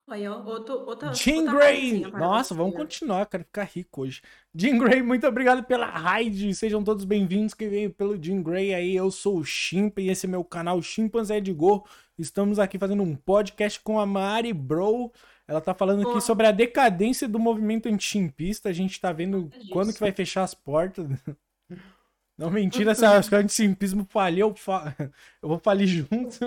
Aí, 0.05 0.27
ó, 0.27 0.43
outro, 0.43 0.85
outra, 0.85 1.13
Jean 1.13 1.43
outra 1.43 1.53
Grey! 1.53 2.01
Nossa, 2.11 2.53
vamos 2.53 2.75
continuar, 2.75 3.25
quero 3.25 3.45
ficar 3.45 3.63
rico 3.63 4.01
hoje. 4.01 4.21
Jean 4.53 4.77
Grey, 4.77 5.01
muito 5.01 5.25
obrigado 5.25 5.63
pela 5.63 5.85
raid. 5.85 6.53
Sejam 6.53 6.83
todos 6.83 7.05
bem-vindos 7.05 7.53
que 7.53 7.69
veio 7.69 7.89
pelo 7.89 8.21
Jean 8.21 8.43
Grey 8.43 8.73
aí. 8.73 8.93
Eu 8.93 9.09
sou 9.09 9.37
o 9.37 9.45
Chimpa 9.45 10.01
e 10.01 10.09
esse 10.09 10.25
é 10.25 10.29
meu 10.29 10.43
canal 10.43 10.81
Chimpanzé 10.81 11.39
de 11.39 11.53
Go. 11.53 11.87
Estamos 12.19 12.59
aqui 12.59 12.77
fazendo 12.77 13.01
um 13.01 13.15
podcast 13.15 13.79
com 13.79 13.97
a 13.97 14.05
Mari 14.05 14.51
Bro. 14.51 15.09
Ela 15.47 15.61
tá 15.61 15.73
falando 15.73 16.09
aqui 16.09 16.19
sobre 16.19 16.47
a 16.47 16.51
decadência 16.51 17.27
do 17.27 17.39
movimento 17.39 17.87
antichimpista. 17.87 18.67
A 18.67 18.73
gente 18.73 18.99
tá 18.99 19.13
vendo 19.13 19.49
Nada 19.49 19.65
quando 19.71 19.93
que 19.93 20.01
vai 20.01 20.11
fechar 20.11 20.43
as 20.43 20.53
portas. 20.53 21.07
Não, 22.37 22.49
mentira, 22.49 22.95
se 22.95 23.05
o 23.05 23.37
antichimpismo 23.37 24.05
falir, 24.05 24.39
eu, 24.39 24.55
fa... 24.55 24.95
eu 25.41 25.49
vou 25.49 25.59
falir 25.59 25.87
junto. 25.87 26.39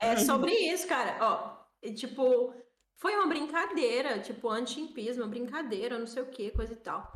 É 0.00 0.16
sobre 0.24 0.52
isso, 0.52 0.86
cara. 0.88 1.18
Ó, 1.20 1.90
tipo, 1.90 2.54
foi 2.96 3.14
uma 3.16 3.26
brincadeira, 3.26 4.20
tipo, 4.20 4.48
anti-impismo, 4.48 5.26
brincadeira, 5.26 5.98
não 5.98 6.06
sei 6.06 6.22
o 6.22 6.26
que, 6.26 6.50
coisa 6.52 6.72
e 6.72 6.76
tal. 6.76 7.12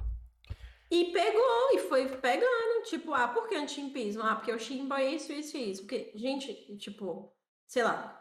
E 0.90 1.06
pegou, 1.06 1.70
e 1.72 1.78
foi 1.78 2.08
pegando, 2.08 2.82
tipo, 2.84 3.14
ah, 3.14 3.28
por 3.28 3.48
que 3.48 3.54
anti-impismo? 3.54 4.22
Ah, 4.22 4.36
porque 4.36 4.52
o 4.52 4.58
chimpa 4.58 5.00
é 5.00 5.14
isso, 5.14 5.32
isso 5.32 5.56
e 5.56 5.70
isso. 5.70 5.82
Porque, 5.82 6.12
gente, 6.14 6.76
tipo, 6.76 7.32
sei 7.66 7.82
lá, 7.82 8.20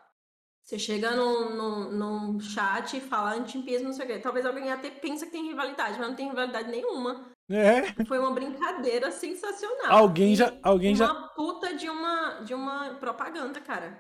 você 0.64 0.80
chega 0.80 1.12
num, 1.16 1.56
num, 1.56 1.92
num 1.92 2.40
chat 2.40 2.98
e 2.98 3.02
fala 3.02 3.36
anti-impismo, 3.36 3.88
não 3.88 3.94
sei 3.94 4.06
o 4.06 4.08
quê. 4.08 4.20
Talvez 4.20 4.46
alguém 4.46 4.72
até 4.72 4.90
pense 4.90 5.26
que 5.26 5.32
tem 5.32 5.48
rivalidade, 5.48 6.00
mas 6.00 6.08
não 6.08 6.16
tem 6.16 6.30
rivalidade 6.30 6.70
nenhuma. 6.70 7.35
É. 7.50 8.06
Foi 8.06 8.18
uma 8.20 8.32
brincadeira 8.34 9.12
sensacional. 9.12 9.92
Alguém 9.92 10.34
E 10.34 10.36
já- 10.36 10.54
alguém 10.64 10.92
uma 10.96 10.98
já- 11.06 11.14
puta 11.36 11.76
de 11.76 11.90
uma, 11.90 12.42
de 12.46 12.54
uma 12.54 12.96
propaganda, 12.96 13.60
cara. 13.62 14.00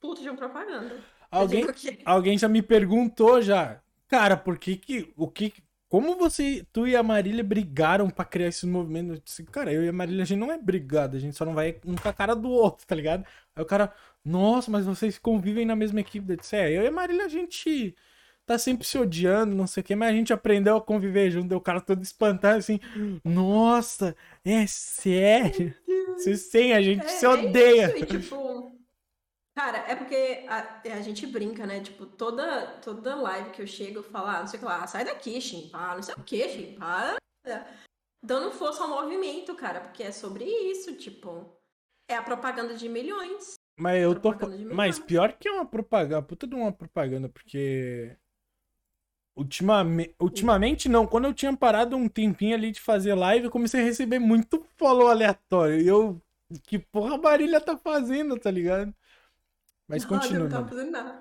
Puta 0.00 0.22
de 0.22 0.28
uma 0.30 0.36
propaganda. 0.36 0.96
Alguém, 1.30 1.66
que- 1.72 1.98
alguém 2.04 2.36
já 2.38 2.48
me 2.48 2.62
perguntou 2.62 3.40
já, 3.42 3.80
cara, 4.08 4.36
por 4.36 4.58
que 4.58 4.76
que, 4.76 5.12
o 5.16 5.28
que, 5.28 5.52
como 5.88 6.16
você, 6.16 6.66
tu 6.72 6.86
e 6.86 6.96
a 6.96 7.02
Marília 7.02 7.44
brigaram 7.44 8.08
pra 8.10 8.24
criar 8.24 8.48
esse 8.48 8.66
movimento? 8.66 9.12
Eu 9.14 9.20
disse, 9.22 9.44
cara, 9.44 9.72
eu 9.72 9.84
e 9.84 9.88
a 9.88 9.92
Marília, 9.92 10.22
a 10.22 10.26
gente 10.26 10.38
não 10.38 10.50
é 10.50 10.58
brigado, 10.58 11.16
a 11.16 11.20
gente 11.20 11.36
só 11.36 11.44
não 11.44 11.54
vai 11.54 11.78
um 11.86 11.94
com 11.94 12.08
a 12.08 12.12
cara 12.12 12.34
do 12.34 12.48
outro, 12.50 12.86
tá 12.86 12.94
ligado? 12.94 13.24
Aí 13.54 13.62
o 13.62 13.66
cara, 13.66 13.92
nossa, 14.24 14.70
mas 14.70 14.86
vocês 14.86 15.18
convivem 15.18 15.64
na 15.66 15.76
mesma 15.76 16.00
equipe. 16.00 16.32
Eu 16.32 16.36
disse, 16.36 16.56
é, 16.56 16.70
eu 16.70 16.82
e 16.82 16.86
a 16.86 16.90
Marília, 16.92 17.26
a 17.26 17.28
gente 17.28 17.94
tá 18.50 18.58
sempre 18.58 18.84
se 18.84 18.98
odiando, 18.98 19.54
não 19.54 19.64
sei 19.64 19.80
o 19.80 19.84
que, 19.84 19.94
mas 19.94 20.08
a 20.08 20.12
gente 20.12 20.32
aprendeu 20.32 20.76
a 20.76 20.82
conviver 20.82 21.30
junto, 21.30 21.54
o 21.54 21.60
cara 21.60 21.80
todo 21.80 22.02
espantado, 22.02 22.58
assim, 22.58 22.80
nossa, 23.24 24.16
é 24.44 24.66
sério? 24.66 25.72
Vocês 26.16 26.48
têm, 26.48 26.72
a 26.72 26.82
gente 26.82 27.04
É, 27.04 27.08
se 27.08 27.24
é 27.24 27.28
odeia. 27.28 27.96
isso, 27.96 27.98
e, 27.98 28.06
tipo, 28.20 28.76
cara, 29.56 29.78
é 29.88 29.94
porque 29.94 30.44
a, 30.48 30.80
a 30.96 31.00
gente 31.00 31.28
brinca, 31.28 31.64
né? 31.64 31.78
Tipo, 31.78 32.04
toda, 32.04 32.66
toda 32.82 33.14
live 33.14 33.50
que 33.50 33.62
eu 33.62 33.68
chego, 33.68 34.00
eu 34.00 34.02
falo, 34.02 34.26
ah, 34.26 34.40
não 34.40 34.48
sei 34.48 34.58
o 34.58 34.60
que 34.60 34.66
lá, 34.66 34.84
sai 34.88 35.04
daqui, 35.04 35.40
Chimpa, 35.40 35.94
não 35.94 36.02
sei 36.02 36.14
o 36.16 36.24
que, 36.24 36.48
Chimpa. 36.48 37.16
Dando 38.20 38.50
força 38.50 38.82
ao 38.82 38.88
movimento, 38.88 39.54
cara, 39.54 39.80
porque 39.80 40.02
é 40.02 40.10
sobre 40.10 40.44
isso, 40.44 40.96
tipo. 40.96 41.56
É 42.10 42.16
a 42.16 42.22
propaganda 42.22 42.74
de 42.74 42.88
milhões. 42.88 43.54
Mas 43.78 44.02
eu 44.02 44.20
tô. 44.20 44.34
Mas 44.74 44.98
pior 44.98 45.34
que 45.34 45.48
uma 45.48 45.64
propaganda, 45.64 46.20
puta 46.20 46.48
de 46.48 46.54
uma 46.56 46.72
propaganda, 46.72 47.28
porque. 47.28 48.16
Ultimamente, 49.40 50.14
ultimamente 50.20 50.86
não, 50.86 51.06
quando 51.06 51.24
eu 51.24 51.32
tinha 51.32 51.56
parado 51.56 51.96
um 51.96 52.06
tempinho 52.10 52.54
ali 52.54 52.70
de 52.70 52.78
fazer 52.78 53.14
live, 53.14 53.46
eu 53.46 53.50
comecei 53.50 53.80
a 53.80 53.84
receber 53.84 54.18
muito 54.18 54.62
follow 54.76 55.08
aleatório. 55.08 55.80
E 55.80 55.88
eu. 55.88 56.20
Que 56.64 56.78
porra 56.78 57.14
a 57.14 57.18
Marília 57.18 57.58
tá 57.58 57.74
fazendo, 57.74 58.38
tá 58.38 58.50
ligado? 58.50 58.92
Mas 59.88 60.04
continua. 60.04 60.40
Não 60.40 60.48
tá 60.50 60.56
mano. 60.56 60.68
fazendo 60.68 60.90
nada. 60.90 61.18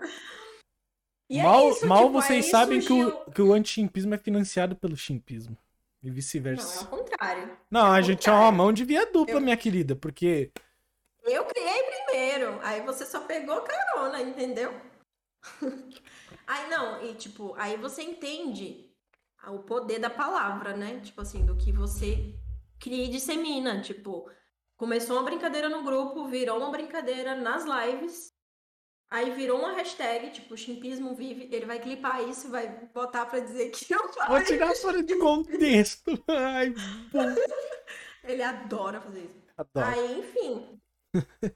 E 1.29 1.39
é 1.39 1.43
mal 1.43 1.69
isso, 1.69 1.87
mal 1.87 2.07
tipo, 2.07 2.11
vocês 2.13 2.45
aí 2.45 2.51
sabem 2.51 2.81
que 2.81 2.91
o, 2.91 3.31
que 3.31 3.41
o 3.41 3.53
anti-chimpismo 3.53 4.13
é 4.13 4.17
financiado 4.17 4.75
pelo 4.75 4.97
chimpismo. 4.97 5.55
E 6.03 6.07
Não, 6.07 6.11
é 6.11 6.15
vice-versa. 6.15 6.81
ao 6.81 6.87
contrário. 6.87 7.57
Não, 7.71 7.85
ao 7.85 7.91
a 7.93 8.01
gente 8.01 8.27
é 8.27 8.31
uma 8.33 8.51
mão 8.51 8.73
de 8.73 8.83
via 8.83 9.05
dupla, 9.05 9.35
Eu- 9.35 9.41
minha 9.41 9.55
querida, 9.55 9.95
porque. 9.95 10.51
Eu 11.23 11.45
criei 11.45 11.83
primeiro, 11.83 12.59
aí 12.63 12.81
você 12.81 13.05
só 13.05 13.21
pegou 13.21 13.61
carona, 13.61 14.21
entendeu? 14.21 14.73
aí 16.49 16.69
não, 16.69 17.03
e 17.03 17.13
tipo, 17.13 17.53
aí 17.55 17.77
você 17.77 18.01
entende 18.01 18.89
o 19.47 19.59
poder 19.59 19.99
da 19.99 20.09
palavra, 20.09 20.75
né? 20.75 20.99
Tipo 20.99 21.21
assim, 21.21 21.45
do 21.45 21.55
que 21.55 21.71
você 21.71 22.35
cria 22.79 23.05
e 23.05 23.09
dissemina. 23.09 23.81
Tipo, 23.81 24.29
começou 24.75 25.15
uma 25.17 25.23
brincadeira 25.23 25.69
no 25.69 25.83
grupo, 25.83 26.27
virou 26.27 26.57
uma 26.57 26.71
brincadeira 26.71 27.35
nas 27.35 27.63
lives, 27.65 28.33
aí 29.09 29.31
virou 29.31 29.59
uma 29.59 29.73
hashtag, 29.73 30.31
tipo, 30.31 30.57
chimpismo 30.57 31.15
vive, 31.15 31.49
ele 31.51 31.65
vai 31.65 31.79
clipar 31.79 32.27
isso 32.27 32.49
vai 32.49 32.67
botar 32.93 33.25
pra 33.27 33.39
dizer 33.39 33.69
que 33.69 33.93
eu 33.93 33.99
Vou 33.99 34.13
falei. 34.13 34.43
tirar 34.45 34.75
fora 34.75 35.03
de 35.03 35.15
contexto. 35.17 36.23
Ai, 36.27 36.73
bom. 37.11 37.35
Ele 38.23 38.43
adora 38.43 38.99
fazer 39.01 39.21
isso. 39.21 39.53
Adoro. 39.57 39.87
Aí, 39.87 40.19
enfim. 40.19 40.81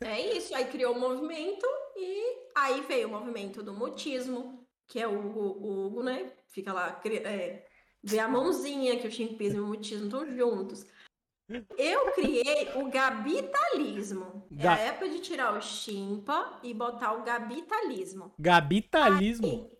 é 0.01 0.37
isso. 0.37 0.55
Aí 0.55 0.65
criou 0.65 0.95
o 0.95 0.99
movimento 0.99 1.65
e 1.95 2.49
aí 2.55 2.81
veio 2.81 3.07
o 3.07 3.11
movimento 3.11 3.61
do 3.61 3.73
mutismo, 3.73 4.62
que 4.93 4.99
é 4.99 5.07
o 5.07 5.19
Hugo, 5.19 5.39
o 5.39 5.87
Hugo 5.87 6.03
né? 6.03 6.31
Fica 6.49 6.71
lá, 6.71 7.01
é, 7.03 7.65
vê 8.03 8.19
a 8.19 8.27
mãozinha 8.27 8.99
que 8.99 9.07
o 9.07 9.11
chimpismo 9.11 9.57
e 9.57 9.61
o 9.63 9.65
mutismo 9.65 10.05
estão 10.05 10.23
juntos. 10.37 10.85
Eu 11.75 12.11
criei 12.11 12.69
o 12.75 12.91
gabitalismo. 12.91 14.47
É 14.51 14.55
Ga- 14.63 14.73
a 14.75 14.79
época 14.79 15.09
de 15.09 15.19
tirar 15.19 15.57
o 15.57 15.61
chimpa 15.61 16.59
e 16.61 16.75
botar 16.75 17.13
o 17.13 17.23
gabitalismo. 17.23 18.35
Gabitalismo. 18.37 19.47
Aí, 19.47 19.73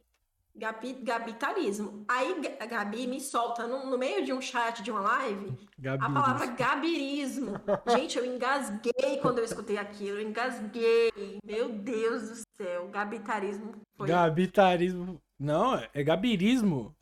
Gabi, 0.56 0.94
gabitarismo. 0.94 2.06
Aí 2.08 2.36
a 2.60 2.66
Gabi 2.66 3.06
me 3.06 3.22
solta 3.22 3.68
no, 3.68 3.86
no 3.86 3.98
meio 4.00 4.26
de 4.26 4.34
um 4.34 4.42
chat 4.42 4.82
de 4.82 4.90
uma 4.90 5.02
live 5.02 5.56
a 6.00 6.10
palavra 6.10 6.48
gabirismo. 6.48 7.54
Gente, 7.96 8.18
eu 8.18 8.26
engasguei 8.26 9.20
quando 9.22 9.38
eu 9.38 9.46
escutei 9.46 9.78
aquilo. 9.78 10.18
Eu 10.18 10.28
engasguei. 10.28 11.12
Meu 11.44 11.70
Deus 11.70 12.30
do 12.30 12.43
céu. 12.58 12.88
Gabitarismo 12.90 13.74
foi. 13.96 14.08
Gabitarismo. 14.08 15.22
Não, 15.40 15.76
é 15.94 16.04
gabirismo. 16.04 16.96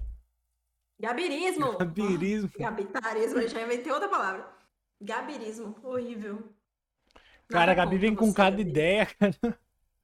Gabirismo. 0.99 1.77
Gabirismo. 1.77 2.51
Gabitarismo, 2.57 3.39
eu 3.39 3.47
já 3.47 3.61
inventei 3.61 3.91
outra 3.91 4.09
palavra. 4.09 4.47
Gabirismo, 5.01 5.75
horrível. 5.83 6.43
Cara, 7.47 7.71
a 7.71 7.75
Gabi 7.75 7.97
vem 7.97 8.15
com 8.15 8.33
cada 8.33 8.61
ideia, 8.61 9.05
cara. 9.05 9.35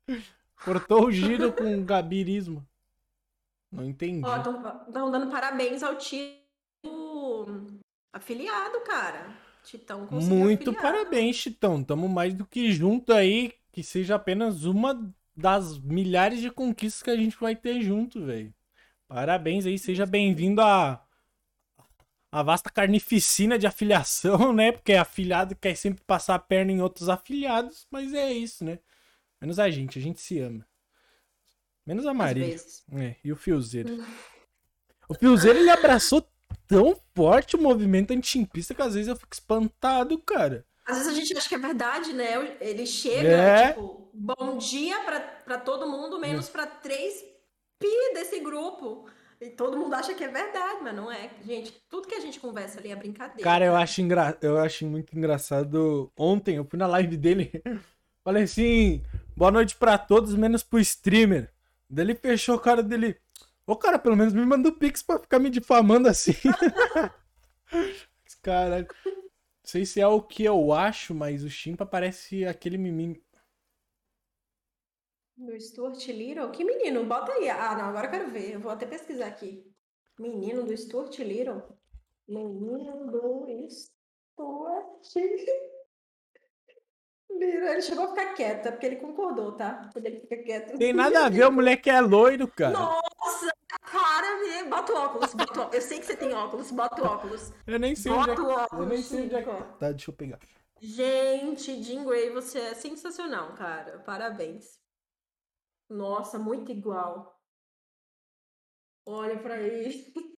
Cortou 0.64 1.06
o 1.06 1.11
giro 1.11 1.53
com 1.53 1.86
gabirismo. 1.86 2.68
Não 3.72 3.84
entendi. 3.84 4.26
Ó, 4.26 4.38
estão 4.38 5.11
dando 5.11 5.30
parabéns 5.30 5.84
ao 5.84 5.95
tio 5.95 6.36
afiliado, 8.11 8.82
cara. 8.82 9.30
Titão 9.64 10.07
Muito 10.11 10.72
afiliado. 10.72 10.82
parabéns, 10.82 11.38
Titão. 11.38 11.84
Tamo 11.84 12.10
mais 12.10 12.34
do 12.34 12.45
que 12.45 12.72
junto 12.72 13.14
aí. 13.14 13.53
Que 13.72 13.84
seja 13.84 14.15
apenas 14.15 14.64
uma 14.64 14.95
das 15.38 15.77
milhares 15.77 16.41
de 16.41 16.49
conquistas 16.49 17.03
que 17.03 17.11
a 17.11 17.15
gente 17.15 17.38
vai 17.39 17.55
ter 17.55 17.80
junto, 17.81 18.26
velho. 18.26 18.51
Parabéns 19.07 19.65
aí, 19.65 19.77
seja 19.77 20.05
bem-vindo 20.05 20.61
a 20.61 21.03
a 22.30 22.43
vasta 22.43 22.69
carnificina 22.69 23.57
de 23.57 23.65
afiliação, 23.65 24.51
né? 24.53 24.72
Porque 24.72 24.93
afiliado 24.93 25.55
quer 25.55 25.76
sempre 25.76 26.03
passar 26.03 26.35
a 26.35 26.39
perna 26.39 26.72
em 26.72 26.81
outros 26.81 27.07
afiliados, 27.07 27.88
mas 27.89 28.14
é 28.14 28.34
isso, 28.34 28.65
né? 28.65 28.80
Menos 29.39 29.59
a 29.59 29.69
gente, 29.69 29.97
a 29.97 30.01
gente 30.01 30.19
se 30.19 30.39
ama. 30.39 30.68
Menos 31.85 32.05
a 32.05 32.14
Maria. 32.14 32.55
É, 32.93 33.15
e 33.23 33.31
o 33.31 33.35
Fiozeiro. 33.35 34.03
o 35.07 35.14
Fiozeiro, 35.14 35.59
ele 35.59 35.69
abraçou 35.69 36.27
tão 36.68 36.99
forte 37.15 37.55
o 37.55 37.61
movimento 37.61 38.11
antimpista 38.11 38.76
que 38.76 38.81
às 38.81 38.93
vezes 38.93 39.07
eu 39.07 39.15
fico 39.15 39.34
espantado, 39.34 40.18
cara. 40.19 40.65
Às 40.88 40.99
vezes 40.99 41.11
a 41.11 41.15
gente 41.15 41.38
acha 41.38 41.49
que 41.49 41.55
é 41.55 41.59
verdade, 41.59 42.14
né? 42.14 42.57
Ele 42.61 42.85
chega, 42.85 43.27
é. 43.27 43.68
tipo, 43.68 44.09
bom 44.14 44.57
dia 44.57 44.97
pra, 45.01 45.19
pra 45.19 45.57
todo 45.57 45.89
mundo, 45.89 46.18
menos 46.18 46.47
é. 46.47 46.51
pra 46.51 46.65
três 46.65 47.23
pi 47.77 48.14
desse 48.14 48.39
grupo. 48.39 49.05
E 49.39 49.49
todo 49.49 49.77
mundo 49.77 49.93
acha 49.93 50.15
que 50.15 50.23
é 50.23 50.30
verdade, 50.30 50.80
mas 50.81 50.95
não 50.95 51.11
é. 51.11 51.30
Gente, 51.45 51.72
tudo 51.89 52.07
que 52.07 52.15
a 52.15 52.19
gente 52.19 52.39
conversa 52.39 52.80
ali 52.80 52.89
é 52.89 52.95
brincadeira. 52.95 53.43
Cara, 53.43 53.65
eu 53.65 53.76
acho, 53.76 54.01
engra... 54.01 54.35
eu 54.41 54.57
acho 54.57 54.85
muito 54.85 55.15
engraçado. 55.15 56.11
Ontem 56.18 56.55
eu 56.55 56.65
fui 56.65 56.80
na 56.80 56.88
live 56.88 57.18
dele. 57.18 57.51
Falei 58.23 58.43
assim: 58.43 59.03
boa 59.35 59.51
noite 59.51 59.76
pra 59.76 59.97
todos, 59.97 60.34
menos 60.34 60.64
pro 60.64 60.80
streamer. 60.80 61.51
Daí 61.89 62.05
ele 62.05 62.15
fechou 62.15 62.55
o 62.55 62.59
cara 62.59 62.81
dele. 62.81 63.18
Ô, 63.65 63.76
cara, 63.76 63.99
pelo 63.99 64.15
menos 64.15 64.34
me 64.34 64.45
manda 64.45 64.69
o 64.69 64.72
Pix 64.73 65.03
pra 65.03 65.19
ficar 65.19 65.38
me 65.38 65.49
difamando 65.49 66.07
assim. 66.07 66.34
cara, 68.41 68.88
não 69.68 69.72
sei 69.73 69.85
se 69.85 69.99
é 69.99 70.07
o 70.07 70.22
que 70.22 70.45
eu 70.45 70.72
acho, 70.72 71.14
mas 71.14 71.44
o 71.44 71.49
Chimpa 71.49 71.85
parece 71.85 72.45
aquele 72.45 72.77
menino. 72.77 73.22
Do 75.35 75.60
Stuart 75.60 76.07
Little? 76.07 76.52
Que 76.52 76.64
menino? 76.64 77.03
Bota 77.03 77.34
aí. 77.34 77.49
Ah, 77.49 77.76
não, 77.76 77.89
agora 77.89 78.07
eu 78.07 78.11
quero 78.11 78.31
ver. 78.31 78.53
Eu 78.53 78.61
vou 78.61 78.72
até 78.72 78.85
pesquisar 78.85 79.27
aqui. 79.27 79.69
Menino 80.18 80.64
do 80.64 80.76
Stuart 80.77 81.19
Little. 81.19 81.61
Menino 82.30 83.11
do 83.11 83.45
Stuart 83.69 85.14
ele 87.30 87.81
chegou 87.81 88.06
a 88.06 88.10
ficar 88.10 88.34
quieta, 88.35 88.72
porque 88.72 88.85
ele 88.85 88.95
concordou, 88.95 89.52
tá? 89.52 89.89
Quando 89.91 90.06
ele 90.06 90.22
fica 90.22 90.38
quieto. 90.38 90.77
Tem 90.77 90.94
nada 90.94 91.26
a 91.26 91.30
ver, 91.30 91.45
o 91.45 91.52
moleque 91.52 91.89
é 91.89 91.99
loiro, 91.99 92.48
cara. 92.48 92.72
Nossa, 92.72 93.02
cara, 94.27 94.69
bota 94.69 94.93
o 94.93 94.95
óculos, 94.95 95.33
bota 95.33 95.59
o 95.59 95.63
óculos. 95.63 95.75
Eu 95.75 95.81
sei 95.81 95.99
que 95.99 96.05
você 96.05 96.15
tem 96.15 96.33
óculos, 96.33 96.71
bota 96.71 97.01
o 97.01 97.05
óculos. 97.05 97.53
Eu 97.65 97.79
nem 97.79 97.95
sei 97.95 98.11
bota 98.11 98.31
onde 98.31 98.41
é 98.41 98.43
o 98.43 98.49
óculos, 98.49 98.83
Eu 98.83 98.89
nem 98.89 99.01
sei 99.01 99.25
onde 99.25 99.35
é 99.35 99.43
Tá, 99.79 99.91
deixa 99.91 100.11
eu 100.11 100.15
pegar. 100.15 100.39
Gente, 100.79 101.81
Jim 101.81 102.05
Gray, 102.05 102.29
você 102.29 102.59
é 102.59 102.73
sensacional, 102.73 103.53
cara. 103.53 103.99
Parabéns. 103.99 104.79
Nossa, 105.89 106.37
muito 106.37 106.71
igual. 106.71 107.41
Olha 109.05 109.39
pra 109.39 109.57
ele. 109.57 110.13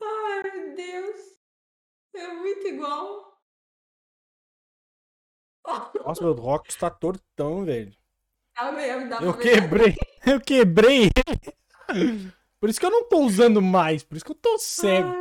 Ai, 0.00 0.42
meu 0.42 0.74
Deus. 0.76 1.20
É 2.14 2.28
muito 2.34 2.66
igual. 2.68 3.32
Nossa, 6.04 6.22
meu 6.22 6.36
óculos 6.44 6.76
tá 6.76 6.90
tortão, 6.90 7.64
velho. 7.64 7.96
Tá 8.54 8.72
mesmo, 8.72 9.08
dá 9.08 9.20
Eu 9.22 9.36
quebrei. 9.38 9.94
Eu 10.26 10.40
quebrei. 10.40 11.10
Por 12.60 12.70
isso 12.70 12.78
que 12.78 12.86
eu 12.86 12.90
não 12.90 13.08
tô 13.08 13.20
usando 13.20 13.60
mais. 13.60 14.02
Por 14.02 14.16
isso 14.16 14.24
que 14.24 14.32
eu 14.32 14.36
tô 14.36 14.58
cego. 14.58 15.12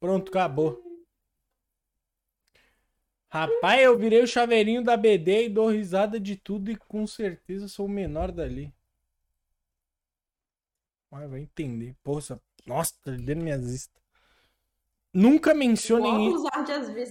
Pronto, 0.00 0.28
acabou. 0.28 0.82
Rapaz, 3.30 3.82
eu 3.82 3.98
virei 3.98 4.22
o 4.22 4.26
chaveirinho 4.26 4.82
da 4.82 4.96
BD 4.96 5.46
e 5.46 5.48
dou 5.48 5.68
risada 5.68 6.18
de 6.18 6.36
tudo 6.36 6.70
e 6.70 6.76
com 6.76 7.06
certeza 7.06 7.68
sou 7.68 7.86
o 7.86 7.90
menor 7.90 8.32
dali. 8.32 8.72
Mas 11.10 11.28
vai 11.30 11.40
entender. 11.40 11.94
Poxa, 12.02 12.40
nossa, 12.66 12.94
tá 13.02 13.10
dando 13.12 13.42
minhas 13.42 13.70
vistas. 13.70 14.02
Nunca 15.12 15.54
mencionem 15.54 16.28
isso. 16.28 16.44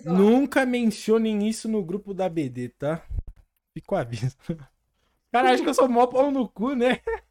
Nunca 0.05 0.65
mencionem 0.65 1.47
isso 1.47 1.67
no 1.67 1.83
grupo 1.83 2.13
da 2.13 2.29
BD, 2.29 2.69
tá? 2.69 3.05
Fico 3.73 3.95
aviso. 3.95 4.37
Cara, 5.31 5.51
acho 5.51 5.61
que 5.61 5.69
eu 5.69 5.73
sou 5.73 5.89
mó 5.89 6.07
pau 6.07 6.31
no 6.31 6.47
cu, 6.47 6.73
né? 6.73 7.01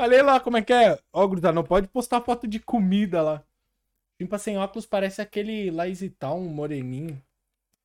Falei 0.00 0.22
lá 0.22 0.40
como 0.40 0.56
é 0.56 0.62
que 0.62 0.72
é. 0.72 0.98
Ó, 1.12 1.26
Gruda, 1.28 1.52
não 1.52 1.62
pode 1.62 1.86
postar 1.86 2.22
foto 2.22 2.48
de 2.48 2.58
comida 2.58 3.20
lá. 3.20 3.44
Limpa 4.18 4.38
sem 4.38 4.56
óculos 4.56 4.86
parece 4.86 5.20
aquele 5.20 5.70
Lazy 5.70 6.08
Town 6.08 6.40
moreninho. 6.40 7.22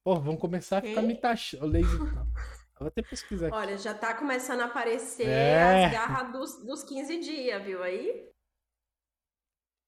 Pô, 0.02 0.16
vamos 0.16 0.40
começar 0.40 0.78
a 0.78 0.82
ficar 0.82 1.02
me 1.02 1.14
taxando. 1.14 1.68
Lazy 1.68 1.98
Town. 1.98 2.28
Vou 2.80 2.88
até 2.88 3.02
pesquisar 3.02 3.48
aqui. 3.48 3.58
Olha, 3.58 3.78
já 3.78 3.94
tá 3.94 4.14
começando 4.14 4.62
a 4.62 4.66
aparecer 4.68 5.28
é. 5.28 5.88
as 5.88 5.92
garras 5.92 6.32
dos, 6.32 6.64
dos 6.64 6.84
15 6.86 7.20
dias, 7.20 7.62
viu 7.62 7.84
aí? 7.84 8.30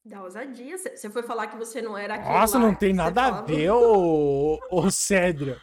Da 0.03 0.21
ousadia. 0.21 0.77
Você 0.77 1.09
foi 1.09 1.23
falar 1.23 1.47
que 1.47 1.55
você 1.55 1.81
não 1.81 1.97
era 1.97 2.15
aquilo 2.15 2.33
Nossa, 2.33 2.59
não 2.59 2.75
tem 2.75 2.91
nada 2.91 3.23
a 3.23 3.41
ver, 3.41 3.71
ô, 3.71 4.59
ô 4.69 4.91
Cédrio. 4.91 5.61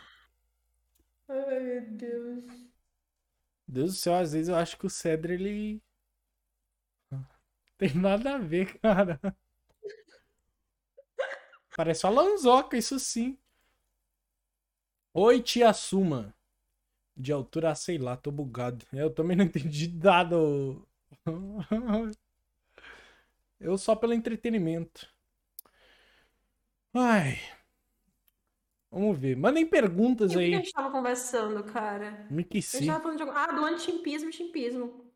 Ai, 1.29 1.61
meu 1.61 1.91
Deus. 1.91 2.45
Deus 3.69 3.93
do 3.93 3.97
céu, 3.99 4.15
às 4.15 4.33
vezes 4.33 4.49
eu 4.49 4.57
acho 4.57 4.79
que 4.79 4.87
o 4.87 4.91
Cedro, 4.91 5.31
ele. 5.31 5.84
Tem 7.77 7.95
nada 7.95 8.35
a 8.37 8.39
ver, 8.39 8.79
cara. 8.81 9.21
Parece 11.77 12.07
uma 12.07 12.23
lanzoca, 12.23 12.77
isso 12.77 12.99
sim. 12.99 13.39
Oi, 15.13 15.41
tia 15.43 15.73
Suma. 15.73 16.35
De 17.17 17.33
altura, 17.33 17.75
sei 17.75 17.99
lá, 17.99 18.17
tô 18.17 18.31
bugado. 18.31 18.85
Eu 18.93 19.13
também 19.13 19.37
não 19.37 19.45
entendi 19.47 19.89
nada. 19.97 20.37
Eu 23.61 23.79
só 23.79 23.95
pelo 23.97 24.13
entretenimento. 24.13 25.09
Ai. 26.93 27.39
Vamos 28.91 29.19
ver. 29.19 29.37
Mandem 29.37 29.67
perguntas 29.67 30.33
e 30.33 30.39
aí. 30.39 30.47
O 30.47 30.51
que 30.51 30.55
a 30.55 30.59
gente 30.59 30.73
tava 30.73 30.91
conversando, 30.91 31.65
cara? 31.65 32.27
Me 32.31 32.45
que 32.45 32.63
sim. 32.63 32.77
A 32.77 32.81
gente 32.81 33.03
falando 33.03 33.17
de... 33.17 33.23
Ah, 33.31 33.53
do 33.53 33.65
antimpismo, 33.65 34.33
chimpismo. 34.33 35.13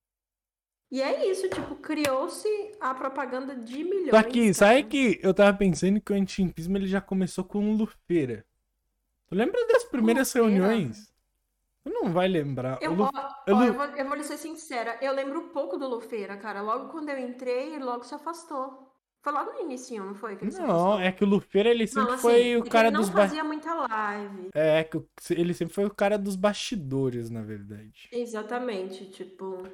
E 0.90 1.02
é 1.02 1.30
isso, 1.30 1.48
tipo, 1.50 1.76
criou-se 1.76 2.48
a 2.80 2.94
propaganda 2.94 3.54
de 3.54 3.84
milhões. 3.84 4.10
Só 4.10 4.22
que, 4.22 4.54
sabe 4.54 4.84
que 4.84 5.20
eu 5.22 5.34
tava 5.34 5.56
pensando 5.56 6.00
que 6.00 6.12
o 6.12 6.16
antimpismo 6.16 6.76
ele 6.78 6.86
já 6.86 7.00
começou 7.00 7.44
com 7.44 7.70
o 7.70 7.76
Lufeira. 7.76 8.44
Tu 9.26 9.34
lembra 9.34 9.66
das 9.66 9.84
primeiras 9.84 10.34
Lufeira? 10.34 10.48
reuniões? 10.48 11.12
Tu 11.84 11.90
não 11.90 12.10
vai 12.10 12.26
lembrar. 12.26 12.78
Eu, 12.80 12.94
Lu... 12.94 13.04
ó, 13.04 13.10
ó, 13.14 13.34
eu, 13.46 13.74
vou, 13.74 13.84
eu 13.84 14.06
vou 14.06 14.16
lhe 14.16 14.24
ser 14.24 14.38
sincera, 14.38 14.98
eu 15.02 15.12
lembro 15.12 15.50
pouco 15.50 15.76
do 15.76 15.86
Lufeira, 15.86 16.38
cara. 16.38 16.62
Logo 16.62 16.88
quando 16.88 17.10
eu 17.10 17.18
entrei, 17.18 17.74
ele 17.74 17.84
logo 17.84 18.04
se 18.04 18.14
afastou. 18.14 18.88
Foi 19.20 19.32
logo 19.32 19.52
no 19.52 19.60
início, 19.60 20.02
não 20.02 20.14
foi? 20.14 20.38
não, 20.58 20.98
é 20.98 21.12
que 21.12 21.24
o 21.24 21.26
Lufeira, 21.26 21.68
ele 21.68 21.86
sempre 21.86 22.04
não, 22.04 22.14
assim, 22.14 22.22
foi 22.22 22.56
o 22.56 22.64
cara 22.64 22.90
dos... 22.90 23.08
Ele 23.08 23.16
não 23.16 23.22
fazia 23.22 23.44
muita 23.44 23.74
live. 23.74 24.50
É, 24.54 24.84
que 24.84 25.02
ele 25.30 25.52
sempre 25.52 25.74
foi 25.74 25.84
o 25.84 25.94
cara 25.94 26.16
dos 26.16 26.36
bastidores, 26.36 27.28
na 27.28 27.42
verdade. 27.42 28.08
Exatamente, 28.12 29.10
tipo... 29.10 29.68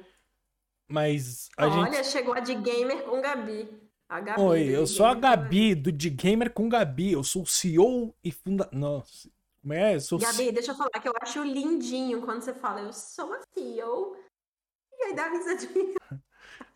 Mas 0.87 1.49
a 1.57 1.67
Olha, 1.67 1.93
gente... 1.93 2.07
chegou 2.07 2.33
a 2.33 2.39
de 2.39 2.55
gamer 2.55 3.03
com 3.03 3.21
Gabi. 3.21 3.69
A 4.07 4.21
Gabi 4.21 4.41
Oi, 4.41 4.63
eu 4.63 4.85
sou 4.85 5.05
a 5.05 5.15
Gabi, 5.15 5.73
do 5.73 5.91
de 5.91 6.09
gamer 6.09 6.51
com 6.51 6.69
Gabi. 6.69 7.13
Eu 7.13 7.23
sou 7.23 7.45
CEO 7.45 8.15
e 8.23 8.31
funda... 8.31 8.69
Nossa, 8.71 9.29
é, 9.71 9.99
sou... 9.99 10.19
Gabi, 10.19 10.51
deixa 10.51 10.71
eu 10.71 10.75
falar 10.75 10.91
que 10.91 11.07
eu 11.07 11.13
acho 11.21 11.43
lindinho 11.43 12.21
quando 12.21 12.41
você 12.41 12.53
fala, 12.53 12.81
eu 12.81 12.93
sou 12.93 13.33
a 13.33 13.39
CEO. 13.53 14.15
E 14.97 15.03
aí 15.03 15.15
dá 15.15 15.29
risadinha. 15.29 15.95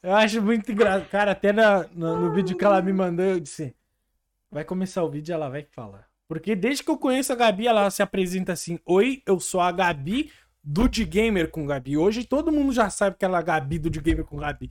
Eu 0.01 0.15
acho 0.15 0.41
muito 0.41 0.71
engraçado. 0.71 1.09
Cara, 1.09 1.31
até 1.31 1.51
na, 1.51 1.83
no, 1.89 2.17
no 2.21 2.33
vídeo 2.33 2.57
que 2.57 2.63
ela 2.63 2.81
me 2.81 2.93
mandou, 2.93 3.25
eu 3.25 3.39
disse: 3.39 3.75
Vai 4.49 4.63
começar 4.63 5.03
o 5.03 5.09
vídeo 5.09 5.31
e 5.31 5.33
ela 5.33 5.49
vai 5.49 5.63
falar. 5.63 6.07
Porque 6.27 6.55
desde 6.55 6.83
que 6.83 6.89
eu 6.89 6.97
conheço 6.97 7.33
a 7.33 7.35
Gabi, 7.35 7.67
ela 7.67 7.89
se 7.89 8.01
apresenta 8.01 8.53
assim: 8.53 8.79
Oi, 8.85 9.21
eu 9.25 9.39
sou 9.39 9.59
a 9.59 9.71
Gabi 9.71 10.31
do 10.63 10.87
de 10.89 11.05
gamer 11.05 11.49
com 11.51 11.65
Gabi. 11.65 11.97
Hoje 11.97 12.23
todo 12.25 12.51
mundo 12.51 12.71
já 12.73 12.89
sabe 12.89 13.17
que 13.17 13.25
ela 13.25 13.37
é 13.37 13.41
a 13.41 13.43
Gabi 13.43 13.79
do 13.79 13.89
de 13.89 13.99
gamer 14.01 14.25
com 14.25 14.37
Gabi. 14.37 14.69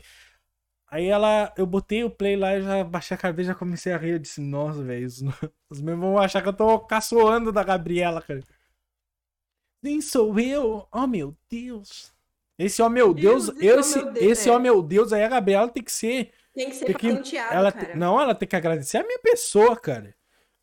Aí 0.90 1.06
ela, 1.06 1.52
eu 1.56 1.66
botei 1.66 2.02
o 2.02 2.10
play 2.10 2.35
lá 2.36 2.56
e 2.56 2.62
já 2.62 2.82
baixei 2.85 3.15
a 3.15 3.19
cabeça, 3.19 3.48
já 3.48 3.55
comecei 3.55 3.93
a 3.93 3.98
rir. 3.98 4.12
Eu 4.12 4.19
disse, 4.19 4.40
nossa, 4.40 4.82
velho, 4.82 5.06
os, 5.06 5.20
os 5.70 5.81
meus 5.82 5.98
vão 5.98 6.19
achar 6.19 6.43
que 6.43 6.48
eu 6.48 6.52
tô 6.52 6.78
caçoando 6.81 7.52
da 7.52 7.62
Gabriela, 7.62 8.23
cara. 8.23 8.43
Sim, 9.85 10.01
sou 10.01 10.39
eu. 10.40 10.86
Oh, 10.93 11.06
meu 11.06 11.36
Deus. 11.51 12.12
Esse, 12.59 12.82
ó, 12.82 12.89
meu 12.89 13.15
Deus, 13.15 13.48
Deus, 13.51 13.60
esse, 13.60 13.98
ó, 13.98 14.02
meu 14.02 14.12
Deus, 14.12 14.27
esse, 14.27 14.48
é. 14.48 14.52
ó, 14.52 14.59
meu 14.59 14.82
Deus, 14.82 15.12
aí 15.12 15.23
a 15.23 15.28
Gabriela 15.28 15.69
tem 15.69 15.82
que 15.82 15.93
ser. 15.93 16.32
Tem 16.52 16.69
que 16.70 16.74
ser 16.74 16.86
Tem 16.86 16.97
que, 17.23 17.36
ela 17.36 17.70
cara. 17.70 17.93
te- 17.93 17.97
não, 17.97 18.20
ela 18.20 18.35
tem 18.35 18.48
que 18.48 18.56
agradecer 18.56 18.98
a 18.98 19.05
minha 19.06 19.20
pessoa, 19.20 19.77
cara. 19.77 20.12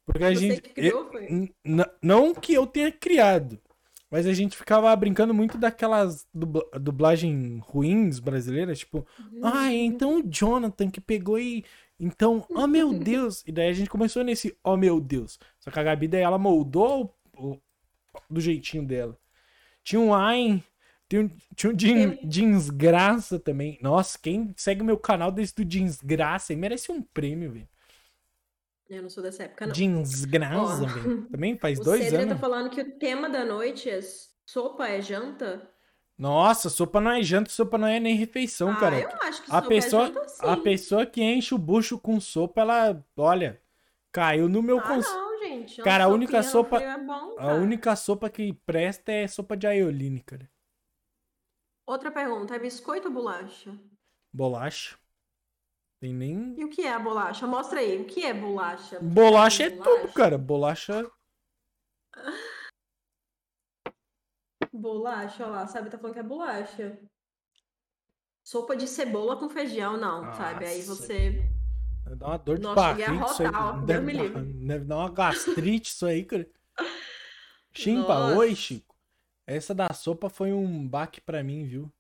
Porque 0.05 0.23
a 0.23 0.29
Você 0.29 0.35
gente. 0.35 0.61
que 0.61 0.69
criou, 0.73 1.09
n- 1.29 1.53
Não 2.01 2.33
que 2.33 2.53
eu 2.53 2.67
tenha 2.67 2.91
criado, 2.91 3.61
mas 4.09 4.25
a 4.27 4.33
gente 4.33 4.55
ficava 4.57 4.95
brincando 4.95 5.33
muito 5.33 5.57
daquelas 5.57 6.25
dubla- 6.33 6.65
dublagem 6.79 7.59
ruins 7.63 8.19
brasileiras, 8.19 8.79
tipo, 8.79 9.05
ah, 9.43 9.71
então 9.73 10.19
o 10.19 10.23
Jonathan 10.29 10.89
que 10.89 11.01
pegou 11.01 11.39
e. 11.39 11.63
Então, 11.99 12.45
oh 12.49 12.67
meu 12.67 12.93
Deus! 12.99 13.43
E 13.47 13.51
daí 13.51 13.69
a 13.69 13.73
gente 13.73 13.89
começou 13.89 14.23
nesse, 14.23 14.55
oh 14.63 14.75
meu 14.77 14.99
Deus. 14.99 15.39
Só 15.59 15.71
que 15.71 15.79
a 15.79 15.83
Gabi 15.83 16.07
daí 16.07 16.21
ela 16.21 16.37
moldou 16.37 17.13
o- 17.37 17.51
o- 17.53 17.59
do 18.29 18.39
jeitinho 18.41 18.85
dela. 18.85 19.17
Tinha 19.83 19.99
um 20.01 20.13
Ain, 20.13 20.63
tinha 21.07 21.21
um, 21.23 21.29
tinha 21.55 21.71
um 21.73 21.79
Jean, 21.79 22.17
Jeans 22.23 22.69
Graça 22.69 23.39
também. 23.39 23.77
Nossa, 23.81 24.17
quem 24.21 24.53
segue 24.57 24.83
meu 24.83 24.97
canal 24.97 25.31
desde 25.31 25.61
o 25.61 25.65
Jeans 25.65 25.99
Graça 26.01 26.53
aí 26.53 26.57
merece 26.57 26.91
um 26.91 27.01
prêmio, 27.01 27.51
velho. 27.51 27.67
Eu 28.89 29.01
não 29.01 29.09
sou 29.09 29.23
dessa 29.23 29.43
época, 29.43 29.65
não. 29.65 29.73
Jeans 29.73 30.23
velho. 30.25 31.27
Também 31.31 31.57
faz 31.57 31.79
o 31.79 31.83
dois 31.83 32.03
Cedric 32.03 32.23
anos. 32.23 32.33
tá 32.35 32.39
falando 32.39 32.69
que 32.69 32.81
o 32.81 32.97
tema 32.99 33.29
da 33.29 33.43
noite 33.43 33.89
é 33.89 33.99
sopa, 34.45 34.87
é 34.87 35.01
janta? 35.01 35.69
Nossa, 36.17 36.69
sopa 36.69 37.01
não 37.01 37.11
é 37.11 37.21
janta, 37.23 37.49
sopa 37.49 37.77
não 37.77 37.87
é 37.87 37.99
nem 37.99 38.15
refeição, 38.15 38.69
ah, 38.69 38.75
cara. 38.77 38.99
eu 39.01 39.09
acho 39.23 39.41
que 39.43 39.51
A 39.51 39.55
sopa 39.55 39.67
pessoa, 39.67 40.03
é 40.03 40.07
janta 40.07 40.27
sim. 40.29 40.45
a 40.47 40.57
pessoa 40.57 41.05
que 41.05 41.21
enche 41.21 41.53
o 41.53 41.57
bucho 41.57 41.99
com 41.99 42.19
sopa, 42.21 42.61
ela, 42.61 43.03
olha, 43.17 43.61
caiu 44.13 44.47
no 44.47 44.61
meu 44.61 44.79
Ah, 44.79 44.83
cons... 44.83 45.05
não, 45.07 45.39
gente. 45.39 45.81
Uma 45.81 45.83
Cara, 45.83 46.05
a 46.05 46.07
única 46.07 46.41
sopa- 46.43 46.81
É 46.81 46.97
bom, 46.97 47.35
A 47.37 47.53
única 47.55 47.95
sopa 47.97 48.29
que 48.29 48.53
presta 48.53 49.11
é 49.11 49.27
sopa 49.27 49.57
de 49.57 49.67
aioline, 49.67 50.21
cara. 50.21 50.49
Outra 51.85 52.11
pergunta, 52.11 52.55
é 52.55 52.59
biscoito 52.59 53.07
ou 53.09 53.13
bolacha? 53.13 53.77
Bolacha. 54.31 54.97
Tem 55.99 56.13
nem. 56.13 56.55
E 56.59 56.63
o 56.65 56.69
que 56.69 56.81
é 56.81 56.91
a 56.93 56.99
bolacha? 56.99 57.47
Mostra 57.47 57.79
aí, 57.79 58.01
o 58.01 58.05
que 58.05 58.23
é 58.23 58.33
bolacha? 58.33 58.99
Bolacha 58.99 59.63
é 59.63 59.69
Bolacha. 59.69 60.01
tudo, 60.01 60.13
cara. 60.13 60.37
Bolacha. 60.37 61.11
Bolacha, 64.73 65.43
olha 65.43 65.51
lá, 65.51 65.67
sabe? 65.67 65.89
Tá 65.89 65.97
falando 65.97 66.13
que 66.13 66.19
é 66.19 66.23
bolacha. 66.23 66.99
Sopa 68.43 68.75
de 68.75 68.87
cebola 68.87 69.37
com 69.37 69.49
feijão, 69.49 69.97
não, 69.97 70.31
sabe? 70.33 70.65
Aí 70.65 70.85
Nossa. 70.85 70.95
você. 70.95 71.31
Deve 72.03 72.15
dar 72.17 72.27
uma 72.27 72.37
dor 72.37 72.57
de 72.57 72.63
Nossa, 72.63 72.75
barriga 72.75 73.25
isso 73.25 73.43
aí. 73.43 73.49
ó. 73.55 73.71
Deve, 73.81 74.05
me 74.05 74.29
dar, 74.29 74.43
deve 74.43 74.85
dar 74.85 74.97
uma 74.97 75.09
gastrite 75.11 75.89
isso 75.91 76.05
aí, 76.05 76.23
cara. 76.23 76.47
Chimpa, 77.71 78.13
Nossa. 78.19 78.37
oi, 78.37 78.55
Chico. 78.55 78.95
Essa 79.47 79.73
da 79.73 79.91
sopa 79.93 80.29
foi 80.29 80.51
um 80.53 80.87
baque 80.87 81.19
pra 81.21 81.43
mim, 81.43 81.63
viu? 81.65 81.91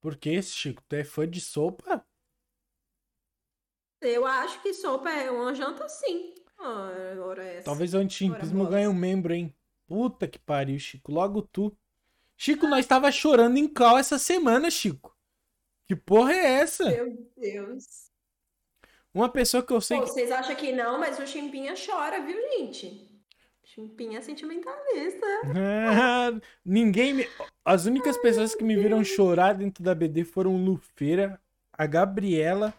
Por 0.00 0.16
que, 0.16 0.40
Chico? 0.42 0.82
Tu 0.88 0.96
é 0.96 1.04
fã 1.04 1.28
de 1.28 1.40
sopa? 1.40 2.04
Eu 4.02 4.26
acho 4.26 4.60
que 4.62 4.74
sopa 4.74 5.10
é 5.10 5.30
uma 5.30 5.54
janta 5.54 5.88
sim. 5.88 6.34
Ah, 6.58 6.90
agora 7.12 7.44
essa. 7.44 7.64
Talvez 7.64 7.94
o 7.94 7.98
antichimpismo 7.98 8.62
Ora, 8.62 8.70
ganhe 8.72 8.88
um 8.88 8.94
membro, 8.94 9.32
hein? 9.32 9.54
Puta 9.86 10.26
que 10.28 10.38
pariu, 10.38 10.78
Chico. 10.78 11.12
Logo 11.12 11.42
tu. 11.42 11.76
Chico, 12.36 12.66
nós 12.66 12.86
tava 12.86 13.10
chorando 13.12 13.56
em 13.56 13.68
cal 13.68 13.98
essa 13.98 14.18
semana, 14.18 14.70
Chico. 14.70 15.16
Que 15.86 15.94
porra 15.94 16.32
é 16.32 16.60
essa? 16.60 16.84
Meu 16.84 17.30
Deus. 17.36 18.10
Uma 19.14 19.28
pessoa 19.28 19.62
que 19.62 19.72
eu 19.72 19.80
sei 19.80 19.98
Pô, 19.98 20.04
que. 20.04 20.10
vocês 20.10 20.30
acham 20.30 20.56
que 20.56 20.72
não, 20.72 20.98
mas 20.98 21.18
o 21.18 21.26
Chimpinha 21.26 21.74
chora, 21.74 22.20
viu, 22.22 22.36
gente? 22.56 23.12
Chimpinha 23.62 24.18
é 24.18 24.22
sentimentalista. 24.22 25.26
Ah, 25.54 26.30
Ninguém 26.64 27.14
me... 27.14 27.28
As 27.64 27.86
únicas 27.86 28.16
pessoas 28.18 28.54
que 28.54 28.64
me 28.64 28.76
viram 28.76 29.04
chorar 29.04 29.54
dentro 29.54 29.82
da 29.82 29.94
BD 29.94 30.24
foram 30.24 30.54
o 30.54 30.64
Lufeira, 30.64 31.40
a 31.72 31.86
Gabriela. 31.86 32.74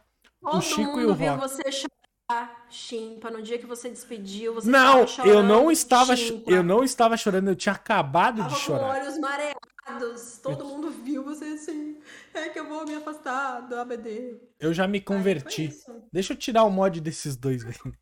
Todo 0.51 0.61
Chico 0.61 0.81
e 0.99 1.05
mundo 1.05 1.11
o 1.11 1.15
viu 1.15 1.35
Rock. 1.35 1.41
você 1.41 1.71
chorar, 1.71 2.65
Chimpa. 2.69 3.31
No 3.31 3.41
dia 3.41 3.57
que 3.57 3.65
você 3.65 3.89
despediu, 3.89 4.53
você 4.53 4.69
Não, 4.69 5.03
estava 5.03 5.27
eu 5.29 5.33
chorando, 5.33 5.47
não 5.47 5.71
estava 5.71 6.15
Chimpa. 6.15 6.51
eu 6.51 6.63
não 6.63 6.83
estava 6.83 7.17
chorando, 7.17 7.49
eu 7.49 7.55
tinha 7.55 7.73
acabado 7.75 8.37
Tava 8.37 8.49
de 8.49 8.55
com 8.55 8.59
chorar. 8.61 8.99
olhos 9.01 9.17
mareados. 9.19 10.39
Todo 10.41 10.65
mundo 10.65 10.89
viu 10.89 11.23
você 11.23 11.45
assim. 11.45 11.97
É 12.33 12.49
que 12.49 12.59
eu 12.59 12.67
vou 12.67 12.85
me 12.85 12.95
afastar 12.95 13.61
do 13.61 13.75
ABD. 13.77 14.39
Eu 14.59 14.73
já 14.73 14.87
me 14.87 14.99
converti. 15.01 15.65
isso. 15.65 16.03
Deixa 16.11 16.33
eu 16.33 16.37
tirar 16.37 16.63
o 16.63 16.69
mod 16.69 16.99
desses 17.01 17.35
dois, 17.35 17.63
velho. 17.63 17.95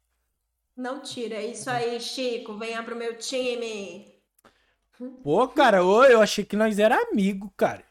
Não 0.76 1.02
tira, 1.02 1.36
é 1.36 1.48
isso 1.48 1.70
aí, 1.70 2.00
Chico. 2.00 2.58
Venha 2.58 2.82
pro 2.84 2.96
meu 2.96 3.18
time. 3.18 4.16
Pô, 5.24 5.48
cara, 5.48 5.84
ô, 5.84 6.04
eu 6.06 6.22
achei 6.22 6.46
que 6.46 6.56
nós 6.56 6.78
era 6.80 6.96
amigo, 7.10 7.52
cara. 7.58 7.84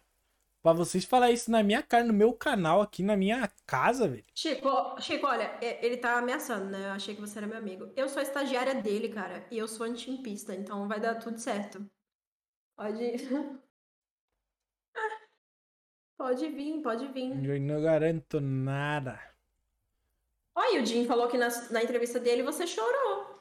Pra 0.62 0.74
vocês 0.74 1.06
falar 1.06 1.30
isso 1.30 1.50
na 1.50 1.62
minha 1.62 1.82
cara, 1.82 2.04
no 2.04 2.12
meu 2.12 2.34
canal, 2.34 2.82
aqui 2.82 3.02
na 3.02 3.16
minha 3.16 3.48
casa, 3.66 4.06
velho. 4.06 4.24
Chico, 4.34 4.68
Chico, 5.00 5.26
olha, 5.26 5.44
é- 5.62 5.84
ele 5.84 5.96
tá 5.96 6.18
ameaçando, 6.18 6.66
né? 6.66 6.86
Eu 6.86 6.90
achei 6.90 7.14
que 7.14 7.20
você 7.20 7.38
era 7.38 7.46
meu 7.46 7.56
amigo. 7.56 7.90
Eu 7.96 8.08
sou 8.10 8.20
estagiária 8.20 8.74
dele, 8.74 9.08
cara, 9.08 9.46
e 9.50 9.56
eu 9.56 9.66
sou 9.66 9.86
antimpista, 9.86 10.54
então 10.54 10.86
vai 10.86 11.00
dar 11.00 11.14
tudo 11.14 11.38
certo. 11.38 11.88
Pode. 12.76 13.00
Pode 16.18 16.46
vir, 16.50 16.82
pode 16.82 17.06
vir. 17.08 17.32
Eu 17.42 17.58
não 17.62 17.80
garanto 17.80 18.42
nada. 18.42 19.18
Olha, 20.54 20.82
o 20.82 20.84
Jim 20.84 21.06
falou 21.06 21.28
que 21.28 21.38
na, 21.38 21.48
na 21.70 21.82
entrevista 21.82 22.20
dele 22.20 22.42
você 22.42 22.66
chorou. 22.66 23.40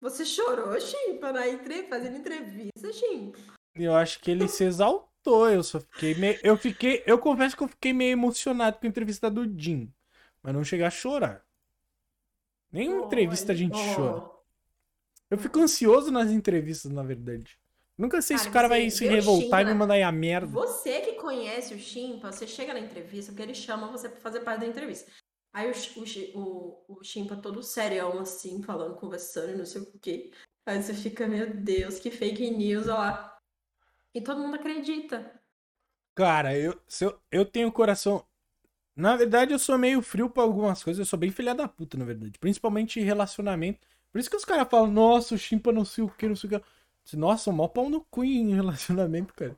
Você 0.00 0.24
chorou, 0.24 0.80
Chimpa, 0.80 1.32
na 1.32 1.48
entre... 1.48 1.88
fazendo 1.88 2.18
entrevista, 2.18 2.92
Chimpa. 2.92 3.57
Eu 3.74 3.94
acho 3.94 4.20
que 4.20 4.30
ele 4.30 4.48
se 4.48 4.64
exaltou. 4.64 5.48
Eu 5.48 5.62
só 5.62 5.80
fiquei 5.80 6.14
meio. 6.14 6.38
Eu 6.42 6.56
fiquei. 6.56 7.02
Eu 7.06 7.18
confesso 7.18 7.56
que 7.56 7.62
eu 7.62 7.68
fiquei 7.68 7.92
meio 7.92 8.12
emocionado 8.12 8.78
com 8.78 8.86
a 8.86 8.88
entrevista 8.88 9.30
do 9.30 9.44
Jim. 9.58 9.92
Mas 10.42 10.54
não 10.54 10.64
cheguei 10.64 10.86
a 10.86 10.90
chorar. 10.90 11.44
Nenhuma 12.70 13.06
entrevista 13.06 13.52
a 13.52 13.54
gente 13.54 13.76
Olha, 13.76 13.90
ó. 13.90 13.94
chora. 13.94 14.30
Eu 15.30 15.38
fico 15.38 15.58
ansioso 15.58 16.10
nas 16.10 16.30
entrevistas, 16.30 16.90
na 16.90 17.02
verdade. 17.02 17.58
Nunca 17.96 18.22
sei 18.22 18.38
se 18.38 18.44
Cara, 18.44 18.50
o 18.50 18.52
cara 18.54 18.68
vai 18.68 18.90
se 18.90 19.06
revoltar 19.06 19.62
e 19.62 19.64
me 19.64 19.74
mandar 19.74 20.00
a 20.00 20.12
merda. 20.12 20.46
Você 20.46 21.00
que 21.00 21.14
conhece 21.14 21.74
o 21.74 21.78
Chimpa, 21.78 22.30
você 22.30 22.46
chega 22.46 22.72
na 22.72 22.80
entrevista 22.80 23.32
porque 23.32 23.42
ele 23.42 23.54
chama 23.54 23.90
você 23.90 24.08
pra 24.08 24.20
fazer 24.20 24.40
parte 24.40 24.60
da 24.60 24.66
entrevista. 24.66 25.10
Aí 25.52 25.68
o, 25.68 25.74
o, 25.74 26.84
o, 26.88 26.98
o 27.00 27.04
Chimpa 27.04 27.36
todo 27.36 27.62
serião, 27.62 28.20
assim, 28.20 28.62
falando, 28.62 28.94
conversando 28.96 29.50
e 29.50 29.56
não 29.56 29.66
sei 29.66 29.82
o 29.82 29.98
quê. 30.00 30.30
Aí 30.64 30.80
você 30.80 30.94
fica, 30.94 31.26
meu 31.26 31.52
Deus, 31.52 31.98
que 31.98 32.10
fake 32.10 32.50
news, 32.50 32.86
ó 32.88 32.98
lá. 32.98 33.37
E 34.14 34.20
todo 34.20 34.40
mundo 34.42 34.56
acredita. 34.56 35.18
Cara, 36.14 36.56
eu, 36.58 36.80
eu, 37.00 37.20
eu 37.30 37.44
tenho 37.44 37.70
coração. 37.72 38.24
Na 38.96 39.16
verdade, 39.16 39.52
eu 39.52 39.58
sou 39.58 39.78
meio 39.78 40.02
frio 40.02 40.30
pra 40.30 40.42
algumas 40.44 40.82
coisas. 40.84 41.00
Eu 41.00 41.06
sou 41.06 41.18
bem 41.18 41.30
filha 41.32 41.54
da 41.54 41.68
puta, 41.68 41.98
na 41.98 42.04
verdade. 42.04 42.38
Principalmente 42.38 43.00
em 43.00 43.04
relacionamento. 43.04 43.80
Por 44.12 44.18
isso 44.20 44.30
que 44.30 44.36
os 44.36 44.44
caras 44.44 44.68
falam, 44.70 44.90
nossa, 44.92 45.34
o 45.34 45.38
Chimpa 45.38 45.72
não 45.72 45.84
sei 45.84 46.04
o 46.04 46.10
que, 46.10 46.28
não 46.28 46.36
sei 46.36 46.50
o 46.50 46.60
que. 46.60 47.16
Nossa, 47.16 47.52
mó 47.52 47.68
pau 47.68 47.90
no 47.90 48.02
cu 48.10 48.24
em 48.24 48.54
relacionamento, 48.54 49.34
cara. 49.34 49.56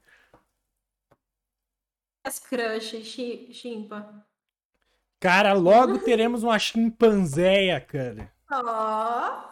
As 2.25 2.39
crushes, 2.39 3.05
Chi- 3.07 3.53
Chimpa. 3.53 4.27
Cara, 5.19 5.53
logo 5.55 5.99
teremos 5.99 6.43
uma 6.43 6.59
chimpanzéia, 6.59 7.81
cara. 7.81 8.31
Ó. 8.51 9.50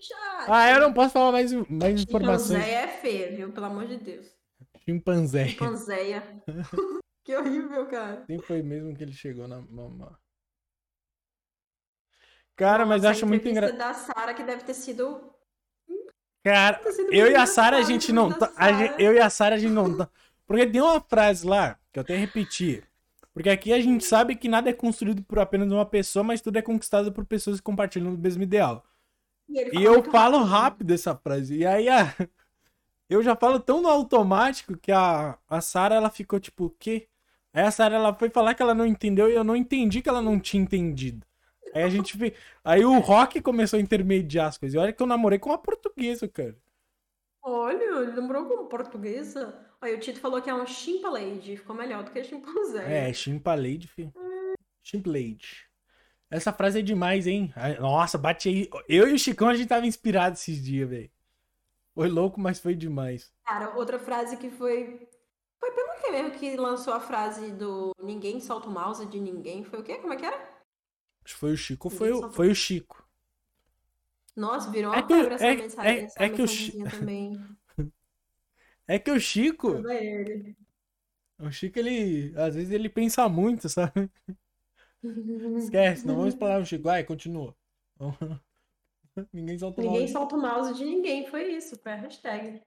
Chato. 0.00 0.48
Ah, 0.50 0.70
eu 0.70 0.80
não 0.80 0.92
posso 0.92 1.12
falar 1.12 1.32
mais, 1.32 1.52
mais 1.68 2.00
informações. 2.00 2.58
Chimpanzéia 2.62 2.78
é 2.84 2.88
feia, 2.88 3.36
viu? 3.36 3.52
Pelo 3.52 3.66
amor 3.66 3.86
de 3.86 3.96
Deus. 3.98 4.26
Chimpanzéia. 4.84 5.48
Chimpanzéia. 5.48 6.42
que 7.24 7.36
horrível, 7.36 7.86
cara. 7.86 8.24
Nem 8.28 8.40
foi 8.40 8.62
mesmo 8.62 8.94
que 8.96 9.02
ele 9.02 9.12
chegou 9.12 9.46
na 9.46 9.60
mamá. 9.60 10.18
Cara, 12.56 12.84
mas 12.84 13.02
Nossa, 13.02 13.12
acho 13.12 13.26
muito 13.26 13.48
engraçado. 13.48 13.78
da 13.78 13.94
Sara 13.94 14.34
que 14.34 14.42
deve 14.42 14.64
ter 14.64 14.74
sido. 14.74 15.32
Cara, 16.44 16.78
ter 16.78 16.92
sido 16.92 17.12
eu 17.12 17.30
e 17.30 17.34
a 17.34 17.38
muito 17.38 17.50
Sara 17.50 17.76
a 17.78 17.82
gente 17.82 18.12
não 18.12 18.30
tá. 18.32 18.52
a 18.56 18.72
gente- 18.72 19.02
eu 19.02 19.12
e 19.14 19.18
a 19.18 19.30
Sara 19.30 19.56
a 19.56 19.58
gente 19.58 19.72
não 19.72 19.96
tá. 19.96 20.08
Porque 20.46 20.66
tem 20.66 20.80
uma 20.80 21.00
frase 21.00 21.46
lá 21.46 21.78
que 21.92 21.98
eu 21.98 22.02
até 22.02 22.16
repeti. 22.16 22.82
Porque 23.32 23.48
aqui 23.48 23.72
a 23.72 23.80
gente 23.80 24.04
sabe 24.04 24.34
que 24.34 24.48
nada 24.48 24.68
é 24.68 24.72
construído 24.72 25.22
por 25.22 25.38
apenas 25.38 25.70
uma 25.70 25.86
pessoa, 25.86 26.22
mas 26.22 26.40
tudo 26.40 26.58
é 26.58 26.62
conquistado 26.62 27.12
por 27.12 27.24
pessoas 27.24 27.58
que 27.58 27.62
compartilham 27.62 28.12
o 28.14 28.18
mesmo 28.18 28.42
ideal. 28.42 28.84
E 29.72 29.82
eu 29.82 30.02
falo 30.04 30.42
rápido 30.44 30.92
essa 30.92 31.14
frase. 31.14 31.58
E 31.58 31.66
aí 31.66 31.88
a... 31.88 32.14
eu 33.08 33.22
já 33.22 33.34
falo 33.34 33.58
tão 33.58 33.82
no 33.82 33.88
automático 33.88 34.76
que 34.76 34.92
a, 34.92 35.38
a 35.48 35.60
Sara 35.60 35.94
ela 35.94 36.10
ficou 36.10 36.38
tipo, 36.38 36.66
o 36.66 36.70
quê? 36.70 37.08
Aí 37.52 37.64
a 37.64 37.70
Sara 37.70 37.96
ela 37.96 38.14
foi 38.14 38.30
falar 38.30 38.54
que 38.54 38.62
ela 38.62 38.74
não 38.74 38.86
entendeu 38.86 39.28
e 39.28 39.34
eu 39.34 39.42
não 39.42 39.56
entendi 39.56 40.00
que 40.00 40.08
ela 40.08 40.22
não 40.22 40.38
tinha 40.38 40.62
entendido. 40.62 41.26
Aí 41.74 41.82
a 41.82 41.88
gente. 41.90 42.16
Aí 42.64 42.84
o 42.84 42.98
rock 43.00 43.40
começou 43.40 43.78
a 43.78 43.82
intermediar 43.82 44.48
as 44.48 44.58
coisas. 44.58 44.74
E 44.74 44.78
olha 44.78 44.92
que 44.92 45.02
eu 45.02 45.06
namorei 45.06 45.38
com 45.38 45.50
uma 45.50 45.58
portuguesa, 45.58 46.28
cara. 46.28 46.56
Olha, 47.42 48.02
ele 48.02 48.12
lembrou 48.12 48.46
como 48.46 48.66
portuguesa. 48.66 49.54
Aí 49.80 49.94
o 49.94 49.98
Tito 49.98 50.20
falou 50.20 50.42
que 50.42 50.50
é 50.50 50.54
um 50.54 50.66
chimpalade. 50.66 51.56
Ficou 51.56 51.74
melhor 51.74 52.04
do 52.04 52.10
que 52.10 52.22
chimpanzé. 52.22 53.08
É, 53.08 53.12
chimpalade, 53.12 53.88
filho. 53.88 54.12
Chimplade. 54.82 55.69
Essa 56.30 56.52
frase 56.52 56.78
é 56.78 56.82
demais, 56.82 57.26
hein? 57.26 57.52
Nossa, 57.80 58.16
bate 58.16 58.48
aí. 58.48 58.70
Eu 58.88 59.08
e 59.08 59.14
o 59.14 59.18
Chicão, 59.18 59.48
a 59.48 59.54
gente 59.54 59.68
tava 59.68 59.86
inspirado 59.86 60.34
esses 60.34 60.62
dias, 60.62 60.88
velho. 60.88 61.10
Foi 61.94 62.08
louco, 62.08 62.40
mas 62.40 62.60
foi 62.60 62.74
demais. 62.74 63.32
Cara, 63.44 63.76
outra 63.76 63.98
frase 63.98 64.36
que 64.36 64.48
foi. 64.48 65.08
Foi 65.58 65.70
pelo 65.72 66.00
que 66.00 66.10
mesmo 66.10 66.30
que 66.38 66.56
lançou 66.56 66.94
a 66.94 67.00
frase 67.00 67.50
do 67.52 67.92
ninguém 68.02 68.40
solta 68.40 68.68
o 68.68 68.72
mouse 68.72 69.04
de 69.06 69.20
ninguém. 69.20 69.64
Foi 69.64 69.80
o 69.80 69.82
quê? 69.82 69.96
Como 69.98 70.12
é 70.12 70.16
que 70.16 70.24
era? 70.24 70.36
Acho 71.24 71.34
que 71.34 71.40
foi 71.40 71.52
o 71.52 71.56
Chico 71.56 71.88
Ninguém 71.88 71.98
foi, 71.98 72.18
solta- 72.20 72.36
foi 72.36 72.48
o 72.50 72.54
Chico. 72.54 73.06
Nossa, 74.36 74.70
virou 74.70 74.94
É 74.94 74.96
uma 74.98 75.06
que- 75.06 75.14
febre 75.14 75.34
essa 75.34 75.46
é- 75.46 75.56
mensagem. 75.56 75.90
é- 75.92 76.04
essa 76.04 76.22
é 76.22 76.28
que 76.30 76.42
o 76.42 76.46
Chi- 76.48 76.76
mensagenzinha 76.78 76.90
também. 76.90 77.46
É 78.88 78.98
que 78.98 79.10
o 79.10 79.20
Chico, 79.20 79.86
é 79.88 80.54
o 81.38 81.50
Chico, 81.52 81.78
ele, 81.78 82.32
às 82.36 82.56
vezes 82.56 82.72
ele 82.72 82.88
pensa 82.88 83.28
muito, 83.28 83.68
sabe? 83.68 84.10
Esquece, 85.58 86.06
não 86.06 86.16
vamos 86.16 86.34
falar 86.36 86.60
o 86.60 86.66
Chico. 86.66 86.84
Vai, 86.84 87.04
continua. 87.04 87.56
Ninguém 89.32 89.58
solta 89.58 89.80
o 89.80 89.84
Ninguém 89.84 90.00
mouse. 90.00 90.12
solta 90.12 90.36
o 90.36 90.40
mouse 90.40 90.74
de 90.74 90.84
ninguém. 90.84 91.26
Foi 91.26 91.52
isso. 91.52 91.76
Foi 91.78 91.92
a 91.92 91.96
hashtag. 91.96 92.62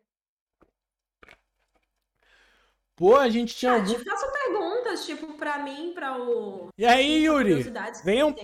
Pô, 2.96 3.16
a 3.16 3.28
gente 3.30 3.56
tinha 3.56 3.72
Ah, 3.72 3.76
algum... 3.76 3.88
te 3.94 4.04
faço 4.04 4.32
perguntas, 4.32 5.06
tipo, 5.06 5.34
pra 5.36 5.64
mim, 5.64 5.94
pra 5.96 6.22
o. 6.22 6.70
E 6.78 6.86
aí, 6.86 7.24
Yuri? 7.24 7.64
venham-. 8.04 8.36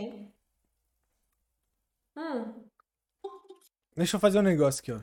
Hum. 2.16 2.64
Deixa 3.96 4.16
eu 4.16 4.20
fazer 4.20 4.40
um 4.40 4.44
negócio 4.44 4.82
aqui, 4.82 4.92
ó. 4.92 5.02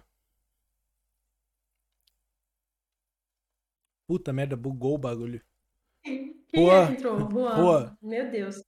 Puta 4.06 4.32
merda, 4.32 4.56
bugou 4.56 4.94
o 4.94 4.98
bagulho. 4.98 5.42
Quem 6.02 6.34
Boa. 6.56 6.82
é 6.82 6.86
que 6.86 6.92
entrou? 6.94 7.18
Juan. 7.30 7.56
Boa. 7.56 7.98
Meu 8.02 8.30
Deus. 8.30 8.62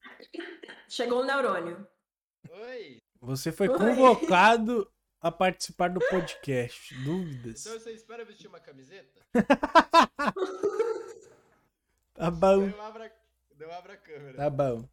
Chegou 0.89 1.23
o 1.23 1.24
neurônio. 1.24 1.86
Oi! 2.51 2.98
Você 3.20 3.51
foi 3.51 3.69
Oi. 3.69 3.77
convocado 3.78 4.90
a 5.20 5.31
participar 5.32 5.90
do 5.90 6.01
podcast. 6.09 6.94
Dúvidas? 7.02 7.66
Então 7.66 7.78
você 7.78 7.93
espera 7.93 8.24
vestir 8.24 8.47
uma 8.48 8.60
camiseta? 8.60 9.20
Tá 12.15 12.32
bom, 12.32 12.65
Eu 12.69 12.82
abro 12.82 13.02
a, 13.05 13.10
eu 13.60 13.73
abro 13.73 13.93
a 13.93 13.97
câmera. 13.97 14.36
tá 14.36 14.51
bom. 14.51 14.89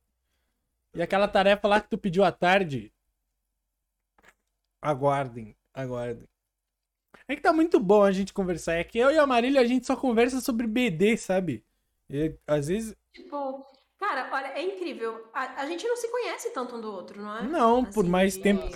E 0.94 1.02
aquela 1.02 1.28
tarefa 1.28 1.68
lá 1.68 1.82
que 1.82 1.90
tu 1.90 1.98
pediu 1.98 2.24
à 2.24 2.32
tarde? 2.32 2.94
Aguardem, 4.80 5.56
aguardem. 5.74 6.28
É 7.28 7.36
que 7.36 7.42
tá 7.42 7.52
muito 7.52 7.80
bom 7.80 8.04
a 8.04 8.12
gente 8.12 8.32
conversar. 8.32 8.74
É 8.76 8.84
que 8.84 9.00
eu 9.00 9.10
e 9.10 9.18
a 9.18 9.26
Marília 9.26 9.60
a 9.62 9.66
gente 9.66 9.88
só 9.88 9.96
conversa 9.96 10.40
sobre 10.40 10.68
BD, 10.68 11.18
sabe? 11.18 11.66
E, 12.10 12.38
às 12.48 12.68
vezes. 12.68 12.96
Tipo, 13.14 13.66
cara, 13.98 14.30
olha, 14.34 14.48
é 14.48 14.62
incrível. 14.62 15.30
A, 15.34 15.62
a 15.62 15.66
gente 15.66 15.88
não 15.88 15.96
se 15.96 16.08
conhece 16.10 16.52
tanto 16.52 16.76
um 16.76 16.82
do 16.82 16.92
outro, 16.92 17.22
não 17.22 17.38
é? 17.38 17.44
Não, 17.44 17.84
por 17.86 18.02
Assim, 18.02 18.10
mais 18.10 18.34
de- 18.34 18.42
tempo. 18.44 18.68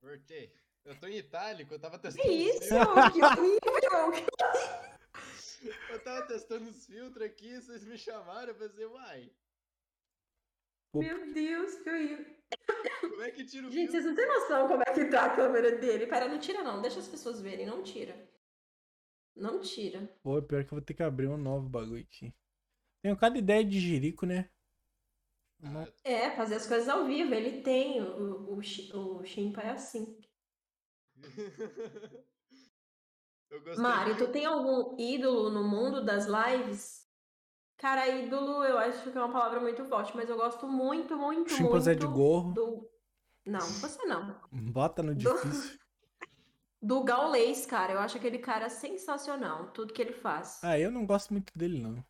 Voltei. 0.00 0.52
Eu 0.84 0.98
tô 0.98 1.06
em 1.06 1.16
itálico, 1.18 1.74
eu 1.74 1.78
tava 1.78 1.98
Que 1.98 2.08
testando. 2.08 2.28
os 2.28 2.34
isso? 2.34 2.68
Que 3.12 3.24
horrível! 3.24 4.28
Eu 5.90 5.98
tava 6.04 6.22
testando 6.28 6.70
os 6.70 6.86
filtros 6.86 7.26
aqui, 7.26 7.60
vocês 7.60 7.82
me 7.84 7.98
chamaram, 7.98 8.50
eu 8.50 8.54
pensei, 8.54 8.86
uai, 8.86 9.28
Meu 10.94 11.32
Deus, 11.34 11.74
que 11.80 11.90
horrível. 11.90 12.26
como 13.00 13.22
é 13.22 13.30
que 13.32 13.44
tira 13.44 13.66
o 13.66 13.70
Gente, 13.70 13.90
filtro? 13.90 13.92
vocês 13.92 14.04
não 14.04 14.14
têm 14.14 14.26
noção 14.28 14.68
como 14.68 14.82
é 14.86 14.94
que 14.94 15.04
tá 15.06 15.24
a 15.26 15.34
câmera 15.36 15.72
dele. 15.76 16.06
Pera, 16.06 16.28
não 16.28 16.38
tira 16.38 16.62
não. 16.62 16.80
Deixa 16.80 17.00
as 17.00 17.08
pessoas 17.08 17.40
verem. 17.40 17.66
Não 17.66 17.82
tira. 17.82 18.14
Não 19.38 19.60
tira. 19.60 20.08
Pô, 20.22 20.40
pior 20.42 20.64
que 20.64 20.72
eu 20.72 20.76
vou 20.78 20.80
ter 20.84 20.94
que 20.94 21.02
abrir 21.02 21.26
um 21.28 21.36
novo 21.36 21.68
bagulho 21.68 22.02
aqui. 22.02 22.32
Tenho 23.02 23.16
cada 23.16 23.38
ideia 23.38 23.64
de 23.64 23.80
jirico, 23.80 24.26
né? 24.26 24.50
Ah, 25.64 25.86
É, 26.04 26.30
fazer 26.30 26.56
as 26.56 26.66
coisas 26.66 26.88
ao 26.88 27.04
vivo. 27.06 27.32
Ele 27.34 27.62
tem. 27.62 28.00
O, 28.02 28.54
o, 28.54 29.18
o 29.18 29.24
Chimpa 29.24 29.60
é 29.62 29.70
assim. 29.70 30.18
eu 33.50 33.60
gostei. 33.62 33.84
Mário, 33.84 34.14
que- 34.16 34.24
tu 34.26 34.32
tem 34.32 34.44
algum 34.44 34.96
ídolo 34.98 35.50
no 35.50 35.62
mundo 35.64 36.04
das 36.04 36.26
lives? 36.26 37.06
Cara, 37.78 38.08
ídolo 38.08 38.64
eu 38.64 38.78
acho 38.78 39.10
que 39.10 39.18
é 39.18 39.22
uma 39.22 39.32
palavra 39.32 39.60
muito 39.60 39.84
forte, 39.86 40.16
mas 40.16 40.30
eu 40.30 40.36
gosto 40.36 40.68
muito, 40.68 41.16
muito, 41.16 41.50
Chimpanzé 41.56 41.94
muito 41.94 42.00
de 42.00 42.06
gorro. 42.06 42.54
do. 42.54 42.90
Não, 43.46 43.80
você 43.80 44.04
não. 44.06 44.36
Bota 44.52 45.02
no 45.02 45.14
Do- 45.14 45.34
difícil. 45.42 45.78
Do 46.80 47.02
Gaulês, 47.02 47.66
cara. 47.66 47.92
Eu 47.92 47.98
acho 47.98 48.16
aquele 48.16 48.38
cara 48.38 48.68
sensacional. 48.68 49.66
Tudo 49.72 49.92
que 49.92 50.00
ele 50.02 50.12
faz. 50.12 50.60
Ah, 50.62 50.78
eu 50.78 50.90
não 50.90 51.04
gosto 51.06 51.32
muito 51.32 51.52
dele, 51.56 51.80
não. 51.80 52.04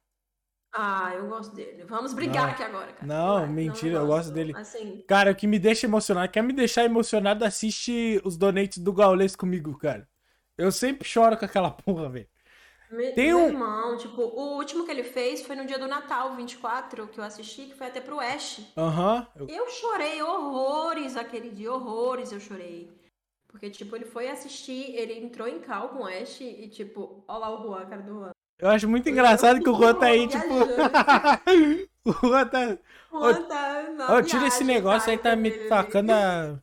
Ah, 0.73 1.12
eu 1.15 1.28
gosto 1.28 1.55
dele. 1.55 1.85
Vamos 1.85 2.12
brigar 2.12 2.45
Não. 2.45 2.51
aqui 2.53 2.62
agora, 2.62 2.93
cara. 2.93 3.07
Não, 3.07 3.40
Vai. 3.40 3.49
mentira, 3.49 3.97
eu 3.97 4.07
gosto 4.07 4.31
dele. 4.32 4.53
Assim, 4.55 5.03
Cara, 5.09 5.31
o 5.32 5.35
que 5.35 5.47
me 5.47 5.59
deixa 5.59 5.86
emocionado, 5.86 6.31
quer 6.31 6.43
me 6.43 6.53
deixar 6.53 6.85
emocionado, 6.85 7.45
assiste 7.45 8.20
os 8.24 8.36
donates 8.36 8.78
do 8.78 8.93
Gaules 8.93 9.35
comigo, 9.35 9.77
cara. 9.78 10.07
Eu 10.59 10.70
sempre 10.70 11.09
choro 11.09 11.36
com 11.39 11.45
aquela 11.47 11.70
porra, 11.73 12.11
velho. 12.11 12.28
me- 12.90 13.12
Tem 13.12 13.27
meu 13.28 13.39
um- 13.39 13.47
irmão, 13.49 13.97
tipo, 13.97 14.20
o 14.23 14.57
último 14.57 14.85
que 14.85 14.90
ele 14.90 15.05
fez 15.05 15.43
foi 15.43 15.57
no 15.57 15.66
dia 15.66 15.78
do 15.78 15.86
Natal, 15.89 16.35
24, 16.36 17.09
que 17.09 17.19
eu 17.19 17.24
assisti, 17.24 17.66
que 17.66 17.74
foi 17.74 17.86
até 17.86 18.01
pro 18.01 18.20
Ash. 18.20 18.61
Aham. 18.77 19.27
eu- 19.36 19.49
Eu 19.49 19.70
chorei 19.70 20.23
horrores 20.23 21.16
aquele 21.16 21.51
dia, 21.51 21.73
horrores 21.73 22.31
eu 22.31 22.40
chorei. 22.40 22.90
Porque, 23.49 23.70
tipo, 23.70 23.97
ele 23.97 24.05
foi 24.05 24.29
assistir, 24.29 24.95
ele 24.95 25.19
entrou 25.19 25.49
em 25.49 25.59
cal 25.59 25.89
com 25.89 26.01
o 26.01 26.07
Ash 26.07 26.41
e, 26.41 26.69
tipo, 26.69 27.25
olha 27.27 27.39
lá 27.39 27.59
o 27.59 27.62
Juan, 27.62 27.81
a 27.81 27.87
cara 27.87 28.03
do 28.03 28.12
Juan. 28.15 28.31
Eu 28.59 28.69
acho 28.70 28.89
muito 28.89 29.09
engraçado 29.09 29.61
que 29.62 29.69
o 29.70 29.75
Juan 29.75 29.95
tá 29.95 30.07
aí, 30.07 30.29
tipo. 30.29 30.49
Viajando. 30.49 31.89
o 32.05 32.12
Juan 32.12 32.47
tá. 32.47 32.79
O 33.11 33.20
Juan 33.20 33.43
tá 33.45 33.85
Ó, 34.11 34.23
tira 34.23 34.47
esse 34.47 34.65
negócio 34.65 35.11
aí, 35.11 35.19
tá 35.19 35.35
me 35.35 35.51
tacando 35.69 36.12
a. 36.12 36.61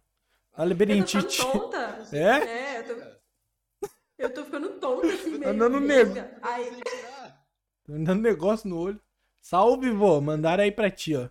A 0.58 0.64
Eu 0.64 0.68
tô 0.68 0.70
labirintite. 0.70 1.38
ficando 1.38 1.60
tonta. 1.60 1.96
É? 2.14 2.20
É, 2.20 2.80
eu 2.80 2.84
tô, 2.84 3.90
eu 4.20 4.34
tô 4.34 4.46
ficando 4.46 4.70
tonta 4.80 5.08
assim 5.08 5.38
mesmo. 5.38 5.54
dando 5.60 5.82
vesga. 5.82 6.38
Aí, 6.42 6.66
Sem 6.66 6.82
tirar. 6.82 7.46
Tô 7.86 7.94
me 7.94 8.06
dando 8.06 8.22
negócio 8.22 8.70
no 8.70 8.78
olho. 8.80 9.02
Salve, 9.42 9.92
vô. 9.92 10.22
Mandaram 10.22 10.64
aí 10.64 10.72
pra 10.72 10.90
ti, 10.90 11.16
ó. 11.16 11.30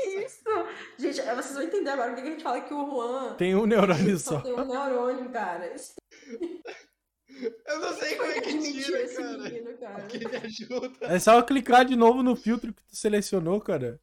Que 0.00 0.08
isso? 0.24 0.42
Gente, 0.98 1.20
vocês 1.22 1.54
vão 1.54 1.62
entender 1.62 1.90
agora 1.90 2.08
porque 2.10 2.22
que 2.22 2.28
a 2.28 2.32
gente 2.32 2.42
fala 2.42 2.60
que 2.60 2.74
o 2.74 2.90
Juan 2.90 3.34
Tem 3.36 3.54
um 3.54 3.66
neurônio 3.66 4.18
só 4.18 4.36
só. 4.36 4.40
tem 4.40 4.52
um 4.52 4.64
neurônio, 4.64 5.30
cara. 5.30 5.74
Eu 7.66 7.80
não 7.80 7.92
sei 7.94 8.16
como 8.16 8.30
é 8.30 8.40
que 8.40 8.58
tira, 8.58 9.02
esse 9.02 9.16
cara. 9.16 9.38
menino, 9.38 9.78
cara. 9.78 10.06
Me 10.06 10.36
ajuda. 10.36 10.92
É 11.02 11.18
só 11.18 11.42
clicar 11.42 11.84
de 11.84 11.96
novo 11.96 12.22
no 12.22 12.36
filtro 12.36 12.72
que 12.72 12.82
tu 12.82 12.96
selecionou, 12.96 13.60
cara. 13.60 14.00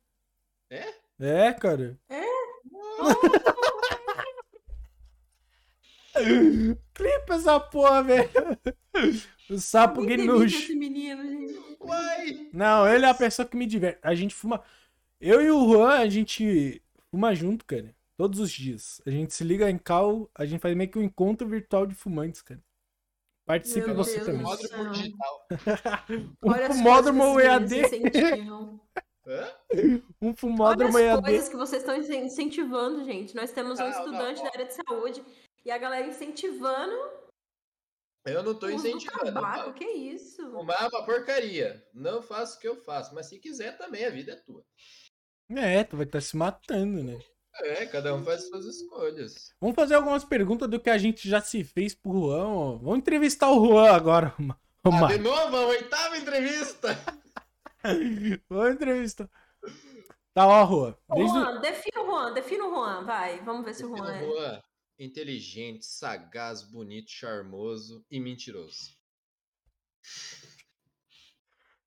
É? 0.69 0.93
É, 1.19 1.53
cara. 1.53 1.97
Clipa 6.93 7.35
essa 7.35 7.59
porra, 7.59 8.03
velho. 8.03 8.29
O 9.49 9.57
sapo 9.59 10.03
gente. 10.03 10.27
Uai! 11.79 12.49
Não, 12.51 12.87
ele 12.87 13.05
é 13.05 13.09
a 13.09 13.13
pessoa 13.13 13.47
que 13.47 13.55
me 13.55 13.65
diverte. 13.65 13.99
A 14.01 14.15
gente 14.15 14.33
fuma. 14.33 14.61
Eu 15.19 15.41
e 15.41 15.49
o 15.51 15.67
Juan, 15.71 15.99
a 15.99 16.09
gente 16.09 16.81
fuma 17.09 17.33
junto, 17.33 17.65
cara. 17.65 17.95
Todos 18.17 18.39
os 18.39 18.51
dias. 18.51 19.01
A 19.05 19.09
gente 19.11 19.33
se 19.33 19.43
liga 19.43 19.69
em 19.69 19.77
cal, 19.77 20.29
a 20.33 20.45
gente 20.45 20.59
faz 20.59 20.75
meio 20.75 20.89
que 20.89 20.97
um 20.97 21.03
encontro 21.03 21.47
virtual 21.47 21.85
de 21.85 21.93
fumantes, 21.95 22.41
cara. 22.41 22.61
Participe 23.45 23.87
Meu 23.87 23.95
você 23.95 24.19
Deus 24.19 24.25
também. 24.67 24.91
digital. 24.91 25.47
Um 26.43 26.73
fumódromo 26.73 27.39
EAD. 27.39 27.75
esses 27.79 27.91
meninos 27.91 28.15
incentivam. 28.15 28.81
Hã? 29.25 29.53
Um 30.21 30.27
Olha 30.27 30.35
fumódromo 30.35 30.97
as 30.97 31.03
EAD. 31.03 31.21
coisas 31.21 31.49
que 31.49 31.55
vocês 31.55 31.81
estão 31.83 31.95
incentivando, 31.97 33.03
gente. 33.05 33.35
Nós 33.35 33.51
temos 33.51 33.79
um 33.79 33.83
Não, 33.83 33.89
não, 33.91 33.99
estudante 33.99 34.39
ó. 34.41 34.43
da 34.43 34.49
área 34.49 34.65
de 34.65 34.73
saúde 34.73 35.23
e 35.65 35.71
a 35.71 35.77
galera 35.77 36.07
incentivando 36.07 36.95
Eu 38.25 38.43
não 38.43 38.51
o 38.51 38.53
do 38.55 38.71
incentivando. 38.71 39.33
tabaco. 39.33 39.57
Paulo. 39.59 39.73
Que 39.73 39.85
isso? 39.85 40.41
Fumar 40.51 40.83
é 40.83 40.87
uma 40.87 41.05
porcaria. 41.05 41.85
Não 41.93 42.21
faço 42.21 42.57
o 42.57 42.59
que 42.59 42.67
eu 42.67 42.75
faço, 42.83 43.13
mas 43.15 43.27
se 43.27 43.39
quiser 43.39 43.77
também, 43.77 44.03
a 44.05 44.09
vida 44.09 44.33
é 44.33 44.35
tua. 44.37 44.63
É, 45.49 45.83
tu 45.83 45.95
vai 45.97 46.05
estar 46.05 46.21
se 46.21 46.35
matando, 46.35 47.03
né? 47.03 47.17
É, 47.59 47.85
cada 47.87 48.13
um 48.13 48.23
faz 48.23 48.47
suas 48.47 48.65
escolhas. 48.65 49.51
Vamos 49.59 49.75
fazer 49.75 49.95
algumas 49.95 50.23
perguntas 50.23 50.69
do 50.69 50.79
que 50.79 50.89
a 50.89 50.97
gente 50.97 51.27
já 51.27 51.41
se 51.41 51.63
fez 51.63 51.95
pro 51.95 52.11
Juan. 52.11 52.47
ó. 52.47 52.75
Vamos 52.77 52.99
entrevistar 52.99 53.49
o 53.51 53.65
Juan 53.65 53.91
agora, 53.91 54.35
ô, 54.85 54.89
Ah, 54.91 55.07
de 55.07 55.17
novo, 55.17 55.55
a 55.55 55.65
oitava 55.67 56.17
entrevista! 56.17 56.89
Vamos 58.49 58.73
entrevistar. 58.75 59.29
Tá, 60.33 60.45
ó, 60.45 60.65
Juan. 60.67 60.95
Desde 61.15 61.37
o- 61.37 61.41
Juan, 61.41 61.61
defina 61.61 62.01
o 62.01 62.05
Juan, 62.05 62.33
defina 62.33 62.65
o 62.65 62.69
Juan, 62.69 63.05
vai. 63.05 63.39
Vamos 63.43 63.65
ver 63.65 63.73
se 63.73 63.85
o 63.85 63.95
Juan 63.95 64.13
é. 64.13 64.23
Juan, 64.25 64.61
inteligente, 64.99 65.85
sagaz, 65.85 66.61
bonito, 66.61 67.09
charmoso 67.09 68.05
e 68.11 68.19
mentiroso. 68.19 68.95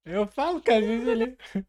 Eu 0.04 0.26
falo 0.26 0.60
que 0.60 0.70
às 0.70 0.84
vezes 0.84 1.06
ele. 1.06 1.36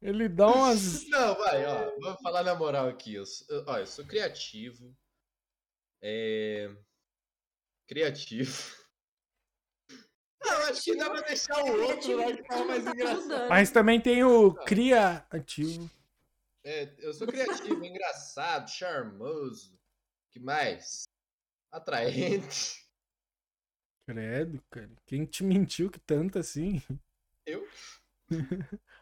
Ele 0.00 0.28
dá 0.28 0.46
umas. 0.46 1.06
Não, 1.08 1.34
vai, 1.36 1.66
ó. 1.66 1.98
Vamos 2.00 2.22
falar 2.22 2.42
na 2.42 2.54
moral 2.54 2.88
aqui. 2.88 3.14
Eu 3.14 3.24
ó, 3.66 3.78
eu 3.78 3.86
sou 3.86 4.04
criativo. 4.04 4.96
É. 6.02 6.70
Criativo. 7.86 8.52
Ah, 10.40 10.52
eu 10.52 10.68
acho 10.68 10.84
que 10.84 10.96
dá 10.96 11.10
pra 11.10 11.20
deixar 11.22 11.64
o 11.64 11.82
outro 11.82 12.16
lá 12.16 12.32
que 12.32 12.42
tá 12.44 12.64
mais 12.64 12.86
engraçado. 12.86 13.48
Mas 13.48 13.70
também 13.72 14.00
tem 14.00 14.22
o 14.22 14.54
criativo. 14.54 15.90
É, 16.64 16.94
eu 16.98 17.12
sou 17.12 17.26
criativo, 17.26 17.82
engraçado, 17.84 18.70
charmoso. 18.70 19.76
que 20.30 20.38
mais? 20.38 21.08
Atraente. 21.72 22.88
Credo, 24.06 24.62
cara. 24.70 24.90
Quem 25.04 25.26
te 25.26 25.42
mentiu 25.42 25.90
que 25.90 25.98
tanto 25.98 26.38
assim? 26.38 26.80
Eu? 27.44 27.68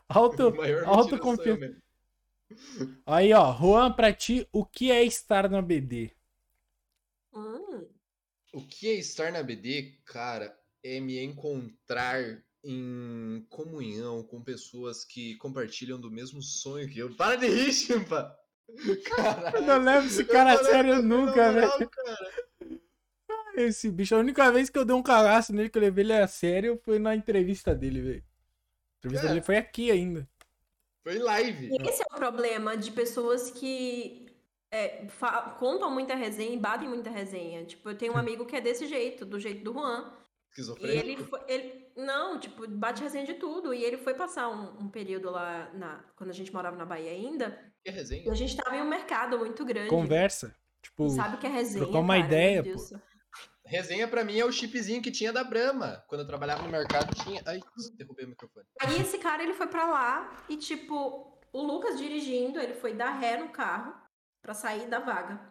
Auto, 0.08 0.54
autoconfiança. 0.84 1.60
mesmo. 1.60 1.82
Aí, 3.04 3.32
ó, 3.32 3.52
Juan, 3.56 3.92
pra 3.92 4.12
ti, 4.12 4.46
o 4.52 4.64
que 4.64 4.90
é 4.90 5.04
estar 5.04 5.48
na 5.50 5.60
BD? 5.60 6.12
Hum, 7.32 7.86
O 8.52 8.66
que 8.66 8.88
é 8.88 8.94
estar 8.94 9.32
na 9.32 9.42
BD, 9.42 9.98
cara, 10.04 10.56
é 10.82 11.00
me 11.00 11.18
encontrar 11.22 12.42
em 12.64 13.46
comunhão 13.48 14.22
com 14.24 14.42
pessoas 14.42 15.04
que 15.04 15.36
compartilham 15.36 16.00
do 16.00 16.10
mesmo 16.10 16.42
sonho 16.42 16.88
que 16.88 16.98
eu. 16.98 17.14
Para 17.14 17.36
de 17.36 17.46
rir, 17.46 17.72
chimpa! 17.72 18.36
Caralho. 19.04 19.56
Eu 19.58 19.62
não 19.62 19.78
levo 19.82 20.06
esse 20.08 20.24
cara 20.24 20.54
a 20.54 20.64
sério 20.64 21.02
nunca, 21.02 21.52
velho. 21.52 21.90
cara. 21.90 22.46
Esse 23.56 23.90
bicho, 23.90 24.14
a 24.14 24.18
única 24.18 24.50
vez 24.52 24.68
que 24.68 24.78
eu 24.78 24.84
dei 24.84 24.94
um 24.94 25.02
cagaço 25.02 25.52
nele, 25.52 25.70
que 25.70 25.78
eu 25.78 25.82
levei 25.82 26.04
ele 26.04 26.12
a 26.12 26.26
sério, 26.28 26.78
foi 26.84 26.98
na 26.98 27.14
entrevista 27.16 27.74
dele, 27.74 28.00
velho. 28.02 28.24
A 28.96 29.06
entrevista 29.06 29.26
É. 29.26 29.28
dele 29.30 29.42
foi 29.42 29.56
aqui 29.56 29.90
ainda. 29.90 30.28
Foi 31.02 31.16
em 31.16 31.20
live. 31.22 31.68
E 31.70 31.88
esse 31.88 32.02
é 32.02 32.06
o 32.10 32.16
problema 32.16 32.76
de 32.76 32.90
pessoas 32.90 33.50
que 33.50 34.26
é, 34.72 35.06
contam 35.58 35.90
muita 35.90 36.14
resenha 36.14 36.52
e 36.54 36.58
batem 36.58 36.88
muita 36.88 37.10
resenha. 37.10 37.64
Tipo, 37.64 37.90
eu 37.90 37.96
tenho 37.98 38.14
um 38.14 38.18
amigo 38.18 38.44
que 38.44 38.56
é 38.56 38.60
desse 38.60 38.86
jeito, 38.86 39.24
do 39.24 39.38
jeito 39.38 39.62
do 39.62 39.72
Juan. 39.72 40.12
E 40.80 40.86
ele 40.86 41.16
foi. 41.18 41.40
Ele, 41.46 41.86
não, 41.96 42.40
tipo, 42.40 42.66
bate 42.66 43.02
resenha 43.02 43.24
de 43.26 43.34
tudo. 43.34 43.72
E 43.74 43.84
ele 43.84 43.98
foi 43.98 44.14
passar 44.14 44.48
um, 44.48 44.84
um 44.86 44.88
período 44.88 45.30
lá 45.30 45.70
na, 45.74 46.02
quando 46.16 46.30
a 46.30 46.32
gente 46.32 46.52
morava 46.52 46.76
na 46.76 46.84
Bahia 46.86 47.10
ainda. 47.10 47.50
Que 47.84 47.90
E 47.90 47.92
resenha. 47.92 48.32
a 48.32 48.34
gente 48.34 48.56
tava 48.56 48.74
em 48.76 48.82
um 48.82 48.88
mercado 48.88 49.38
muito 49.38 49.64
grande. 49.64 49.90
Conversa. 49.90 50.56
Tipo, 50.82 51.08
Sabe 51.10 51.36
o 51.36 51.38
que 51.38 51.46
é 51.46 51.50
resenha? 51.50 51.84
trocar 51.84 51.98
uma 52.00 52.14
cara? 52.14 52.26
ideia, 52.26 52.62
Deus. 52.62 52.90
Resenha 53.64 54.06
pra 54.06 54.24
mim 54.24 54.38
é 54.38 54.44
o 54.44 54.52
chipzinho 54.52 55.02
que 55.02 55.10
tinha 55.10 55.32
da 55.32 55.42
Brahma. 55.42 56.04
Quando 56.06 56.20
eu 56.20 56.26
trabalhava 56.26 56.62
no 56.62 56.68
mercado, 56.68 57.14
tinha. 57.22 57.42
Ai, 57.44 57.60
derrubei 57.96 58.24
o 58.24 58.28
microfone. 58.28 58.66
Aí 58.80 59.00
esse 59.00 59.18
cara, 59.18 59.42
ele 59.42 59.54
foi 59.54 59.66
pra 59.66 59.86
lá 59.86 60.44
e, 60.48 60.56
tipo, 60.56 61.36
o 61.52 61.62
Lucas 61.62 61.98
dirigindo, 61.98 62.60
ele 62.60 62.74
foi 62.74 62.94
dar 62.94 63.10
ré 63.10 63.36
no 63.38 63.48
carro 63.48 63.92
pra 64.40 64.54
sair 64.54 64.86
da 64.88 65.00
vaga. 65.00 65.50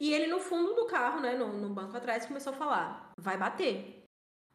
E 0.00 0.12
ele 0.12 0.26
no 0.26 0.40
fundo 0.40 0.74
do 0.74 0.86
carro, 0.86 1.20
né, 1.20 1.36
no, 1.36 1.52
no 1.52 1.72
banco 1.72 1.96
atrás, 1.96 2.26
começou 2.26 2.52
a 2.52 2.56
falar: 2.56 3.12
vai 3.16 3.38
bater, 3.38 4.04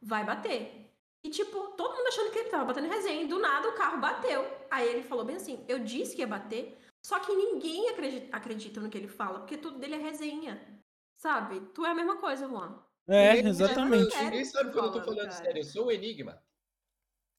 vai 0.02 0.26
bater. 0.26 0.92
E, 1.24 1.30
tipo, 1.30 1.72
todo 1.78 1.96
mundo 1.96 2.08
achando 2.08 2.32
que 2.32 2.40
ele 2.40 2.50
tava 2.50 2.66
batendo 2.66 2.90
resenha. 2.90 3.24
E 3.24 3.28
do 3.28 3.40
nada 3.40 3.70
o 3.70 3.76
carro 3.76 4.02
bateu. 4.02 4.46
Aí 4.70 4.88
ele 4.88 5.04
falou 5.04 5.24
bem 5.24 5.38
assim: 5.38 5.64
eu 5.70 5.80
disse 5.80 6.14
que 6.14 6.22
ia 6.22 6.28
bater, 6.28 6.78
só 7.02 7.20
que 7.20 7.34
ninguém 7.34 7.90
acredita, 7.90 8.36
acredita 8.36 8.82
no 8.82 8.90
que 8.90 8.98
ele 8.98 9.08
fala, 9.08 9.40
porque 9.40 9.58
tudo 9.58 9.80
dele 9.80 9.96
é 9.96 9.98
resenha. 9.98 10.84
Sabe? 11.18 11.60
Tu 11.74 11.86
é 11.86 11.90
a 11.92 11.96
mesma 11.96 12.18
coisa, 12.18 12.48
Juan. 12.48 12.80
é, 13.08 13.36
Ninguém- 13.36 13.48
exatamente. 13.50 14.24
Ninguém 14.24 14.40
que 14.40 14.46
sabe 14.46 14.72
quando 14.72 14.86
eu 14.86 14.92
tô 14.94 15.00
falando, 15.00 15.06
falando 15.18 15.30
cara? 15.30 15.44
sério. 15.44 15.60
Eu 15.60 15.64
sou 15.66 15.86
o 15.88 15.92
Enigma. 15.92 16.42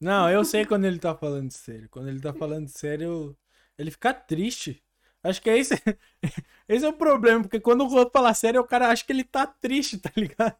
Não, 0.01 0.31
eu 0.31 0.45
sei 0.45 0.65
quando 0.65 0.85
ele 0.85 0.99
tá 0.99 1.15
falando 1.15 1.51
sério. 1.51 1.89
Quando 1.89 2.09
ele 2.09 2.21
tá 2.21 2.33
falando 2.33 2.69
sério, 2.69 3.37
ele 3.77 3.91
fica 3.91 4.15
triste. 4.15 4.83
Acho 5.23 5.43
que 5.43 5.51
é 5.51 5.59
esse, 5.59 5.75
esse 6.69 6.85
é 6.85 6.89
o 6.89 6.93
problema, 6.93 7.43
porque 7.43 7.59
quando 7.61 7.83
o 7.85 7.89
Roto 7.89 8.13
fala 8.13 8.33
sério, 8.35 8.61
o 8.61 8.67
cara 8.67 8.89
acha 8.91 9.05
que 9.05 9.13
ele 9.13 9.25
tá 9.25 9.47
triste, 9.47 9.99
tá 9.99 10.11
ligado? 10.17 10.57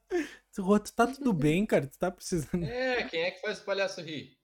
O 0.59 0.63
Roto 0.63 0.93
tá 0.93 1.07
tudo 1.07 1.33
bem, 1.33 1.65
cara, 1.67 1.87
tu 1.87 1.99
tá 1.99 2.11
precisando. 2.11 2.65
É, 2.65 3.03
quem 3.05 3.23
é 3.23 3.31
que 3.33 3.41
faz 3.41 3.59
o 3.61 3.65
palhaço 3.65 4.01
rir? 4.01 4.39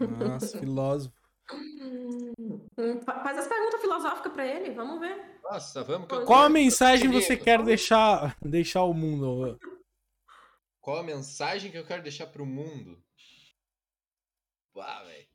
Nossa, 0.00 0.58
filósofo. 0.58 1.17
Hum, 1.50 3.00
fa- 3.04 3.20
Faz 3.22 3.38
as 3.38 3.46
perguntas 3.46 3.80
filosóficas 3.80 4.32
pra 4.32 4.46
ele, 4.46 4.70
vamos 4.72 5.00
ver. 5.00 5.40
Nossa, 5.42 5.82
vamos 5.82 6.08
que 6.08 6.14
eu 6.14 6.24
Qual 6.24 6.42
a 6.44 6.48
mensagem 6.48 7.08
você 7.10 7.36
quer 7.36 7.62
deixar, 7.62 8.36
deixar 8.42 8.80
ao 8.80 8.92
mundo? 8.92 9.58
Qual 10.80 10.98
a 10.98 11.02
mensagem 11.02 11.70
que 11.70 11.78
eu 11.78 11.86
quero 11.86 12.02
deixar 12.02 12.26
pro 12.26 12.44
mundo? 12.46 13.02
Pá, 14.74 15.02
velho. 15.04 15.26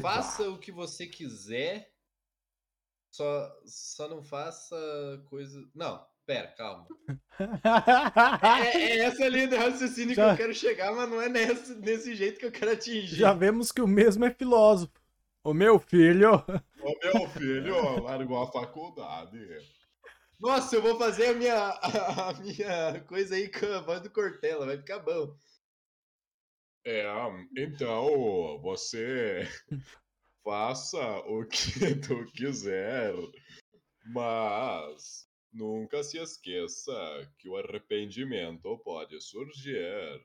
Faça 0.00 0.48
o 0.50 0.58
que 0.58 0.70
você 0.72 1.06
quiser. 1.06 1.92
Só, 3.12 3.50
só 3.64 4.08
não 4.08 4.22
faça 4.22 4.76
coisa. 5.30 5.58
Não, 5.74 6.06
pera, 6.26 6.48
calma. 6.48 6.86
É, 8.74 8.76
é 8.78 8.98
essa 9.00 9.26
linha 9.28 9.48
de 9.48 9.56
raciocínio 9.56 10.14
Já- 10.14 10.26
que 10.26 10.32
eu 10.42 10.46
quero 10.46 10.54
chegar, 10.54 10.92
mas 10.94 11.08
não 11.08 11.22
é 11.22 11.28
nesse, 11.28 11.74
nesse 11.76 12.14
jeito 12.14 12.38
que 12.38 12.46
eu 12.46 12.52
quero 12.52 12.72
atingir. 12.72 13.16
Já 13.16 13.32
vemos 13.32 13.72
que 13.72 13.80
o 13.80 13.88
mesmo 13.88 14.24
é 14.24 14.30
filósofo. 14.34 14.92
O 15.46 15.54
meu 15.54 15.78
filho. 15.78 16.44
Ô 16.82 16.98
meu 17.04 17.28
filho, 17.28 18.02
largou 18.02 18.42
a 18.42 18.50
faculdade. 18.50 19.38
Nossa, 20.40 20.74
eu 20.74 20.82
vou 20.82 20.98
fazer 20.98 21.26
a 21.26 21.34
minha, 21.34 21.54
a, 21.54 22.30
a 22.30 22.34
minha 22.34 23.00
coisa 23.06 23.36
aí 23.36 23.48
com 23.48 23.64
a 23.66 23.80
voz 23.80 24.00
do 24.00 24.10
Cortella, 24.10 24.66
vai 24.66 24.76
ficar 24.76 24.98
bom. 24.98 25.38
É, 26.84 27.04
então 27.56 28.60
você 28.60 29.48
faça 30.42 30.98
o 31.28 31.46
que 31.46 31.94
tu 32.04 32.26
quiser, 32.32 33.14
mas 34.06 35.28
nunca 35.52 36.02
se 36.02 36.18
esqueça 36.18 36.92
que 37.38 37.48
o 37.48 37.56
arrependimento 37.56 38.76
pode 38.78 39.20
surgir. 39.20 40.20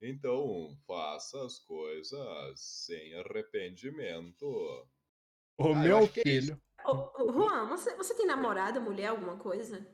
Então, 0.00 0.76
faça 0.86 1.44
as 1.44 1.58
coisas 1.58 2.60
sem 2.60 3.14
arrependimento. 3.14 4.46
O 5.58 5.74
Ah, 5.74 5.86
eu 5.86 5.98
meu 5.98 5.98
é 5.98 6.06
filho. 6.06 6.60
Ô, 6.84 7.22
ô, 7.22 7.32
Juan, 7.32 7.66
você, 7.68 7.94
você 7.96 8.14
tem 8.14 8.26
namorada, 8.26 8.80
mulher, 8.80 9.08
alguma 9.08 9.36
coisa? 9.36 9.84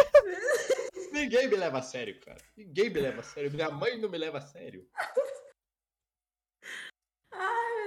Ninguém 1.13 1.49
me 1.49 1.57
leva 1.57 1.79
a 1.79 1.83
sério, 1.83 2.21
cara. 2.21 2.39
Ninguém 2.57 2.91
me 2.91 3.01
leva 3.01 3.21
a 3.21 3.23
sério. 3.23 3.51
Minha 3.53 3.71
mãe 3.71 3.99
não 4.01 4.09
me 4.09 4.19
leva 4.19 4.39
a 4.39 4.41
sério. 4.41 4.89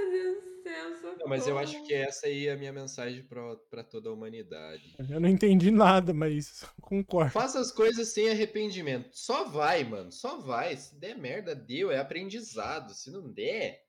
Deus 0.10 0.44
do 0.44 0.64
céu, 0.64 0.96
socorro. 0.96 1.18
Não, 1.20 1.28
mas 1.28 1.48
eu 1.48 1.58
acho 1.58 1.84
que 1.86 1.94
essa 1.94 2.28
aí 2.28 2.48
é 2.48 2.54
a 2.54 2.58
minha 2.58 2.74
mensagem 2.74 3.24
pra, 3.24 3.56
pra 3.70 3.84
toda 3.84 4.10
a 4.10 4.14
humanidade. 4.14 4.96
Eu 5.10 5.20
não 5.20 5.30
entendi 5.30 5.72
nada, 5.72 6.14
mas 6.14 6.66
concordo. 6.82 7.32
Faça 7.32 7.60
as 7.60 7.72
coisas 7.72 8.10
sem 8.10 8.30
arrependimento. 8.30 9.10
Só 9.14 9.46
vai, 9.46 9.84
mano. 9.84 10.12
Só 10.12 10.38
vai. 10.38 10.76
Se 10.76 10.96
der 10.96 11.18
merda, 11.18 11.56
deu. 11.56 11.92
É 11.92 12.00
aprendizado. 12.00 12.94
Se 12.94 13.12
não 13.12 13.32
der, 13.32 13.84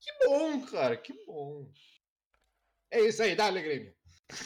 que 0.00 0.26
bom, 0.26 0.60
cara. 0.62 0.96
Que 0.96 1.12
bom. 1.26 1.70
É 2.90 3.00
isso 3.00 3.22
aí, 3.22 3.34
dá, 3.34 3.50
Grêmio. 3.50 3.94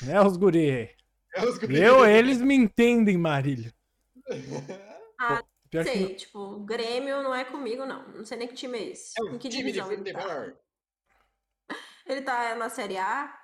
É 0.08 0.20
os 0.20 0.36
guri. 0.36 0.94
É 1.34 1.44
os 1.44 1.62
Eu, 1.62 2.06
eles 2.06 2.40
me 2.40 2.54
entendem, 2.54 3.16
Marília. 3.16 3.72
Ah, 5.18 5.42
Pior 5.70 5.84
que 5.84 5.92
sei, 5.92 6.14
tipo, 6.14 6.60
Grêmio 6.60 7.22
não 7.22 7.34
é 7.34 7.44
comigo, 7.44 7.86
não. 7.86 8.06
Não 8.08 8.24
sei 8.24 8.36
nem 8.36 8.46
que 8.48 8.54
time 8.54 8.78
é 8.78 8.90
esse. 8.90 9.12
É 9.18 9.22
em 9.22 9.34
um 9.34 9.38
que 9.38 9.48
time 9.48 9.64
de 9.64 9.72
divisão 9.72 9.92
ele 9.92 10.12
tá? 10.12 10.52
Ele 12.06 12.22
tá 12.22 12.54
na 12.54 12.68
Série 12.68 12.96
A? 12.98 13.34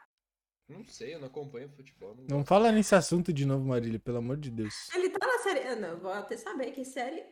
Não 0.68 0.84
sei, 0.84 1.14
eu 1.14 1.20
não 1.20 1.26
acompanho 1.26 1.68
futebol. 1.68 2.14
Não 2.16 2.38
não 2.38 2.44
fala 2.44 2.70
nesse 2.70 2.94
assunto 2.94 3.32
de 3.32 3.44
novo, 3.44 3.64
Marília, 3.64 3.98
pelo 3.98 4.18
amor 4.18 4.36
de 4.36 4.50
Deus. 4.50 4.88
Ele 4.94 5.10
tá 5.10 5.26
na 5.26 5.38
Série 5.38 5.68
A. 5.68 5.76
Não, 5.76 5.98
vou 5.98 6.12
até 6.12 6.36
saber 6.36 6.70
que 6.70 6.84
série. 6.84 7.24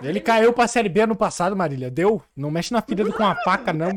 Ele 0.00 0.20
caiu 0.20 0.52
pra 0.52 0.68
Série 0.68 0.88
B 0.88 1.00
ano 1.00 1.16
passado, 1.16 1.56
Marília. 1.56 1.90
Deu? 1.90 2.22
Não 2.34 2.50
mexe 2.50 2.72
na 2.72 2.80
filha 2.80 3.04
do 3.04 3.12
com 3.12 3.24
a 3.24 3.34
faca, 3.42 3.72
não. 3.72 3.90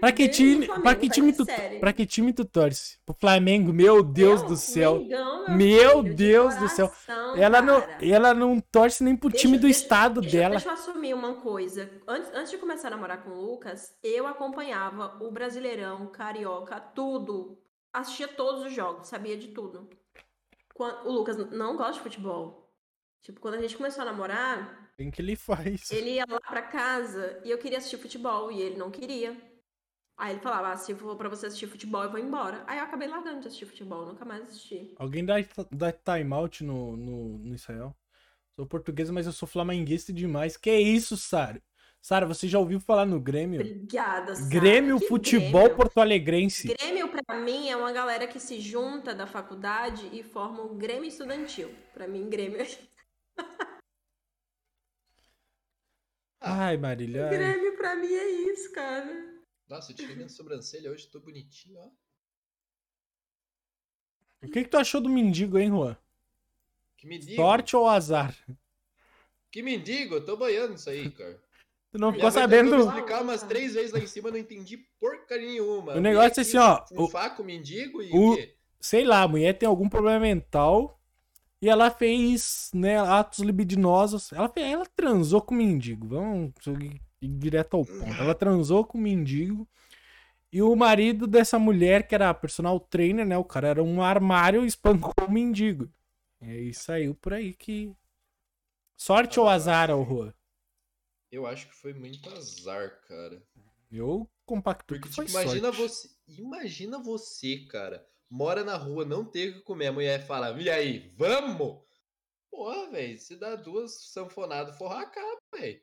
Pra 0.00 0.12
que 0.12 0.28
time, 0.28 0.66
Flamengo, 0.66 0.82
pra 0.82 0.94
que 0.94 1.08
tá 1.08 1.14
time 1.14 1.32
tu, 1.32 1.44
série. 1.44 1.78
pra 1.78 1.92
que 1.92 2.06
time 2.06 2.32
tu 2.32 2.44
torce? 2.44 2.98
Pro 3.06 3.14
Flamengo, 3.18 3.72
meu 3.72 4.02
Deus 4.02 4.42
Eu, 4.42 4.48
do 4.48 4.56
céu. 4.56 4.98
Mengão, 5.00 5.48
Meu 5.56 5.90
filho, 6.02 6.02
de 6.04 6.14
Deus 6.14 6.56
do 6.56 6.68
céu. 6.68 6.88
coração, 6.88 7.36
Ela 7.36 7.62
não, 7.62 7.82
ela 8.00 8.34
não 8.34 8.60
torce 8.60 9.02
nem 9.02 9.16
pro 9.16 9.28
Deixa- 9.30 9.42
time 9.46 9.56
do 9.58 9.62
deixa- 9.62 9.80
estado 9.80 10.20
deixa- 10.20 10.36
dela. 10.36 10.50
Deixa 10.50 10.68
eu 10.68 10.72
assumir 10.72 11.14
uma 11.14 11.34
coisa. 11.36 11.90
Antes, 12.06 12.30
antes 12.34 12.50
de 12.50 12.58
começar 12.58 12.88
a 12.88 12.90
namorar 12.92 13.22
com 13.24 13.30
o 13.30 13.40
Lucas, 13.50 13.94
eu 14.02 14.26
acompanhava 14.26 15.16
o 15.24 15.30
Brasileirão, 15.30 16.06
Carioca, 16.08 16.78
tudo. 16.80 17.58
Assistia 17.92 18.28
todos 18.28 18.64
os 18.64 18.72
jogos, 18.72 19.08
sabia 19.08 19.36
de 19.36 19.48
tudo. 19.48 19.88
O 21.04 21.10
Lucas 21.12 21.36
não 21.52 21.76
gosta 21.76 21.94
de 21.94 22.00
futebol. 22.00 22.70
Tipo, 23.22 23.40
quando 23.40 23.54
a 23.54 23.60
gente 23.60 23.76
começou 23.76 24.02
a 24.02 24.06
namorar, 24.06 24.90
Tem 24.96 25.10
que 25.10 25.22
ele 25.22 25.34
faz. 25.36 25.90
ele 25.90 26.10
ia 26.16 26.26
lá 26.28 26.40
pra 26.40 26.60
casa 26.62 27.40
e 27.44 27.50
eu 27.50 27.58
queria 27.58 27.78
assistir 27.78 27.96
futebol 27.96 28.50
e 28.52 28.60
ele 28.60 28.76
não 28.76 28.90
queria. 28.90 29.34
Aí 30.16 30.32
ele 30.32 30.40
falava, 30.40 30.70
ah, 30.70 30.76
se 30.76 30.94
for 30.94 31.16
pra 31.16 31.28
você 31.28 31.46
assistir 31.46 31.66
futebol, 31.66 32.04
eu 32.04 32.10
vou 32.10 32.20
embora. 32.20 32.62
Aí 32.66 32.78
eu 32.78 32.84
acabei 32.84 33.08
largando 33.08 33.40
de 33.40 33.48
assistir 33.48 33.66
futebol, 33.66 34.06
nunca 34.06 34.24
mais 34.24 34.42
assisti. 34.42 34.94
Alguém 34.96 35.24
dá, 35.24 35.34
dá 35.72 35.92
timeout 35.92 36.62
no, 36.62 36.96
no, 36.96 37.38
no 37.38 37.54
Israel? 37.54 37.94
Sou 38.54 38.64
portuguesa, 38.64 39.12
mas 39.12 39.26
eu 39.26 39.32
sou 39.32 39.48
flamenguista 39.48 40.12
demais. 40.12 40.56
Que 40.56 40.70
isso, 40.78 41.16
Sara? 41.16 41.60
Sara, 42.00 42.26
você 42.26 42.46
já 42.46 42.58
ouviu 42.58 42.78
falar 42.78 43.06
no 43.06 43.18
Grêmio? 43.18 43.60
Obrigada, 43.60 44.36
Sara. 44.36 44.48
Grêmio 44.48 45.00
Que 45.00 45.08
Futebol 45.08 45.62
Grêmio? 45.62 45.76
Porto 45.76 45.98
Alegrense. 45.98 46.68
Grêmio, 46.68 47.08
pra 47.08 47.40
mim, 47.40 47.68
é 47.68 47.76
uma 47.76 47.90
galera 47.90 48.28
que 48.28 48.38
se 48.38 48.60
junta 48.60 49.14
da 49.14 49.26
faculdade 49.26 50.08
e 50.12 50.22
forma 50.22 50.62
o 50.62 50.76
Grêmio 50.76 51.08
Estudantil. 51.08 51.74
Pra 51.92 52.06
mim, 52.06 52.28
Grêmio 52.28 52.60
é... 52.60 52.68
Ai, 56.40 56.76
Marília. 56.76 57.26
ai. 57.26 57.36
Grêmio 57.36 57.76
pra 57.76 57.96
mim 57.96 58.12
é 58.12 58.30
isso, 58.52 58.70
cara. 58.72 59.33
Nossa, 59.74 59.90
eu 59.90 59.96
tirei 59.96 60.14
minha 60.14 60.28
sobrancelha 60.28 60.88
hoje, 60.88 61.08
tô 61.08 61.18
bonitinho, 61.18 61.80
ó. 61.80 61.90
O 64.40 64.48
que, 64.48 64.62
que 64.62 64.70
tu 64.70 64.76
achou 64.76 65.00
do 65.00 65.08
mendigo, 65.08 65.58
hein, 65.58 65.68
Juan? 65.68 65.96
Que 66.96 67.08
mendigo. 67.08 67.34
Sorte 67.34 67.74
ou 67.74 67.88
azar? 67.88 68.32
Que 69.50 69.62
mendigo, 69.62 70.14
eu 70.14 70.24
tô 70.24 70.36
boiando 70.36 70.74
isso 70.74 70.88
aí, 70.88 71.10
cara. 71.10 71.42
Tu 71.90 71.98
não 71.98 72.12
ficou 72.12 72.30
sabendo? 72.30 72.76
me 72.76 72.82
explicar 72.82 73.22
umas 73.22 73.42
três 73.42 73.74
vezes 73.74 73.92
lá 73.92 73.98
em 73.98 74.06
cima, 74.06 74.28
eu 74.28 74.32
não 74.32 74.38
entendi 74.38 74.76
porcaria 75.00 75.46
nenhuma. 75.48 75.96
O 75.96 76.00
negócio 76.00 76.38
é 76.38 76.42
assim, 76.42 76.58
ó, 76.58 76.84
Um 76.92 77.02
o- 77.02 77.08
faco, 77.08 77.42
mendigo 77.42 78.00
e 78.00 78.10
o- 78.12 78.22
o 78.22 78.36
quê? 78.36 78.54
Sei 78.80 79.04
lá, 79.04 79.22
a 79.22 79.28
mulher 79.28 79.58
tem 79.58 79.68
algum 79.68 79.88
problema 79.88 80.20
mental 80.20 81.00
e 81.62 81.68
ela 81.68 81.90
fez, 81.90 82.70
né, 82.74 82.98
atos 82.98 83.40
libidinosos. 83.40 84.32
Ela, 84.32 84.48
fez, 84.48 84.66
ela 84.66 84.86
transou 84.86 85.40
com 85.40 85.54
o 85.54 85.58
mendigo. 85.58 86.06
Vamos 86.06 86.52
direto 87.28 87.76
ao 87.76 87.84
ponto. 87.84 88.20
Ela 88.20 88.34
transou 88.34 88.84
com 88.84 88.98
o 88.98 89.00
mendigo. 89.00 89.68
E 90.52 90.62
o 90.62 90.74
marido 90.76 91.26
dessa 91.26 91.58
mulher, 91.58 92.06
que 92.06 92.14
era 92.14 92.32
personal 92.32 92.78
trainer, 92.78 93.26
né? 93.26 93.36
O 93.36 93.44
cara 93.44 93.68
era 93.68 93.82
um 93.82 94.00
armário, 94.00 94.64
espancou 94.64 95.12
o 95.26 95.30
mendigo. 95.30 95.90
E 96.40 96.48
aí 96.48 96.74
saiu 96.74 97.14
por 97.14 97.34
aí 97.34 97.54
que. 97.54 97.92
Sorte 98.96 99.40
ou 99.40 99.48
azar, 99.48 99.90
Rua? 99.90 100.34
Eu 101.30 101.46
acho 101.46 101.66
que 101.68 101.74
foi 101.74 101.92
muito 101.92 102.30
azar, 102.30 103.00
cara. 103.08 103.42
Eu 103.90 104.30
compacto 104.46 104.84
Porque, 104.86 105.08
que 105.08 105.14
foi 105.14 105.26
tipo, 105.26 105.40
imagina 105.40 105.72
sorte. 105.72 105.78
você. 105.78 106.08
Imagina 106.28 106.98
você, 106.98 107.56
cara. 107.66 108.06
Mora 108.30 108.64
na 108.64 108.76
rua, 108.76 109.04
não 109.04 109.24
tem 109.24 109.50
o 109.50 109.54
que 109.54 109.60
comer. 109.60 109.88
A 109.88 109.92
mulher 109.92 110.26
fala, 110.26 110.50
e 110.60 110.70
aí, 110.70 111.12
vamos? 111.16 111.82
Porra, 112.50 112.90
velho, 112.90 113.18
se 113.18 113.36
dá 113.36 113.56
duas 113.56 113.92
sanfonadas, 114.12 114.78
forrar 114.78 115.02
a 115.02 115.06
capa, 115.06 115.42
velho. 115.58 115.80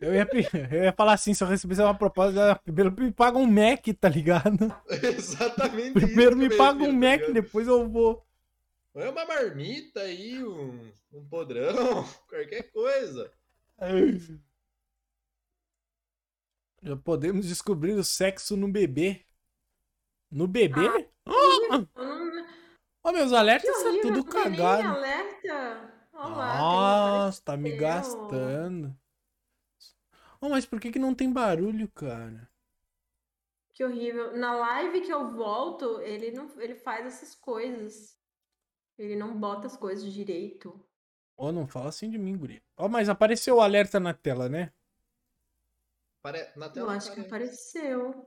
Eu 0.00 0.14
ia, 0.14 0.28
eu 0.72 0.84
ia 0.84 0.92
falar 0.92 1.12
assim, 1.12 1.32
se 1.32 1.44
eu 1.44 1.48
recebesse 1.48 1.80
uma 1.80 1.96
proposta, 1.96 2.56
primeiro 2.64 2.92
me 2.92 3.12
paga 3.12 3.38
um 3.38 3.46
Mac, 3.46 3.86
tá 4.00 4.08
ligado? 4.08 4.74
Exatamente 4.88 5.92
Primeiro 5.92 6.32
isso 6.32 6.38
me 6.38 6.56
paga 6.56 6.82
um 6.82 6.86
tá 6.88 6.92
Mac, 6.92 7.20
ligado? 7.20 7.34
depois 7.34 7.68
eu 7.68 7.88
vou. 7.88 8.26
É 8.94 9.08
uma 9.08 9.24
marmita 9.24 10.00
aí, 10.00 10.42
um, 10.42 10.90
um 11.12 11.24
podrão, 11.28 12.04
qualquer 12.28 12.64
coisa. 12.72 13.30
Já 16.82 16.96
podemos 16.96 17.46
descobrir 17.46 17.92
o 17.92 18.02
sexo 18.02 18.56
no 18.56 18.66
bebê. 18.66 19.24
No 20.30 20.46
bebê? 20.46 20.88
Hum, 21.26 21.86
Ó, 23.02 23.12
meus 23.12 23.32
alertas 23.32 23.70
tá 23.82 23.88
horrível, 23.88 24.02
tudo 24.02 24.16
não 24.16 24.24
tem 24.24 24.50
nem 24.50 24.58
cagado. 24.58 24.88
alerta. 24.88 25.90
Olá, 26.12 26.58
Nossa, 26.58 27.42
tá 27.42 27.56
me 27.56 27.70
gastando. 27.76 28.94
Oh, 30.42 30.48
mas 30.50 30.66
por 30.66 30.78
que 30.80 30.90
que 30.92 30.98
não 30.98 31.14
tem 31.14 31.32
barulho, 31.32 31.88
cara? 31.88 32.50
Que 33.72 33.82
horrível. 33.84 34.36
Na 34.36 34.54
live 34.54 35.00
que 35.00 35.12
eu 35.12 35.32
volto, 35.32 36.00
ele 36.02 36.30
não, 36.30 36.48
ele 36.60 36.74
faz 36.76 37.04
essas 37.06 37.34
coisas. 37.34 38.16
Ele 38.98 39.16
não 39.16 39.38
bota 39.40 39.66
as 39.68 39.76
coisas 39.76 40.12
direito. 40.12 40.80
Ó, 41.36 41.50
não 41.50 41.66
fala 41.66 41.88
assim 41.88 42.08
de 42.08 42.16
mim, 42.18 42.36
guri. 42.38 42.62
Ó, 42.76 42.88
mas 42.88 43.08
apareceu 43.08 43.56
o 43.56 43.60
alerta 43.60 43.98
na 43.98 44.14
tela, 44.14 44.48
né? 44.48 44.72
Pare- 46.22 46.50
Na 46.56 46.68
Eu 46.74 46.88
tela 46.88 46.90
acho 46.90 47.12
que 47.12 47.20
aparece. 47.20 47.20
apareceu. 47.20 48.26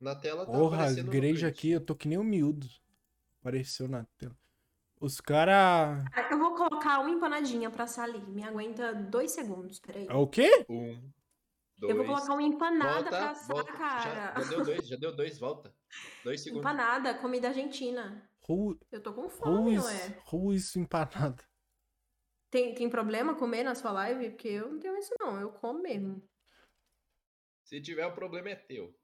Na 0.00 0.14
tela 0.14 0.44
tá 0.46 0.58
Porra, 0.60 0.84
a 0.86 0.92
igreja 0.92 1.48
aqui, 1.48 1.70
eu 1.70 1.80
tô 1.84 1.96
que 1.96 2.06
nem 2.08 2.16
o 2.18 2.22
miúdo. 2.24 2.68
Apareceu 3.40 3.88
na 3.88 4.04
tela. 4.18 4.36
Os 5.02 5.20
cara... 5.20 6.04
Ah, 6.14 6.28
Eu 6.30 6.38
vou 6.38 6.54
colocar 6.54 7.00
uma 7.00 7.10
empanadinha 7.10 7.68
pra 7.68 7.84
assar 7.84 8.04
ali. 8.04 8.20
Me 8.20 8.44
aguenta 8.44 8.94
dois 8.94 9.32
segundos, 9.32 9.80
peraí. 9.80 10.06
É 10.08 10.14
o 10.14 10.28
quê? 10.28 10.64
Um, 10.68 11.10
dois. 11.76 11.90
Eu 11.90 11.96
vou 11.96 12.06
colocar 12.06 12.32
uma 12.34 12.42
empanada 12.44 12.92
volta, 12.94 13.10
pra 13.10 13.30
assar, 13.30 13.56
volta. 13.56 13.72
cara. 13.72 14.34
Já, 14.34 14.40
já 14.40 14.48
deu 14.48 14.64
dois, 14.64 14.86
já 14.86 14.96
deu 14.96 15.16
dois, 15.16 15.38
volta. 15.40 15.74
Dois 16.22 16.40
segundos. 16.40 16.60
Empanada, 16.64 17.14
comida 17.14 17.48
argentina. 17.48 18.30
Who, 18.48 18.78
Eu 18.92 19.02
tô 19.02 19.12
com 19.12 19.28
fome, 19.28 19.74
is, 19.74 19.84
ué. 19.84 20.54
is 20.54 20.76
empanada? 20.76 21.42
Tem, 22.48 22.72
tem 22.72 22.88
problema 22.88 23.34
comer 23.34 23.64
na 23.64 23.74
sua 23.74 23.90
live? 23.90 24.30
Porque 24.30 24.48
eu 24.48 24.70
não 24.70 24.78
tenho 24.78 24.96
isso 24.98 25.14
não, 25.18 25.40
eu 25.40 25.50
como 25.50 25.82
mesmo. 25.82 26.22
Se 27.64 27.80
tiver, 27.80 28.06
o 28.06 28.14
problema 28.14 28.50
é 28.50 28.54
teu. 28.54 28.94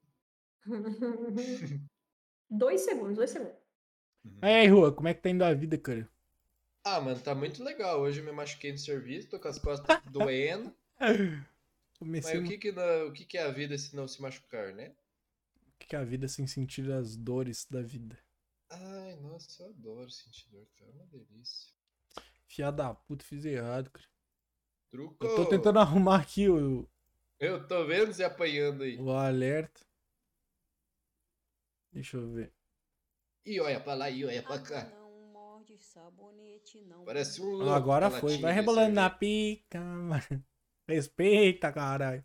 dois 2.49 2.81
segundos, 2.81 3.17
dois 3.17 3.31
segundos. 3.31 3.68
Aí, 4.41 4.67
Rua, 4.67 4.93
como 4.93 5.07
é 5.07 5.13
que 5.13 5.21
tá 5.21 5.29
indo 5.29 5.43
a 5.45 5.53
vida, 5.53 5.77
cara? 5.77 6.09
Ah, 6.83 6.99
mano, 6.99 7.21
tá 7.21 7.33
muito 7.33 7.63
legal. 7.63 8.01
Hoje 8.01 8.19
eu 8.19 8.25
me 8.25 8.33
machuquei 8.33 8.73
no 8.73 8.77
serviço, 8.77 9.29
tô 9.29 9.39
com 9.39 9.47
as 9.47 9.57
costas 9.59 9.97
doendo. 10.11 10.75
Comecei 11.99 12.39
Mas 12.39 12.39
o 12.39 12.43
que 12.45 12.57
que, 12.57 12.71
na- 12.71 13.03
o 13.03 13.11
que 13.11 13.25
que 13.25 13.37
é 13.37 13.41
a 13.43 13.51
vida 13.51 13.77
se 13.77 13.93
não 13.93 14.07
se 14.07 14.21
machucar, 14.21 14.73
né? 14.73 14.95
O 15.67 15.85
que 15.87 15.95
é 15.95 15.99
a 15.99 16.03
vida 16.03 16.27
sem 16.27 16.45
sentir 16.45 16.91
as 16.91 17.15
dores 17.17 17.65
da 17.67 17.81
vida? 17.81 18.15
Ai, 18.71 19.15
nossa, 19.17 19.61
eu 19.61 19.69
adoro 19.69 20.09
sentir 20.09 20.49
dor, 20.49 20.65
cara. 20.75 20.89
É 20.89 20.93
uma 20.95 21.05
delícia. 21.05 21.71
Fiada 22.47 22.83
da 22.83 22.93
puta, 22.93 23.23
fiz 23.23 23.45
errado, 23.45 23.89
cara. 23.91 24.05
Truco! 24.91 25.17
Eu 25.21 25.29
tô 25.29 25.45
tentando 25.45 25.79
arrumar 25.79 26.17
aqui 26.21 26.49
o, 26.49 26.85
Eu 27.37 27.67
tô 27.67 27.85
vendo 27.85 28.13
você 28.13 28.23
apanhando 28.23 28.83
aí. 28.83 29.03
o 29.03 29.09
alerta. 29.11 29.81
Deixa 31.93 32.17
eu 32.17 32.27
ver. 32.33 32.51
E 33.45 33.59
olha 33.59 33.79
pra 33.79 33.93
lá, 33.93 34.09
e 34.09 34.25
olha 34.25 34.43
pra 34.43 34.59
cá. 34.59 34.85
Não 34.85 35.09
morde 35.31 35.77
sabonete, 35.77 36.81
não. 36.81 37.03
Parece 37.03 37.41
um 37.41 37.45
louco. 37.45 37.69
Agora 37.69 38.11
foi. 38.11 38.37
Vai 38.37 38.53
rebolando 38.53 38.93
na 38.93 39.09
pica, 39.09 39.79
mano. 39.79 40.21
Respeita, 40.87 41.71
caralho. 41.71 42.23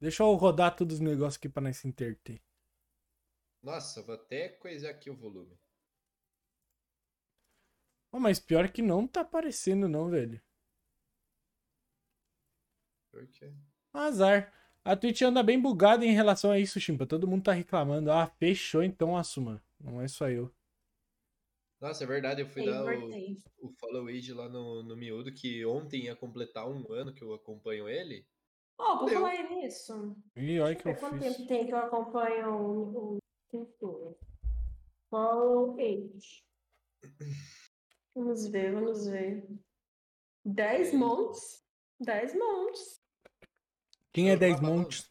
Deixa 0.00 0.22
eu 0.22 0.34
rodar 0.34 0.76
todos 0.76 0.96
os 0.96 1.00
negócios 1.00 1.36
aqui 1.36 1.48
pra 1.48 1.62
nós 1.62 1.76
se 1.76 1.88
interter. 1.88 2.42
Nossa, 3.62 4.02
vou 4.02 4.14
até 4.14 4.48
coisar 4.50 4.90
aqui 4.90 5.08
o 5.08 5.16
volume. 5.16 5.58
Ô, 8.12 8.20
mas 8.20 8.38
pior 8.38 8.70
que 8.70 8.82
não 8.82 9.08
tá 9.08 9.22
aparecendo, 9.22 9.88
não, 9.88 10.08
velho. 10.08 10.40
Por 13.10 13.26
quê? 13.28 13.52
Azar. 13.92 14.52
A 14.84 14.94
Twitch 14.94 15.22
anda 15.22 15.42
bem 15.42 15.60
bugada 15.60 16.04
em 16.04 16.12
relação 16.12 16.50
a 16.50 16.58
isso, 16.58 16.78
Chimpa. 16.78 17.06
Todo 17.06 17.26
mundo 17.26 17.44
tá 17.44 17.52
reclamando. 17.52 18.12
Ah, 18.12 18.26
fechou, 18.26 18.82
então 18.82 19.16
assuma. 19.16 19.62
Não 19.80 20.00
é 20.00 20.08
só 20.08 20.28
eu. 20.28 20.52
Nossa, 21.80 22.04
é 22.04 22.06
verdade, 22.06 22.40
eu 22.42 22.46
fui 22.48 22.62
Aí, 22.62 22.70
dar 22.70 22.84
o, 22.84 23.68
o 23.68 23.72
follow 23.78 24.06
age 24.08 24.32
lá 24.32 24.48
no, 24.48 24.82
no 24.82 24.96
Miúdo, 24.96 25.32
que 25.32 25.64
ontem 25.66 26.04
ia 26.04 26.16
completar 26.16 26.68
um 26.68 26.90
ano 26.92 27.12
que 27.14 27.22
eu 27.22 27.34
acompanho 27.34 27.88
ele. 27.88 28.26
Ó, 28.78 28.98
por 28.98 29.06
Deu. 29.08 29.20
falar 29.20 29.50
nisso. 29.50 30.16
Ih, 30.36 30.60
olha 30.60 30.74
que 30.74 30.88
eu 30.88 30.94
Quanto 30.96 31.18
fiz. 31.18 31.36
tempo 31.36 31.48
tem 31.48 31.66
que 31.66 31.72
eu 31.72 31.78
acompanho 31.78 32.54
o, 32.54 33.18
pintura? 33.50 34.14
Follow 35.10 35.76
age. 35.78 36.44
Vamos 38.14 38.46
ver, 38.48 38.72
vamos 38.72 39.06
ver. 39.06 39.46
10 40.44 40.88
Ok. 40.88 40.98
montes? 40.98 41.64
10 42.00 42.34
montes. 42.34 43.03
Quem 44.14 44.30
é 44.30 44.34
Eu 44.34 44.38
10 44.38 44.56
tava 44.56 44.62
falando. 44.62 44.78
montes? 44.78 45.08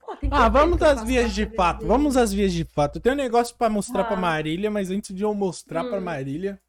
Pô, 0.00 0.16
tem 0.16 0.30
Ah, 0.30 0.48
vamos 0.48 0.72
tempo 0.72 0.78
que 0.78 0.84
eu 0.84 0.88
às 0.88 0.94
faço 1.00 1.06
vias 1.06 1.22
parte 1.22 1.34
de 1.34 1.44
desse 1.44 1.56
fato. 1.56 1.86
Vamos 1.86 2.16
às 2.16 2.32
vias 2.32 2.52
de 2.52 2.64
fato. 2.64 2.96
Eu 2.98 3.02
tenho 3.02 3.14
um 3.14 3.18
negócio 3.18 3.56
pra 3.56 3.70
mostrar 3.70 4.04
pra 4.04 4.16
Ah. 4.16 4.20
Marília, 4.20 4.70
mas 4.70 4.90
antes 4.90 5.14
de 5.14 5.22
eu 5.22 5.34
mostrar 5.34 5.84
pra 5.84 5.98
Hum. 5.98 6.04
Marília, 6.04 6.60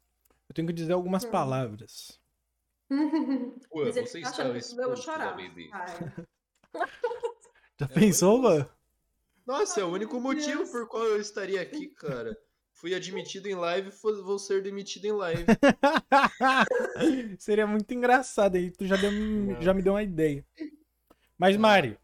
eu 0.48 0.54
tenho 0.54 0.66
que 0.68 0.72
dizer 0.74 0.92
algumas 0.92 1.24
Hum. 1.24 1.30
palavras. 1.30 2.18
Pô, 3.68 3.82
Mas 3.84 3.96
ele 3.96 4.06
você 4.06 4.20
tá 4.20 4.28
está 4.28 4.42
achando 4.42 4.52
que 4.60 4.90
eu 4.90 4.96
chorar. 4.96 5.36
Já 7.78 7.86
É 7.86 7.94
pensou, 7.94 8.38
mano? 8.40 8.68
Nossa, 9.46 9.80
é 9.80 9.84
o 9.84 9.88
único 9.92 10.20
motivo 10.20 10.58
Deus. 10.58 10.70
por 10.70 10.88
qual 10.88 11.04
eu 11.04 11.20
estaria 11.20 11.60
aqui, 11.62 11.88
cara. 11.88 12.36
Fui 12.78 12.94
admitido 12.94 13.48
em 13.48 13.54
live, 13.54 13.90
vou 14.22 14.38
ser 14.38 14.62
demitido 14.62 15.06
em 15.06 15.12
live. 15.12 15.44
Seria 17.38 17.66
muito 17.66 17.92
engraçado 17.94 18.56
aí. 18.56 18.70
Tu 18.70 18.86
já, 18.86 18.96
deu, 18.96 19.10
já 19.62 19.72
me 19.72 19.82
deu 19.82 19.94
uma 19.94 20.02
ideia. 20.02 20.44
Mas. 21.38 21.56
Mari, 21.56 21.98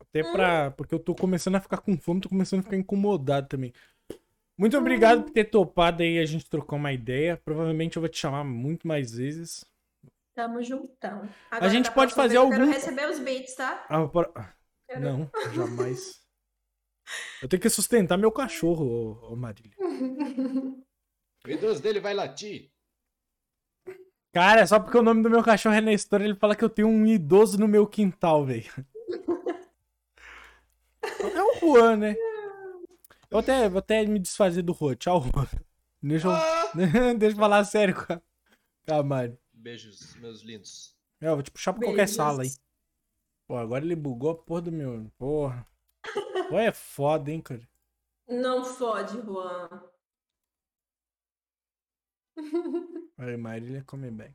até 0.00 0.22
pra. 0.32 0.70
Porque 0.72 0.92
eu 0.94 0.98
tô 0.98 1.14
começando 1.14 1.54
a 1.54 1.60
ficar 1.60 1.78
com 1.78 1.96
fome, 1.96 2.20
tô 2.20 2.28
começando 2.28 2.60
a 2.60 2.62
ficar 2.64 2.76
incomodado 2.76 3.48
também. 3.48 3.72
Muito 4.58 4.76
obrigado 4.76 5.22
por 5.24 5.30
ter 5.30 5.44
topado 5.44 6.02
aí 6.02 6.18
a 6.18 6.24
gente 6.26 6.48
trocar 6.50 6.76
uma 6.76 6.92
ideia. 6.92 7.36
Provavelmente 7.44 7.96
eu 7.96 8.00
vou 8.00 8.08
te 8.08 8.18
chamar 8.18 8.42
muito 8.42 8.88
mais 8.88 9.12
vezes. 9.12 9.64
Tamo 10.34 10.62
juntão. 10.62 11.28
A 11.50 11.68
gente 11.68 11.90
pode 11.92 12.12
fazer 12.12 12.30
vez 12.30 12.34
eu 12.34 12.40
algum- 12.42 12.56
quero 12.56 12.66
receber 12.70 13.08
os 13.08 13.18
beats, 13.20 13.54
tá? 13.54 13.86
Ah, 13.88 14.06
por- 14.06 14.32
Quero- 14.88 15.00
Não, 15.00 15.30
jamais. 15.54 16.20
Eu 17.42 17.48
tenho 17.48 17.60
que 17.62 17.70
sustentar 17.70 18.16
meu 18.16 18.32
cachorro, 18.32 18.84
ô, 19.22 19.32
ô 19.32 19.36
Marília. 19.36 19.72
O 21.44 21.48
idoso 21.48 21.80
dele 21.82 22.00
vai 22.00 22.12
latir. 22.14 22.70
Cara, 24.32 24.66
só 24.66 24.78
porque 24.80 24.98
o 24.98 25.02
nome 25.02 25.22
do 25.22 25.30
meu 25.30 25.42
cachorro 25.42 25.74
é 25.74 25.80
Nestor, 25.80 26.20
ele 26.20 26.34
fala 26.34 26.54
que 26.56 26.62
eu 26.64 26.68
tenho 26.68 26.88
um 26.88 27.06
idoso 27.06 27.58
no 27.58 27.66
meu 27.68 27.86
quintal, 27.86 28.44
velho. 28.44 28.70
É 31.02 31.42
o 31.42 31.54
Juan, 31.60 31.96
né? 31.96 32.12
Eu 32.14 33.30
vou 33.30 33.40
até, 33.40 33.68
vou 33.68 33.78
até 33.78 34.04
me 34.04 34.18
desfazer 34.18 34.62
do 34.62 34.74
Juan. 34.74 34.94
Tchau, 34.96 35.22
Juan. 35.22 35.46
Deixa 36.02 36.26
eu, 36.28 36.32
Ah! 36.32 36.72
deixa 37.18 37.34
eu 37.34 37.40
falar 37.40 37.64
sério 37.64 37.94
com 37.94 38.12
a, 38.12 38.20
com 38.86 38.94
a 38.94 39.02
Mari. 39.02 39.38
Beijos, 39.52 40.14
meus 40.16 40.42
lindos. 40.42 40.94
É, 41.20 41.28
eu 41.28 41.34
vou 41.34 41.42
te 41.42 41.50
puxar 41.50 41.72
pra 41.72 41.82
qualquer 41.82 41.96
Beijos. 42.02 42.16
sala 42.16 42.42
aí. 42.42 42.50
Pô, 43.48 43.56
agora 43.56 43.84
ele 43.84 43.96
bugou 43.96 44.30
a 44.30 44.34
porra 44.36 44.62
do 44.62 44.72
meu. 44.72 45.10
Porra. 45.16 45.66
Pô, 46.48 46.58
é 46.58 46.72
foda, 46.72 47.30
hein, 47.30 47.40
cara. 47.40 47.66
Não 48.28 48.64
fode, 48.64 49.20
Juan. 49.20 49.68
Aí, 53.18 53.36
Marília 53.36 53.82
come 53.86 54.10
bem. 54.10 54.34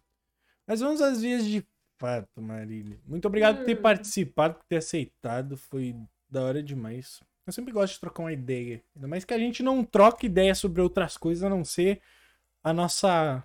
Mas 0.68 0.80
vamos 0.82 1.02
às 1.02 1.22
vias 1.22 1.46
de 1.46 1.66
fato, 2.00 2.42
Marília. 2.42 3.00
Muito 3.06 3.28
obrigado 3.28 3.58
por 3.58 3.66
ter 3.66 3.78
Hum. 3.78 3.82
participado, 3.82 4.56
por 4.56 4.66
ter 4.66 4.78
aceitado. 4.78 5.58
Foi 5.58 5.96
da 6.30 6.44
hora 6.44 6.64
demais. 6.64 7.22
Eu 7.46 7.54
sempre 7.54 7.74
gosto 7.74 7.94
de 7.96 8.00
trocar 8.00 8.24
uma 8.24 8.34
ideia. 8.34 8.84
Ainda 8.96 9.08
mais 9.08 9.26
que 9.26 9.34
a 9.34 9.40
gente 9.40 9.64
não 9.64 9.84
troca 9.84 10.26
ideia 10.26 10.56
sobre 10.56 10.82
outras 10.82 11.18
coisas 11.18 11.44
a 11.44 11.50
não 11.50 11.64
ser 11.66 12.02
a 12.64 12.74
nossa 12.74 13.44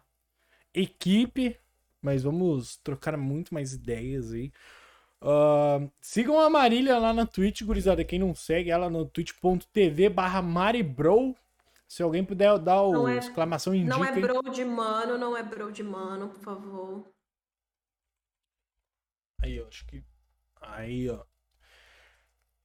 equipe. 0.75 1.59
Mas 2.03 2.23
vamos 2.23 2.77
trocar 2.79 3.17
muito 3.17 3.53
mais 3.53 3.73
ideias 3.73 4.33
aí. 4.33 4.53
Ah, 5.21 5.81
sigam 6.01 6.39
a 6.39 6.51
Marília 6.51 6.99
lá 6.99 7.13
na 7.13 7.27
Twitch, 7.27 7.63
gurizada. 7.63 8.05
Quem 8.05 8.19
não 8.19 8.35
segue 8.35 8.71
ela 8.71 8.91
no 8.91 9.07
twitch.tv 9.07 10.09
barra 10.09 10.43
maribro. 10.43 11.35
Se 11.89 12.03
alguém 12.03 12.25
puder 12.25 12.59
dar 12.59 12.83
o 12.83 13.09
é- 13.09 13.17
exclamação 13.19 13.75
indica. 13.75 13.97
Não 13.97 14.05
é 14.05 14.13
bro 14.13 14.43
de 14.51 14.65
mano, 14.65 15.17
não 15.17 15.37
é 15.37 15.43
bro 15.43 15.71
de 15.71 15.83
mano, 15.83 16.29
por 16.29 16.41
favor. 16.41 17.09
Aí, 19.41 19.61
ó, 19.61 19.69
acho 19.69 19.87
que. 19.87 20.05
Aí, 20.61 21.09
ó. 21.09 21.25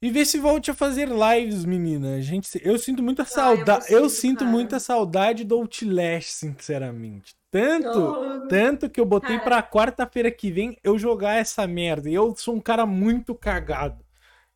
E 0.02 0.10
vê 0.10 0.26
se 0.26 0.40
volte 0.40 0.72
a 0.72 0.74
fazer 0.74 1.08
lives, 1.08 1.64
menina. 1.64 2.16
A 2.16 2.22
gente, 2.22 2.50
eu 2.64 2.78
sinto 2.80 3.04
muita 3.04 3.24
saudade. 3.24 3.86
eu 3.92 4.00
Eu, 4.00 4.10
sinto, 4.10 4.20
sinto 4.22 4.40
cara. 4.40 4.52
muita 4.52 4.80
saudade 4.80 5.44
do 5.44 5.56
Outlast, 5.56 6.30
sinceramente. 6.32 7.36
Tanto, 7.52 8.00
Oh, 8.00 8.48
tanto 8.48 8.90
que 8.90 9.00
eu 9.00 9.06
botei 9.06 9.38
Cara. 9.38 9.44
pra 9.44 9.64
quarta-feira 9.64 10.32
que 10.32 10.50
vem 10.50 10.78
eu 10.84 10.98
jogar 10.98 11.36
essa 11.36 11.68
merda. 11.68 12.10
E 12.10 12.14
eu 12.14 12.34
sou 12.36 12.56
um 12.56 12.60
cara 12.62 12.86
muito 12.86 13.36
cagado. 13.36 14.04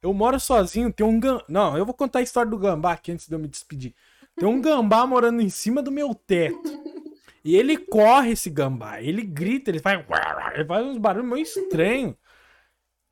Eu 0.01 0.13
moro 0.13 0.39
sozinho, 0.39 0.91
tem 0.91 1.05
um 1.05 1.19
gambá. 1.19 1.43
Não, 1.47 1.77
eu 1.77 1.85
vou 1.85 1.93
contar 1.93 2.19
a 2.19 2.23
história 2.23 2.49
do 2.49 2.57
gambá 2.57 2.93
aqui 2.93 3.11
antes 3.11 3.27
de 3.27 3.35
eu 3.35 3.39
me 3.39 3.47
despedir. 3.47 3.93
Tem 4.37 4.47
um 4.47 4.61
gambá 4.61 5.05
morando 5.05 5.41
em 5.41 5.49
cima 5.49 5.81
do 5.81 5.91
meu 5.91 6.15
teto. 6.15 6.57
E 7.43 7.55
ele 7.55 7.77
corre 7.77 8.31
esse 8.31 8.49
gambá. 8.49 8.99
Ele 9.01 9.21
grita, 9.21 9.69
ele 9.69 9.79
faz. 9.79 10.03
Ele 10.55 10.65
faz 10.65 10.85
uns 10.85 10.97
barulhos 10.97 11.29
meio 11.29 11.43
estranhos. 11.43 12.15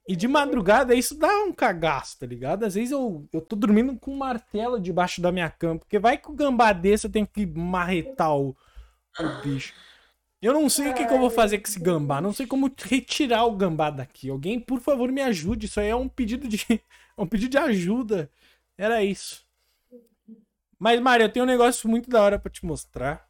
E 0.07 0.15
de 0.15 0.27
madrugada 0.27 0.93
isso 0.93 1.17
dá 1.17 1.29
um 1.43 1.53
cagaço, 1.53 2.19
tá 2.19 2.25
ligado? 2.25 2.65
Às 2.65 2.75
vezes 2.75 2.91
eu, 2.91 3.27
eu 3.31 3.41
tô 3.41 3.55
dormindo 3.55 3.97
com 3.97 4.11
um 4.11 4.17
martelo 4.17 4.79
debaixo 4.79 5.21
da 5.21 5.31
minha 5.31 5.49
cama. 5.49 5.79
Porque 5.79 5.97
vai 5.97 6.17
que 6.17 6.29
o 6.29 6.33
gambá 6.33 6.73
desse 6.73 7.07
eu 7.07 7.11
tenho 7.11 7.25
que 7.25 7.45
marretar 7.45 8.35
o, 8.35 8.55
o 9.19 9.29
bicho. 9.41 9.73
Eu 10.41 10.53
não 10.53 10.69
sei 10.69 10.89
o 10.89 10.93
que, 10.93 11.05
que 11.05 11.13
eu 11.13 11.19
vou 11.19 11.29
fazer 11.29 11.59
com 11.59 11.69
esse 11.69 11.79
gambá. 11.79 12.19
Não 12.19 12.33
sei 12.33 12.45
como 12.45 12.69
retirar 12.77 13.45
o 13.45 13.55
gambá 13.55 13.89
daqui. 13.89 14.29
Alguém, 14.29 14.59
por 14.59 14.81
favor, 14.81 15.09
me 15.09 15.21
ajude. 15.21 15.67
Isso 15.67 15.79
aí 15.79 15.87
é 15.87 15.95
um 15.95 16.09
pedido 16.09 16.47
de. 16.47 16.65
É 17.15 17.21
um 17.21 17.27
pedido 17.27 17.51
de 17.51 17.57
ajuda. 17.59 18.27
Era 18.75 19.03
isso. 19.03 19.45
Mas, 20.79 20.99
Mário, 20.99 21.25
eu 21.25 21.31
tenho 21.31 21.45
um 21.45 21.47
negócio 21.47 21.87
muito 21.87 22.09
da 22.09 22.23
hora 22.23 22.39
pra 22.39 22.51
te 22.51 22.65
mostrar. 22.65 23.29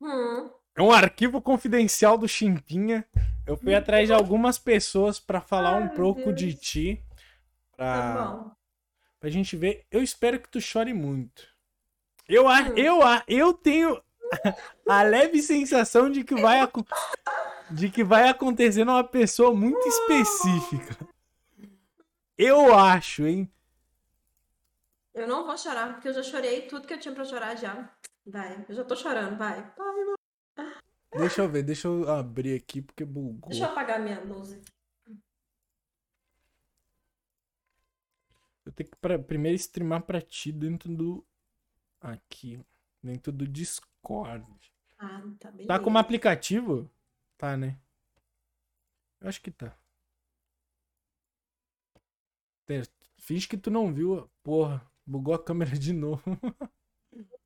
hum, 0.00 0.50
É 0.80 0.82
um 0.82 0.90
arquivo 0.92 1.42
confidencial 1.42 2.16
do 2.16 2.26
Chimpinha. 2.26 3.04
Eu 3.46 3.54
fui 3.54 3.74
atrás 3.74 4.06
de 4.08 4.14
algumas 4.14 4.58
pessoas 4.58 5.20
pra 5.20 5.38
falar 5.38 5.74
Ai, 5.76 5.82
um 5.82 5.88
pouco 5.90 6.24
Deus. 6.32 6.36
de 6.36 6.54
ti. 6.54 7.04
tá 7.76 8.12
Pra, 8.14 8.24
bom. 8.24 8.50
pra 9.20 9.28
gente 9.28 9.56
ver. 9.58 9.84
Eu 9.90 10.02
espero 10.02 10.40
que 10.40 10.48
tu 10.48 10.58
chore 10.58 10.94
muito. 10.94 11.46
Eu, 12.26 12.48
a- 12.48 12.68
eu, 12.76 13.02
a- 13.02 13.22
eu 13.28 13.52
tenho 13.52 14.02
a 14.88 15.02
leve 15.02 15.42
sensação 15.42 16.08
de 16.10 16.24
que 16.24 16.34
vai, 16.34 16.60
de 17.70 17.90
que 17.90 18.02
vai 18.02 18.26
acontecer 18.30 18.82
numa 18.86 19.04
pessoa 19.04 19.52
muito 19.54 19.86
específica. 19.86 20.96
Eu 22.38 22.74
acho, 22.74 23.26
hein? 23.26 23.52
Eu 25.12 25.28
não 25.28 25.44
vou 25.44 25.58
chorar, 25.58 25.92
porque 25.92 26.08
eu 26.08 26.14
já 26.14 26.22
chorei 26.22 26.62
tudo 26.62 26.86
que 26.86 26.94
eu 26.94 26.98
tinha 26.98 27.14
pra 27.14 27.24
chorar 27.24 27.54
já. 27.54 27.90
Vai, 28.26 28.64
eu 28.66 28.74
já 28.74 28.82
tô 28.84 28.96
chorando, 28.96 29.36
vai. 29.36 29.60
Vai, 29.76 30.19
Deixa 31.12 31.42
eu 31.42 31.48
ver, 31.48 31.62
deixa 31.62 31.88
eu 31.88 32.08
abrir 32.08 32.54
aqui 32.54 32.80
porque 32.80 33.04
bugou. 33.04 33.50
Deixa 33.50 33.64
eu 33.64 33.70
apagar 33.70 34.00
minha 34.00 34.20
luz 34.20 34.52
aqui. 34.52 34.72
Eu 38.64 38.72
tenho 38.72 38.88
que 38.88 38.96
pra, 38.96 39.18
primeiro 39.18 39.56
streamar 39.56 40.02
pra 40.02 40.20
ti 40.22 40.52
dentro 40.52 40.94
do. 40.94 41.26
Aqui. 42.00 42.64
Dentro 43.02 43.32
do 43.32 43.46
Discord. 43.46 44.46
Ah, 44.98 45.22
tá 45.40 45.50
beleza. 45.50 45.68
Tá 45.68 45.80
como 45.80 45.98
aplicativo? 45.98 46.88
Tá, 47.36 47.56
né? 47.56 47.76
Eu 49.20 49.28
acho 49.28 49.40
que 49.40 49.50
tá. 49.50 49.76
Finge 53.18 53.48
que 53.48 53.56
tu 53.56 53.70
não 53.70 53.92
viu. 53.92 54.30
Porra, 54.42 54.88
bugou 55.04 55.34
a 55.34 55.42
câmera 55.42 55.76
de 55.76 55.92
novo. 55.92 56.22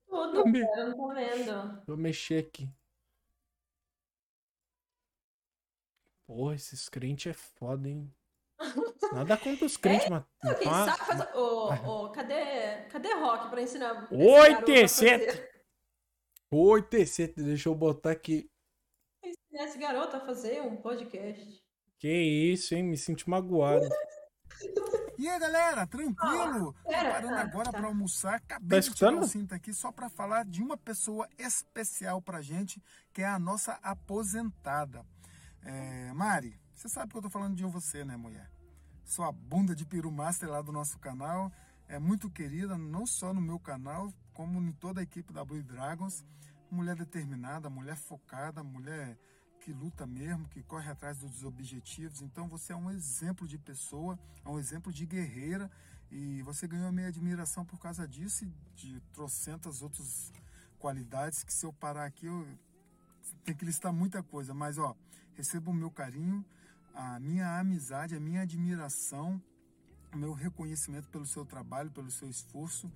Tudo, 0.07 0.37
eu 0.57 0.89
não 0.89 0.97
tô 0.97 1.15
vendo. 1.15 1.83
Vou 1.87 1.97
mexer 1.97 2.45
aqui. 2.45 2.69
Porra, 6.27 6.55
esses 6.55 6.89
crentes 6.89 7.31
é 7.31 7.35
foda, 7.35 7.89
hein? 7.89 8.13
Nada 9.13 9.37
contra 9.37 9.67
os 9.67 9.77
crentes, 9.77 10.09
mas. 10.09 10.25
Quem 10.59 10.67
mas- 10.71 10.97
sabe 10.97 11.05
faz... 11.07 11.35
Ô, 11.35 11.69
ô, 12.05 12.11
cadê, 12.11 12.83
cadê 12.91 13.13
Rock 13.15 13.51
pra 13.51 13.63
ensinar 13.63 14.05
esse 14.05 14.15
Oi, 14.15 14.51
garoto 14.53 14.73
a 14.73 14.75
T7. 14.75 14.89
fazer- 15.27 15.55
Oi, 16.51 16.83
TC, 16.83 17.27
deixa 17.37 17.69
eu 17.69 17.75
botar 17.75 18.13
aqui. 18.13 18.49
ensinar 19.25 19.65
esse 19.65 19.79
garoto 19.79 20.17
a 20.17 20.21
fazer 20.21 20.63
um 20.63 20.77
podcast? 20.77 21.63
Que 21.99 22.09
isso, 22.09 22.75
hein? 22.75 22.85
Me 22.85 22.97
senti 22.97 23.29
magoado. 23.29 23.89
E 25.17 25.29
aí, 25.29 25.39
galera, 25.39 25.87
tranquilo? 25.87 26.75
pera, 26.85 27.03
Preparando 27.21 27.35
ah, 27.37 27.41
agora 27.41 27.65
tá. 27.71 27.79
para 27.79 27.87
almoçar. 27.87 28.35
Acabei 28.35 28.69
Tá 28.69 28.81
de 28.81 28.95
tirar 28.95 29.11
escutando? 29.13 29.23
o 29.25 29.29
cinto 29.29 29.55
aqui 29.55 29.73
só 29.73 29.93
para 29.93 30.09
falar 30.09 30.45
de 30.45 30.61
uma 30.61 30.77
pessoa 30.77 31.29
especial 31.39 32.21
pra 32.21 32.43
gente, 32.43 32.83
que 33.13 33.23
é 33.23 33.27
a 33.27 33.39
nossa 33.39 33.75
aposentada. 33.81 35.07
É, 35.65 36.13
Mari, 36.13 36.61
você 36.75 36.89
sabe 36.89 37.11
que 37.11 37.19
eu 37.19 37.23
tô 37.23 37.31
falando 37.31 37.57
de 37.57 37.65
você, 37.65 38.05
né, 38.05 38.17
mulher? 38.17 38.51
Sua 39.05 39.33
bunda 39.33 39.75
de 39.75 39.87
peru 39.87 40.13
master 40.13 40.51
lá 40.51 40.61
do 40.61 40.71
nosso 40.71 40.99
canal. 40.99 41.51
É 41.89 41.99
muito 41.99 42.31
querida, 42.31 42.77
não 42.77 43.07
só 43.07 43.33
no 43.33 43.41
meu 43.41 43.59
canal, 43.59 44.13
como 44.33 44.61
em 44.61 44.73
toda 44.73 45.01
a 45.01 45.03
equipe 45.03 45.33
da 45.33 45.45
Blue 45.45 45.63
Dragons. 45.63 46.25
Mulher 46.71 46.97
determinada, 46.97 47.71
mulher 47.71 47.97
focada, 47.97 48.63
mulher 48.63 49.19
que 49.61 49.73
luta 49.73 50.07
mesmo, 50.07 50.47
que 50.49 50.63
corre 50.63 50.91
atrás 50.91 51.19
dos 51.19 51.43
objetivos. 51.43 52.21
Então 52.21 52.47
você 52.47 52.75
é 52.75 52.77
um 52.77 52.91
exemplo 52.91 53.49
de 53.49 53.59
pessoa, 53.59 54.19
é 54.45 54.49
um 54.49 54.59
exemplo 54.59 54.93
de 54.93 55.07
guerreira 55.07 55.71
e 56.11 56.43
você 56.43 56.69
ganhou 56.69 56.93
minha 56.93 57.09
admiração 57.09 57.65
por 57.65 57.79
causa 57.79 58.07
disso 58.07 58.45
e 58.45 58.53
de 58.77 59.01
trocentas 59.13 59.81
outras 59.81 60.31
qualidades 60.79 61.43
que 61.43 61.53
se 61.53 61.65
eu 61.65 61.73
parar 61.73 62.05
aqui 62.05 62.27
eu 62.27 62.47
tenho 63.43 63.57
que 63.57 63.65
listar 63.65 63.93
muita 63.93 64.23
coisa, 64.23 64.53
mas 64.53 64.77
ó, 64.77 64.95
receba 65.37 65.71
o 65.71 65.75
meu 65.75 65.91
carinho, 65.91 66.45
a 66.95 67.19
minha 67.21 67.59
amizade, 67.59 68.15
a 68.15 68.21
minha 68.21 68.43
admiração, 68.43 69.43
o 70.13 70.17
meu 70.17 70.33
reconhecimento 70.33 71.09
pelo 71.09 71.27
seu 71.27 71.45
trabalho, 71.45 71.91
pelo 71.91 72.11
seu 72.11 72.29
esforço 72.31 72.91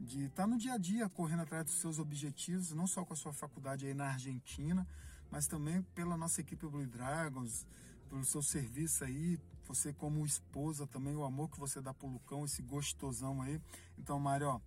de 0.00 0.24
estar 0.24 0.46
no 0.46 0.58
dia 0.58 0.74
a 0.74 0.78
dia 0.78 1.08
correndo 1.08 1.42
atrás 1.42 1.64
dos 1.64 1.74
seus 1.74 1.98
objetivos, 1.98 2.72
não 2.72 2.86
só 2.86 3.04
com 3.04 3.12
a 3.12 3.16
sua 3.16 3.32
faculdade 3.32 3.86
aí 3.86 3.94
na 3.94 4.06
Argentina, 4.08 4.86
mas 5.30 5.46
também 5.46 5.82
pela 5.94 6.16
nossa 6.16 6.40
equipe 6.40 6.66
Blue 6.66 6.86
Dragons, 6.86 7.66
pelo 8.08 8.24
seu 8.24 8.42
serviço 8.42 9.04
aí, 9.04 9.38
você 9.66 9.92
como 9.92 10.24
esposa 10.26 10.86
também, 10.86 11.14
o 11.16 11.24
amor 11.24 11.48
que 11.48 11.58
você 11.58 11.80
dá 11.80 11.94
pro 11.94 12.06
Lucão, 12.06 12.44
esse 12.44 12.60
gostosão 12.62 13.40
aí. 13.40 13.60
Então, 13.98 14.18
Mário, 14.18 14.48
ó, 14.48 14.60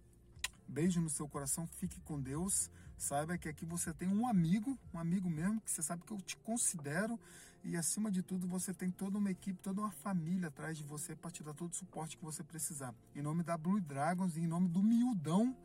beijo 0.68 1.00
no 1.00 1.10
seu 1.10 1.28
coração, 1.28 1.68
fique 1.68 2.00
com 2.02 2.20
Deus. 2.20 2.72
Saiba 2.98 3.38
que 3.38 3.48
aqui 3.48 3.66
você 3.66 3.94
tem 3.94 4.08
um 4.08 4.28
amigo, 4.28 4.78
um 4.94 5.00
amigo 5.00 5.30
mesmo, 5.30 5.62
que 5.62 5.70
você 5.72 5.82
sabe 5.84 6.04
que 6.04 6.12
eu 6.12 6.18
te 6.22 6.36
considero. 6.38 7.20
E 7.64 7.76
acima 7.76 8.10
de 8.10 8.22
tudo, 8.24 8.48
você 8.48 8.74
tem 8.74 8.90
toda 8.90 9.18
uma 9.18 9.30
equipe, 9.30 9.60
toda 9.62 9.82
uma 9.82 9.92
família 9.92 10.48
atrás 10.48 10.78
de 10.78 10.84
você 10.84 11.16
para 11.16 11.30
te 11.32 11.44
dar 11.44 11.54
todo 11.54 11.72
o 11.72 11.76
suporte 11.76 12.18
que 12.18 12.24
você 12.24 12.44
precisar. 12.44 12.94
Em 13.16 13.22
nome 13.22 13.44
da 13.44 13.58
Blue 13.58 13.80
Dragons 13.82 14.36
e 14.38 14.42
em 14.42 14.48
nome 14.48 14.68
do 14.70 14.82
Miudão, 14.82 15.56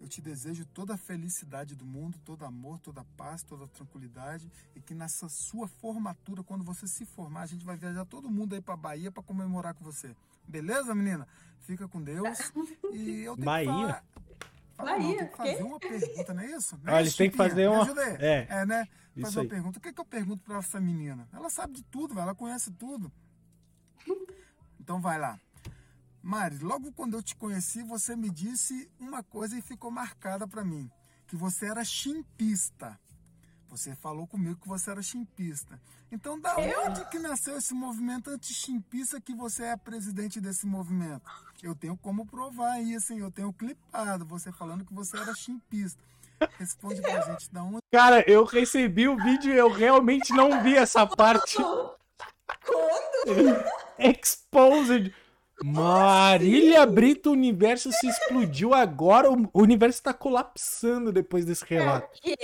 Eu 0.00 0.08
te 0.08 0.22
desejo 0.22 0.64
toda 0.64 0.94
a 0.94 0.96
felicidade 0.96 1.74
do 1.76 1.84
mundo, 1.84 2.18
todo 2.24 2.42
amor, 2.46 2.78
toda 2.78 3.04
paz, 3.18 3.42
toda 3.42 3.68
tranquilidade 3.68 4.50
e 4.74 4.80
que 4.80 4.94
nessa 4.94 5.28
sua 5.28 5.68
formatura, 5.68 6.42
quando 6.42 6.64
você 6.64 6.86
se 6.86 7.04
formar, 7.04 7.42
a 7.42 7.46
gente 7.46 7.66
vai 7.66 7.76
viajar 7.76 8.06
todo 8.06 8.30
mundo 8.30 8.54
aí 8.54 8.62
para 8.62 8.74
Bahia 8.78 9.12
para 9.12 9.22
comemorar 9.22 9.74
com 9.74 9.84
você. 9.84 10.16
Beleza, 10.48 10.94
menina? 10.94 11.28
Fica 11.60 11.86
com 11.86 12.02
Deus. 12.02 12.38
E 12.94 13.20
eu 13.20 13.34
tenho 13.34 13.44
Bahia? 13.44 13.66
que 13.66 13.76
falar. 13.76 14.04
Fala, 14.80 14.98
não, 14.98 15.16
tem 15.16 15.28
que 15.28 15.36
fazer 15.36 15.56
Quê? 15.56 15.62
uma 15.62 15.78
pergunta, 15.80 16.34
não 16.34 16.42
é 16.42 16.46
isso? 16.56 16.78
Não 16.82 16.92
é 16.92 16.96
isso, 16.96 17.00
eles 17.02 17.16
têm 17.16 17.30
que 17.30 17.36
fazer 17.36 17.68
uma- 17.68 17.86
é. 18.20 18.46
É, 18.48 18.66
né? 18.66 18.88
Isso 19.16 19.26
Fazer 19.26 19.38
uma 19.38 19.42
aí. 19.42 19.48
pergunta. 19.48 19.78
O 19.78 19.82
que, 19.82 19.92
que 19.92 20.00
eu 20.00 20.04
pergunto 20.04 20.42
pra 20.44 20.58
essa 20.58 20.80
menina? 20.80 21.28
Ela 21.32 21.50
sabe 21.50 21.74
de 21.74 21.82
tudo. 21.84 22.18
Ela 22.18 22.34
conhece 22.34 22.70
tudo. 22.70 23.12
Então 24.78 25.00
vai 25.00 25.18
lá. 25.18 25.38
Mari, 26.22 26.58
logo 26.58 26.92
quando 26.92 27.14
eu 27.14 27.22
te 27.22 27.34
conheci, 27.34 27.82
você 27.82 28.14
me 28.14 28.30
disse 28.30 28.90
uma 28.98 29.22
coisa 29.22 29.56
e 29.58 29.62
ficou 29.62 29.90
marcada 29.90 30.46
pra 30.46 30.64
mim, 30.64 30.90
que 31.26 31.34
você 31.36 31.66
era 31.66 31.84
chimpista. 31.84 32.98
Você 33.68 33.94
falou 33.94 34.26
comigo 34.26 34.60
que 34.60 34.68
você 34.68 34.90
era 34.90 35.02
chimpista. 35.02 35.80
Então, 36.12 36.40
da 36.40 36.56
onde 36.56 37.04
que 37.08 37.18
nasceu 37.18 37.56
esse 37.56 37.72
movimento 37.72 38.30
anti-chimpista 38.30 39.20
que 39.20 39.32
você 39.32 39.64
é 39.64 39.76
presidente 39.76 40.40
desse 40.40 40.66
movimento? 40.66 41.22
Eu 41.62 41.74
tenho 41.74 41.96
como 41.96 42.26
provar 42.26 42.80
isso, 42.80 43.12
hein? 43.12 43.20
Eu 43.20 43.30
tenho 43.30 43.52
clipado 43.52 44.24
você 44.24 44.50
falando 44.50 44.84
que 44.84 44.92
você 44.92 45.16
era 45.16 45.34
chimpista. 45.34 46.02
Responde 46.58 47.00
pra 47.00 47.20
gente, 47.20 47.52
da 47.52 47.62
onde 47.62 47.80
Cara, 47.92 48.24
eu 48.28 48.44
recebi 48.44 49.06
o 49.06 49.16
vídeo 49.16 49.52
e 49.52 49.56
eu 49.56 49.70
realmente 49.70 50.32
não 50.32 50.62
vi 50.62 50.76
essa 50.76 51.06
parte. 51.06 51.56
Quando? 52.66 53.64
Exposed. 53.98 55.14
Marília 55.62 56.86
Brito, 56.86 57.28
o 57.28 57.34
universo 57.34 57.92
se 57.92 58.08
explodiu 58.08 58.72
agora. 58.72 59.30
O 59.30 59.60
universo 59.60 60.02
tá 60.02 60.14
colapsando 60.14 61.12
depois 61.12 61.44
desse 61.44 61.64
relato. 61.66 62.08
Que? 62.20 62.34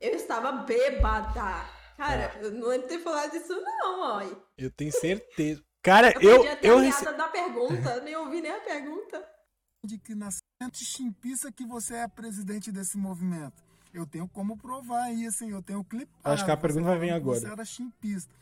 Eu 0.00 0.14
estava 0.14 0.52
bêbada. 0.52 1.79
Cara, 2.00 2.34
eu 2.40 2.50
não 2.52 2.68
lembro 2.68 2.88
de 2.88 2.94
ter 2.94 3.02
falado 3.02 3.30
disso, 3.30 3.52
não, 3.60 4.00
ó. 4.00 4.22
Eu, 4.22 4.42
Eu 4.56 4.70
tenho 4.70 4.90
certeza. 4.90 5.62
Cara, 5.82 6.14
eu. 6.20 6.38
podia 6.38 6.56
ter 6.56 6.68
eu 6.68 6.78
a 6.78 6.80
rece... 6.80 7.04
da 7.04 7.28
pergunta, 7.28 8.00
nem 8.00 8.16
ouvi 8.16 8.40
nem 8.40 8.50
a 8.50 8.60
pergunta. 8.60 9.22
que 10.04 10.14
nasceu 10.14 10.40
anti-chimpista 10.62 11.52
que 11.52 11.66
você 11.66 11.96
é 11.96 12.08
presidente 12.08 12.72
desse 12.72 12.96
movimento? 12.96 13.62
Eu 13.92 14.06
tenho 14.06 14.26
como 14.28 14.56
provar 14.56 15.12
isso, 15.12 15.44
hein? 15.44 15.50
Eu 15.50 15.62
tenho 15.62 15.84
clipado. 15.84 16.20
Acho 16.34 16.44
que 16.44 16.50
a 16.50 16.56
pergunta 16.56 16.86
vai 16.86 16.98
vir 16.98 17.10
agora. 17.10 17.38
Você 17.40 17.46
era 17.50 17.64
chimpista. 17.66 18.32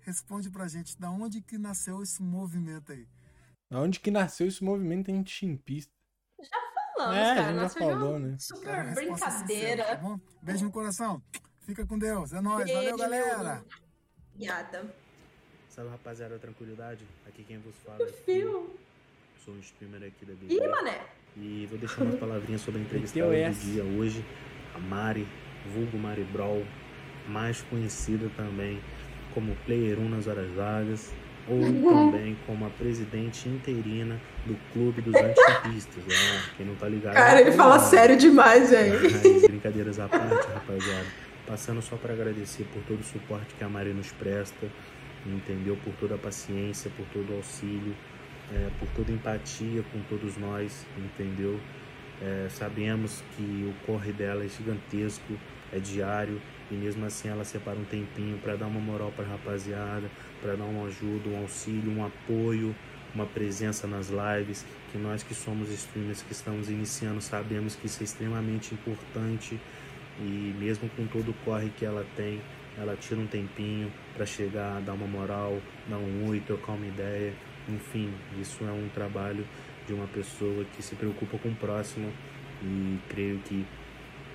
Responde 0.00 0.50
pra 0.50 0.68
gente, 0.68 0.98
da 1.00 1.10
onde 1.10 1.40
que 1.40 1.56
nasceu 1.56 2.02
esse 2.02 2.22
movimento 2.22 2.92
aí? 2.92 3.06
Onde 3.72 3.98
que 3.98 4.10
nasceu 4.10 4.46
esse 4.46 4.62
movimento 4.62 5.10
anti-chimpista? 5.10 5.90
Falamos, 6.96 7.16
É, 7.16 7.30
a 7.30 7.34
cara. 7.34 7.46
gente 7.46 7.54
já 7.56 7.62
Nasceu 7.62 7.80
de 7.80 7.86
uma 7.86 7.98
falou, 8.00 8.18
né? 8.18 8.36
Super 8.38 8.64
Cara, 8.66 8.88
sincera, 8.88 9.06
brincadeira. 9.14 9.84
tá 9.84 9.94
bom? 9.96 10.20
Beijo 10.42 10.64
no 10.66 10.70
coração. 10.72 11.22
Fica 11.66 11.84
com 11.84 11.98
Deus. 11.98 12.32
É 12.32 12.40
nóis. 12.40 12.70
Valeu, 12.70 12.96
galera. 12.96 13.64
Obrigada. 14.32 14.84
Salve 15.68 15.90
rapaziada, 15.90 16.38
tranquilidade? 16.38 17.04
Aqui 17.26 17.42
quem 17.42 17.58
vos 17.58 17.74
fala 17.84 18.08
é 18.08 18.12
Fio. 18.12 18.70
Sou 19.44 19.52
um 19.52 19.58
streamer 19.58 20.04
aqui 20.04 20.24
da 20.24 20.32
BB. 20.34 20.54
Ih, 20.54 20.68
mané. 20.68 21.00
E 21.36 21.66
vou 21.68 21.76
deixar 21.76 22.02
umas 22.02 22.20
palavrinhas 22.20 22.60
sobre 22.60 22.80
a 22.80 22.84
entrevistada 22.84 23.28
do 23.28 23.54
dia 23.54 23.82
hoje, 23.82 24.24
a 24.76 24.78
Mari, 24.78 25.26
vulgo 25.74 25.98
Mari 25.98 26.22
Brawl, 26.32 26.64
mais 27.28 27.60
conhecida 27.62 28.30
também 28.36 28.80
como 29.34 29.54
Player 29.66 29.98
1 29.98 30.08
nas 30.08 30.28
horas 30.28 30.48
vagas, 30.52 31.12
ou 31.48 31.60
também 31.92 32.38
como 32.46 32.64
a 32.64 32.70
presidente 32.70 33.48
interina 33.48 34.20
do 34.46 34.56
Clube 34.72 35.02
dos 35.02 35.14
Antipistas. 35.16 36.04
Ah, 36.08 36.50
quem 36.56 36.64
não 36.64 36.76
tá 36.76 36.88
ligado. 36.88 37.14
Cara, 37.14 37.40
ele 37.40 37.50
tá 37.50 37.56
fala 37.56 37.80
sério 37.80 38.16
demais, 38.16 38.70
velho. 38.70 39.00
Mas, 39.02 39.42
brincadeiras 39.42 39.98
à 39.98 40.08
parte, 40.08 40.46
rapaziada. 40.46 41.25
Passando 41.46 41.80
só 41.80 41.96
para 41.96 42.12
agradecer 42.12 42.64
por 42.72 42.82
todo 42.82 43.00
o 43.00 43.04
suporte 43.04 43.54
que 43.54 43.62
a 43.62 43.68
Mari 43.68 43.92
nos 43.92 44.10
presta, 44.12 44.68
entendeu? 45.24 45.78
Por 45.84 45.94
toda 45.94 46.16
a 46.16 46.18
paciência, 46.18 46.90
por 46.96 47.06
todo 47.12 47.32
o 47.32 47.36
auxílio, 47.36 47.94
é, 48.52 48.70
por 48.78 48.88
toda 48.88 49.12
a 49.12 49.14
empatia 49.14 49.84
com 49.92 50.00
todos 50.08 50.36
nós, 50.36 50.84
entendeu? 50.96 51.60
É, 52.20 52.48
sabemos 52.50 53.22
que 53.36 53.42
o 53.42 53.86
corre 53.86 54.12
dela 54.12 54.44
é 54.44 54.48
gigantesco, 54.48 55.34
é 55.72 55.78
diário, 55.78 56.40
e 56.70 56.74
mesmo 56.74 57.04
assim 57.04 57.28
ela 57.28 57.44
separa 57.44 57.78
um 57.78 57.84
tempinho 57.84 58.38
para 58.38 58.56
dar 58.56 58.66
uma 58.66 58.80
moral 58.80 59.12
para 59.14 59.24
a 59.24 59.28
rapaziada, 59.28 60.10
para 60.40 60.56
dar 60.56 60.64
uma 60.64 60.86
ajuda, 60.86 61.28
um 61.28 61.38
auxílio, 61.38 61.92
um 61.92 62.04
apoio, 62.04 62.74
uma 63.14 63.26
presença 63.26 63.86
nas 63.86 64.08
lives, 64.10 64.64
que 64.90 64.98
nós 64.98 65.22
que 65.22 65.34
somos 65.34 65.70
streamers 65.70 66.22
que 66.22 66.32
estamos 66.32 66.68
iniciando 66.68 67.20
sabemos 67.20 67.76
que 67.76 67.86
isso 67.86 68.02
é 68.02 68.04
extremamente 68.04 68.74
importante 68.74 69.60
e 70.20 70.54
mesmo 70.58 70.88
com 70.90 71.06
todo 71.06 71.30
o 71.30 71.34
corre 71.44 71.70
que 71.76 71.84
ela 71.84 72.04
tem, 72.16 72.40
ela 72.78 72.96
tira 72.96 73.20
um 73.20 73.26
tempinho 73.26 73.90
para 74.14 74.26
chegar, 74.26 74.80
dar 74.80 74.92
uma 74.92 75.06
moral, 75.06 75.58
dar 75.88 75.98
um 75.98 76.28
oi, 76.28 76.40
trocar 76.40 76.72
uma 76.72 76.86
ideia, 76.86 77.32
enfim, 77.68 78.12
isso 78.40 78.64
é 78.64 78.70
um 78.70 78.88
trabalho 78.94 79.46
de 79.86 79.92
uma 79.92 80.06
pessoa 80.06 80.64
que 80.76 80.82
se 80.82 80.94
preocupa 80.94 81.38
com 81.38 81.48
o 81.48 81.54
próximo 81.54 82.12
e 82.62 82.98
creio 83.08 83.38
que 83.38 83.64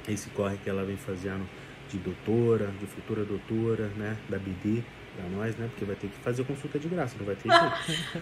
esse 0.08 0.30
corre 0.30 0.58
que 0.58 0.70
ela 0.70 0.84
vem 0.84 0.98
fazendo 0.98 1.48
de 1.90 1.98
doutora, 1.98 2.72
de 2.80 2.86
futura 2.86 3.24
doutora, 3.24 3.88
né, 3.98 4.18
da 4.30 4.38
BD, 4.38 4.82
para 5.16 5.28
nós, 5.30 5.56
né, 5.58 5.68
porque 5.70 5.86
vai 5.86 5.96
ter 5.96 6.08
que 6.08 6.18
fazer 6.20 6.44
consulta 6.46 6.80
de 6.80 6.88
graça, 6.88 7.16
não 7.20 7.26
vai 7.26 7.36
ter 7.36 7.50
jeito. 7.50 8.22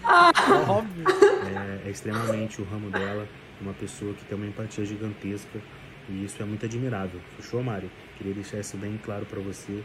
Óbvio. 0.68 1.04
É, 1.40 1.88
é 1.88 1.90
extremamente 1.90 2.60
o 2.60 2.64
ramo 2.64 2.90
dela, 2.90 3.26
uma 3.60 3.72
pessoa 3.72 4.12
que 4.14 4.24
tem 4.26 4.36
uma 4.36 4.46
empatia 4.46 4.84
gigantesca 4.84 5.58
e 6.08 6.24
isso 6.24 6.42
é 6.42 6.46
muito 6.46 6.64
admirável. 6.66 7.20
Fechou, 7.36 7.62
Mário? 7.62 7.90
Queria 8.16 8.34
deixar 8.34 8.58
isso 8.58 8.76
bem 8.76 8.98
claro 9.02 9.26
para 9.26 9.40
você. 9.40 9.82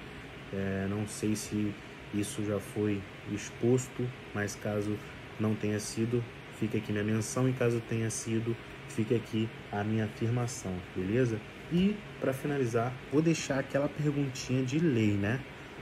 É, 0.54 0.88
não 0.90 1.08
sei 1.08 1.36
se 1.36 1.74
isso 2.14 2.44
já 2.46 2.60
foi 2.60 3.02
exposto, 3.32 4.08
mas 4.34 4.56
caso 4.56 4.98
não 5.40 5.54
tenha 5.54 5.80
sido, 5.80 6.24
fica 6.60 6.78
aqui 6.78 6.92
minha 6.92 7.04
menção 7.04 7.50
e 7.50 7.54
caso 7.54 7.82
tenha 7.90 8.10
sido, 8.10 8.56
fica 8.88 9.16
aqui 9.16 9.50
a 9.72 9.84
minha 9.84 10.06
afirmação, 10.06 10.74
beleza? 10.96 11.40
E 11.72 11.96
para 12.20 12.32
finalizar, 12.32 12.94
vou 13.12 13.22
deixar 13.22 13.60
aquela 13.60 13.90
perguntinha 13.90 14.64
de 14.64 14.80
lei, 14.80 15.14
né? 15.14 15.40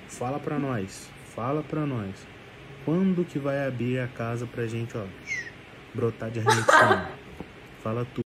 Fala 0.08 0.40
para 0.40 0.58
nós, 0.58 1.10
fala 1.36 1.62
para 1.62 1.86
nós. 1.86 2.26
Quando 2.86 3.26
que 3.26 3.40
vai 3.40 3.66
abrir 3.66 4.00
a 4.00 4.08
casa 4.08 4.46
pra 4.46 4.66
gente, 4.66 4.98
ó, 4.98 5.06
brotar 5.94 6.30
de 6.32 6.40
argentina? 6.46 7.12
Fala 7.82 8.06
tu. 8.14 8.23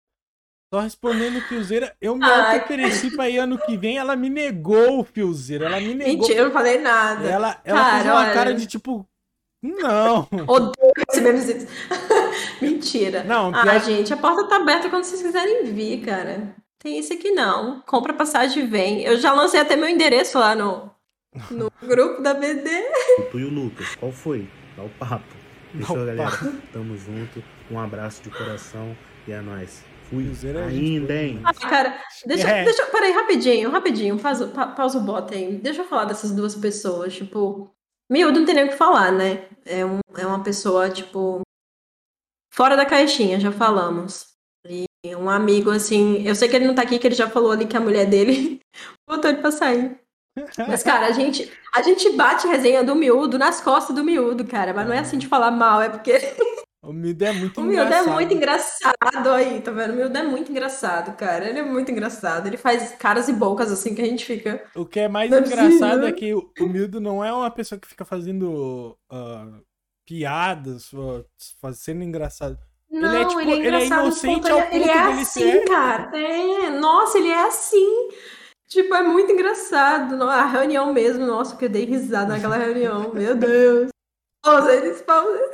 Só 0.75 0.81
respondendo, 0.81 1.39
Fiozeira, 1.47 1.95
eu 2.01 2.17
me 2.17 2.25
Ai. 2.25 2.55
auto-ofereci 2.55 3.15
pra 3.15 3.29
ir 3.29 3.37
ano 3.37 3.57
que 3.57 3.77
vem, 3.77 3.97
ela 3.97 4.13
me 4.13 4.29
negou, 4.29 5.05
Fiozeira. 5.05 5.67
Ela 5.67 5.79
me 5.79 5.93
negou. 5.95 6.13
Mentira, 6.15 6.39
eu 6.39 6.45
não 6.47 6.51
falei 6.51 6.79
nada. 6.81 7.25
Ela, 7.29 7.61
ela 7.63 7.79
Cara, 7.79 7.93
fez 7.93 8.05
uma 8.11 8.19
olha. 8.19 8.33
cara 8.33 8.53
de 8.53 8.67
tipo. 8.67 9.07
Não. 9.63 10.27
Odeio 10.45 10.91
receber 11.09 11.31
visitas. 11.31 11.69
Mentira. 12.61 13.23
Não, 13.23 13.55
Ah, 13.55 13.61
pior- 13.63 13.79
gente, 13.85 14.13
a 14.13 14.17
porta 14.17 14.49
tá 14.49 14.57
aberta 14.57 14.89
quando 14.89 15.05
vocês 15.05 15.21
quiserem 15.21 15.63
vir, 15.63 16.01
cara. 16.03 16.53
Tem 16.77 16.99
isso 16.99 17.13
aqui 17.13 17.31
não. 17.31 17.79
Compra 17.87 18.11
passagem 18.13 18.63
e 18.63 18.67
vem. 18.67 19.01
Eu 19.01 19.17
já 19.17 19.31
lancei 19.31 19.61
até 19.61 19.77
meu 19.77 19.87
endereço 19.87 20.37
lá 20.37 20.53
no, 20.55 20.91
no 21.49 21.71
grupo 21.87 22.21
da 22.21 22.33
BD. 22.33 22.69
Tu 23.31 23.39
e 23.39 23.45
o 23.45 23.49
Lucas, 23.49 23.95
qual 23.95 24.11
foi? 24.11 24.45
Dá 24.75 24.83
o 24.83 24.89
papo. 24.89 25.23
Dá 25.73 25.79
Fechou, 25.79 25.95
o 25.95 26.05
galera? 26.05 26.29
papo. 26.29 26.51
Tamo 26.73 26.97
junto. 26.97 27.41
Um 27.71 27.79
abraço 27.79 28.21
de 28.21 28.29
coração 28.29 28.93
e 29.25 29.31
é 29.31 29.39
nóis. 29.39 29.85
Fui. 30.09 30.23
Fiozeira 30.25 30.59
é 30.59 30.63
Ainda, 30.67 31.13
hein? 31.15 31.41
Ah, 31.43 31.53
cara, 31.53 31.99
deixa, 32.25 32.47
É. 32.49 32.63
deixa. 32.63 32.85
Peraí, 32.87 33.11
rapidinho, 33.11 33.69
rapidinho. 33.69 34.17
Pausa, 34.19 34.47
pa- 34.47 34.67
pausa 34.67 34.97
o 34.99 35.01
bota 35.01 35.33
aí. 35.35 35.55
Deixa 35.57 35.81
eu 35.81 35.85
falar 35.87 36.05
dessas 36.05 36.31
duas 36.31 36.55
pessoas. 36.55 37.13
Tipo, 37.15 37.71
Miúdo 38.11 38.39
não 38.39 38.45
tem 38.45 38.55
nem 38.55 38.65
o 38.65 38.69
que 38.69 38.75
falar, 38.75 39.11
né? 39.11 39.45
É, 39.65 39.85
um, 39.85 39.99
é 40.17 40.25
uma 40.25 40.43
pessoa, 40.43 40.89
tipo. 40.89 41.41
Fora 42.53 42.75
da 42.77 42.85
caixinha, 42.85 43.39
já 43.39 43.51
falamos. 43.51 44.27
E 44.67 44.85
um 45.15 45.29
amigo, 45.29 45.69
assim. 45.71 46.21
Eu 46.25 46.35
sei 46.35 46.47
que 46.47 46.55
ele 46.55 46.67
não 46.67 46.75
tá 46.75 46.81
aqui, 46.83 46.97
que 46.99 47.07
ele 47.07 47.15
já 47.15 47.29
falou 47.29 47.51
ali 47.51 47.65
que 47.67 47.75
a 47.77 47.81
mulher 47.81 48.05
dele 48.05 48.59
botou 49.09 49.29
ele 49.29 49.39
pra 49.41 49.51
sair. 49.51 49.99
Mas, 50.67 50.83
cara, 50.83 51.05
a 51.07 51.11
gente, 51.11 51.49
a 51.73 51.81
gente 51.81 52.09
bate 52.11 52.45
resenha 52.47 52.83
do 52.83 52.93
miúdo 52.95 53.37
nas 53.39 53.61
costas 53.61 53.95
do 53.95 54.03
miúdo, 54.03 54.45
cara. 54.45 54.73
Mas 54.73 54.85
não 54.87 54.93
é 54.93 54.99
assim 54.99 55.17
de 55.17 55.27
falar 55.27 55.49
mal, 55.51 55.81
é 55.81 55.87
porque 55.89 56.19
O 56.85 56.93
Miúdo 56.93 57.25
é 57.25 57.31
muito 57.31 57.59
o 57.59 57.63
miúdo 57.63 57.81
é 57.81 57.85
engraçado. 57.85 58.13
muito 58.13 58.33
engraçado 58.33 59.31
aí, 59.33 59.61
tá 59.61 59.71
vendo? 59.71 59.93
O 59.93 59.95
miúdo 59.95 60.17
é 60.17 60.23
muito 60.23 60.51
engraçado, 60.51 61.15
cara. 61.17 61.49
Ele 61.49 61.59
é 61.59 61.63
muito 61.63 61.91
engraçado. 61.91 62.45
Ele 62.47 62.57
faz 62.57 62.91
caras 62.93 63.27
e 63.27 63.33
bocas 63.33 63.71
assim 63.71 63.95
que 63.95 64.01
a 64.01 64.05
gente 64.05 64.25
fica. 64.25 64.63
O 64.75 64.85
que 64.85 64.99
é 64.99 65.07
mais 65.07 65.31
Não 65.31 65.39
engraçado 65.39 66.05
é 66.05 66.11
que 66.11 66.33
o, 66.33 66.51
Mildo 66.61 67.01
não 67.01 67.23
é 67.23 67.33
uma 67.33 67.49
pessoa 67.49 67.79
que 67.79 67.87
fica 67.87 68.05
fazendo 68.05 68.95
ah, 69.09 69.59
piadas, 70.05 70.93
ó, 70.93 71.23
fazendo 71.59 72.03
engraçado. 72.03 72.57
Não, 72.89 73.13
Ele 73.13 73.23
é, 73.23 73.27
tipo, 73.27 73.41
ele 73.41 73.51
é 73.51 73.53
ele 73.53 73.61
é 73.65 73.67
engraçado. 73.67 74.03
inocente 74.05 74.41
ponto, 74.41 74.53
ao 74.53 74.59
ele, 74.59 74.75
ele 74.75 74.83
ponto 74.85 74.97
é 74.97 75.21
assim, 75.21 75.51
ser. 75.51 75.65
cara. 75.65 76.17
É, 76.17 76.69
nossa, 76.69 77.17
ele 77.17 77.29
é 77.29 77.47
assim. 77.47 78.09
Tipo, 78.67 78.93
é 78.95 79.03
muito 79.03 79.31
engraçado. 79.31 80.21
A 80.23 80.45
reunião 80.45 80.93
mesmo, 80.93 81.25
nossa, 81.25 81.55
que 81.55 81.65
eu 81.65 81.69
dei 81.69 81.85
risada 81.85 82.33
naquela 82.33 82.57
reunião. 82.57 83.11
Meu 83.13 83.35
Deus. 83.35 83.89
Nossa, 84.45 84.71
eles 84.73 85.01
falam. 85.01 85.49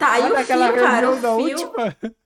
Tá, 0.00 0.18
e 0.18 0.22
Olha 0.22 0.32
o 0.32 0.36
aquela 0.38 0.66
fio, 0.72 0.74
cara, 0.82 0.88
reunião 1.00 1.20
da 1.20 1.36
o 1.36 1.44
fio. 1.44 1.58
última. 1.58 1.96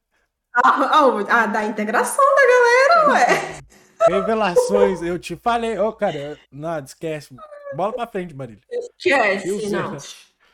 Ah, 0.56 1.00
ah, 1.00 1.24
ah, 1.30 1.46
da 1.46 1.64
integração 1.64 2.24
da 2.36 2.42
galera, 2.46 3.08
ué. 3.10 3.58
Revelações, 4.06 5.02
eu 5.02 5.18
te 5.18 5.34
falei. 5.34 5.76
Ô, 5.80 5.92
cara, 5.92 6.38
não, 6.48 6.78
esquece. 6.78 7.34
Bola 7.74 7.92
pra 7.92 8.06
frente, 8.06 8.32
Marília. 8.36 8.62
Esquece, 8.70 9.42
Fio 9.60 9.70
não. 9.72 9.96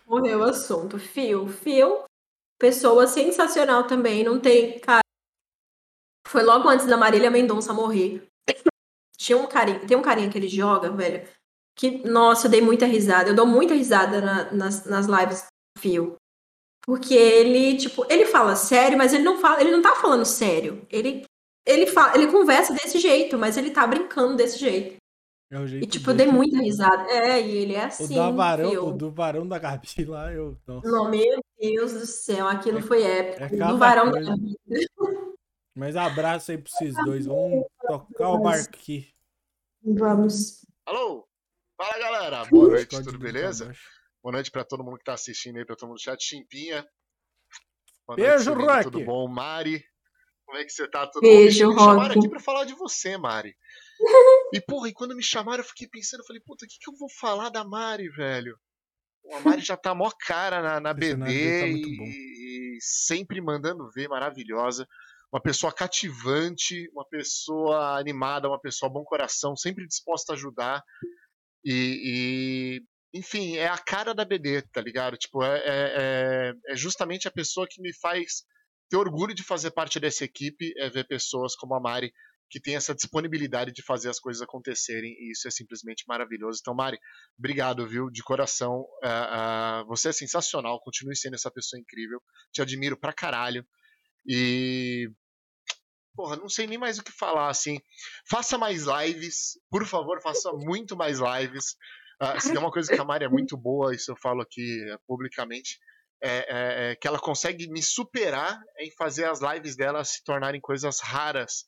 Morreu 0.07 0.39
o 0.39 0.45
assunto. 0.45 0.99
Fio, 0.99 1.47
Fio, 1.49 2.05
pessoa 2.59 3.07
sensacional 3.07 3.87
também, 3.87 4.25
não 4.25 4.41
tem, 4.41 4.79
cara. 4.81 5.03
Foi 6.27 6.43
logo 6.43 6.67
antes 6.67 6.87
da 6.87 6.97
Marília 6.97 7.31
Mendonça 7.31 7.75
morrer. 7.75 8.27
Tinha 9.19 9.37
um 9.37 9.47
carinha, 9.47 9.87
tem 9.87 9.99
um 9.99 10.03
carinha 10.03 10.31
que 10.31 10.39
ele 10.39 10.49
joga, 10.49 10.89
velho, 10.91 11.29
que, 11.77 11.99
nossa, 12.09 12.47
eu 12.47 12.51
dei 12.51 12.63
muita 12.63 12.87
risada. 12.87 13.29
Eu 13.29 13.35
dou 13.37 13.45
muita 13.47 13.75
risada 13.75 14.23
na- 14.23 14.51
nas, 14.51 14.87
nas 14.87 15.05
lives 15.05 15.43
do 15.77 15.81
Fio. 15.83 16.17
Porque 16.91 17.15
ele, 17.15 17.77
tipo, 17.77 18.05
ele 18.11 18.27
fala 18.27 18.57
sério, 18.57 18.99
mas 18.99 19.15
ele 19.15 19.23
não 19.23 19.39
fala, 19.39 19.61
ele 19.61 19.71
não 19.71 19.81
tá 19.81 19.95
falando 19.95 20.25
sério. 20.25 20.85
Ele 20.91 21.23
ele 21.65 21.87
fala, 21.87 22.17
ele 22.17 22.27
conversa 22.33 22.73
desse 22.73 22.99
jeito, 22.99 23.39
mas 23.39 23.57
ele 23.57 23.71
tá 23.71 23.87
brincando 23.87 24.35
desse 24.35 24.59
jeito. 24.59 24.97
É 25.53 25.61
o 25.61 25.69
jeito 25.69 25.85
E 25.85 25.87
tipo, 25.87 26.11
eu 26.11 26.17
dei 26.17 26.27
muita 26.27 26.59
risada. 26.59 27.09
É, 27.09 27.41
e 27.41 27.59
ele 27.59 27.75
é 27.77 27.85
O 27.85 27.87
assim, 27.87 28.17
da 28.17 28.33
varão, 28.33 28.89
o 28.89 28.93
do 28.93 29.09
varão 29.09 29.47
da 29.47 29.57
Gabi 29.57 30.05
lá, 30.05 30.33
eu. 30.33 30.59
Nossa. 30.67 30.91
Não, 30.91 31.09
meu 31.09 31.39
Deus 31.61 31.93
do 31.93 32.07
céu, 32.07 32.49
aquilo 32.49 32.79
É- 32.79 32.83
foi 32.83 33.05
épico. 33.05 33.45
é 33.45 33.69
do 33.69 33.79
varão 33.79 34.11
da. 34.11 34.21
Gabi. 34.21 34.57
Mas 35.77 35.95
abraço 35.95 36.51
aí 36.51 36.59
pra 36.59 36.73
vocês 36.73 36.97
dois. 37.05 37.27
Vamos 37.27 37.67
tocar 37.87 38.31
o 38.31 38.41
barco 38.41 38.75
aqui. 38.75 39.07
Vamos. 39.81 40.67
Alô? 40.85 41.25
Fala 41.77 41.99
galera, 42.01 42.45
boa 42.47 42.69
noite, 42.69 42.97
tudo 42.97 43.13
do 43.13 43.19
beleza? 43.21 43.73
Boa 44.23 44.35
noite 44.35 44.51
pra 44.51 44.65
todo 44.65 44.85
mundo 44.85 44.99
que 44.99 45.05
tá 45.05 45.15
assistindo 45.15 45.57
aí, 45.57 45.65
pra 45.65 45.75
todo 45.75 45.89
mundo 45.89 45.97
do 45.97 46.03
chat. 46.03 46.23
Chimpinha. 46.23 46.87
Boa 48.07 48.17
Beijo, 48.17 48.45
Celina, 48.45 48.73
Rock. 48.75 48.85
Tudo 48.85 49.05
bom? 49.05 49.27
Mari. 49.27 49.83
Como 50.45 50.59
é 50.59 50.65
que 50.65 50.71
você 50.71 50.87
tá? 50.89 51.07
Tudo 51.07 51.23
Beijo, 51.23 51.69
bom? 51.69 51.73
Me 51.73 51.79
chamaram 51.79 52.15
Rock. 52.15 52.19
aqui 52.19 52.29
pra 52.29 52.41
falar 52.41 52.65
de 52.65 52.75
você, 52.75 53.17
Mari. 53.17 53.57
E, 54.53 54.61
porra, 54.61 54.89
e 54.89 54.93
quando 54.93 55.15
me 55.15 55.23
chamaram, 55.23 55.63
eu 55.63 55.69
fiquei 55.69 55.87
pensando, 55.87 56.21
eu 56.21 56.27
falei, 56.27 56.43
puta, 56.45 56.65
o 56.65 56.69
que, 56.69 56.77
que 56.77 56.91
eu 56.91 56.97
vou 56.99 57.09
falar 57.09 57.51
da 57.51 57.63
Mari, 57.63 58.09
velho? 58.09 58.59
A 59.33 59.39
Mari 59.39 59.63
já 59.63 59.77
tá 59.77 59.95
mó 59.95 60.11
cara 60.27 60.61
na, 60.61 60.81
na 60.81 60.93
BD 60.93 61.61
tá 61.61 61.69
e, 61.69 62.77
e 62.77 62.79
sempre 62.81 63.41
mandando 63.41 63.89
ver, 63.93 64.09
maravilhosa. 64.09 64.89
Uma 65.33 65.41
pessoa 65.41 65.73
cativante, 65.73 66.91
uma 66.93 67.07
pessoa 67.07 67.97
animada, 67.97 68.49
uma 68.49 68.61
pessoa 68.61 68.91
bom 68.91 69.05
coração, 69.05 69.55
sempre 69.55 69.87
disposta 69.87 70.33
a 70.33 70.35
ajudar. 70.35 70.83
E, 71.65 72.81
e, 72.81 72.83
enfim, 73.13 73.57
é 73.57 73.67
a 73.69 73.79
cara 73.79 74.15
da 74.15 74.25
BD, 74.25 74.63
tá 74.73 74.81
ligado? 74.81 75.17
Tipo, 75.17 75.43
é, 75.43 75.59
é, 75.59 76.53
é- 76.69 76.73
é 76.73 76.77
justamente 76.77 77.27
a 77.27 77.31
pessoa 77.33 77.67
que 77.69 77.81
me 77.83 77.93
faz 77.95 78.45
ter 78.89 78.97
orgulho 78.97 79.35
de 79.35 79.43
fazer 79.45 79.71
parte 79.71 80.01
dessa 80.01 80.25
equipe, 80.25 80.73
é 80.77 80.89
ver 80.91 81.07
pessoas 81.07 81.55
como 81.55 81.75
a 81.75 81.81
Mari 81.81 82.13
que 82.51 82.61
tem 82.61 82.75
essa 82.75 82.93
disponibilidade 82.93 83.71
de 83.71 83.81
fazer 83.81 84.11
as 84.11 84.19
coisas 84.19 84.43
acontecerem 84.43 85.13
e 85.13 85.31
isso 85.31 85.47
é 85.47 85.51
simplesmente 85.53 86.05
maravilhoso. 86.09 86.59
Então, 86.61 86.75
Mari, 86.75 86.99
obrigado, 87.39 87.87
viu, 87.87 88.11
de 88.11 88.25
coração. 88.25 88.85
Ah, 89.05 89.79
ah, 89.81 89.85
você 89.85 90.09
é 90.09 90.13
sensacional, 90.13 90.81
continue 90.83 91.17
sendo 91.17 91.35
essa 91.35 91.51
pessoa 91.51 91.79
incrível. 91.81 92.21
Te 92.53 92.61
admiro 92.61 92.99
pra 92.99 93.13
caralho. 93.13 93.65
E. 94.27 95.09
Porra, 96.17 96.37
não 96.37 96.49
sei 96.49 96.67
nem 96.67 96.77
mais 96.77 96.99
o 96.99 97.05
que 97.05 97.13
falar, 97.13 97.49
assim. 97.49 97.79
Faça 98.29 98.59
mais 98.59 98.83
lives, 98.85 99.53
por 99.71 99.87
favor, 99.87 100.21
faça 100.21 100.53
muito 100.53 100.97
mais 100.97 101.19
lives. 101.21 101.77
Ah, 102.21 102.39
se 102.39 102.51
tem 102.51 102.59
uma 102.59 102.71
coisa 102.71 102.93
que 102.93 103.01
a 103.01 103.05
Mari 103.05 103.25
é 103.25 103.29
muito 103.29 103.57
boa, 103.57 103.95
isso 103.95 104.11
eu 104.13 104.17
falo 104.17 104.43
aqui 104.43 104.85
eh, 104.91 104.99
publicamente, 105.07 105.79
é, 106.23 106.29
é- 106.29 106.91
é 106.93 106.97
que 106.97 107.09
ela 107.09 107.19
consegue 107.19 107.67
me 107.71 107.83
superar 107.83 108.61
em 108.79 108.91
fazer 108.95 109.25
as 109.25 109.41
lives 109.41 109.75
dela 109.75 110.05
se 110.05 110.23
tornarem 110.23 110.61
coisas 110.61 111.01
raras. 111.01 111.65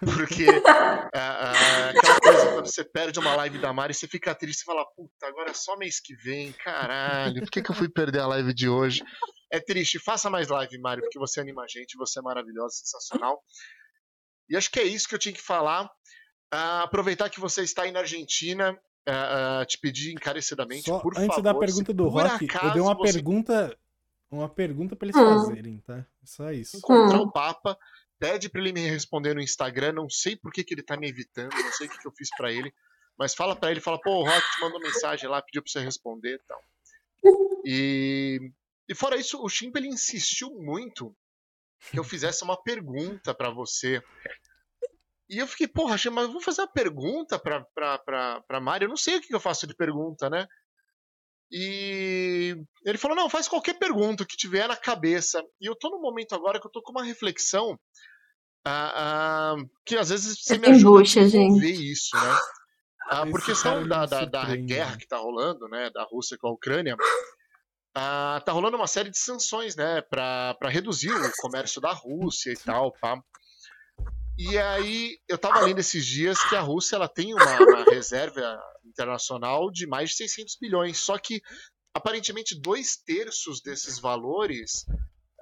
Porque 0.00 0.62
ah, 0.66 1.08
ah, 1.14 1.90
aquela 1.96 2.20
coisa, 2.20 2.52
quando 2.52 2.66
você 2.66 2.84
perde 2.84 3.18
uma 3.18 3.34
live 3.36 3.58
da 3.58 3.72
Mari, 3.72 3.94
você 3.94 4.06
fica 4.06 4.34
triste 4.34 4.60
e 4.60 4.64
fala, 4.64 4.84
puta, 4.94 5.26
agora 5.26 5.50
é 5.50 5.54
só 5.54 5.76
mês 5.78 5.98
que 5.98 6.14
vem, 6.14 6.52
caralho, 6.52 7.40
por 7.40 7.50
que, 7.50 7.62
que 7.62 7.70
eu 7.70 7.74
fui 7.74 7.88
perder 7.88 8.20
a 8.20 8.26
live 8.26 8.52
de 8.52 8.68
hoje? 8.68 9.02
É 9.50 9.60
triste, 9.60 9.98
faça 9.98 10.28
mais 10.28 10.48
live, 10.48 10.78
Mari, 10.78 11.00
porque 11.00 11.18
você 11.18 11.40
anima 11.40 11.62
a 11.62 11.66
gente, 11.66 11.96
você 11.96 12.18
é 12.18 12.22
maravilhosa, 12.22 12.74
sensacional. 12.74 13.42
E 14.50 14.56
acho 14.58 14.70
que 14.70 14.78
é 14.78 14.84
isso 14.84 15.08
que 15.08 15.14
eu 15.14 15.18
tinha 15.18 15.32
que 15.34 15.40
falar. 15.42 15.88
Ah, 16.52 16.82
aproveitar 16.82 17.30
que 17.30 17.40
você 17.40 17.62
está 17.62 17.84
aí 17.84 17.92
na 17.92 18.00
Argentina, 18.00 18.78
ah, 19.06 19.64
te 19.66 19.78
pedir 19.78 20.12
encarecidamente, 20.12 20.84
Só 20.84 20.98
por 20.98 21.12
antes 21.16 21.26
favor. 21.28 21.42
da 21.42 21.54
pergunta 21.54 21.92
do 21.92 22.08
Rock, 22.08 22.48
eu 22.62 22.72
dei 22.72 22.82
uma 22.82 22.94
você 22.96 23.12
pergunta. 23.12 23.78
Uma 24.30 24.48
pergunta 24.48 24.96
pra 24.96 25.06
eles 25.06 25.16
Hum. 25.20 25.24
fazerem, 25.24 25.78
tá? 25.78 26.04
Só 26.24 26.50
isso. 26.50 26.76
encontrar 26.78 27.20
o 27.20 27.30
Papa, 27.30 27.78
pede 28.18 28.48
pra 28.48 28.60
ele 28.60 28.72
me 28.72 28.88
responder 28.88 29.34
no 29.34 29.40
Instagram, 29.40 29.92
não 29.92 30.10
sei 30.10 30.36
por 30.36 30.52
que, 30.52 30.64
que 30.64 30.74
ele 30.74 30.82
tá 30.82 30.96
me 30.96 31.08
evitando, 31.08 31.52
não 31.52 31.72
sei 31.72 31.86
o 31.86 31.90
que, 31.90 31.98
que 31.98 32.08
eu 32.08 32.12
fiz 32.12 32.28
pra 32.36 32.50
ele, 32.50 32.74
mas 33.16 33.34
fala 33.34 33.54
pra 33.54 33.70
ele, 33.70 33.80
fala, 33.80 34.00
pô, 34.00 34.10
o 34.22 34.24
Rock 34.24 34.42
te 34.56 34.60
mandou 34.60 34.80
mensagem 34.80 35.28
lá, 35.28 35.40
pediu 35.40 35.62
pra 35.62 35.70
você 35.70 35.80
responder 35.80 36.34
e 36.34 36.38
tal. 36.46 36.60
E, 37.64 38.50
e 38.88 38.94
fora 38.94 39.16
isso, 39.16 39.40
o 39.42 39.48
Chimp 39.48 39.76
ele 39.76 39.88
insistiu 39.88 40.50
muito 40.50 41.16
que 41.90 41.98
eu 41.98 42.04
fizesse 42.04 42.42
uma 42.42 42.60
pergunta 42.60 43.32
pra 43.34 43.50
você. 43.50 44.02
E 45.28 45.38
eu 45.38 45.46
fiquei, 45.46 45.66
porra, 45.66 45.98
Chimp, 45.98 46.14
mas 46.14 46.26
eu 46.26 46.32
vou 46.32 46.40
fazer 46.40 46.62
uma 46.62 46.72
pergunta 46.72 47.38
pra, 47.38 47.64
pra, 47.74 47.98
pra, 47.98 48.40
pra 48.42 48.60
Mari, 48.60 48.84
eu 48.84 48.88
não 48.88 48.96
sei 48.96 49.16
o 49.16 49.20
que 49.20 49.34
eu 49.34 49.40
faço 49.40 49.66
de 49.66 49.74
pergunta, 49.74 50.30
né? 50.30 50.46
E 51.50 52.56
ele 52.84 52.98
falou: 52.98 53.16
não, 53.16 53.30
faz 53.30 53.48
qualquer 53.48 53.78
pergunta 53.78 54.26
que 54.26 54.36
tiver 54.36 54.68
na 54.68 54.76
cabeça. 54.76 55.42
E 55.60 55.66
eu 55.66 55.76
tô 55.76 55.90
num 55.90 56.00
momento 56.00 56.34
agora 56.34 56.60
que 56.60 56.66
eu 56.66 56.70
tô 56.70 56.82
com 56.82 56.92
uma 56.92 57.04
reflexão 57.04 57.78
ah, 58.68 58.92
ah, 58.96 59.56
que 59.84 59.96
às 59.96 60.08
vezes 60.08 60.42
você 60.42 60.58
me 60.58 60.66
ajuda 60.66 60.98
bucha, 60.98 61.20
a 61.20 61.28
gente. 61.28 61.64
isso, 61.70 62.16
né? 62.16 62.38
Ah, 63.08 63.24
por 63.24 63.44
questão 63.44 63.86
da, 63.86 64.04
da, 64.06 64.24
da 64.24 64.40
surpreende, 64.40 64.74
guerra 64.74 64.90
né? 64.90 64.96
que 64.98 65.06
tá 65.06 65.18
rolando, 65.18 65.68
né? 65.68 65.88
Da 65.90 66.02
Rússia 66.02 66.36
com 66.36 66.48
a 66.48 66.52
Ucrânia. 66.52 66.96
ah, 67.94 68.42
tá 68.44 68.50
rolando 68.50 68.76
uma 68.76 68.88
série 68.88 69.08
de 69.08 69.18
sanções, 69.18 69.76
né? 69.76 70.02
Pra, 70.02 70.54
pra 70.58 70.68
reduzir 70.68 71.12
o 71.12 71.32
comércio 71.38 71.80
da 71.80 71.92
Rússia 71.92 72.50
e 72.50 72.56
tal, 72.56 72.90
pá. 73.00 73.22
E 74.38 74.58
aí, 74.58 75.18
eu 75.26 75.38
tava 75.38 75.60
lendo 75.60 75.78
esses 75.78 76.04
dias 76.04 76.42
que 76.48 76.54
a 76.54 76.60
Rússia 76.60 76.96
ela 76.96 77.08
tem 77.08 77.32
uma, 77.32 77.58
uma 77.58 77.84
reserva 77.84 78.60
internacional 78.84 79.70
de 79.70 79.86
mais 79.86 80.10
de 80.10 80.16
600 80.16 80.58
bilhões. 80.60 80.98
Só 80.98 81.16
que, 81.16 81.40
aparentemente, 81.94 82.58
dois 82.60 82.96
terços 82.96 83.62
desses 83.62 83.98
valores 83.98 84.84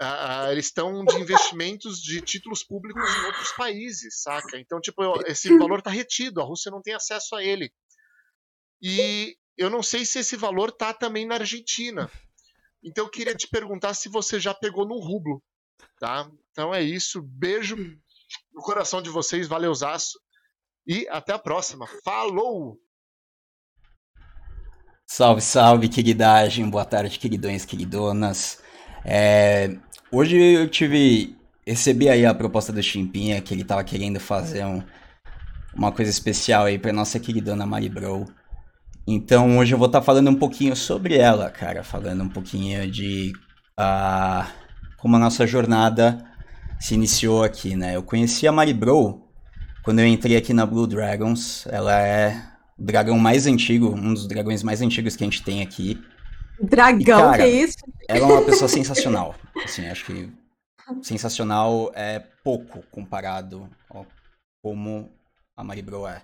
ah, 0.01 0.49
eles 0.51 0.66
estão 0.66 1.05
de 1.05 1.16
investimentos 1.16 2.01
de 2.01 2.21
títulos 2.21 2.65
públicos 2.65 3.03
em 3.03 3.27
outros 3.27 3.53
países, 3.53 4.23
saca? 4.23 4.59
Então, 4.59 4.81
tipo, 4.81 5.03
esse 5.27 5.57
valor 5.57 5.81
tá 5.81 5.91
retido, 5.91 6.41
a 6.41 6.45
Rússia 6.45 6.71
não 6.71 6.83
tem 6.83 6.95
acesso 6.95 7.37
a 7.37 7.45
ele. 7.45 7.73
E 8.83 9.37
eu 9.57 9.71
não 9.71 9.83
sei 9.83 10.05
se 10.05 10.19
esse 10.19 10.37
valor 10.37 10.73
tá 10.73 10.93
também 10.93 11.27
na 11.27 11.37
Argentina. 11.37 12.11
Então, 12.83 13.05
eu 13.05 13.11
queria 13.11 13.35
te 13.35 13.49
perguntar 13.49 13.95
se 13.95 14.09
você 14.09 14.41
já 14.41 14.53
pegou 14.53 14.87
no 14.87 14.99
rublo, 14.99 15.43
tá? 15.99 16.29
Então 16.51 16.75
é 16.75 16.83
isso, 16.83 17.23
beijo 17.23 17.77
no 18.52 18.62
coração 18.62 19.02
de 19.02 19.11
vocês, 19.11 19.48
valeuzaço. 19.48 20.19
E 20.86 21.06
até 21.09 21.32
a 21.32 21.39
próxima. 21.39 21.86
Falou! 22.05 22.78
Salve, 25.06 25.40
salve, 25.40 25.89
queridagem. 25.89 26.69
Boa 26.69 26.85
tarde, 26.85 27.19
queridões, 27.19 27.65
queridonas. 27.65 28.62
É, 29.05 29.77
hoje 30.11 30.36
eu 30.36 30.69
tive. 30.69 31.36
Recebi 31.66 32.09
aí 32.09 32.27
a 32.27 32.35
proposta 32.35 32.73
do 32.73 32.82
Chimpinha, 32.82 33.40
que 33.40 33.55
ele 33.55 33.65
tava 33.65 33.82
querendo 33.82 34.20
fazer 34.20 34.65
um- 34.66 34.82
uma 35.74 35.90
coisa 35.90 36.11
especial 36.11 36.66
aí 36.66 36.78
pra 36.78 36.93
nossa 36.93 37.19
queridona 37.19 37.65
Mari 37.65 37.89
Bro. 37.89 38.27
Então 39.06 39.59
hoje 39.59 39.73
eu 39.74 39.78
vou 39.78 39.86
estar 39.86 40.02
falando 40.02 40.28
um 40.28 40.35
pouquinho 40.35 40.77
sobre 40.77 41.16
ela, 41.16 41.51
cara. 41.51 41.82
Falando 41.82 42.23
um 42.23 42.28
pouquinho 42.28 42.90
de 42.90 43.32
ah, 43.78 44.51
como 44.98 45.16
a 45.16 45.19
nossa 45.19 45.47
jornada 45.47 46.19
se 46.80 46.94
iniciou 46.94 47.42
aqui, 47.42 47.76
né? 47.76 47.96
Eu 47.96 48.02
conheci 48.02 48.46
a 48.46 48.52
Mari 48.52 48.74
Bro 48.74 49.22
quando 49.82 50.01
eu 50.01 50.06
entrei 50.06 50.36
aqui 50.36 50.52
na 50.52 50.66
Blue 50.66 50.86
Dragons. 50.86 51.66
Ela 51.66 52.01
é 52.01 52.42
o 52.78 52.84
dragão 52.84 53.18
mais 53.18 53.46
antigo, 53.46 53.94
um 53.94 54.14
dos 54.14 54.26
dragões 54.26 54.62
mais 54.62 54.82
antigos 54.82 55.16
que 55.16 55.24
a 55.24 55.26
gente 55.26 55.42
tem 55.42 55.62
aqui. 55.62 56.02
Dragão, 56.60 57.01
E, 57.01 57.05
cara, 57.05 57.42
que 57.42 57.48
isso? 57.48 57.78
Ela 58.09 58.20
é 58.20 58.32
uma 58.32 58.44
pessoa 58.44 58.68
sensacional. 58.68 59.34
Assim, 59.64 59.86
acho 59.86 60.05
que 60.05 60.32
sensacional 61.02 61.90
é 61.94 62.20
pouco 62.42 62.82
comparado 62.90 63.68
ao 63.88 64.06
como 64.62 65.12
a 65.55 65.62
Maribro 65.62 66.06
é. 66.06 66.22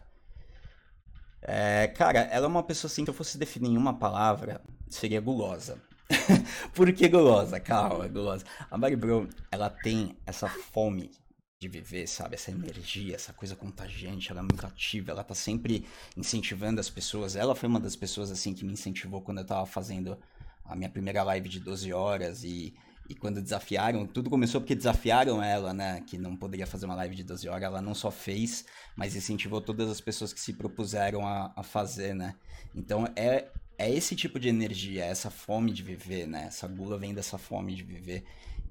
É, 1.42 1.88
cara, 1.88 2.20
ela 2.20 2.46
é 2.46 2.48
uma 2.48 2.62
pessoa 2.62 2.90
assim, 2.90 3.04
se 3.04 3.10
eu 3.10 3.14
fosse 3.14 3.36
definir 3.36 3.70
em 3.70 3.76
uma 3.76 3.98
palavra, 3.98 4.62
seria 4.88 5.20
gulosa. 5.20 5.78
Por 6.74 6.92
que 6.92 7.08
gulosa? 7.08 7.60
Calma, 7.60 8.08
gulosa. 8.08 8.44
A 8.70 8.76
Maribro, 8.76 9.28
ela 9.50 9.70
tem 9.70 10.16
essa 10.26 10.48
fome 10.48 11.10
de 11.58 11.68
viver, 11.68 12.06
sabe? 12.06 12.34
Essa 12.34 12.50
energia, 12.50 13.14
essa 13.14 13.32
coisa 13.32 13.54
contagiante, 13.54 14.30
ela 14.30 14.40
é 14.40 14.42
muito 14.42 14.66
ativa, 14.66 15.10
ela 15.12 15.22
tá 15.22 15.34
sempre 15.34 15.86
incentivando 16.16 16.80
as 16.80 16.88
pessoas. 16.88 17.36
Ela 17.36 17.54
foi 17.54 17.68
uma 17.68 17.80
das 17.80 17.94
pessoas, 17.94 18.30
assim, 18.30 18.54
que 18.54 18.64
me 18.64 18.72
incentivou 18.72 19.20
quando 19.22 19.38
eu 19.38 19.46
tava 19.46 19.66
fazendo 19.66 20.18
a 20.64 20.74
minha 20.74 20.88
primeira 20.90 21.22
live 21.22 21.48
de 21.48 21.60
12 21.60 21.92
horas 21.92 22.44
e, 22.44 22.74
E 23.08 23.14
quando 23.14 23.42
desafiaram, 23.42 24.06
tudo 24.06 24.30
começou 24.30 24.60
porque 24.60 24.74
desafiaram 24.74 25.42
ela, 25.42 25.74
né? 25.74 26.00
Que 26.06 26.16
não 26.16 26.36
poderia 26.36 26.66
fazer 26.66 26.86
uma 26.86 26.94
live 26.94 27.14
de 27.16 27.24
12 27.24 27.48
horas. 27.48 27.64
Ela 27.64 27.82
não 27.82 27.94
só 27.94 28.10
fez, 28.10 28.64
mas 28.96 29.16
incentivou 29.16 29.60
todas 29.60 29.90
as 29.90 30.00
pessoas 30.00 30.32
que 30.32 30.40
se 30.40 30.52
propuseram 30.54 31.26
a, 31.26 31.52
a 31.56 31.62
fazer, 31.62 32.14
né? 32.14 32.36
Então 32.74 33.06
é, 33.16 33.48
é 33.80 33.90
esse 33.90 34.14
tipo 34.14 34.38
de 34.38 34.46
energia, 34.46 35.06
essa 35.06 35.30
fome 35.30 35.72
de 35.72 35.82
viver, 35.82 36.26
né? 36.26 36.44
Essa 36.48 36.68
gula 36.68 36.98
vem 36.98 37.14
dessa 37.14 37.38
fome 37.38 37.74
de 37.74 37.82
viver. 37.82 38.24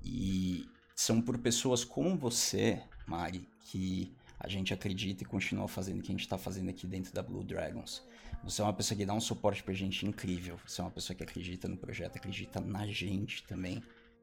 E 0.03 0.69
são 0.95 1.19
por 1.19 1.39
pessoas 1.39 1.83
como 1.83 2.15
você, 2.15 2.79
Mari, 3.07 3.47
que 3.61 4.13
a 4.39 4.47
gente 4.47 4.71
acredita 4.71 5.23
e 5.23 5.25
continua 5.25 5.67
fazendo 5.67 5.97
o 5.97 6.03
que 6.03 6.11
a 6.11 6.13
gente 6.13 6.21
está 6.21 6.37
fazendo 6.37 6.69
aqui 6.69 6.85
dentro 6.85 7.11
da 7.11 7.23
Blue 7.23 7.43
Dragons. 7.43 8.03
Você 8.43 8.61
é 8.61 8.63
uma 8.63 8.73
pessoa 8.73 8.95
que 8.95 9.03
dá 9.03 9.15
um 9.15 9.19
suporte 9.19 9.63
pra 9.63 9.73
gente 9.73 10.05
incrível. 10.05 10.59
Você 10.63 10.79
é 10.79 10.83
uma 10.83 10.91
pessoa 10.91 11.17
que 11.17 11.23
acredita 11.23 11.67
no 11.67 11.75
projeto, 11.75 12.17
acredita 12.17 12.61
na 12.61 12.85
gente 12.85 13.43
também. 13.45 13.81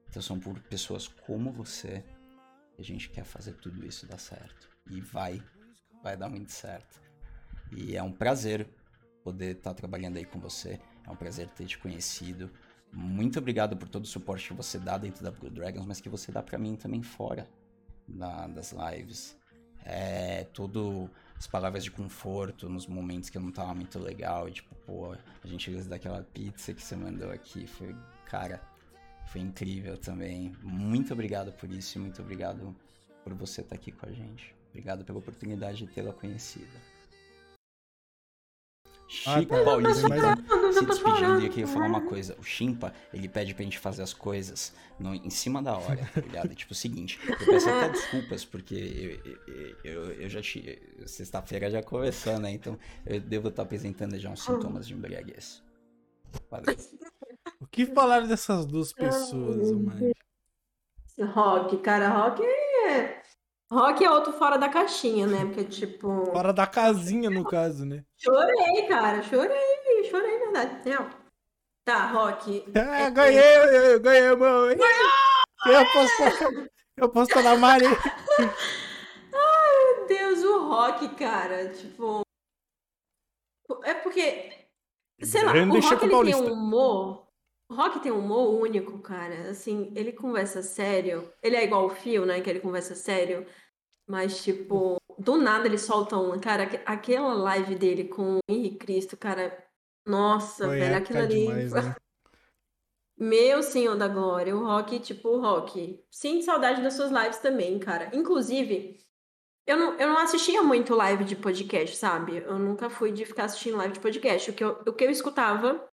Então 0.08 0.22
são 0.22 0.38
por 0.38 0.56
pessoas 0.60 1.08
como 1.08 1.50
você 1.50 2.04
que 2.76 2.80
a 2.80 2.84
gente 2.84 3.10
quer 3.10 3.24
fazer 3.24 3.54
tudo 3.54 3.84
isso 3.84 4.06
dar 4.06 4.18
certo. 4.18 4.70
E 4.88 5.00
vai, 5.00 5.42
vai 6.00 6.16
dar 6.16 6.28
muito 6.28 6.52
certo. 6.52 7.02
E 7.76 7.96
é 7.96 8.02
um 8.04 8.12
prazer 8.12 8.68
poder 9.27 9.57
estar 9.57 9.74
trabalhando 9.74 10.19
aí 10.19 10.24
com 10.24 10.39
você. 10.39 10.78
É 11.05 11.11
um 11.11 11.16
prazer 11.16 11.48
ter 11.48 11.66
te 11.66 11.77
conhecido. 11.77 12.48
Muito 12.93 13.40
obrigado 13.40 13.77
por 13.77 13.89
todo 13.89 14.05
o 14.05 14.07
suporte 14.07 14.47
que 14.47 14.55
você 14.55 14.78
dá 14.78 14.97
dentro 14.97 15.24
da 15.24 15.32
Blue 15.32 15.51
Dragons, 15.51 15.85
mas 15.85 16.01
que 16.01 16.09
você 16.09 16.31
dá 16.31 16.44
para 16.44 16.57
mim 16.57 16.77
também 16.77 17.03
fora 17.03 17.48
da, 18.07 18.47
das 18.47 18.73
lives. 18.73 19.36
É 19.85 20.47
as 21.36 21.47
palavras 21.48 21.82
de 21.82 21.90
conforto 21.90 22.69
nos 22.69 22.86
momentos 22.86 23.28
que 23.28 23.36
eu 23.36 23.43
não 23.43 23.51
tava 23.51 23.74
muito 23.74 23.98
legal. 23.98 24.48
E, 24.48 24.53
tipo, 24.53 24.73
pô, 24.86 25.12
a 25.12 25.47
gente 25.47 25.73
usa 25.73 25.89
daquela 25.89 26.23
pizza 26.23 26.73
que 26.73 26.81
você 26.81 26.94
mandou 26.94 27.32
aqui. 27.32 27.66
Foi, 27.66 27.97
cara, 28.27 28.62
foi 29.27 29.40
incrível 29.40 29.98
também. 29.98 30.53
Muito 30.62 31.12
obrigado 31.12 31.53
por 31.53 31.69
isso 31.69 31.98
e 31.98 32.01
muito 32.01 32.23
obrigado 32.23 32.74
por 33.24 33.35
você 33.35 33.61
estar 33.61 33.74
aqui 33.74 33.90
com 33.90 34.07
a 34.07 34.12
gente. 34.12 34.55
Obrigado 34.70 35.05
pela 35.05 35.19
oportunidade 35.19 35.78
de 35.78 35.89
tê-la 35.89 36.12
conhecido. 39.06 39.30
Ah, 39.30 39.38
Chico 39.40 39.54
tá. 39.56 39.64
Paulista, 39.64 40.06
então, 40.06 40.72
se 40.72 40.84
despedindo, 40.86 41.40
e 41.40 41.44
eu 41.46 41.50
queria 41.50 41.66
falar 41.66 41.86
uma 41.86 42.00
coisa. 42.00 42.36
O 42.38 42.42
Chimpa, 42.42 42.92
ele 43.12 43.28
pede 43.28 43.54
pra 43.54 43.62
gente 43.64 43.78
fazer 43.78 44.02
as 44.02 44.12
coisas 44.12 44.72
no- 44.98 45.14
em 45.14 45.30
cima 45.30 45.62
da 45.62 45.76
hora, 45.78 46.08
tá 46.14 46.20
ligado? 46.20 46.54
tipo 46.54 46.72
o 46.72 46.74
seguinte, 46.74 47.18
eu 47.28 47.46
peço 47.46 47.68
até 47.68 47.88
desculpas, 47.90 48.44
porque 48.44 48.74
eu, 49.24 49.54
eu, 49.54 49.76
eu, 49.84 50.12
eu 50.22 50.28
já 50.28 50.42
tinha. 50.42 50.76
Sexta-feira 51.06 51.70
já 51.70 51.82
começou, 51.82 52.38
né? 52.38 52.50
Então 52.50 52.78
eu 53.06 53.20
devo 53.20 53.48
estar 53.48 53.62
apresentando 53.62 54.18
já 54.18 54.28
uns 54.30 54.42
sintomas 54.42 54.86
de 54.88 54.94
embriaguez. 54.94 55.62
Valeu. 56.50 56.76
O 57.60 57.66
que 57.66 57.86
falaram 57.86 58.26
dessas 58.26 58.66
duas 58.66 58.92
pessoas, 58.92 59.70
Mari? 59.72 60.12
Rock, 61.32 61.78
cara, 61.78 62.08
rock 62.10 62.42
é. 62.42 62.65
Rock 63.70 64.05
é 64.05 64.10
outro 64.10 64.32
fora 64.32 64.56
da 64.56 64.68
caixinha, 64.68 65.26
né? 65.26 65.44
Porque, 65.44 65.64
tipo. 65.64 66.26
Fora 66.26 66.52
da 66.52 66.66
casinha, 66.66 67.28
no 67.28 67.44
caso, 67.44 67.84
né? 67.84 68.05
Chorei, 68.16 68.86
cara, 68.86 69.22
chorei, 69.22 70.05
chorei, 70.09 70.38
verdade. 70.38 70.88
Real. 70.88 71.10
Tá, 71.84 72.06
Rock. 72.06 72.64
Ah, 72.76 73.10
ganhei, 73.10 73.56
eu, 73.59 73.64
eu 73.64 74.01
ganhei, 74.01 74.36
mano. 74.36 74.76
Eu 75.66 75.78
aposto, 75.78 76.70
eu 76.97 77.05
aposto 77.06 77.43
na 77.43 77.56
Mari. 77.56 77.86
Meu 79.32 80.06
Deus, 80.06 80.44
o 80.44 80.68
Rock, 80.68 81.09
cara, 81.16 81.68
tipo. 81.70 82.22
É 83.82 83.94
porque. 83.94 84.52
Sei 85.22 85.44
lá, 85.44 85.52
Grande 85.52 85.76
o 85.76 85.80
Rock 85.80 86.05
ele 86.05 86.32
tem 86.32 86.34
um 86.36 86.52
humor. 86.52 87.26
O 87.68 87.74
Rock 87.74 88.01
tem 88.01 88.12
um 88.12 88.18
humor 88.20 88.60
único, 88.60 88.98
cara. 89.01 89.51
Assim, 89.51 89.93
ele 89.97 90.12
conversa 90.12 90.62
sério. 90.62 91.32
Ele 91.43 91.56
é 91.56 91.64
igual 91.64 91.86
o 91.86 91.90
Fio, 91.90 92.24
né? 92.24 92.40
Que 92.40 92.48
ele 92.51 92.60
conversa 92.60 92.94
sério. 92.94 93.44
Mas, 94.09 94.43
tipo, 94.44 94.97
do 95.18 95.36
nada 95.36 95.66
ele 95.66 95.78
solta 95.78 96.16
um. 96.16 96.38
Cara, 96.38 96.62
aque- 96.64 96.80
aquela 96.86 97.34
live 97.34 97.74
dele 97.74 98.05
com 98.05 98.36
o 98.36 98.40
Henrique 98.48 98.76
Cristo, 98.78 99.16
cara. 99.16 99.56
Nossa, 100.06 100.66
Foi 100.66 100.78
velho, 100.78 100.94
épica 100.94 101.18
aquilo 101.24 101.24
ali. 101.24 101.47
demais, 101.47 101.72
né? 101.72 101.97
Meu 103.18 103.62
Senhor 103.62 103.97
da 103.97 104.06
Glória, 104.09 104.55
o 104.55 104.62
Rock, 104.64 105.01
tipo, 105.01 105.30
o 105.30 105.40
Rock. 105.40 106.05
Sinto 106.10 106.44
saudade 106.44 106.82
das 106.82 106.94
suas 106.94 107.10
lives 107.10 107.38
também, 107.38 107.78
cara. 107.78 108.10
Inclusive, 108.14 109.01
eu 109.66 109.76
não, 109.76 109.98
eu 109.98 110.06
não 110.09 110.18
assistia 110.18 110.62
muito 110.62 110.94
live 110.94 111.24
de 111.24 111.34
podcast, 111.34 111.97
sabe? 111.97 112.36
Eu 112.36 112.59
nunca 112.59 112.90
fui 112.90 113.10
de 113.10 113.24
ficar 113.24 113.44
assistindo 113.47 113.78
live 113.78 113.94
de 113.94 114.01
podcast. 114.01 114.51
O 114.51 114.55
que 114.55 114.62
eu, 114.62 114.82
o 114.86 114.93
que 114.93 115.02
eu 115.05 115.10
escutava, 115.10 115.88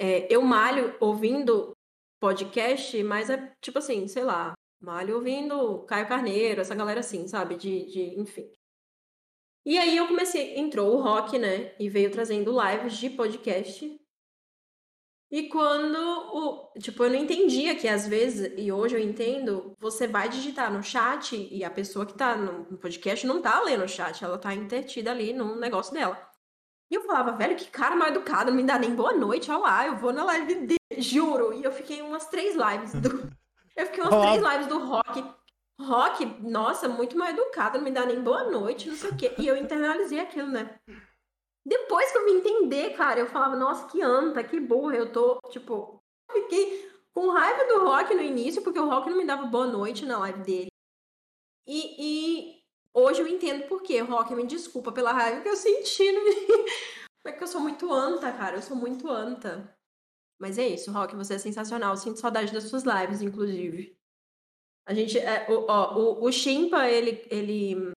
é, 0.00 0.26
eu 0.34 0.40
malho 0.40 0.96
ouvindo 0.98 1.76
podcast, 2.18 3.02
mas 3.04 3.28
é 3.28 3.54
tipo 3.60 3.78
assim, 3.78 4.08
sei 4.08 4.24
lá, 4.24 4.54
malho 4.80 5.16
ouvindo 5.16 5.84
Caio 5.84 6.08
Carneiro, 6.08 6.62
essa 6.62 6.74
galera 6.74 7.00
assim, 7.00 7.28
sabe? 7.28 7.56
De, 7.56 7.84
de 7.86 8.18
enfim. 8.18 8.50
E 9.64 9.78
aí 9.78 9.96
eu 9.96 10.08
comecei, 10.08 10.58
entrou 10.58 10.96
o 10.96 11.02
Rock, 11.02 11.38
né? 11.38 11.74
E 11.78 11.88
veio 11.88 12.10
trazendo 12.10 12.50
lives 12.50 12.96
de 12.96 13.10
podcast. 13.10 14.00
E 15.30 15.48
quando 15.48 15.96
o. 15.98 16.72
Tipo, 16.80 17.04
eu 17.04 17.10
não 17.10 17.16
entendia 17.16 17.76
que 17.76 17.86
às 17.86 18.08
vezes, 18.08 18.52
e 18.56 18.72
hoje 18.72 18.96
eu 18.96 19.00
entendo, 19.00 19.76
você 19.78 20.08
vai 20.08 20.28
digitar 20.28 20.72
no 20.72 20.82
chat 20.82 21.36
e 21.36 21.62
a 21.62 21.70
pessoa 21.70 22.06
que 22.06 22.14
tá 22.14 22.36
no 22.36 22.78
podcast 22.78 23.26
não 23.26 23.42
tá 23.42 23.60
lendo 23.62 23.84
o 23.84 23.88
chat, 23.88 24.24
ela 24.24 24.38
tá 24.38 24.54
entretida 24.54 25.10
ali 25.10 25.32
no 25.32 25.56
negócio 25.56 25.92
dela. 25.92 26.29
E 26.90 26.94
eu 26.94 27.02
falava, 27.02 27.32
velho, 27.32 27.56
que 27.56 27.70
cara 27.70 27.94
mal 27.94 28.08
educado, 28.08 28.50
não 28.50 28.56
me 28.56 28.64
dá 28.64 28.78
nem 28.78 28.94
boa 28.94 29.12
noite, 29.12 29.50
olha 29.50 29.60
lá, 29.60 29.86
eu 29.86 29.96
vou 29.96 30.12
na 30.12 30.24
live 30.24 30.54
dele, 30.66 31.00
juro. 31.00 31.52
E 31.52 31.62
eu 31.62 31.70
fiquei 31.70 32.02
umas 32.02 32.26
três 32.26 32.56
lives 32.56 32.92
do. 32.94 33.30
Eu 33.76 33.86
fiquei 33.86 34.02
umas 34.02 34.12
Olá. 34.12 34.26
três 34.26 34.52
lives 34.52 34.66
do 34.66 34.84
rock. 34.84 35.24
Rock, 35.80 36.26
nossa, 36.42 36.86
muito 36.86 37.16
mal 37.16 37.28
educado, 37.28 37.78
não 37.78 37.84
me 37.84 37.90
dá 37.90 38.04
nem 38.04 38.20
boa 38.20 38.44
noite, 38.50 38.90
não 38.90 38.96
sei 38.96 39.10
o 39.10 39.16
quê. 39.16 39.32
E 39.38 39.46
eu 39.46 39.56
internalizei 39.56 40.20
aquilo, 40.20 40.48
né? 40.48 40.78
Depois 41.64 42.10
que 42.12 42.18
eu 42.18 42.26
vim 42.26 42.38
entender, 42.38 42.90
cara, 42.90 43.20
eu 43.20 43.26
falava, 43.26 43.56
nossa, 43.56 43.86
que 43.88 44.02
anta, 44.02 44.44
que 44.44 44.60
burra, 44.60 44.96
eu 44.96 45.12
tô, 45.12 45.40
tipo, 45.50 46.02
eu 46.28 46.42
fiquei 46.42 46.90
com 47.12 47.30
raiva 47.30 47.64
do 47.64 47.84
Rock 47.84 48.14
no 48.14 48.20
início, 48.20 48.60
porque 48.60 48.78
o 48.78 48.88
Rock 48.88 49.08
não 49.08 49.16
me 49.16 49.24
dava 49.24 49.46
boa 49.46 49.66
noite 49.66 50.04
na 50.04 50.18
live 50.18 50.40
dele. 50.42 50.72
E, 51.66 51.94
e 51.98 52.59
hoje 52.94 53.20
eu 53.20 53.26
entendo 53.28 53.66
por 53.66 53.82
quê. 53.82 54.00
Rock, 54.00 54.34
me 54.34 54.46
desculpa 54.46 54.92
pela 54.92 55.12
raiva 55.12 55.40
que 55.40 55.48
eu 55.48 55.56
senti 55.56 56.10
no 56.12 56.20
É 57.26 57.32
que 57.32 57.42
eu 57.42 57.48
sou 57.48 57.60
muito 57.60 57.92
anta, 57.92 58.32
cara, 58.32 58.56
eu 58.56 58.62
sou 58.62 58.76
muito 58.76 59.08
anta. 59.10 59.76
Mas 60.40 60.58
é 60.58 60.66
isso, 60.66 60.90
Rock, 60.90 61.14
você 61.14 61.34
é 61.34 61.38
sensacional. 61.38 61.94
Sinto 61.96 62.18
saudade 62.18 62.50
das 62.50 62.64
suas 62.64 62.82
lives, 62.82 63.20
inclusive. 63.20 63.94
A 64.86 64.94
gente, 64.94 65.18
é, 65.18 65.46
o, 65.50 65.66
ó, 65.68 65.98
o, 65.98 66.24
o 66.24 66.32
Shimpa, 66.32 66.88
ele, 66.88 67.22
ele 67.30 67.92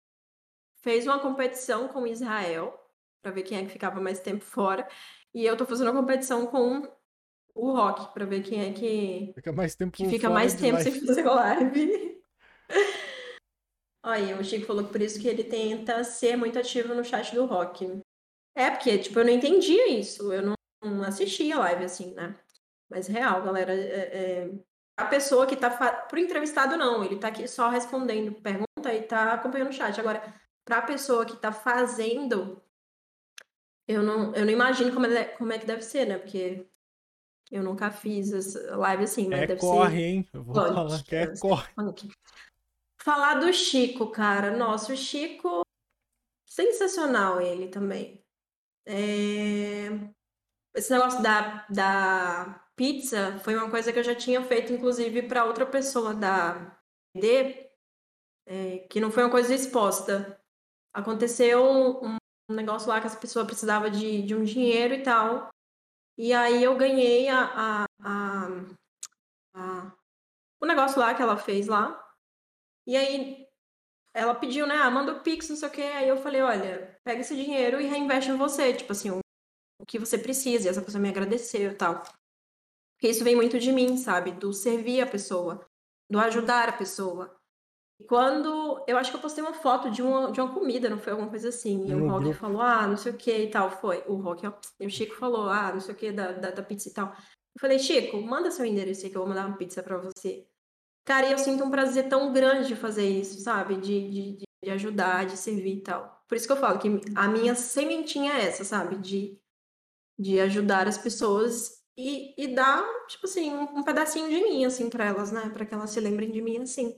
fez 0.83 1.07
uma 1.07 1.19
competição 1.19 1.87
com 1.89 2.07
Israel 2.07 2.75
pra 3.23 3.31
ver 3.31 3.43
quem 3.43 3.59
é 3.59 3.65
que 3.65 3.73
ficava 3.73 4.01
mais 4.01 4.21
tempo 4.21 4.43
fora. 4.43 4.89
E 5.35 5.45
eu 5.45 5.57
tô 5.57 5.67
fazendo 5.67 5.91
uma 5.91 6.01
competição 6.01 6.47
com 6.47 6.91
o 7.55 7.73
Rock 7.73 8.15
pra 8.15 8.25
ver 8.25 8.43
quem 8.43 8.63
é 8.63 8.73
que, 8.73 9.33
Fica 9.35 9.53
mais 9.53 9.75
tempo 9.75 9.93
que 9.93 10.09
fica 10.09 10.31
mais 10.31 10.55
tempo 10.55 10.77
live. 10.77 10.91
sem 10.91 11.07
fazer 11.07 11.25
live. 11.25 12.23
Olha, 14.03 14.39
o 14.39 14.45
Chico 14.45 14.67
falou 14.67 14.85
que 14.85 14.93
por 14.93 15.03
isso 15.03 15.21
que 15.21 15.29
ele 15.29 15.45
tenta 15.45 16.03
ser 16.05 16.37
muito 16.37 16.59
ativo 16.59 16.95
no 16.95 17.05
chat 17.05 17.35
do 17.35 17.45
Rock. 17.45 18.01
É, 18.55 18.71
porque, 18.71 18.99
tipo, 18.99 19.19
eu 19.19 19.25
não 19.25 19.33
entendia 19.33 19.89
isso. 19.89 20.33
Eu 20.33 20.43
não, 20.43 20.55
não 20.83 21.03
assistia 21.05 21.59
live 21.59 21.85
assim, 21.85 22.15
né? 22.15 22.35
Mas 22.91 23.07
real, 23.07 23.43
galera. 23.43 23.75
é- 23.75 24.45
é, 24.47 24.51
A 24.97 25.07
pessoa 25.07 25.47
que 25.47 25.57
tá. 25.57 25.71
Fa... 25.71 25.93
Pro 25.93 26.19
entrevistado, 26.19 26.77
não. 26.77 27.05
Ele 27.05 27.19
tá 27.19 27.29
aqui 27.29 27.47
só 27.47 27.69
respondendo 27.69 28.41
pergunta 28.43 28.93
e 28.95 29.03
tá 29.03 29.35
acompanhando 29.35 29.69
o 29.71 29.73
chat. 29.73 29.99
Agora, 30.01 30.23
pra 30.65 30.83
pessoa 30.83 31.25
que 31.27 31.37
tá 31.37 31.53
fazendo, 31.53 32.63
eu 33.87 34.03
não, 34.03 34.35
eu 34.35 34.45
não 34.45 34.53
imagino 34.53 34.93
como 34.93 35.07
é, 35.07 35.25
como 35.25 35.53
é 35.53 35.59
que 35.59 35.67
deve 35.67 35.83
ser, 35.83 36.07
né? 36.07 36.19
Porque 36.19 36.67
eu 37.51 37.63
nunca 37.63 37.91
fiz 37.91 38.33
essa 38.33 38.77
live 38.77 39.05
assim, 39.05 39.29
mas 39.29 39.43
É 39.43 39.47
deve 39.47 39.61
corre, 39.61 39.97
ser. 39.97 40.03
hein? 40.03 40.29
Eu 40.33 40.45
vou 40.45 40.55
Pode. 40.55 40.75
falar 40.75 41.03
que 41.03 41.17
é 41.17 41.27
corre. 41.39 41.69
Falar 43.03 43.35
do 43.41 43.53
Chico, 43.53 44.11
cara. 44.11 44.57
Nossa, 44.57 44.93
o 44.93 44.97
Chico. 44.97 45.63
Sensacional 46.47 47.41
ele 47.41 47.69
também. 47.69 48.25
É, 48.87 49.89
Esse 50.75 50.93
negócio 50.93 51.23
da, 51.23 51.67
da 51.69 52.65
pizza 52.77 53.39
foi 53.41 53.57
uma 53.57 53.71
coisa 53.71 53.93
que 53.93 53.99
eu 53.99 54.05
já 54.05 54.15
tinha 54.15 54.43
feito, 54.45 54.73
inclusive, 54.73 55.23
para 55.23 55.45
outra 55.45 55.67
pessoa 55.67 56.15
da 56.15 56.79
D, 57.17 57.71
é, 58.47 58.79
que 58.91 59.01
não 59.01 59.11
foi 59.11 59.25
uma 59.25 59.31
coisa 59.31 59.55
exposta. 59.55 60.41
Aconteceu 60.95 61.65
um, 61.65 62.17
um 62.51 62.55
negócio 62.55 62.89
lá 62.89 63.01
que 63.01 63.07
essa 63.07 63.19
pessoa 63.19 63.47
precisava 63.47 63.91
de, 63.91 64.23
de 64.23 64.35
um 64.35 64.45
dinheiro 64.45 64.95
e 64.95 65.03
tal. 65.03 65.51
E 66.19 66.33
aí 66.33 66.63
eu 66.65 66.77
ganhei 66.77 67.29
a, 67.29 67.45
a, 67.45 67.87
a, 68.03 68.49
a- 69.55 69.93
o 70.63 70.67
negócio 70.67 71.01
lá 71.01 71.15
que 71.15 71.23
ela 71.23 71.37
fez 71.39 71.69
lá. 71.69 72.01
E 72.91 72.97
aí 72.97 73.47
ela 74.13 74.35
pediu, 74.35 74.67
né? 74.67 74.75
Ah, 74.75 74.91
manda 74.91 75.13
o 75.13 75.21
Pix, 75.21 75.49
não 75.49 75.55
sei 75.55 75.69
o 75.69 75.71
quê. 75.71 75.83
Aí 75.83 76.09
eu 76.09 76.17
falei, 76.17 76.43
olha, 76.43 76.99
pega 77.05 77.21
esse 77.21 77.37
dinheiro 77.37 77.81
e 77.81 77.87
reinveste 77.87 78.33
em 78.33 78.37
você. 78.37 78.75
Tipo 78.75 78.91
assim, 78.91 79.11
o, 79.11 79.21
que 79.87 79.97
você 79.97 80.19
precisa. 80.19 80.67
E 80.67 80.71
essa 80.71 80.83
pessoa 80.83 81.01
me 81.01 81.09
agradeceu 81.09 81.71
e 81.71 81.75
tal. 81.77 82.03
Porque 82.97 83.09
isso 83.09 83.23
vem 83.23 83.37
muito 83.37 83.61
de 83.61 83.71
mim, 83.71 83.97
sabe? 83.97 84.33
Do 84.33 84.53
servir 84.53 85.03
a 85.03 85.07
pessoa, 85.07 85.65
do 86.11 86.19
ajudar 86.19 86.69
a 86.69 86.73
pessoa. 86.77 87.33
E 88.01 88.05
quando. 88.07 88.85
Eu 88.89 88.99
acho 88.99 89.13
que 89.13 89.17
eu 89.17 89.23
postei 89.23 89.45
uma 89.45 89.55
foto 89.55 89.89
de 89.89 90.03
uma, 90.03 90.33
de 90.33 90.41
uma 90.41 90.53
comida, 90.53 90.91
não 90.91 90.99
foi 90.99 91.13
alguma 91.13 91.31
coisa 91.31 91.51
assim. 91.51 91.87
E 91.87 91.95
o 91.95 92.09
Rock 92.09 92.25
grupo. 92.25 92.41
falou, 92.41 92.61
ah, 92.61 92.89
não 92.89 92.97
sei 92.97 93.13
o 93.13 93.17
que 93.17 93.33
e 93.33 93.51
tal. 93.53 93.71
Foi. 93.71 94.03
O 94.09 94.17
Rock, 94.17 94.45
ó. 94.49 94.53
E 94.81 94.87
o 94.87 94.91
Chico 94.91 95.15
falou, 95.15 95.49
ah, 95.49 95.73
não 95.73 95.81
sei 95.81 95.95
o 95.95 95.97
que 95.97 96.11
da, 96.11 96.33
da, 96.33 96.51
da 96.51 96.63
pizza 96.65 96.89
e 96.89 96.93
tal. 96.93 97.07
Eu 97.07 97.61
falei, 97.61 97.79
Chico, 97.79 98.21
manda 98.21 98.51
seu 98.51 98.65
endereço 98.65 99.05
aí 99.05 99.13
que 99.13 99.17
eu 99.17 99.21
vou 99.21 99.29
mandar 99.29 99.47
uma 99.47 99.57
pizza 99.57 99.81
pra 99.81 99.97
você. 99.97 100.50
Cara, 101.05 101.29
e 101.29 101.33
eu 101.33 101.39
sinto 101.39 101.65
um 101.65 101.71
prazer 101.71 102.09
tão 102.09 102.33
grande 102.33 102.69
de 102.69 102.77
fazer 102.77 103.09
isso, 103.09 103.41
sabe? 103.41 103.77
De, 103.77 104.11
de, 104.11 104.37
de- 104.65 104.71
ajudar, 104.71 105.27
de 105.27 105.37
servir 105.37 105.79
e 105.79 105.83
tal. 105.83 106.23
Por 106.29 106.37
isso 106.37 106.47
que 106.47 106.53
eu 106.53 106.57
falo 106.57 106.79
que 106.79 106.89
a 107.17 107.27
minha 107.29 107.55
sementinha 107.55 108.35
é 108.35 108.47
essa, 108.47 108.63
sabe? 108.63 108.97
De, 108.99 109.39
de 110.19 110.39
ajudar 110.41 110.87
as 110.87 110.99
pessoas 110.99 111.83
e, 111.97 112.35
e 112.41 112.55
dar, 112.55 112.85
tipo 113.09 113.27
assim, 113.27 113.51
um, 113.51 113.79
um 113.79 113.83
pedacinho 113.83 114.29
de 114.29 114.41
mim, 114.43 114.65
assim, 114.65 114.89
pra 114.89 115.07
elas, 115.07 115.33
né? 115.33 115.49
Pra 115.51 115.67
que 115.67 115.75
elas 115.75 115.91
se 115.91 115.99
lembrem 115.99 116.31
de 116.31 116.41
mim 116.41 116.59
assim. 116.59 116.97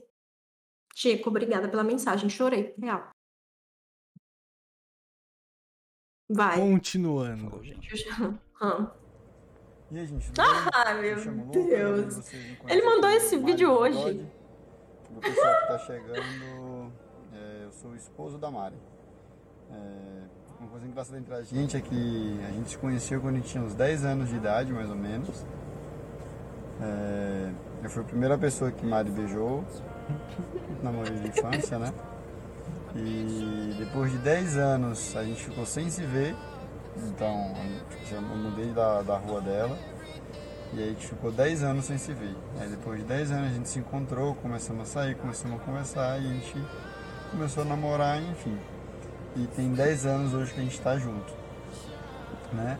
Chico, 0.95 1.29
obrigada 1.29 1.67
pela 1.67 1.83
mensagem. 1.83 2.29
Chorei, 2.29 2.75
real. 2.77 3.09
Vai. 6.29 6.57
Continuando. 6.59 7.49
Falou, 7.49 7.63
gente. 7.63 8.05
Ah. 8.61 8.93
E 9.93 10.05
gente? 10.07 10.31
Ai, 10.73 11.01
meu 11.01 11.15
Deus. 11.51 12.33
Ele 12.67 12.81
mandou 12.81 13.11
esse 13.11 13.37
vídeo 13.37 13.69
Bigode. 13.69 13.95
hoje. 13.95 14.27
O 15.15 15.19
pessoal 15.19 15.59
que 15.59 15.67
tá 15.67 15.77
chegando, 15.77 16.91
é, 17.31 17.65
eu 17.65 17.71
sou 17.71 17.91
o 17.91 17.95
esposo 17.95 18.39
da 18.39 18.49
Mari. 18.49 18.75
É, 19.71 19.75
uma 20.59 20.67
coisa 20.69 20.87
engraçada 20.87 21.19
entre 21.19 21.35
a 21.35 21.43
gente 21.43 21.77
é 21.77 21.81
que 21.81 22.39
a 22.43 22.51
gente 22.53 22.71
se 22.71 22.77
conheceu 22.79 23.21
quando 23.21 23.35
a 23.35 23.37
gente 23.37 23.49
tinha 23.49 23.63
uns 23.63 23.75
10 23.75 24.03
anos 24.03 24.29
de 24.29 24.35
idade, 24.35 24.73
mais 24.73 24.89
ou 24.89 24.95
menos. 24.95 25.45
É, 26.81 27.51
eu 27.83 27.89
fui 27.91 28.01
a 28.01 28.05
primeira 28.05 28.35
pessoa 28.35 28.71
que 28.71 28.83
Mari 28.83 29.11
beijou, 29.11 29.63
namorei 30.81 31.19
de 31.19 31.27
infância, 31.27 31.77
né? 31.77 31.93
E 32.95 33.75
depois 33.77 34.11
de 34.11 34.17
10 34.17 34.57
anos 34.57 35.15
a 35.15 35.23
gente 35.23 35.43
ficou 35.43 35.67
sem 35.67 35.87
se 35.91 36.01
ver. 36.03 36.35
Então, 36.97 37.53
tipo, 37.89 38.15
eu 38.15 38.21
mudei 38.21 38.71
da, 38.71 39.01
da 39.01 39.17
rua 39.17 39.41
dela. 39.41 39.77
E 40.73 40.79
aí 40.79 40.85
a 40.85 40.87
gente 40.89 41.07
ficou 41.07 41.31
10 41.31 41.63
anos 41.63 41.85
sem 41.85 41.97
se 41.97 42.13
ver. 42.13 42.35
Aí 42.59 42.67
depois 42.67 42.99
de 42.99 43.05
10 43.05 43.31
anos 43.31 43.51
a 43.51 43.53
gente 43.53 43.69
se 43.69 43.79
encontrou, 43.79 44.33
começamos 44.35 44.83
a 44.83 44.85
sair, 44.85 45.15
começamos 45.15 45.61
a 45.61 45.63
conversar 45.63 46.19
e 46.19 46.25
a 46.25 46.33
gente 46.33 46.55
começou 47.31 47.63
a 47.63 47.65
namorar, 47.65 48.21
enfim. 48.21 48.57
E 49.35 49.47
tem 49.55 49.71
10 49.71 50.05
anos 50.05 50.33
hoje 50.33 50.53
que 50.53 50.59
a 50.59 50.63
gente 50.63 50.73
está 50.77 50.97
junto, 50.97 51.33
né? 52.51 52.77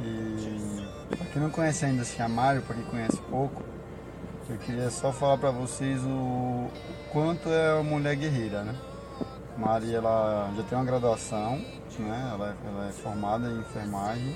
E 0.00 1.16
pra 1.16 1.26
quem 1.26 1.42
não 1.42 1.50
conhece 1.50 1.84
ainda 1.84 2.02
assim, 2.02 2.22
a 2.22 2.28
Mário, 2.28 2.62
pra 2.62 2.74
quem 2.74 2.84
conhece 2.84 3.18
pouco, 3.30 3.62
eu 4.48 4.58
queria 4.58 4.90
só 4.90 5.12
falar 5.12 5.38
pra 5.38 5.50
vocês 5.50 6.02
o 6.04 6.68
quanto 7.12 7.48
é 7.48 7.74
uma 7.74 7.84
mulher 7.84 8.16
guerreira, 8.16 8.64
né? 8.64 8.74
Mari, 9.62 9.94
ela 9.94 10.50
já 10.56 10.62
tem 10.64 10.76
uma 10.76 10.84
graduação, 10.84 11.56
né? 12.00 12.30
Ela, 12.34 12.48
é- 12.48 12.68
ela 12.68 12.88
é 12.88 12.92
formada 12.92 13.48
em 13.48 13.60
enfermagem 13.60 14.34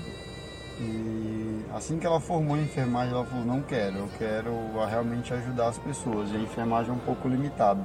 e 0.79 1.65
assim 1.75 1.99
que 1.99 2.07
ela 2.07 2.19
formou 2.21 2.55
em 2.55 2.61
enfermagem, 2.61 3.13
ela 3.13 3.25
falou, 3.25 3.43
não 3.45 3.61
quero, 3.61 3.97
eu 3.97 4.09
quero 4.17 4.51
realmente 4.89 5.33
ajudar 5.33 5.67
as 5.67 5.77
pessoas. 5.77 6.31
E 6.31 6.37
a 6.37 6.39
enfermagem 6.39 6.91
é 6.91 6.93
um 6.93 6.99
pouco 6.99 7.27
limitado, 7.27 7.81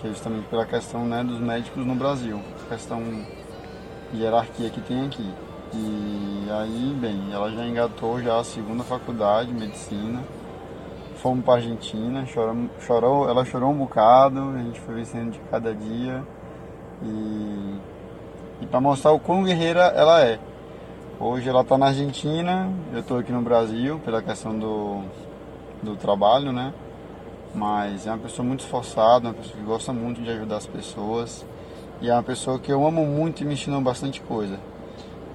que 0.00 0.06
é 0.06 0.10
justamente 0.10 0.48
pela 0.48 0.64
questão 0.64 1.04
né, 1.04 1.22
dos 1.22 1.38
médicos 1.38 1.84
no 1.84 1.94
Brasil, 1.94 2.40
questão 2.66 3.02
de 4.10 4.18
hierarquia 4.22 4.70
que 4.70 4.80
tem 4.80 5.04
aqui. 5.04 5.34
E 5.74 6.48
aí, 6.50 6.96
bem, 6.98 7.30
ela 7.30 7.50
já 7.50 7.66
engatou 7.66 8.22
já 8.22 8.38
a 8.40 8.44
segunda 8.44 8.82
faculdade, 8.84 9.52
medicina. 9.52 10.22
Fomos 11.22 11.44
para 11.44 11.54
Argentina, 11.54 12.26
choramos, 12.26 12.68
chorou, 12.80 13.28
ela 13.28 13.44
chorou 13.44 13.70
um 13.70 13.76
bocado, 13.76 14.40
a 14.56 14.58
gente 14.58 14.80
foi 14.80 14.96
vencendo 14.96 15.30
de 15.30 15.38
cada 15.48 15.72
dia. 15.72 16.20
E, 17.00 17.76
e 18.60 18.66
para 18.66 18.80
mostrar 18.80 19.12
o 19.12 19.20
quão 19.20 19.44
guerreira 19.44 19.82
ela 19.94 20.20
é. 20.20 20.40
Hoje 21.20 21.48
ela 21.48 21.60
está 21.60 21.78
na 21.78 21.86
Argentina, 21.86 22.68
eu 22.92 22.98
estou 22.98 23.18
aqui 23.18 23.30
no 23.30 23.40
Brasil 23.40 24.00
pela 24.04 24.20
questão 24.20 24.58
do, 24.58 25.02
do 25.80 25.94
trabalho, 25.94 26.50
né? 26.50 26.74
Mas 27.54 28.04
é 28.04 28.10
uma 28.10 28.18
pessoa 28.18 28.44
muito 28.44 28.64
esforçada, 28.64 29.28
uma 29.28 29.34
pessoa 29.34 29.56
que 29.56 29.64
gosta 29.64 29.92
muito 29.92 30.20
de 30.20 30.28
ajudar 30.28 30.56
as 30.56 30.66
pessoas. 30.66 31.46
E 32.00 32.10
é 32.10 32.12
uma 32.12 32.24
pessoa 32.24 32.58
que 32.58 32.72
eu 32.72 32.84
amo 32.84 33.06
muito 33.06 33.42
e 33.42 33.46
me 33.46 33.54
ensinou 33.54 33.80
bastante 33.80 34.20
coisa. 34.22 34.58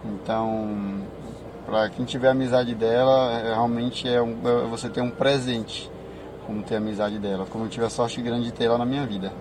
Então, 0.04 1.00
para 1.68 1.90
quem 1.90 2.06
tiver 2.06 2.30
amizade 2.30 2.74
dela, 2.74 3.32
é- 3.40 3.54
realmente 3.54 4.08
é, 4.08 4.22
um, 4.22 4.40
é 4.48 4.66
você 4.68 4.90
ter 4.90 5.02
um 5.02 5.12
presente, 5.12 5.92
como 6.46 6.64
ter 6.64 6.76
a 6.76 6.78
amizade 6.78 7.20
dela. 7.20 7.46
Como 7.46 7.66
eu 7.66 7.70
tive 7.70 7.86
a 7.86 7.90
sorte 7.90 8.22
grande 8.22 8.46
de 8.46 8.54
ter 8.54 8.64
ela 8.64 8.78
na 8.78 8.86
minha 8.86 9.06
vida. 9.06 9.32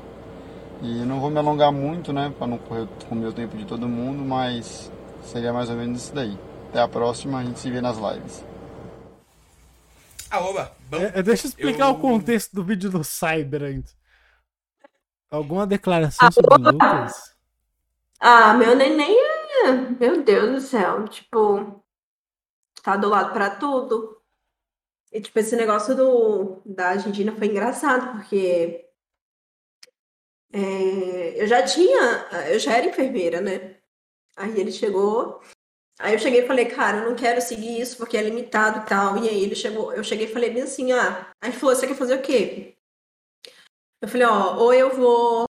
E 0.83 1.05
não 1.05 1.21
vou 1.21 1.31
me 1.31 1.39
alongar 1.39 1.73
muito, 1.73 2.13
né, 2.13 2.35
para 2.37 2.47
não 2.49 2.59
correr 2.59 2.87
com 3.09 3.15
o 3.15 3.19
meu 3.19 3.33
tempo 3.33 3.57
de 3.57 3.65
todo 3.65 3.89
mundo, 3.89 4.23
mas 4.25 4.91
seria 5.23 5.53
mais 5.53 5.71
ou 5.71 5.77
menos 5.77 6.03
isso 6.03 6.15
daí. 6.15 6.37
Até 6.69 6.81
a 6.81 6.89
próxima, 6.89 7.39
a 7.39 7.45
gente 7.45 7.59
se 7.61 7.71
vê 7.71 7.81
nas 7.81 7.97
lives. 7.97 8.45
Aoba, 10.31 10.73
bom. 10.91 10.97
É, 10.99 11.13
é, 11.21 11.23
deixa 11.23 11.47
eu 11.47 11.49
explicar 11.51 11.87
Eu- 11.87 11.93
o 11.93 11.99
contexto 12.01 12.53
do 12.53 12.65
vídeo 12.65 12.91
do 12.91 13.05
Cyber 13.05 13.63
antes. 13.63 13.97
Alguma 15.31 15.67
declaração 15.67 16.31
sobre 16.31 16.55
o 16.55 16.73
Lucas? 16.73 17.35
Ah, 18.21 18.53
meu 18.55 18.75
neném 18.77 19.17
é. 19.65 19.73
Meu 19.99 20.23
Deus 20.23 20.51
do 20.53 20.61
céu. 20.61 21.05
Tipo, 21.09 21.83
tá 22.93 22.97
do 22.97 23.09
lado 23.09 23.33
pra 23.33 23.51
tudo. 23.51 24.21
E, 25.13 25.21
tipo, 25.21 25.39
esse 25.39 25.57
negócio 25.57 25.95
do, 25.95 26.63
da 26.65 26.91
Argentina 26.91 27.35
foi 27.35 27.49
engraçado, 27.49 28.13
porque 28.13 28.89
é, 30.53 31.43
eu 31.43 31.47
já 31.47 31.63
tinha. 31.65 32.29
Eu 32.49 32.59
já 32.59 32.77
era 32.77 32.87
enfermeira, 32.87 33.41
né? 33.41 33.77
Aí 34.37 34.59
ele 34.61 34.73
chegou. 34.73 35.41
Aí 35.99 36.15
eu 36.15 36.19
cheguei 36.19 36.43
e 36.45 36.47
falei, 36.47 36.67
cara, 36.67 36.99
eu 36.99 37.11
não 37.11 37.17
quero 37.17 37.41
seguir 37.41 37.81
isso 37.81 37.97
porque 37.97 38.17
é 38.17 38.23
limitado 38.23 38.81
e 38.81 38.87
tal. 38.87 39.17
E 39.19 39.29
aí 39.29 39.43
ele 39.43 39.55
chegou, 39.55 39.93
eu 39.93 40.05
cheguei 40.05 40.27
e 40.27 40.33
falei 40.33 40.51
bem 40.51 40.63
assim, 40.63 40.93
ah. 40.93 41.33
Aí 41.41 41.51
ele 41.51 41.59
falou, 41.59 41.75
você 41.75 41.87
quer 41.87 41.97
fazer 41.97 42.17
o 42.17 42.23
quê? 42.23 42.77
Eu 44.03 44.09
falei, 44.09 44.27
ó, 44.27 44.57
ou 44.59 44.75
eu 44.75 44.95
vou 44.95 45.47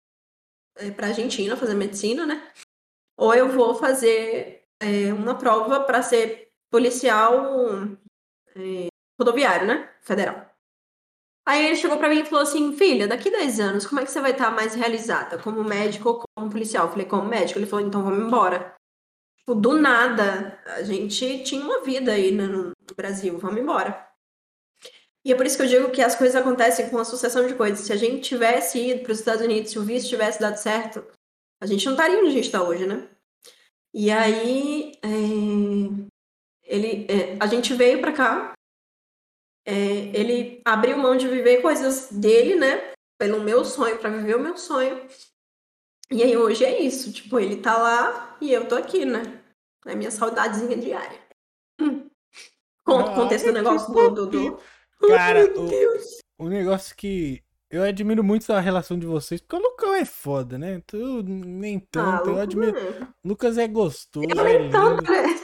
é, 0.78 0.92
pra 0.92 1.08
Argentina 1.08 1.56
fazer 1.58 1.76
medicina, 1.76 2.26
né? 2.26 2.52
ou 3.22 3.36
eu 3.36 3.50
vou 3.50 3.76
fazer 3.76 4.64
é, 4.80 5.14
uma 5.14 5.38
prova 5.38 5.82
para 5.82 6.02
ser 6.02 6.51
policial 6.72 7.84
é, 8.56 8.88
rodoviário, 9.20 9.68
né? 9.68 9.90
Federal. 10.02 10.50
Aí 11.46 11.66
ele 11.66 11.76
chegou 11.76 11.98
para 11.98 12.10
mim 12.10 12.20
e 12.20 12.26
falou 12.26 12.42
assim: 12.42 12.76
Filha, 12.76 13.08
daqui 13.08 13.30
10 13.30 13.60
anos, 13.60 13.86
como 13.86 14.00
é 14.00 14.06
que 14.06 14.12
você 14.12 14.22
vai 14.22 14.32
estar 14.32 14.52
mais 14.52 14.74
realizada? 14.74 15.38
Como 15.38 15.64
médico 15.64 16.10
ou 16.10 16.24
como 16.36 16.52
policial? 16.52 16.86
Eu 16.86 16.92
falei: 16.92 17.06
Como 17.06 17.28
médico? 17.28 17.60
Ele 17.60 17.66
falou: 17.66 17.86
Então 17.86 18.04
vamos 18.04 18.26
embora. 18.26 18.74
Tipo, 19.38 19.56
do 19.56 19.74
nada, 19.80 20.60
a 20.66 20.84
gente 20.84 21.44
tinha 21.44 21.64
uma 21.64 21.82
vida 21.82 22.12
aí 22.14 22.32
no, 22.32 22.70
no 22.70 22.96
Brasil, 22.96 23.38
vamos 23.38 23.60
embora. 23.60 24.08
E 25.26 25.32
é 25.32 25.36
por 25.36 25.46
isso 25.46 25.58
que 25.58 25.64
eu 25.64 25.68
digo 25.68 25.92
que 25.92 26.02
as 26.02 26.16
coisas 26.16 26.36
acontecem 26.36 26.90
com 26.90 26.96
uma 26.96 27.06
sucessão 27.06 27.46
de 27.46 27.56
coisas. 27.56 27.86
Se 27.86 27.94
a 27.94 27.96
gente 27.96 28.22
tivesse 28.22 28.80
ido 28.80 29.04
para 29.04 29.12
os 29.12 29.20
Estados 29.20 29.42
Unidos, 29.42 29.72
se 29.72 29.80
o 29.80 29.84
visto 29.84 30.10
tivesse 30.10 30.40
dado 30.40 30.58
certo, 30.58 31.04
a 31.60 31.66
gente 31.66 31.86
não 31.86 31.94
estaria 31.94 32.18
onde 32.18 32.30
a 32.30 32.32
gente 32.32 32.46
está 32.46 32.64
hoje, 32.64 32.88
né? 32.88 33.08
E 33.94 34.10
aí, 34.10 34.94
é, 35.04 36.11
ele, 36.72 37.06
é, 37.10 37.38
a 37.40 37.46
gente 37.48 37.74
veio 37.74 38.00
para 38.02 38.12
cá. 38.14 38.54
é, 39.66 39.74
ele 40.18 40.62
abriu 40.66 40.98
mão 40.98 41.16
de 41.16 41.28
viver 41.28 41.62
coisas 41.62 42.10
dele, 42.12 42.56
né? 42.56 42.94
Pelo 43.20 43.42
meu 43.42 43.64
sonho, 43.64 43.98
para 44.00 44.10
viver 44.10 44.36
o 44.36 44.40
meu 44.42 44.58
sonho. 44.58 45.06
E 46.12 46.24
aí 46.24 46.36
hoje 46.36 46.66
é 46.66 46.82
isso. 46.82 47.12
Tipo, 47.14 47.40
ele 47.40 47.58
tá 47.58 47.78
lá 47.78 48.38
e 48.42 48.52
eu 48.52 48.68
tô 48.68 48.76
aqui, 48.76 49.06
né? 49.06 49.42
É 49.86 49.96
minha 49.96 50.12
saudadezinha 50.12 50.76
diária. 50.78 51.20
Hum. 51.80 52.08
Conta 52.86 53.10
o 53.10 53.14
Ah, 53.14 53.16
contexto 53.16 53.46
do 53.46 53.54
negócio 53.54 53.94
do. 53.94 54.10
do, 54.10 54.28
do... 54.28 54.60
Cara, 55.08 55.44
meu 55.48 55.64
o- 55.64 55.68
Deus. 55.68 56.18
O 56.40 56.50
negócio 56.50 56.96
que 56.96 57.44
eu 57.70 57.84
admiro 57.84 58.24
muito 58.24 58.52
a 58.52 58.60
relação 58.60 58.98
de 59.00 59.06
vocês, 59.06 59.40
porque 59.40 59.56
o 59.56 59.60
Lucão 59.60 59.94
é 59.94 60.04
foda, 60.04 60.58
né? 60.58 60.82
Tu 60.88 61.24
nem 61.24 61.78
Ah, 61.78 61.88
tanto. 61.92 62.08
eu 62.30 62.36
louco, 62.36 62.40
admiro. 62.42 62.78
O 63.24 63.28
Lucas 63.30 63.58
é 63.58 63.68
gostoso, 63.68 64.28
Eu 64.30 64.40
é 64.46 64.58
nem 64.60 64.70
tanto, 64.72 64.98
lindo. 65.02 65.12
né? 65.12 65.41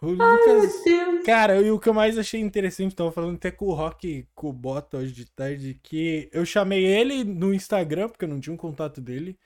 O 0.00 0.08
Ai, 0.10 0.14
Lucas. 0.14 0.84
Deus. 0.84 1.24
Cara, 1.24 1.60
e 1.60 1.70
o 1.70 1.78
que 1.78 1.88
eu 1.88 1.94
mais 1.94 2.16
achei 2.16 2.40
interessante, 2.40 2.94
tava 2.94 3.10
falando 3.12 3.36
até 3.36 3.50
com 3.50 3.66
o 3.66 3.74
Rock, 3.74 4.26
com 4.34 4.48
o 4.48 4.52
Bota 4.52 4.98
hoje 4.98 5.12
de 5.12 5.26
tarde, 5.26 5.78
que 5.82 6.28
eu 6.32 6.44
chamei 6.46 6.84
ele 6.86 7.24
no 7.24 7.52
Instagram, 7.52 8.08
porque 8.08 8.24
eu 8.24 8.28
não 8.28 8.40
tinha 8.40 8.54
um 8.54 8.56
contato 8.56 9.00
dele. 9.00 9.36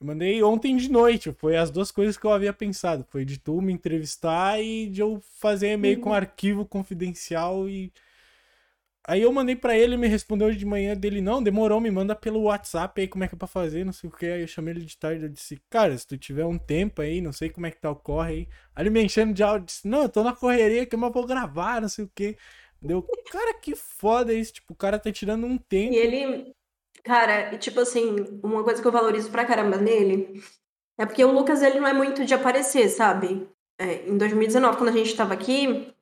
Eu 0.00 0.06
mandei 0.06 0.42
ontem 0.42 0.76
de 0.76 0.90
noite, 0.90 1.32
foi 1.32 1.56
as 1.56 1.70
duas 1.70 1.90
coisas 1.90 2.16
que 2.16 2.24
eu 2.24 2.32
havia 2.32 2.52
pensado. 2.52 3.04
Foi 3.10 3.24
de 3.24 3.38
tu 3.38 3.60
me 3.60 3.72
entrevistar 3.72 4.60
e 4.62 4.88
de 4.88 5.00
eu 5.02 5.20
fazer 5.40 5.72
e-mail 5.72 6.00
com 6.00 6.10
Uhum. 6.10 6.14
arquivo 6.14 6.64
confidencial 6.66 7.68
e. 7.68 7.92
Aí 9.08 9.22
eu 9.22 9.32
mandei 9.32 9.56
pra 9.56 9.74
ele, 9.74 9.94
ele 9.94 9.96
me 9.96 10.06
respondeu 10.06 10.48
hoje 10.48 10.58
de 10.58 10.66
manhã 10.66 10.94
dele, 10.94 11.22
não, 11.22 11.42
demorou, 11.42 11.80
me 11.80 11.90
manda 11.90 12.14
pelo 12.14 12.42
WhatsApp 12.42 13.00
aí 13.00 13.08
como 13.08 13.24
é 13.24 13.28
que 13.28 13.34
é 13.34 13.38
pra 13.38 13.48
fazer, 13.48 13.82
não 13.82 13.92
sei 13.92 14.10
o 14.10 14.12
que. 14.12 14.26
Aí 14.26 14.42
eu 14.42 14.46
chamei 14.46 14.74
ele 14.74 14.84
de 14.84 14.98
tarde, 14.98 15.22
eu 15.22 15.30
disse, 15.30 15.58
cara, 15.70 15.96
se 15.96 16.06
tu 16.06 16.18
tiver 16.18 16.44
um 16.44 16.58
tempo 16.58 17.00
aí, 17.00 17.22
não 17.22 17.32
sei 17.32 17.48
como 17.48 17.64
é 17.64 17.70
que 17.70 17.80
tá 17.80 17.90
o 17.90 17.96
corre 17.96 18.32
aí. 18.32 18.48
Aí 18.76 18.82
ele 18.82 18.90
me 18.90 19.02
enchendo 19.02 19.32
de 19.32 19.42
áudio, 19.42 19.64
disse, 19.64 19.88
não, 19.88 20.02
eu 20.02 20.10
tô 20.10 20.22
na 20.22 20.36
correria 20.36 20.82
aqui, 20.82 20.94
mas 20.94 21.10
vou 21.10 21.26
gravar, 21.26 21.80
não 21.80 21.88
sei 21.88 22.04
o 22.04 22.10
que. 22.14 22.36
Deu, 22.82 23.02
cara, 23.30 23.54
que 23.54 23.74
foda 23.74 24.34
isso, 24.34 24.52
tipo, 24.52 24.74
o 24.74 24.76
cara 24.76 24.98
tá 24.98 25.10
tirando 25.10 25.46
um 25.46 25.56
tempo. 25.56 25.94
E 25.94 25.96
ele, 25.96 26.52
cara, 27.02 27.54
e 27.54 27.56
tipo 27.56 27.80
assim, 27.80 28.14
uma 28.42 28.62
coisa 28.62 28.82
que 28.82 28.86
eu 28.86 28.92
valorizo 28.92 29.30
pra 29.30 29.46
caramba 29.46 29.78
nele 29.78 30.38
é 30.98 31.06
porque 31.06 31.24
o 31.24 31.32
Lucas, 31.32 31.62
ele 31.62 31.80
não 31.80 31.88
é 31.88 31.94
muito 31.94 32.26
de 32.26 32.34
aparecer, 32.34 32.90
sabe? 32.90 33.48
É, 33.80 34.06
em 34.06 34.18
2019, 34.18 34.76
quando 34.76 34.90
a 34.90 34.92
gente 34.92 35.16
tava 35.16 35.32
aqui, 35.32 35.94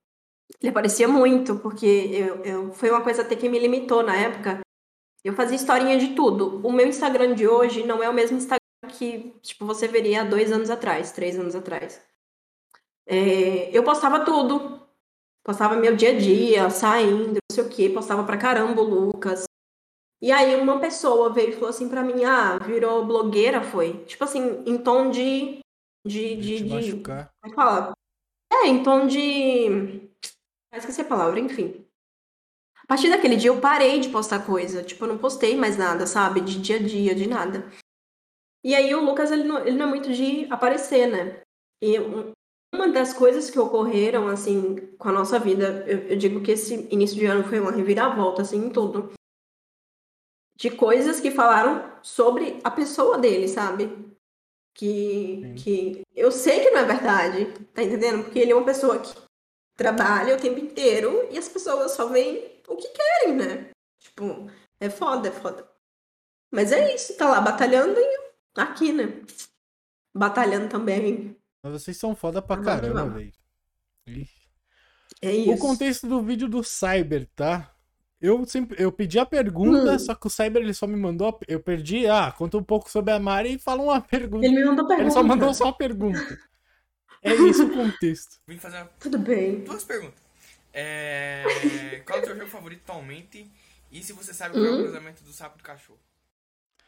ele 0.60 0.70
aparecia 0.70 1.08
muito, 1.08 1.58
porque 1.58 1.86
eu, 1.86 2.44
eu, 2.44 2.72
foi 2.72 2.90
uma 2.90 3.02
coisa 3.02 3.22
até 3.22 3.36
que 3.36 3.48
me 3.48 3.58
limitou 3.58 4.02
na 4.02 4.16
época. 4.16 4.60
Eu 5.24 5.34
fazia 5.34 5.56
historinha 5.56 5.98
de 5.98 6.14
tudo. 6.14 6.60
O 6.66 6.72
meu 6.72 6.86
Instagram 6.86 7.34
de 7.34 7.46
hoje 7.48 7.84
não 7.84 8.02
é 8.02 8.08
o 8.08 8.14
mesmo 8.14 8.36
Instagram 8.36 8.60
que, 8.88 9.34
tipo, 9.42 9.66
você 9.66 9.88
veria 9.88 10.22
há 10.22 10.24
dois 10.24 10.52
anos 10.52 10.70
atrás, 10.70 11.12
três 11.12 11.38
anos 11.38 11.54
atrás. 11.54 12.00
É, 13.06 13.76
eu 13.76 13.82
postava 13.82 14.24
tudo. 14.24 14.80
Postava 15.44 15.76
meu 15.76 15.94
dia 15.94 16.10
a 16.10 16.18
dia, 16.18 16.70
saindo, 16.70 17.34
não 17.34 17.52
sei 17.52 17.64
o 17.64 17.68
quê. 17.68 17.88
Postava 17.88 18.24
pra 18.24 18.36
caramba 18.36 18.82
o 18.82 18.84
Lucas. 18.84 19.44
E 20.20 20.32
aí 20.32 20.56
uma 20.60 20.80
pessoa 20.80 21.32
veio 21.32 21.50
e 21.50 21.52
falou 21.52 21.68
assim 21.68 21.88
pra 21.88 22.02
mim, 22.02 22.24
ah, 22.24 22.58
virou 22.58 23.04
blogueira, 23.04 23.62
foi? 23.62 24.04
Tipo 24.04 24.24
assim, 24.24 24.62
em 24.66 24.78
tom 24.78 25.10
de... 25.10 25.60
De, 26.04 26.36
de, 26.36 26.58
Te 26.58 26.64
de, 26.64 26.74
machucar. 26.74 27.30
como 27.40 27.44
é 27.44 27.48
que 27.48 27.54
fala? 27.54 27.92
É, 28.52 28.68
em 28.68 28.82
tom 28.82 29.06
de... 29.06 30.08
Esqueci 30.76 31.00
a 31.00 31.04
palavra, 31.04 31.40
enfim. 31.40 31.84
A 32.82 32.86
partir 32.86 33.10
daquele 33.10 33.36
dia 33.36 33.50
eu 33.50 33.60
parei 33.60 33.98
de 34.00 34.08
postar 34.10 34.44
coisa. 34.46 34.82
Tipo, 34.82 35.04
eu 35.04 35.08
não 35.08 35.18
postei 35.18 35.56
mais 35.56 35.76
nada, 35.76 36.06
sabe? 36.06 36.40
De 36.40 36.60
dia 36.60 36.76
a 36.76 36.82
dia, 36.82 37.14
de 37.14 37.26
nada. 37.28 37.70
E 38.64 38.74
aí 38.74 38.94
o 38.94 39.04
Lucas, 39.04 39.30
ele 39.30 39.44
não, 39.44 39.58
ele 39.60 39.76
não 39.76 39.86
é 39.86 39.88
muito 39.88 40.12
de 40.12 40.44
aparecer, 40.52 41.06
né? 41.06 41.40
E 41.82 41.98
um- 41.98 42.32
uma 42.74 42.88
das 42.88 43.12
coisas 43.12 43.50
que 43.50 43.58
ocorreram, 43.58 44.28
assim, 44.28 44.76
com 44.98 45.08
a 45.08 45.12
nossa 45.12 45.38
vida, 45.38 45.84
eu, 45.86 45.98
eu 46.08 46.16
digo 46.16 46.42
que 46.42 46.52
esse 46.52 46.74
início 46.92 47.16
de 47.16 47.26
ano 47.26 47.44
foi 47.44 47.60
uma 47.60 47.70
reviravolta, 47.72 48.42
assim, 48.42 48.66
em 48.66 48.70
tudo. 48.70 49.12
De 50.58 50.70
coisas 50.70 51.20
que 51.20 51.30
falaram 51.30 51.92
sobre 52.02 52.60
a 52.64 52.70
pessoa 52.70 53.18
dele, 53.18 53.46
sabe? 53.48 54.06
Que, 54.74 55.40
Sim. 55.42 55.54
que 55.54 56.02
eu 56.14 56.30
sei 56.30 56.60
que 56.60 56.70
não 56.70 56.80
é 56.80 56.84
verdade, 56.84 57.46
tá 57.72 57.82
entendendo? 57.82 58.24
Porque 58.24 58.38
ele 58.38 58.52
é 58.52 58.54
uma 58.54 58.64
pessoa 58.64 58.98
que 58.98 59.14
trabalha 59.76 60.34
o 60.36 60.40
tempo 60.40 60.58
inteiro 60.58 61.28
e 61.30 61.38
as 61.38 61.48
pessoas 61.48 61.92
só 61.92 62.06
veem 62.08 62.44
o 62.66 62.76
que 62.76 62.88
querem, 62.88 63.36
né? 63.36 63.70
Tipo, 64.00 64.50
é 64.80 64.88
foda, 64.90 65.28
é 65.28 65.32
foda. 65.32 65.66
Mas 66.50 66.72
é 66.72 66.94
isso, 66.94 67.16
tá 67.16 67.28
lá 67.28 67.40
batalhando 67.40 67.98
e 67.98 68.18
aqui, 68.56 68.92
né? 68.92 69.20
Batalhando 70.14 70.68
também. 70.68 71.36
Mas 71.62 71.72
vocês 71.82 71.96
são 71.96 72.14
foda 72.16 72.40
pra 72.40 72.56
caramba, 72.62 73.06
velho. 73.10 73.32
É 75.22 75.32
isso. 75.32 75.52
O 75.52 75.58
contexto 75.58 76.06
do 76.06 76.22
vídeo 76.22 76.48
do 76.48 76.62
Cyber, 76.62 77.26
tá? 77.34 77.70
Eu 78.20 78.44
sempre 78.46 78.82
eu 78.82 78.90
pedi 78.90 79.18
a 79.18 79.26
pergunta, 79.26 79.92
Hum. 79.92 79.98
só 79.98 80.14
que 80.14 80.26
o 80.26 80.30
Cyber 80.30 80.62
ele 80.62 80.72
só 80.72 80.86
me 80.86 80.96
mandou. 80.96 81.38
Eu 81.46 81.60
perdi, 81.60 82.06
ah, 82.06 82.32
conta 82.32 82.56
um 82.56 82.62
pouco 82.62 82.90
sobre 82.90 83.12
a 83.12 83.18
Mari 83.18 83.54
e 83.54 83.58
fala 83.58 83.82
uma 83.82 84.00
pergunta. 84.00 84.46
Ele 84.46 84.54
me 84.56 84.64
mandou 84.64 84.86
Ele 84.86 84.96
pergunta. 84.96 85.10
só 85.14 85.22
mandou 85.22 85.52
só 85.54 85.68
a 85.68 85.72
pergunta. 85.72 86.18
É 87.26 87.34
isso 87.48 87.66
o 87.66 87.70
contexto. 87.72 88.38
Vim 88.46 88.58
fazer 88.58 88.76
uma- 88.78 88.86
Tudo 89.00 89.18
bem. 89.18 89.60
duas 89.64 89.84
perguntas. 89.84 90.22
É... 90.72 92.02
Qual 92.06 92.18
é 92.18 92.22
o 92.22 92.24
seu 92.26 92.34
jogo 92.36 92.48
favorito 92.50 92.82
atualmente? 92.84 93.50
E 93.90 94.02
se 94.02 94.12
você 94.12 94.32
sabe 94.34 94.54
qual 94.54 94.64
é 94.64 94.70
o 94.70 94.74
Hum? 94.74 94.82
cruzamento 94.82 95.22
do 95.24 95.32
sapo 95.32 95.56
e 95.56 95.58
do 95.58 95.64
cachorro? 95.64 95.98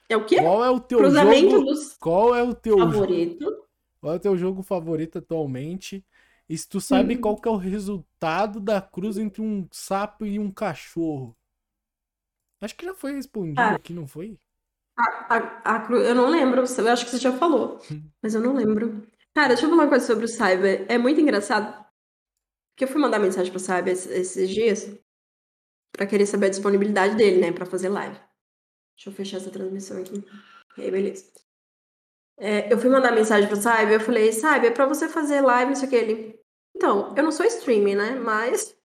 É 0.08 0.16
o 0.16 0.24
quê? 0.24 0.36
Qual 0.40 0.64
é 0.64 0.70
o 0.70 0.80
teu 0.80 0.98
Cruzamento 0.98 1.50
jogo? 1.50 1.64
dos 1.64 1.96
Qual 1.98 2.34
é 2.34 2.42
o 2.42 2.54
teu 2.54 2.78
favoritos. 2.78 3.48
Qual 4.00 4.12
é 4.12 4.16
o 4.16 4.20
teu 4.20 4.36
jogo 4.36 4.62
favorito 4.62 5.18
atualmente? 5.18 6.04
E 6.48 6.56
se 6.56 6.68
tu 6.68 6.80
sabe 6.80 7.14
Hum. 7.16 7.20
qual 7.20 7.36
que 7.36 7.48
é 7.48 7.50
o 7.50 7.56
resultado 7.56 8.60
da 8.60 8.80
cruz 8.80 9.18
entre 9.18 9.42
um 9.42 9.66
sapo 9.70 10.24
e 10.24 10.38
um 10.38 10.50
cachorro? 10.50 11.36
Acho 12.60 12.74
que 12.74 12.84
já 12.86 12.94
foi 12.94 13.12
respondido 13.14 13.60
Ah. 13.60 13.74
aqui, 13.74 13.92
não 13.92 14.06
foi? 14.06 14.38
A, 14.96 15.36
a, 15.36 15.76
a 15.76 15.80
cru- 15.80 16.00
eu 16.02 16.14
não 16.14 16.28
lembro, 16.28 16.58
eu 16.60 16.88
acho 16.88 17.04
que 17.04 17.10
você 17.10 17.18
já 17.18 17.32
falou, 17.36 17.80
mas 18.20 18.34
eu 18.34 18.40
não 18.40 18.52
lembro. 18.54 19.06
Cara, 19.38 19.54
deixa 19.54 19.66
eu 19.66 19.70
falar 19.70 19.84
uma 19.84 19.88
coisa 19.88 20.04
sobre 20.04 20.24
o 20.24 20.28
Cyber. 20.28 20.84
É 20.88 20.98
muito 20.98 21.20
engraçado. 21.20 21.72
Porque 22.72 22.82
eu 22.82 22.88
fui 22.88 23.00
mandar 23.00 23.20
mensagem 23.20 23.52
pro 23.52 23.60
Cyber 23.60 23.92
esses, 23.92 24.48
dias 24.48 24.90
pra 25.92 26.08
querer 26.08 26.26
saber 26.26 26.46
a 26.46 26.50
disponibilidade 26.50 27.14
dele, 27.14 27.40
né, 27.40 27.52
pra 27.52 27.64
fazer 27.64 27.88
live. 27.88 28.16
Deixa 28.96 29.10
eu 29.10 29.12
fechar 29.12 29.36
essa 29.36 29.48
transmissão 29.48 30.00
aqui. 30.00 30.24
E 30.76 30.82
aí, 30.82 30.90
beleza. 30.90 31.30
É, 32.36 32.72
eu 32.72 32.78
fui 32.78 32.90
mandar 32.90 33.12
mensagem 33.12 33.48
pro 33.48 33.56
Cyber, 33.56 33.92
eu 33.92 34.00
falei, 34.00 34.32
Cyber, 34.32 34.74
pra 34.74 34.86
você 34.86 35.08
fazer 35.08 35.40
live, 35.40 35.70
não 35.70 35.76
sei 35.76 35.86
o 35.86 35.90
que, 35.90 35.96
ele... 35.96 36.40
Então, 36.74 37.14
eu 37.16 37.22
não 37.22 37.30
sou 37.30 37.46
streaming, 37.46 37.94
né, 37.94 38.16
mas... 38.16 38.76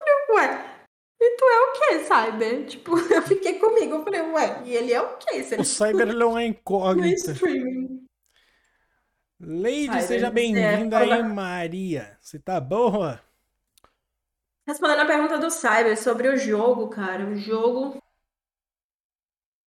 Eu 0.00 0.26
falei, 0.28 0.48
Ué, 0.48 0.86
e 1.20 1.36
tu 1.36 1.44
é 1.44 1.60
o 1.60 1.72
quê, 1.72 2.04
Cyber? 2.04 2.66
Tipo, 2.70 2.98
eu 3.12 3.22
fiquei 3.22 3.58
comigo, 3.58 3.96
eu 3.96 4.04
falei, 4.04 4.20
ué, 4.20 4.62
e 4.64 4.76
ele 4.76 4.92
é 4.92 5.02
o 5.02 5.18
ele 5.32 5.60
O 5.60 5.64
Cyber 5.64 6.08
ele 6.08 6.22
é 6.22 6.24
uma 6.24 6.34
não 6.94 7.04
é 7.04 7.12
streaming. 7.14 7.91
Lady, 9.44 9.86
Cyber, 9.86 10.02
seja 10.02 10.26
é, 10.28 10.30
bem-vinda 10.30 10.98
aí, 10.98 11.22
Maria. 11.24 12.16
Você 12.20 12.38
tá 12.38 12.60
boa? 12.60 13.20
Respondendo 14.64 15.00
a 15.00 15.06
pergunta 15.06 15.36
do 15.36 15.50
Cyber 15.50 16.00
sobre 16.00 16.28
o 16.28 16.36
jogo, 16.36 16.88
cara, 16.88 17.26
o 17.26 17.34
jogo. 17.34 18.00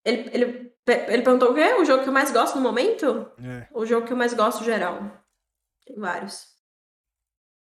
Ele, 0.04 0.28
ele, 0.34 0.74
ele 0.88 1.22
perguntou 1.22 1.52
o 1.52 1.54
quê? 1.54 1.76
O 1.80 1.86
jogo 1.86 2.02
que 2.02 2.10
eu 2.10 2.14
mais 2.14 2.32
gosto 2.32 2.56
no 2.56 2.64
momento? 2.64 3.32
É. 3.44 3.68
O 3.72 3.86
jogo 3.86 4.08
que 4.08 4.14
eu 4.14 4.18
mais 4.18 4.34
gosto 4.34 4.64
geral. 4.64 5.12
Tem 5.86 5.96
vários. 5.96 6.48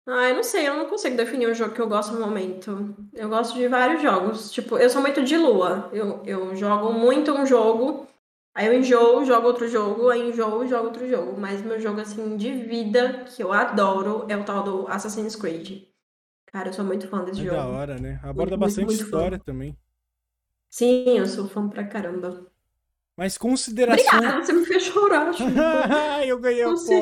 Ah, 0.07 0.29
eu 0.29 0.35
não 0.35 0.43
sei, 0.43 0.67
eu 0.67 0.75
não 0.75 0.87
consigo 0.87 1.17
definir 1.17 1.47
o 1.47 1.53
jogo 1.53 1.75
que 1.75 1.81
eu 1.81 1.89
gosto 1.89 2.13
no 2.13 2.21
momento. 2.21 2.95
Eu 3.13 3.27
gosto 3.27 3.53
de 3.55 3.67
vários 3.67 4.01
jogos. 4.01 4.49
Tipo, 4.49 4.77
eu 4.77 4.89
sou 4.89 5.01
muito 5.01 5.23
de 5.23 5.37
lua. 5.37 5.89
Eu, 5.91 6.23
eu 6.25 6.55
jogo 6.55 6.93
muito 6.93 7.33
um 7.33 7.45
jogo, 7.45 8.07
aí 8.53 8.67
eu 8.67 8.73
enjoo, 8.73 9.23
jogo 9.25 9.47
outro 9.47 9.67
jogo, 9.67 10.09
aí 10.09 10.29
enjoo, 10.29 10.67
jogo 10.67 10.85
outro 10.87 11.07
jogo. 11.07 11.39
Mas 11.39 11.61
meu 11.61 11.79
jogo, 11.79 12.01
assim, 12.01 12.35
de 12.37 12.51
vida, 12.51 13.25
que 13.25 13.43
eu 13.43 13.51
adoro, 13.53 14.25
é 14.29 14.35
o 14.37 14.43
tal 14.43 14.63
do 14.63 14.87
Assassin's 14.87 15.35
Creed. 15.35 15.83
Cara, 16.47 16.69
eu 16.69 16.73
sou 16.73 16.83
muito 16.83 17.07
fã 17.07 17.23
desse 17.23 17.41
É 17.41 17.45
jogo. 17.45 17.55
da 17.55 17.67
hora, 17.67 17.97
né? 17.97 18.19
Aborda 18.23 18.57
Muito, 18.57 18.59
bastante 18.59 18.87
muito 18.87 19.03
história 19.03 19.39
também. 19.39 19.77
Sim, 20.69 21.17
eu 21.17 21.25
sou 21.25 21.47
fã 21.47 21.67
pra 21.69 21.85
caramba. 21.85 22.47
Mas 23.17 23.37
considerações. 23.37 24.07
Obrigada, 24.07 24.43
você 24.43 24.53
me 24.53 24.65
fez 24.65 24.83
chorar, 24.83 25.31
Chupa. 25.35 26.25
eu 26.25 26.39
ganhei 26.39 26.63
a 26.63 26.67
aposta. 26.67 26.93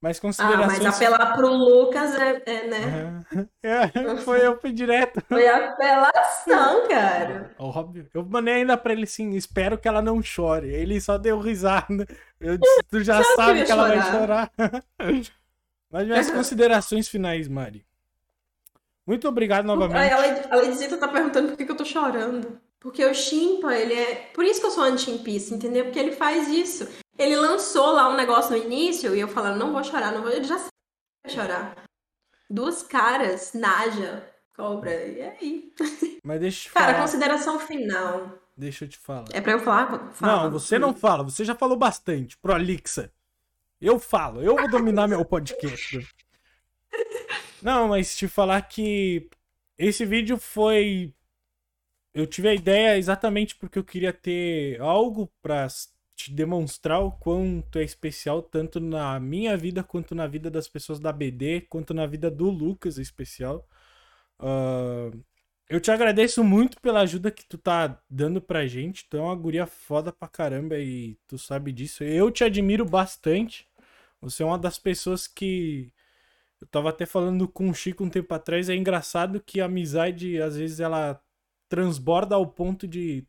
Conseguiu. 0.00 0.02
Mas 0.02 0.16
Ah, 0.16 0.20
considerações. 0.22 0.78
mas 0.82 0.96
apelar 0.96 1.34
pro 1.34 1.48
Lucas 1.48 2.14
é, 2.14 2.42
é, 2.46 2.66
né? 2.66 3.20
É, 3.62 4.16
foi 4.24 4.46
eu 4.46 4.58
fui 4.58 4.72
direto. 4.72 5.22
Foi 5.28 5.46
apelação, 5.46 6.88
cara. 6.88 7.54
Óbvio. 7.58 8.08
Eu 8.14 8.24
mandei 8.24 8.54
ainda 8.54 8.76
pra 8.76 8.92
ele 8.92 9.04
assim, 9.04 9.32
espero 9.34 9.76
que 9.76 9.86
ela 9.86 10.00
não 10.00 10.22
chore. 10.22 10.72
Ele 10.72 11.00
só 11.00 11.18
deu 11.18 11.38
risada. 11.38 12.06
Eu 12.40 12.56
disse, 12.56 12.82
tu 12.90 13.04
já 13.04 13.22
Sabe 13.36 13.64
que 13.64 13.70
ela 13.72 13.88
vai 13.88 14.02
chorar. 14.02 14.50
Mas 15.90 16.06
minhas 16.06 16.30
considerações 16.30 17.08
finais, 17.08 17.46
Mari. 17.48 17.84
Muito 19.06 19.28
obrigado 19.28 19.66
novamente. 19.66 20.14
a 20.50 20.56
Ledizita 20.56 20.96
tá 20.96 21.08
perguntando 21.08 21.48
por 21.48 21.56
que, 21.56 21.64
que 21.66 21.72
eu 21.72 21.76
tô 21.76 21.84
chorando. 21.84 22.58
Porque 22.78 23.04
o 23.04 23.12
Chimpa, 23.12 23.74
ele 23.74 23.92
é. 23.92 24.30
Por 24.32 24.44
isso 24.44 24.60
que 24.60 24.66
eu 24.66 24.70
sou 24.70 24.84
anti-chimpista, 24.84 25.54
entendeu? 25.54 25.84
Porque 25.84 25.98
ele 25.98 26.12
faz 26.12 26.48
isso. 26.48 26.88
Ele 27.20 27.36
lançou 27.36 27.92
lá 27.92 28.08
um 28.08 28.16
negócio 28.16 28.56
no 28.56 28.64
início 28.64 29.14
e 29.14 29.20
eu 29.20 29.28
falando, 29.28 29.58
não 29.58 29.72
vou 29.72 29.84
chorar, 29.84 30.10
não 30.10 30.22
vou. 30.22 30.30
Ele 30.30 30.44
já 30.44 30.56
sabe 30.56 30.70
que 30.70 31.28
vai 31.28 31.34
chorar. 31.36 31.76
Duas 32.48 32.82
caras, 32.82 33.52
Naja, 33.52 34.26
cobra. 34.56 34.90
E 35.06 35.20
aí? 35.20 35.72
Mas 36.24 36.40
deixa 36.40 36.58
eu 36.68 36.70
te 36.70 36.74
Cara, 36.74 36.92
falar. 36.94 37.00
consideração 37.02 37.58
final. 37.60 38.38
Deixa 38.56 38.84
eu 38.84 38.88
te 38.88 38.96
falar. 38.96 39.26
É 39.32 39.40
pra 39.40 39.52
eu 39.52 39.60
falar? 39.60 40.10
Fala. 40.12 40.44
Não, 40.44 40.50
você 40.50 40.78
não 40.78 40.94
fala. 40.94 41.22
Você 41.22 41.44
já 41.44 41.54
falou 41.54 41.76
bastante. 41.76 42.38
Prolixa. 42.38 43.12
Eu 43.78 43.98
falo. 43.98 44.42
Eu 44.42 44.56
vou 44.56 44.70
dominar 44.70 45.06
meu 45.06 45.24
podcast. 45.24 46.06
Não, 47.62 47.88
mas 47.88 48.16
te 48.16 48.26
falar 48.28 48.62
que 48.62 49.28
esse 49.78 50.04
vídeo 50.06 50.38
foi. 50.38 51.14
Eu 52.14 52.26
tive 52.26 52.48
a 52.48 52.54
ideia 52.54 52.96
exatamente 52.98 53.54
porque 53.56 53.78
eu 53.78 53.84
queria 53.84 54.12
ter 54.12 54.80
algo 54.80 55.30
pra 55.42 55.68
te 56.24 56.32
demonstrar 56.32 57.00
o 57.00 57.12
quanto 57.12 57.78
é 57.78 57.84
especial, 57.84 58.42
tanto 58.42 58.80
na 58.80 59.18
minha 59.20 59.56
vida, 59.56 59.82
quanto 59.82 60.14
na 60.14 60.26
vida 60.26 60.50
das 60.50 60.68
pessoas 60.68 61.00
da 61.00 61.12
BD, 61.12 61.62
quanto 61.62 61.94
na 61.94 62.06
vida 62.06 62.30
do 62.30 62.50
Lucas 62.50 62.98
em 62.98 63.02
especial. 63.02 63.66
Ah, 64.38 65.10
eu 65.68 65.80
te 65.80 65.90
agradeço 65.90 66.42
muito 66.44 66.80
pela 66.80 67.00
ajuda 67.00 67.30
que 67.30 67.44
tu 67.46 67.56
tá 67.58 68.02
dando 68.10 68.40
pra 68.42 68.66
gente. 68.66 69.08
Tu 69.08 69.16
é 69.16 69.20
uma 69.20 69.34
guria 69.36 69.66
foda 69.66 70.12
pra 70.12 70.28
caramba 70.28 70.78
e 70.78 71.16
tu 71.28 71.38
sabe 71.38 71.72
disso. 71.72 72.02
Eu 72.04 72.30
te 72.30 72.44
admiro 72.44 72.84
bastante. 72.84 73.68
Você 74.20 74.42
é 74.42 74.46
uma 74.46 74.58
das 74.58 74.78
pessoas 74.78 75.26
que 75.28 75.92
Eu 76.60 76.66
tava 76.68 76.90
até 76.90 77.06
falando 77.06 77.48
com 77.48 77.70
o 77.70 77.74
Chico 77.74 78.04
um 78.04 78.10
tempo 78.10 78.34
atrás, 78.34 78.68
é 78.68 78.74
engraçado 78.76 79.40
que 79.40 79.60
a 79.60 79.64
amizade, 79.66 80.40
às 80.42 80.56
vezes, 80.56 80.80
ela 80.80 81.20
transborda 81.68 82.34
ao 82.34 82.46
ponto 82.46 82.86
de 82.86 83.26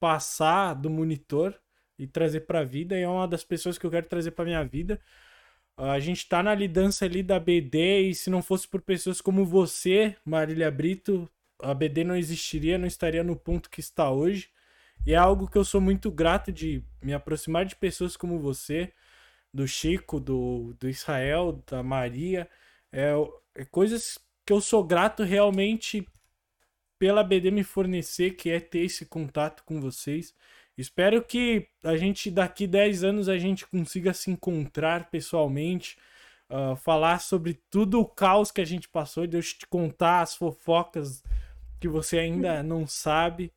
passar 0.00 0.74
do 0.74 0.90
monitor 0.90 1.54
e 2.00 2.06
trazer 2.06 2.40
pra 2.40 2.64
vida, 2.64 2.98
e 2.98 3.02
é 3.02 3.08
uma 3.08 3.28
das 3.28 3.44
pessoas 3.44 3.76
que 3.76 3.84
eu 3.84 3.90
quero 3.90 4.06
trazer 4.06 4.30
pra 4.30 4.44
minha 4.44 4.64
vida. 4.64 4.98
A 5.76 5.98
gente 6.00 6.26
tá 6.28 6.42
na 6.42 6.54
lidança 6.54 7.04
ali 7.04 7.22
da 7.22 7.38
BD, 7.38 8.00
e 8.08 8.14
se 8.14 8.30
não 8.30 8.42
fosse 8.42 8.66
por 8.66 8.80
pessoas 8.80 9.20
como 9.20 9.44
você, 9.44 10.16
Marília 10.24 10.70
Brito, 10.70 11.28
a 11.62 11.74
BD 11.74 12.04
não 12.04 12.16
existiria, 12.16 12.78
não 12.78 12.86
estaria 12.86 13.22
no 13.22 13.36
ponto 13.36 13.68
que 13.68 13.80
está 13.80 14.10
hoje. 14.10 14.48
E 15.06 15.12
é 15.12 15.16
algo 15.16 15.48
que 15.48 15.58
eu 15.58 15.64
sou 15.64 15.80
muito 15.80 16.10
grato 16.10 16.50
de 16.50 16.82
me 17.02 17.12
aproximar 17.12 17.66
de 17.66 17.76
pessoas 17.76 18.16
como 18.16 18.38
você, 18.38 18.92
do 19.52 19.66
Chico, 19.68 20.18
do, 20.20 20.74
do 20.80 20.88
Israel, 20.88 21.62
da 21.70 21.82
Maria. 21.82 22.48
É, 22.92 23.12
é 23.54 23.64
coisas 23.66 24.18
que 24.46 24.52
eu 24.52 24.60
sou 24.60 24.82
grato 24.84 25.22
realmente 25.22 26.06
pela 26.98 27.24
BD 27.24 27.50
me 27.50 27.64
fornecer, 27.64 28.32
que 28.32 28.50
é 28.50 28.60
ter 28.60 28.80
esse 28.80 29.06
contato 29.06 29.64
com 29.64 29.80
vocês. 29.80 30.34
Espero 30.76 31.22
que 31.22 31.68
a 31.84 31.96
gente, 31.96 32.30
daqui 32.30 32.66
10 32.66 33.04
anos, 33.04 33.28
a 33.28 33.36
gente 33.38 33.66
consiga 33.66 34.14
se 34.14 34.30
encontrar 34.30 35.10
pessoalmente, 35.10 35.98
uh, 36.48 36.76
falar 36.76 37.20
sobre 37.20 37.60
tudo 37.70 38.00
o 38.00 38.06
caos 38.06 38.50
que 38.50 38.60
a 38.60 38.64
gente 38.64 38.88
passou, 38.88 39.26
de 39.26 39.36
eu 39.36 39.42
te 39.42 39.66
contar 39.66 40.22
as 40.22 40.34
fofocas 40.34 41.22
que 41.80 41.88
você 41.88 42.18
ainda 42.18 42.62
não 42.62 42.86
sabe. 42.86 43.52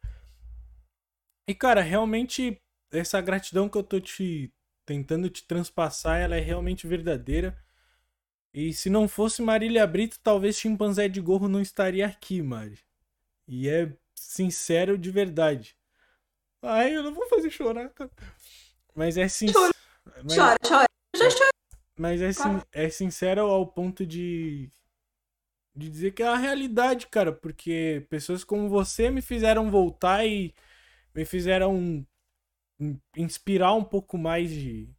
E, 1.48 1.54
cara, 1.54 1.82
realmente, 1.82 2.62
essa 2.92 3.20
gratidão 3.22 3.70
que 3.70 3.78
eu 3.78 3.84
tô 3.84 4.00
te 4.00 4.52
tentando 4.86 5.30
te 5.30 5.46
transpassar, 5.46 6.20
ela 6.20 6.36
é 6.36 6.40
realmente 6.40 6.88
verdadeira. 6.88 7.58
E 8.54 8.74
se 8.74 8.90
não 8.90 9.08
fosse 9.08 9.42
Marília 9.42 9.86
Brito, 9.88 10.20
talvez 10.22 10.58
Chimpanzé 10.58 11.08
de 11.08 11.20
Gorro 11.20 11.48
não 11.48 11.62
estaria 11.62 12.06
aqui, 12.06 12.42
Mari. 12.42 12.80
E 13.48 13.68
é 13.68 13.92
sincero 14.16 14.98
de 14.98 15.10
verdade. 15.10 15.76
Ai, 16.64 16.96
eu 16.96 17.04
não 17.04 17.14
vou 17.14 17.28
fazer 17.28 17.50
chorar, 17.50 17.90
cara. 17.90 18.10
Mas 18.96 19.18
é 19.18 19.28
sincero. 19.28 19.74
Mas... 20.24 20.36
Chora, 20.36 20.58
chora. 20.66 20.86
Já 21.16 21.30
chora. 21.30 21.50
Mas 22.00 22.22
é, 22.22 22.34
sin... 22.34 22.62
é 22.72 22.90
sincero 22.90 23.42
ao 23.42 23.68
ponto 23.68 24.06
de. 24.06 24.70
de 25.76 25.90
dizer 25.90 26.12
que 26.12 26.24
é 26.24 26.28
a 26.28 26.38
realidade, 26.38 27.08
cara. 27.08 27.34
Porque 27.34 28.06
pessoas 28.10 28.44
como 28.44 28.70
você 28.70 29.10
me 29.10 29.22
fizeram 29.22 29.70
voltar 29.70 30.26
e 30.26 30.54
me 31.14 31.26
fizeram 31.26 32.06
inspirar 33.16 33.74
um 33.74 33.84
pouco 33.84 34.18
mais 34.18 34.50
de. 34.50 34.90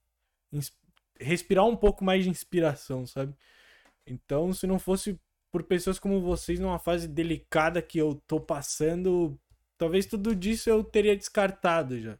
respirar 1.19 1.65
um 1.65 1.77
pouco 1.77 2.05
mais 2.05 2.24
de 2.24 2.31
inspiração, 2.31 3.07
sabe? 3.07 3.35
Então, 4.07 4.53
se 4.53 4.66
não 4.66 4.78
fosse 4.78 5.19
por 5.51 5.62
pessoas 5.62 5.99
como 5.99 6.20
vocês 6.20 6.61
numa 6.61 6.78
fase 6.78 7.09
delicada 7.09 7.81
que 7.81 7.99
eu 7.99 8.20
tô 8.27 8.41
passando, 8.41 9.39
talvez 9.78 10.06
tudo 10.06 10.34
disso 10.34 10.70
eu 10.70 10.84
teria 10.84 11.16
descartado 11.16 12.01
já. 12.01 12.18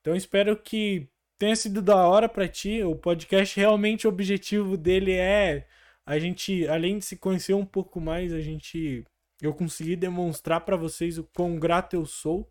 Então, 0.00 0.14
espero 0.14 0.56
que 0.56 1.08
tenha 1.38 1.56
sido 1.56 1.82
da 1.82 1.96
hora 2.06 2.28
para 2.28 2.48
ti. 2.48 2.82
O 2.82 2.94
podcast 2.96 3.58
realmente 3.58 4.06
o 4.06 4.10
objetivo 4.10 4.76
dele 4.76 5.12
é 5.12 5.66
a 6.04 6.18
gente, 6.18 6.66
além 6.68 6.98
de 6.98 7.04
se 7.04 7.16
conhecer 7.16 7.54
um 7.54 7.66
pouco 7.66 8.00
mais, 8.00 8.32
a 8.32 8.40
gente 8.40 9.04
eu 9.42 9.52
consegui 9.52 9.96
demonstrar 9.96 10.62
para 10.62 10.76
vocês 10.76 11.18
o 11.18 11.24
quão 11.24 11.58
grato 11.58 11.94
eu 11.94 12.06
sou 12.06 12.50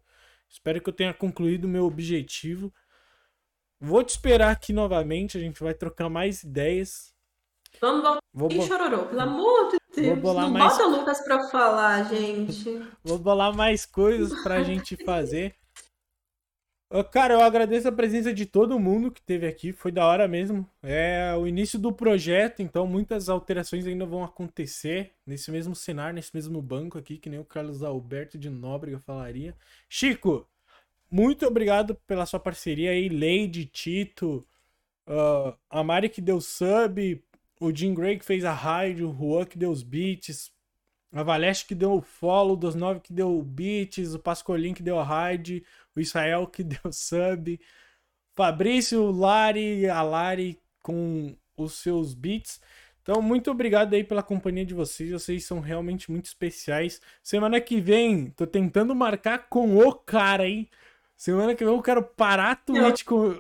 Espero 0.50 0.82
que 0.82 0.90
eu 0.90 0.94
tenha 0.94 1.14
concluído 1.14 1.66
o 1.66 1.70
meu 1.70 1.86
objetivo. 1.86 2.74
Vou 3.80 4.04
te 4.04 4.10
esperar 4.10 4.52
aqui 4.52 4.72
novamente, 4.72 5.38
a 5.38 5.42
gente 5.42 5.62
vai 5.62 5.74
trocar 5.74 6.10
mais 6.10 6.44
ideias. 6.44 7.14
Vamos 7.82 8.04
Vou 8.38 8.50
bo- 8.50 8.62
Chororô, 8.64 9.06
pelo 9.06 9.22
amor 9.22 9.70
de 9.72 9.78
Vou 9.96 10.04
Deus. 10.04 10.20
bolar 10.20 10.44
Não 10.46 10.52
mais- 10.52 10.74
bota 10.78 10.88
o 10.88 10.92
Lucas 11.00 11.22
pra 11.24 11.48
falar, 11.48 12.04
gente. 12.14 12.66
Vou 13.04 13.18
bolar 13.18 13.56
mais 13.56 13.86
coisas 13.86 14.44
pra 14.44 14.62
gente 14.62 14.98
fazer. 15.06 15.56
Cara, 17.12 17.34
eu 17.34 17.42
agradeço 17.42 17.88
a 17.88 17.92
presença 17.92 18.34
de 18.34 18.46
todo 18.46 18.80
mundo 18.80 19.12
que 19.12 19.22
teve 19.22 19.48
aqui, 19.48 19.74
foi 19.74 19.92
da 19.92 20.06
hora 20.06 20.28
mesmo. 20.28 20.70
É 20.84 21.34
o 21.38 21.48
início 21.48 21.80
do 21.80 21.92
projeto, 21.92 22.62
então 22.62 22.86
muitas 22.86 23.28
alterações 23.28 23.86
ainda 23.88 24.06
vão 24.06 24.24
acontecer 24.24 25.12
nesse 25.26 25.50
mesmo 25.52 25.76
cenário, 25.76 26.16
nesse 26.16 26.34
mesmo 26.34 26.62
banco 26.62 26.98
aqui, 26.98 27.18
que 27.18 27.30
nem 27.30 27.40
o 27.40 27.44
Carlos 27.46 27.84
Alberto 27.84 28.38
de 28.38 28.50
Nóbrega 28.50 29.00
falaria. 29.00 29.56
Chico, 29.90 30.48
muito 31.10 31.46
obrigado 31.46 31.96
pela 32.08 32.26
sua 32.26 32.40
parceria 32.40 32.92
aí, 32.92 33.10
Lady, 33.10 33.66
Tito, 33.66 34.46
ah, 35.08 35.54
a 35.70 35.84
Mari 35.84 36.08
que 36.08 36.22
deu 36.22 36.40
sub, 36.40 37.22
o 37.60 37.74
Jim 37.74 37.94
Gray 37.94 38.18
que 38.18 38.26
fez 38.26 38.44
a 38.46 38.54
raid, 38.54 39.04
o 39.04 39.14
Juan 39.14 39.46
que 39.46 39.58
deu 39.58 39.72
os 39.72 39.84
beats, 39.84 40.52
a 41.12 41.24
Valeste 41.24 41.66
que 41.66 41.76
deu 41.76 41.94
o 41.94 42.02
follow, 42.02 42.54
o 42.54 42.58
dos 42.58 42.76
9 42.76 43.00
que 43.00 43.14
deu 43.14 43.42
beats, 43.42 44.14
o 44.14 44.20
Pascolin 44.20 44.74
que 44.74 44.84
deu 44.84 45.00
a 45.00 45.04
raid, 45.04 45.64
o 45.96 46.00
Israel 46.00 46.48
que 46.48 46.62
deu 46.64 46.92
sub, 46.92 47.60
Fabrício, 48.36 49.02
o 49.02 49.12
Lari, 49.12 49.90
a 49.90 50.02
Lari 50.02 50.60
com 50.82 51.36
os 51.56 51.74
seus 51.76 52.14
beats. 52.14 52.60
Então, 53.02 53.22
muito 53.22 53.52
obrigado 53.52 53.94
aí 53.94 54.04
pela 54.04 54.24
companhia 54.24 54.66
de 54.66 54.74
vocês. 54.74 55.12
Vocês 55.12 55.46
são 55.46 55.60
realmente 55.60 56.12
muito 56.12 56.26
especiais. 56.26 57.00
Semana 57.22 57.62
que 57.62 57.80
vem, 57.80 58.32
tô 58.32 58.48
tentando 58.48 58.96
marcar 58.96 59.48
com 59.48 59.78
o 59.78 59.94
cara, 59.94 60.48
hein? 60.48 60.68
Semana 61.16 61.56
que 61.56 61.64
vem 61.64 61.74
eu 61.74 61.82
quero 61.82 62.04
parar 62.04 62.52
a 62.52 62.56
Twitch 62.56 63.04
com. 63.04 63.40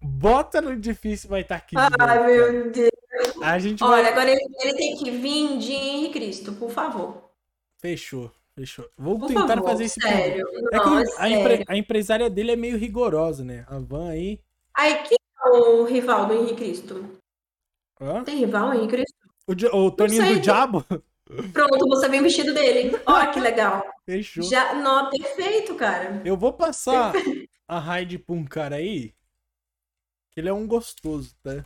Bota 0.00 0.60
no 0.60 0.76
difícil, 0.76 1.28
vai 1.28 1.40
estar 1.40 1.56
aqui. 1.56 1.74
de 1.74 1.82
novo, 1.82 1.96
Ai, 1.98 2.36
meu 2.36 2.70
Deus. 2.70 2.97
A 3.42 3.58
gente 3.58 3.82
Olha, 3.82 4.02
vai. 4.02 4.12
agora 4.12 4.30
ele, 4.30 4.40
ele 4.62 4.74
tem 4.74 4.96
que 4.96 5.10
vir 5.10 5.58
de 5.58 5.72
Henrique 5.72 6.14
Cristo, 6.18 6.52
por 6.54 6.70
favor. 6.70 7.30
Fechou, 7.80 8.30
fechou. 8.54 8.88
Vou 8.96 9.18
Por 9.18 9.28
tentar 9.28 9.48
favor, 9.48 9.64
fazer 9.70 9.84
esse 9.84 10.00
sério. 10.00 10.46
É 10.72 10.78
que 10.80 10.84
Não, 10.86 10.96
o- 10.96 11.00
é 11.00 11.04
a, 11.18 11.30
empre- 11.30 11.64
a 11.68 11.76
empresária 11.76 12.28
dele 12.30 12.52
é 12.52 12.56
meio 12.56 12.76
rigorosa, 12.78 13.44
né? 13.44 13.64
A 13.68 13.78
Van 13.78 14.10
aí. 14.10 14.40
Aí, 14.74 14.94
quem 15.04 15.16
é 15.18 15.48
o 15.50 15.84
rival 15.84 16.26
do 16.26 16.34
Henrique 16.34 16.56
Cristo? 16.56 17.18
Hã? 18.00 18.22
Tem 18.24 18.36
rival, 18.38 18.72
Henrique 18.74 18.88
Cristo? 18.96 19.14
O, 19.46 19.54
Di- 19.54 19.66
o 19.66 19.90
Toninho 19.90 20.22
sei, 20.24 20.34
do 20.34 20.40
Diabo? 20.40 20.84
Pronto, 21.52 21.88
você 21.88 22.08
vem 22.08 22.22
vestido 22.22 22.52
dele. 22.54 22.98
Olha 23.06 23.30
que 23.32 23.40
legal. 23.40 23.82
Fechou. 24.04 24.42
Já, 24.44 24.74
não, 24.74 25.10
perfeito, 25.10 25.74
cara. 25.74 26.22
Eu 26.24 26.36
vou 26.36 26.52
passar 26.52 27.12
a 27.66 27.78
raid 27.78 28.18
pra 28.18 28.34
um 28.34 28.44
cara 28.44 28.76
aí. 28.76 29.12
Que 30.30 30.40
ele 30.40 30.48
é 30.48 30.52
um 30.52 30.66
gostoso, 30.66 31.34
tá? 31.42 31.64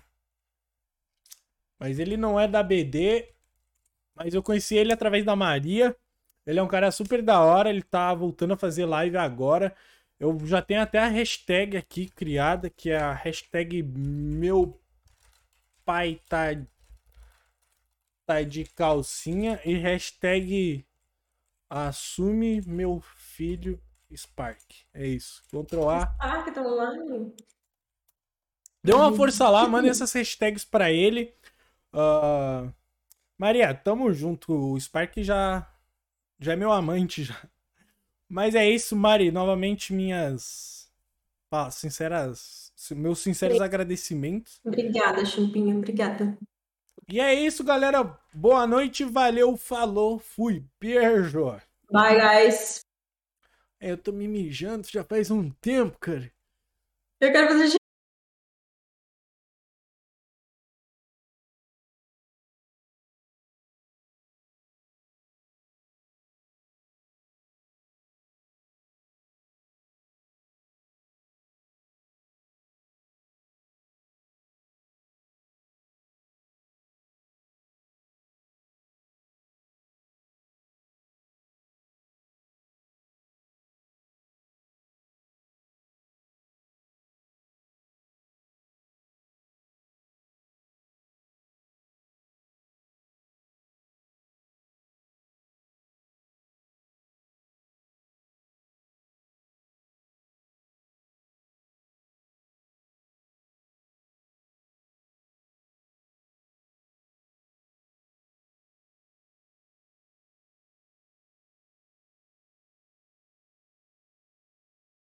Mas 1.83 1.99
ele 1.99 2.17
não 2.17 2.39
é 2.39 2.47
da 2.47 2.63
BD. 2.63 3.29
Mas 4.15 4.33
eu 4.35 4.43
conheci 4.43 4.77
ele 4.77 4.93
através 4.93 5.25
da 5.25 5.35
Maria. 5.35 5.97
Ele 6.47 6.61
é 6.61 6.63
um 6.63 6.69
cara 6.69 6.93
super 6.93 7.21
da 7.21 7.41
hora. 7.41 7.71
Ele 7.71 7.83
tá 7.83 8.15
voltando 8.15 8.55
a 8.55 8.57
fazer 8.57 8.87
live 8.87 9.17
agora. 9.17 9.75
Eu 10.21 10.39
já 10.47 10.63
tenho 10.63 10.81
até 10.81 11.01
a 11.01 11.09
hashtag 11.09 11.77
aqui 11.77 12.09
criada, 12.09 12.71
que 12.71 12.89
é 12.91 12.99
a 12.99 13.13
hashtag 13.13 13.83
meu 13.83 14.81
pai 15.85 16.21
tá, 16.29 16.55
tá 18.25 18.43
de 18.43 18.63
calcinha 18.63 19.61
e 19.65 19.75
hashtag 19.75 20.87
assume 21.69 22.63
meu 22.65 23.01
filho 23.17 23.83
Spark. 24.17 24.63
É 24.95 25.05
isso. 25.05 25.43
Ctrl 25.49 25.89
A. 25.89 26.07
Que 26.45 26.53
tá 26.53 26.63
online. 26.63 27.35
Dê 28.85 28.95
uma 28.95 29.13
força 29.13 29.49
lá, 29.49 29.67
manda 29.67 29.89
essas 29.89 30.13
hashtags 30.13 30.65
pra 30.65 30.93
ele. 30.93 31.35
Ah, 31.93 32.73
Maria, 33.37 33.75
tamo 33.75 34.13
junto. 34.13 34.53
O 34.53 34.81
Spark 34.81 35.19
já, 35.19 35.69
já 36.39 36.53
é 36.53 36.57
meu 36.57 36.73
amante 36.73 37.25
já. 37.25 37.41
Mas 38.29 38.55
é 38.55 38.69
isso, 38.69 38.97
Mari. 38.97 39.31
Novamente, 39.31 39.93
minhas 39.93 40.91
pá, 41.51 41.71
sinceras, 41.71 42.73
meus 42.93 43.19
sinceros 43.19 43.61
agradecimentos. 43.61 44.59
Obrigada, 44.65 45.25
Chimpinho. 45.25 45.77
Obrigada. 45.77 46.39
E 47.11 47.21
é 47.21 47.35
isso, 47.35 47.63
galera. 47.63 48.19
Boa 48.33 48.67
noite, 48.67 49.05
valeu, 49.05 49.57
falou, 49.57 50.19
fui. 50.19 50.65
Beijo. 50.81 51.61
Bye, 51.91 52.19
guys. 52.19 52.81
É, 53.79 53.91
Eu 53.91 53.99
tô 53.99 54.13
me 54.13 54.27
mijando 54.27 54.89
já 54.89 55.05
faz 55.05 55.31
um 55.31 55.51
tempo, 55.51 55.99
cara. 55.99 56.33
Eu 57.21 57.31
quero 57.33 57.49
fazer 57.49 57.82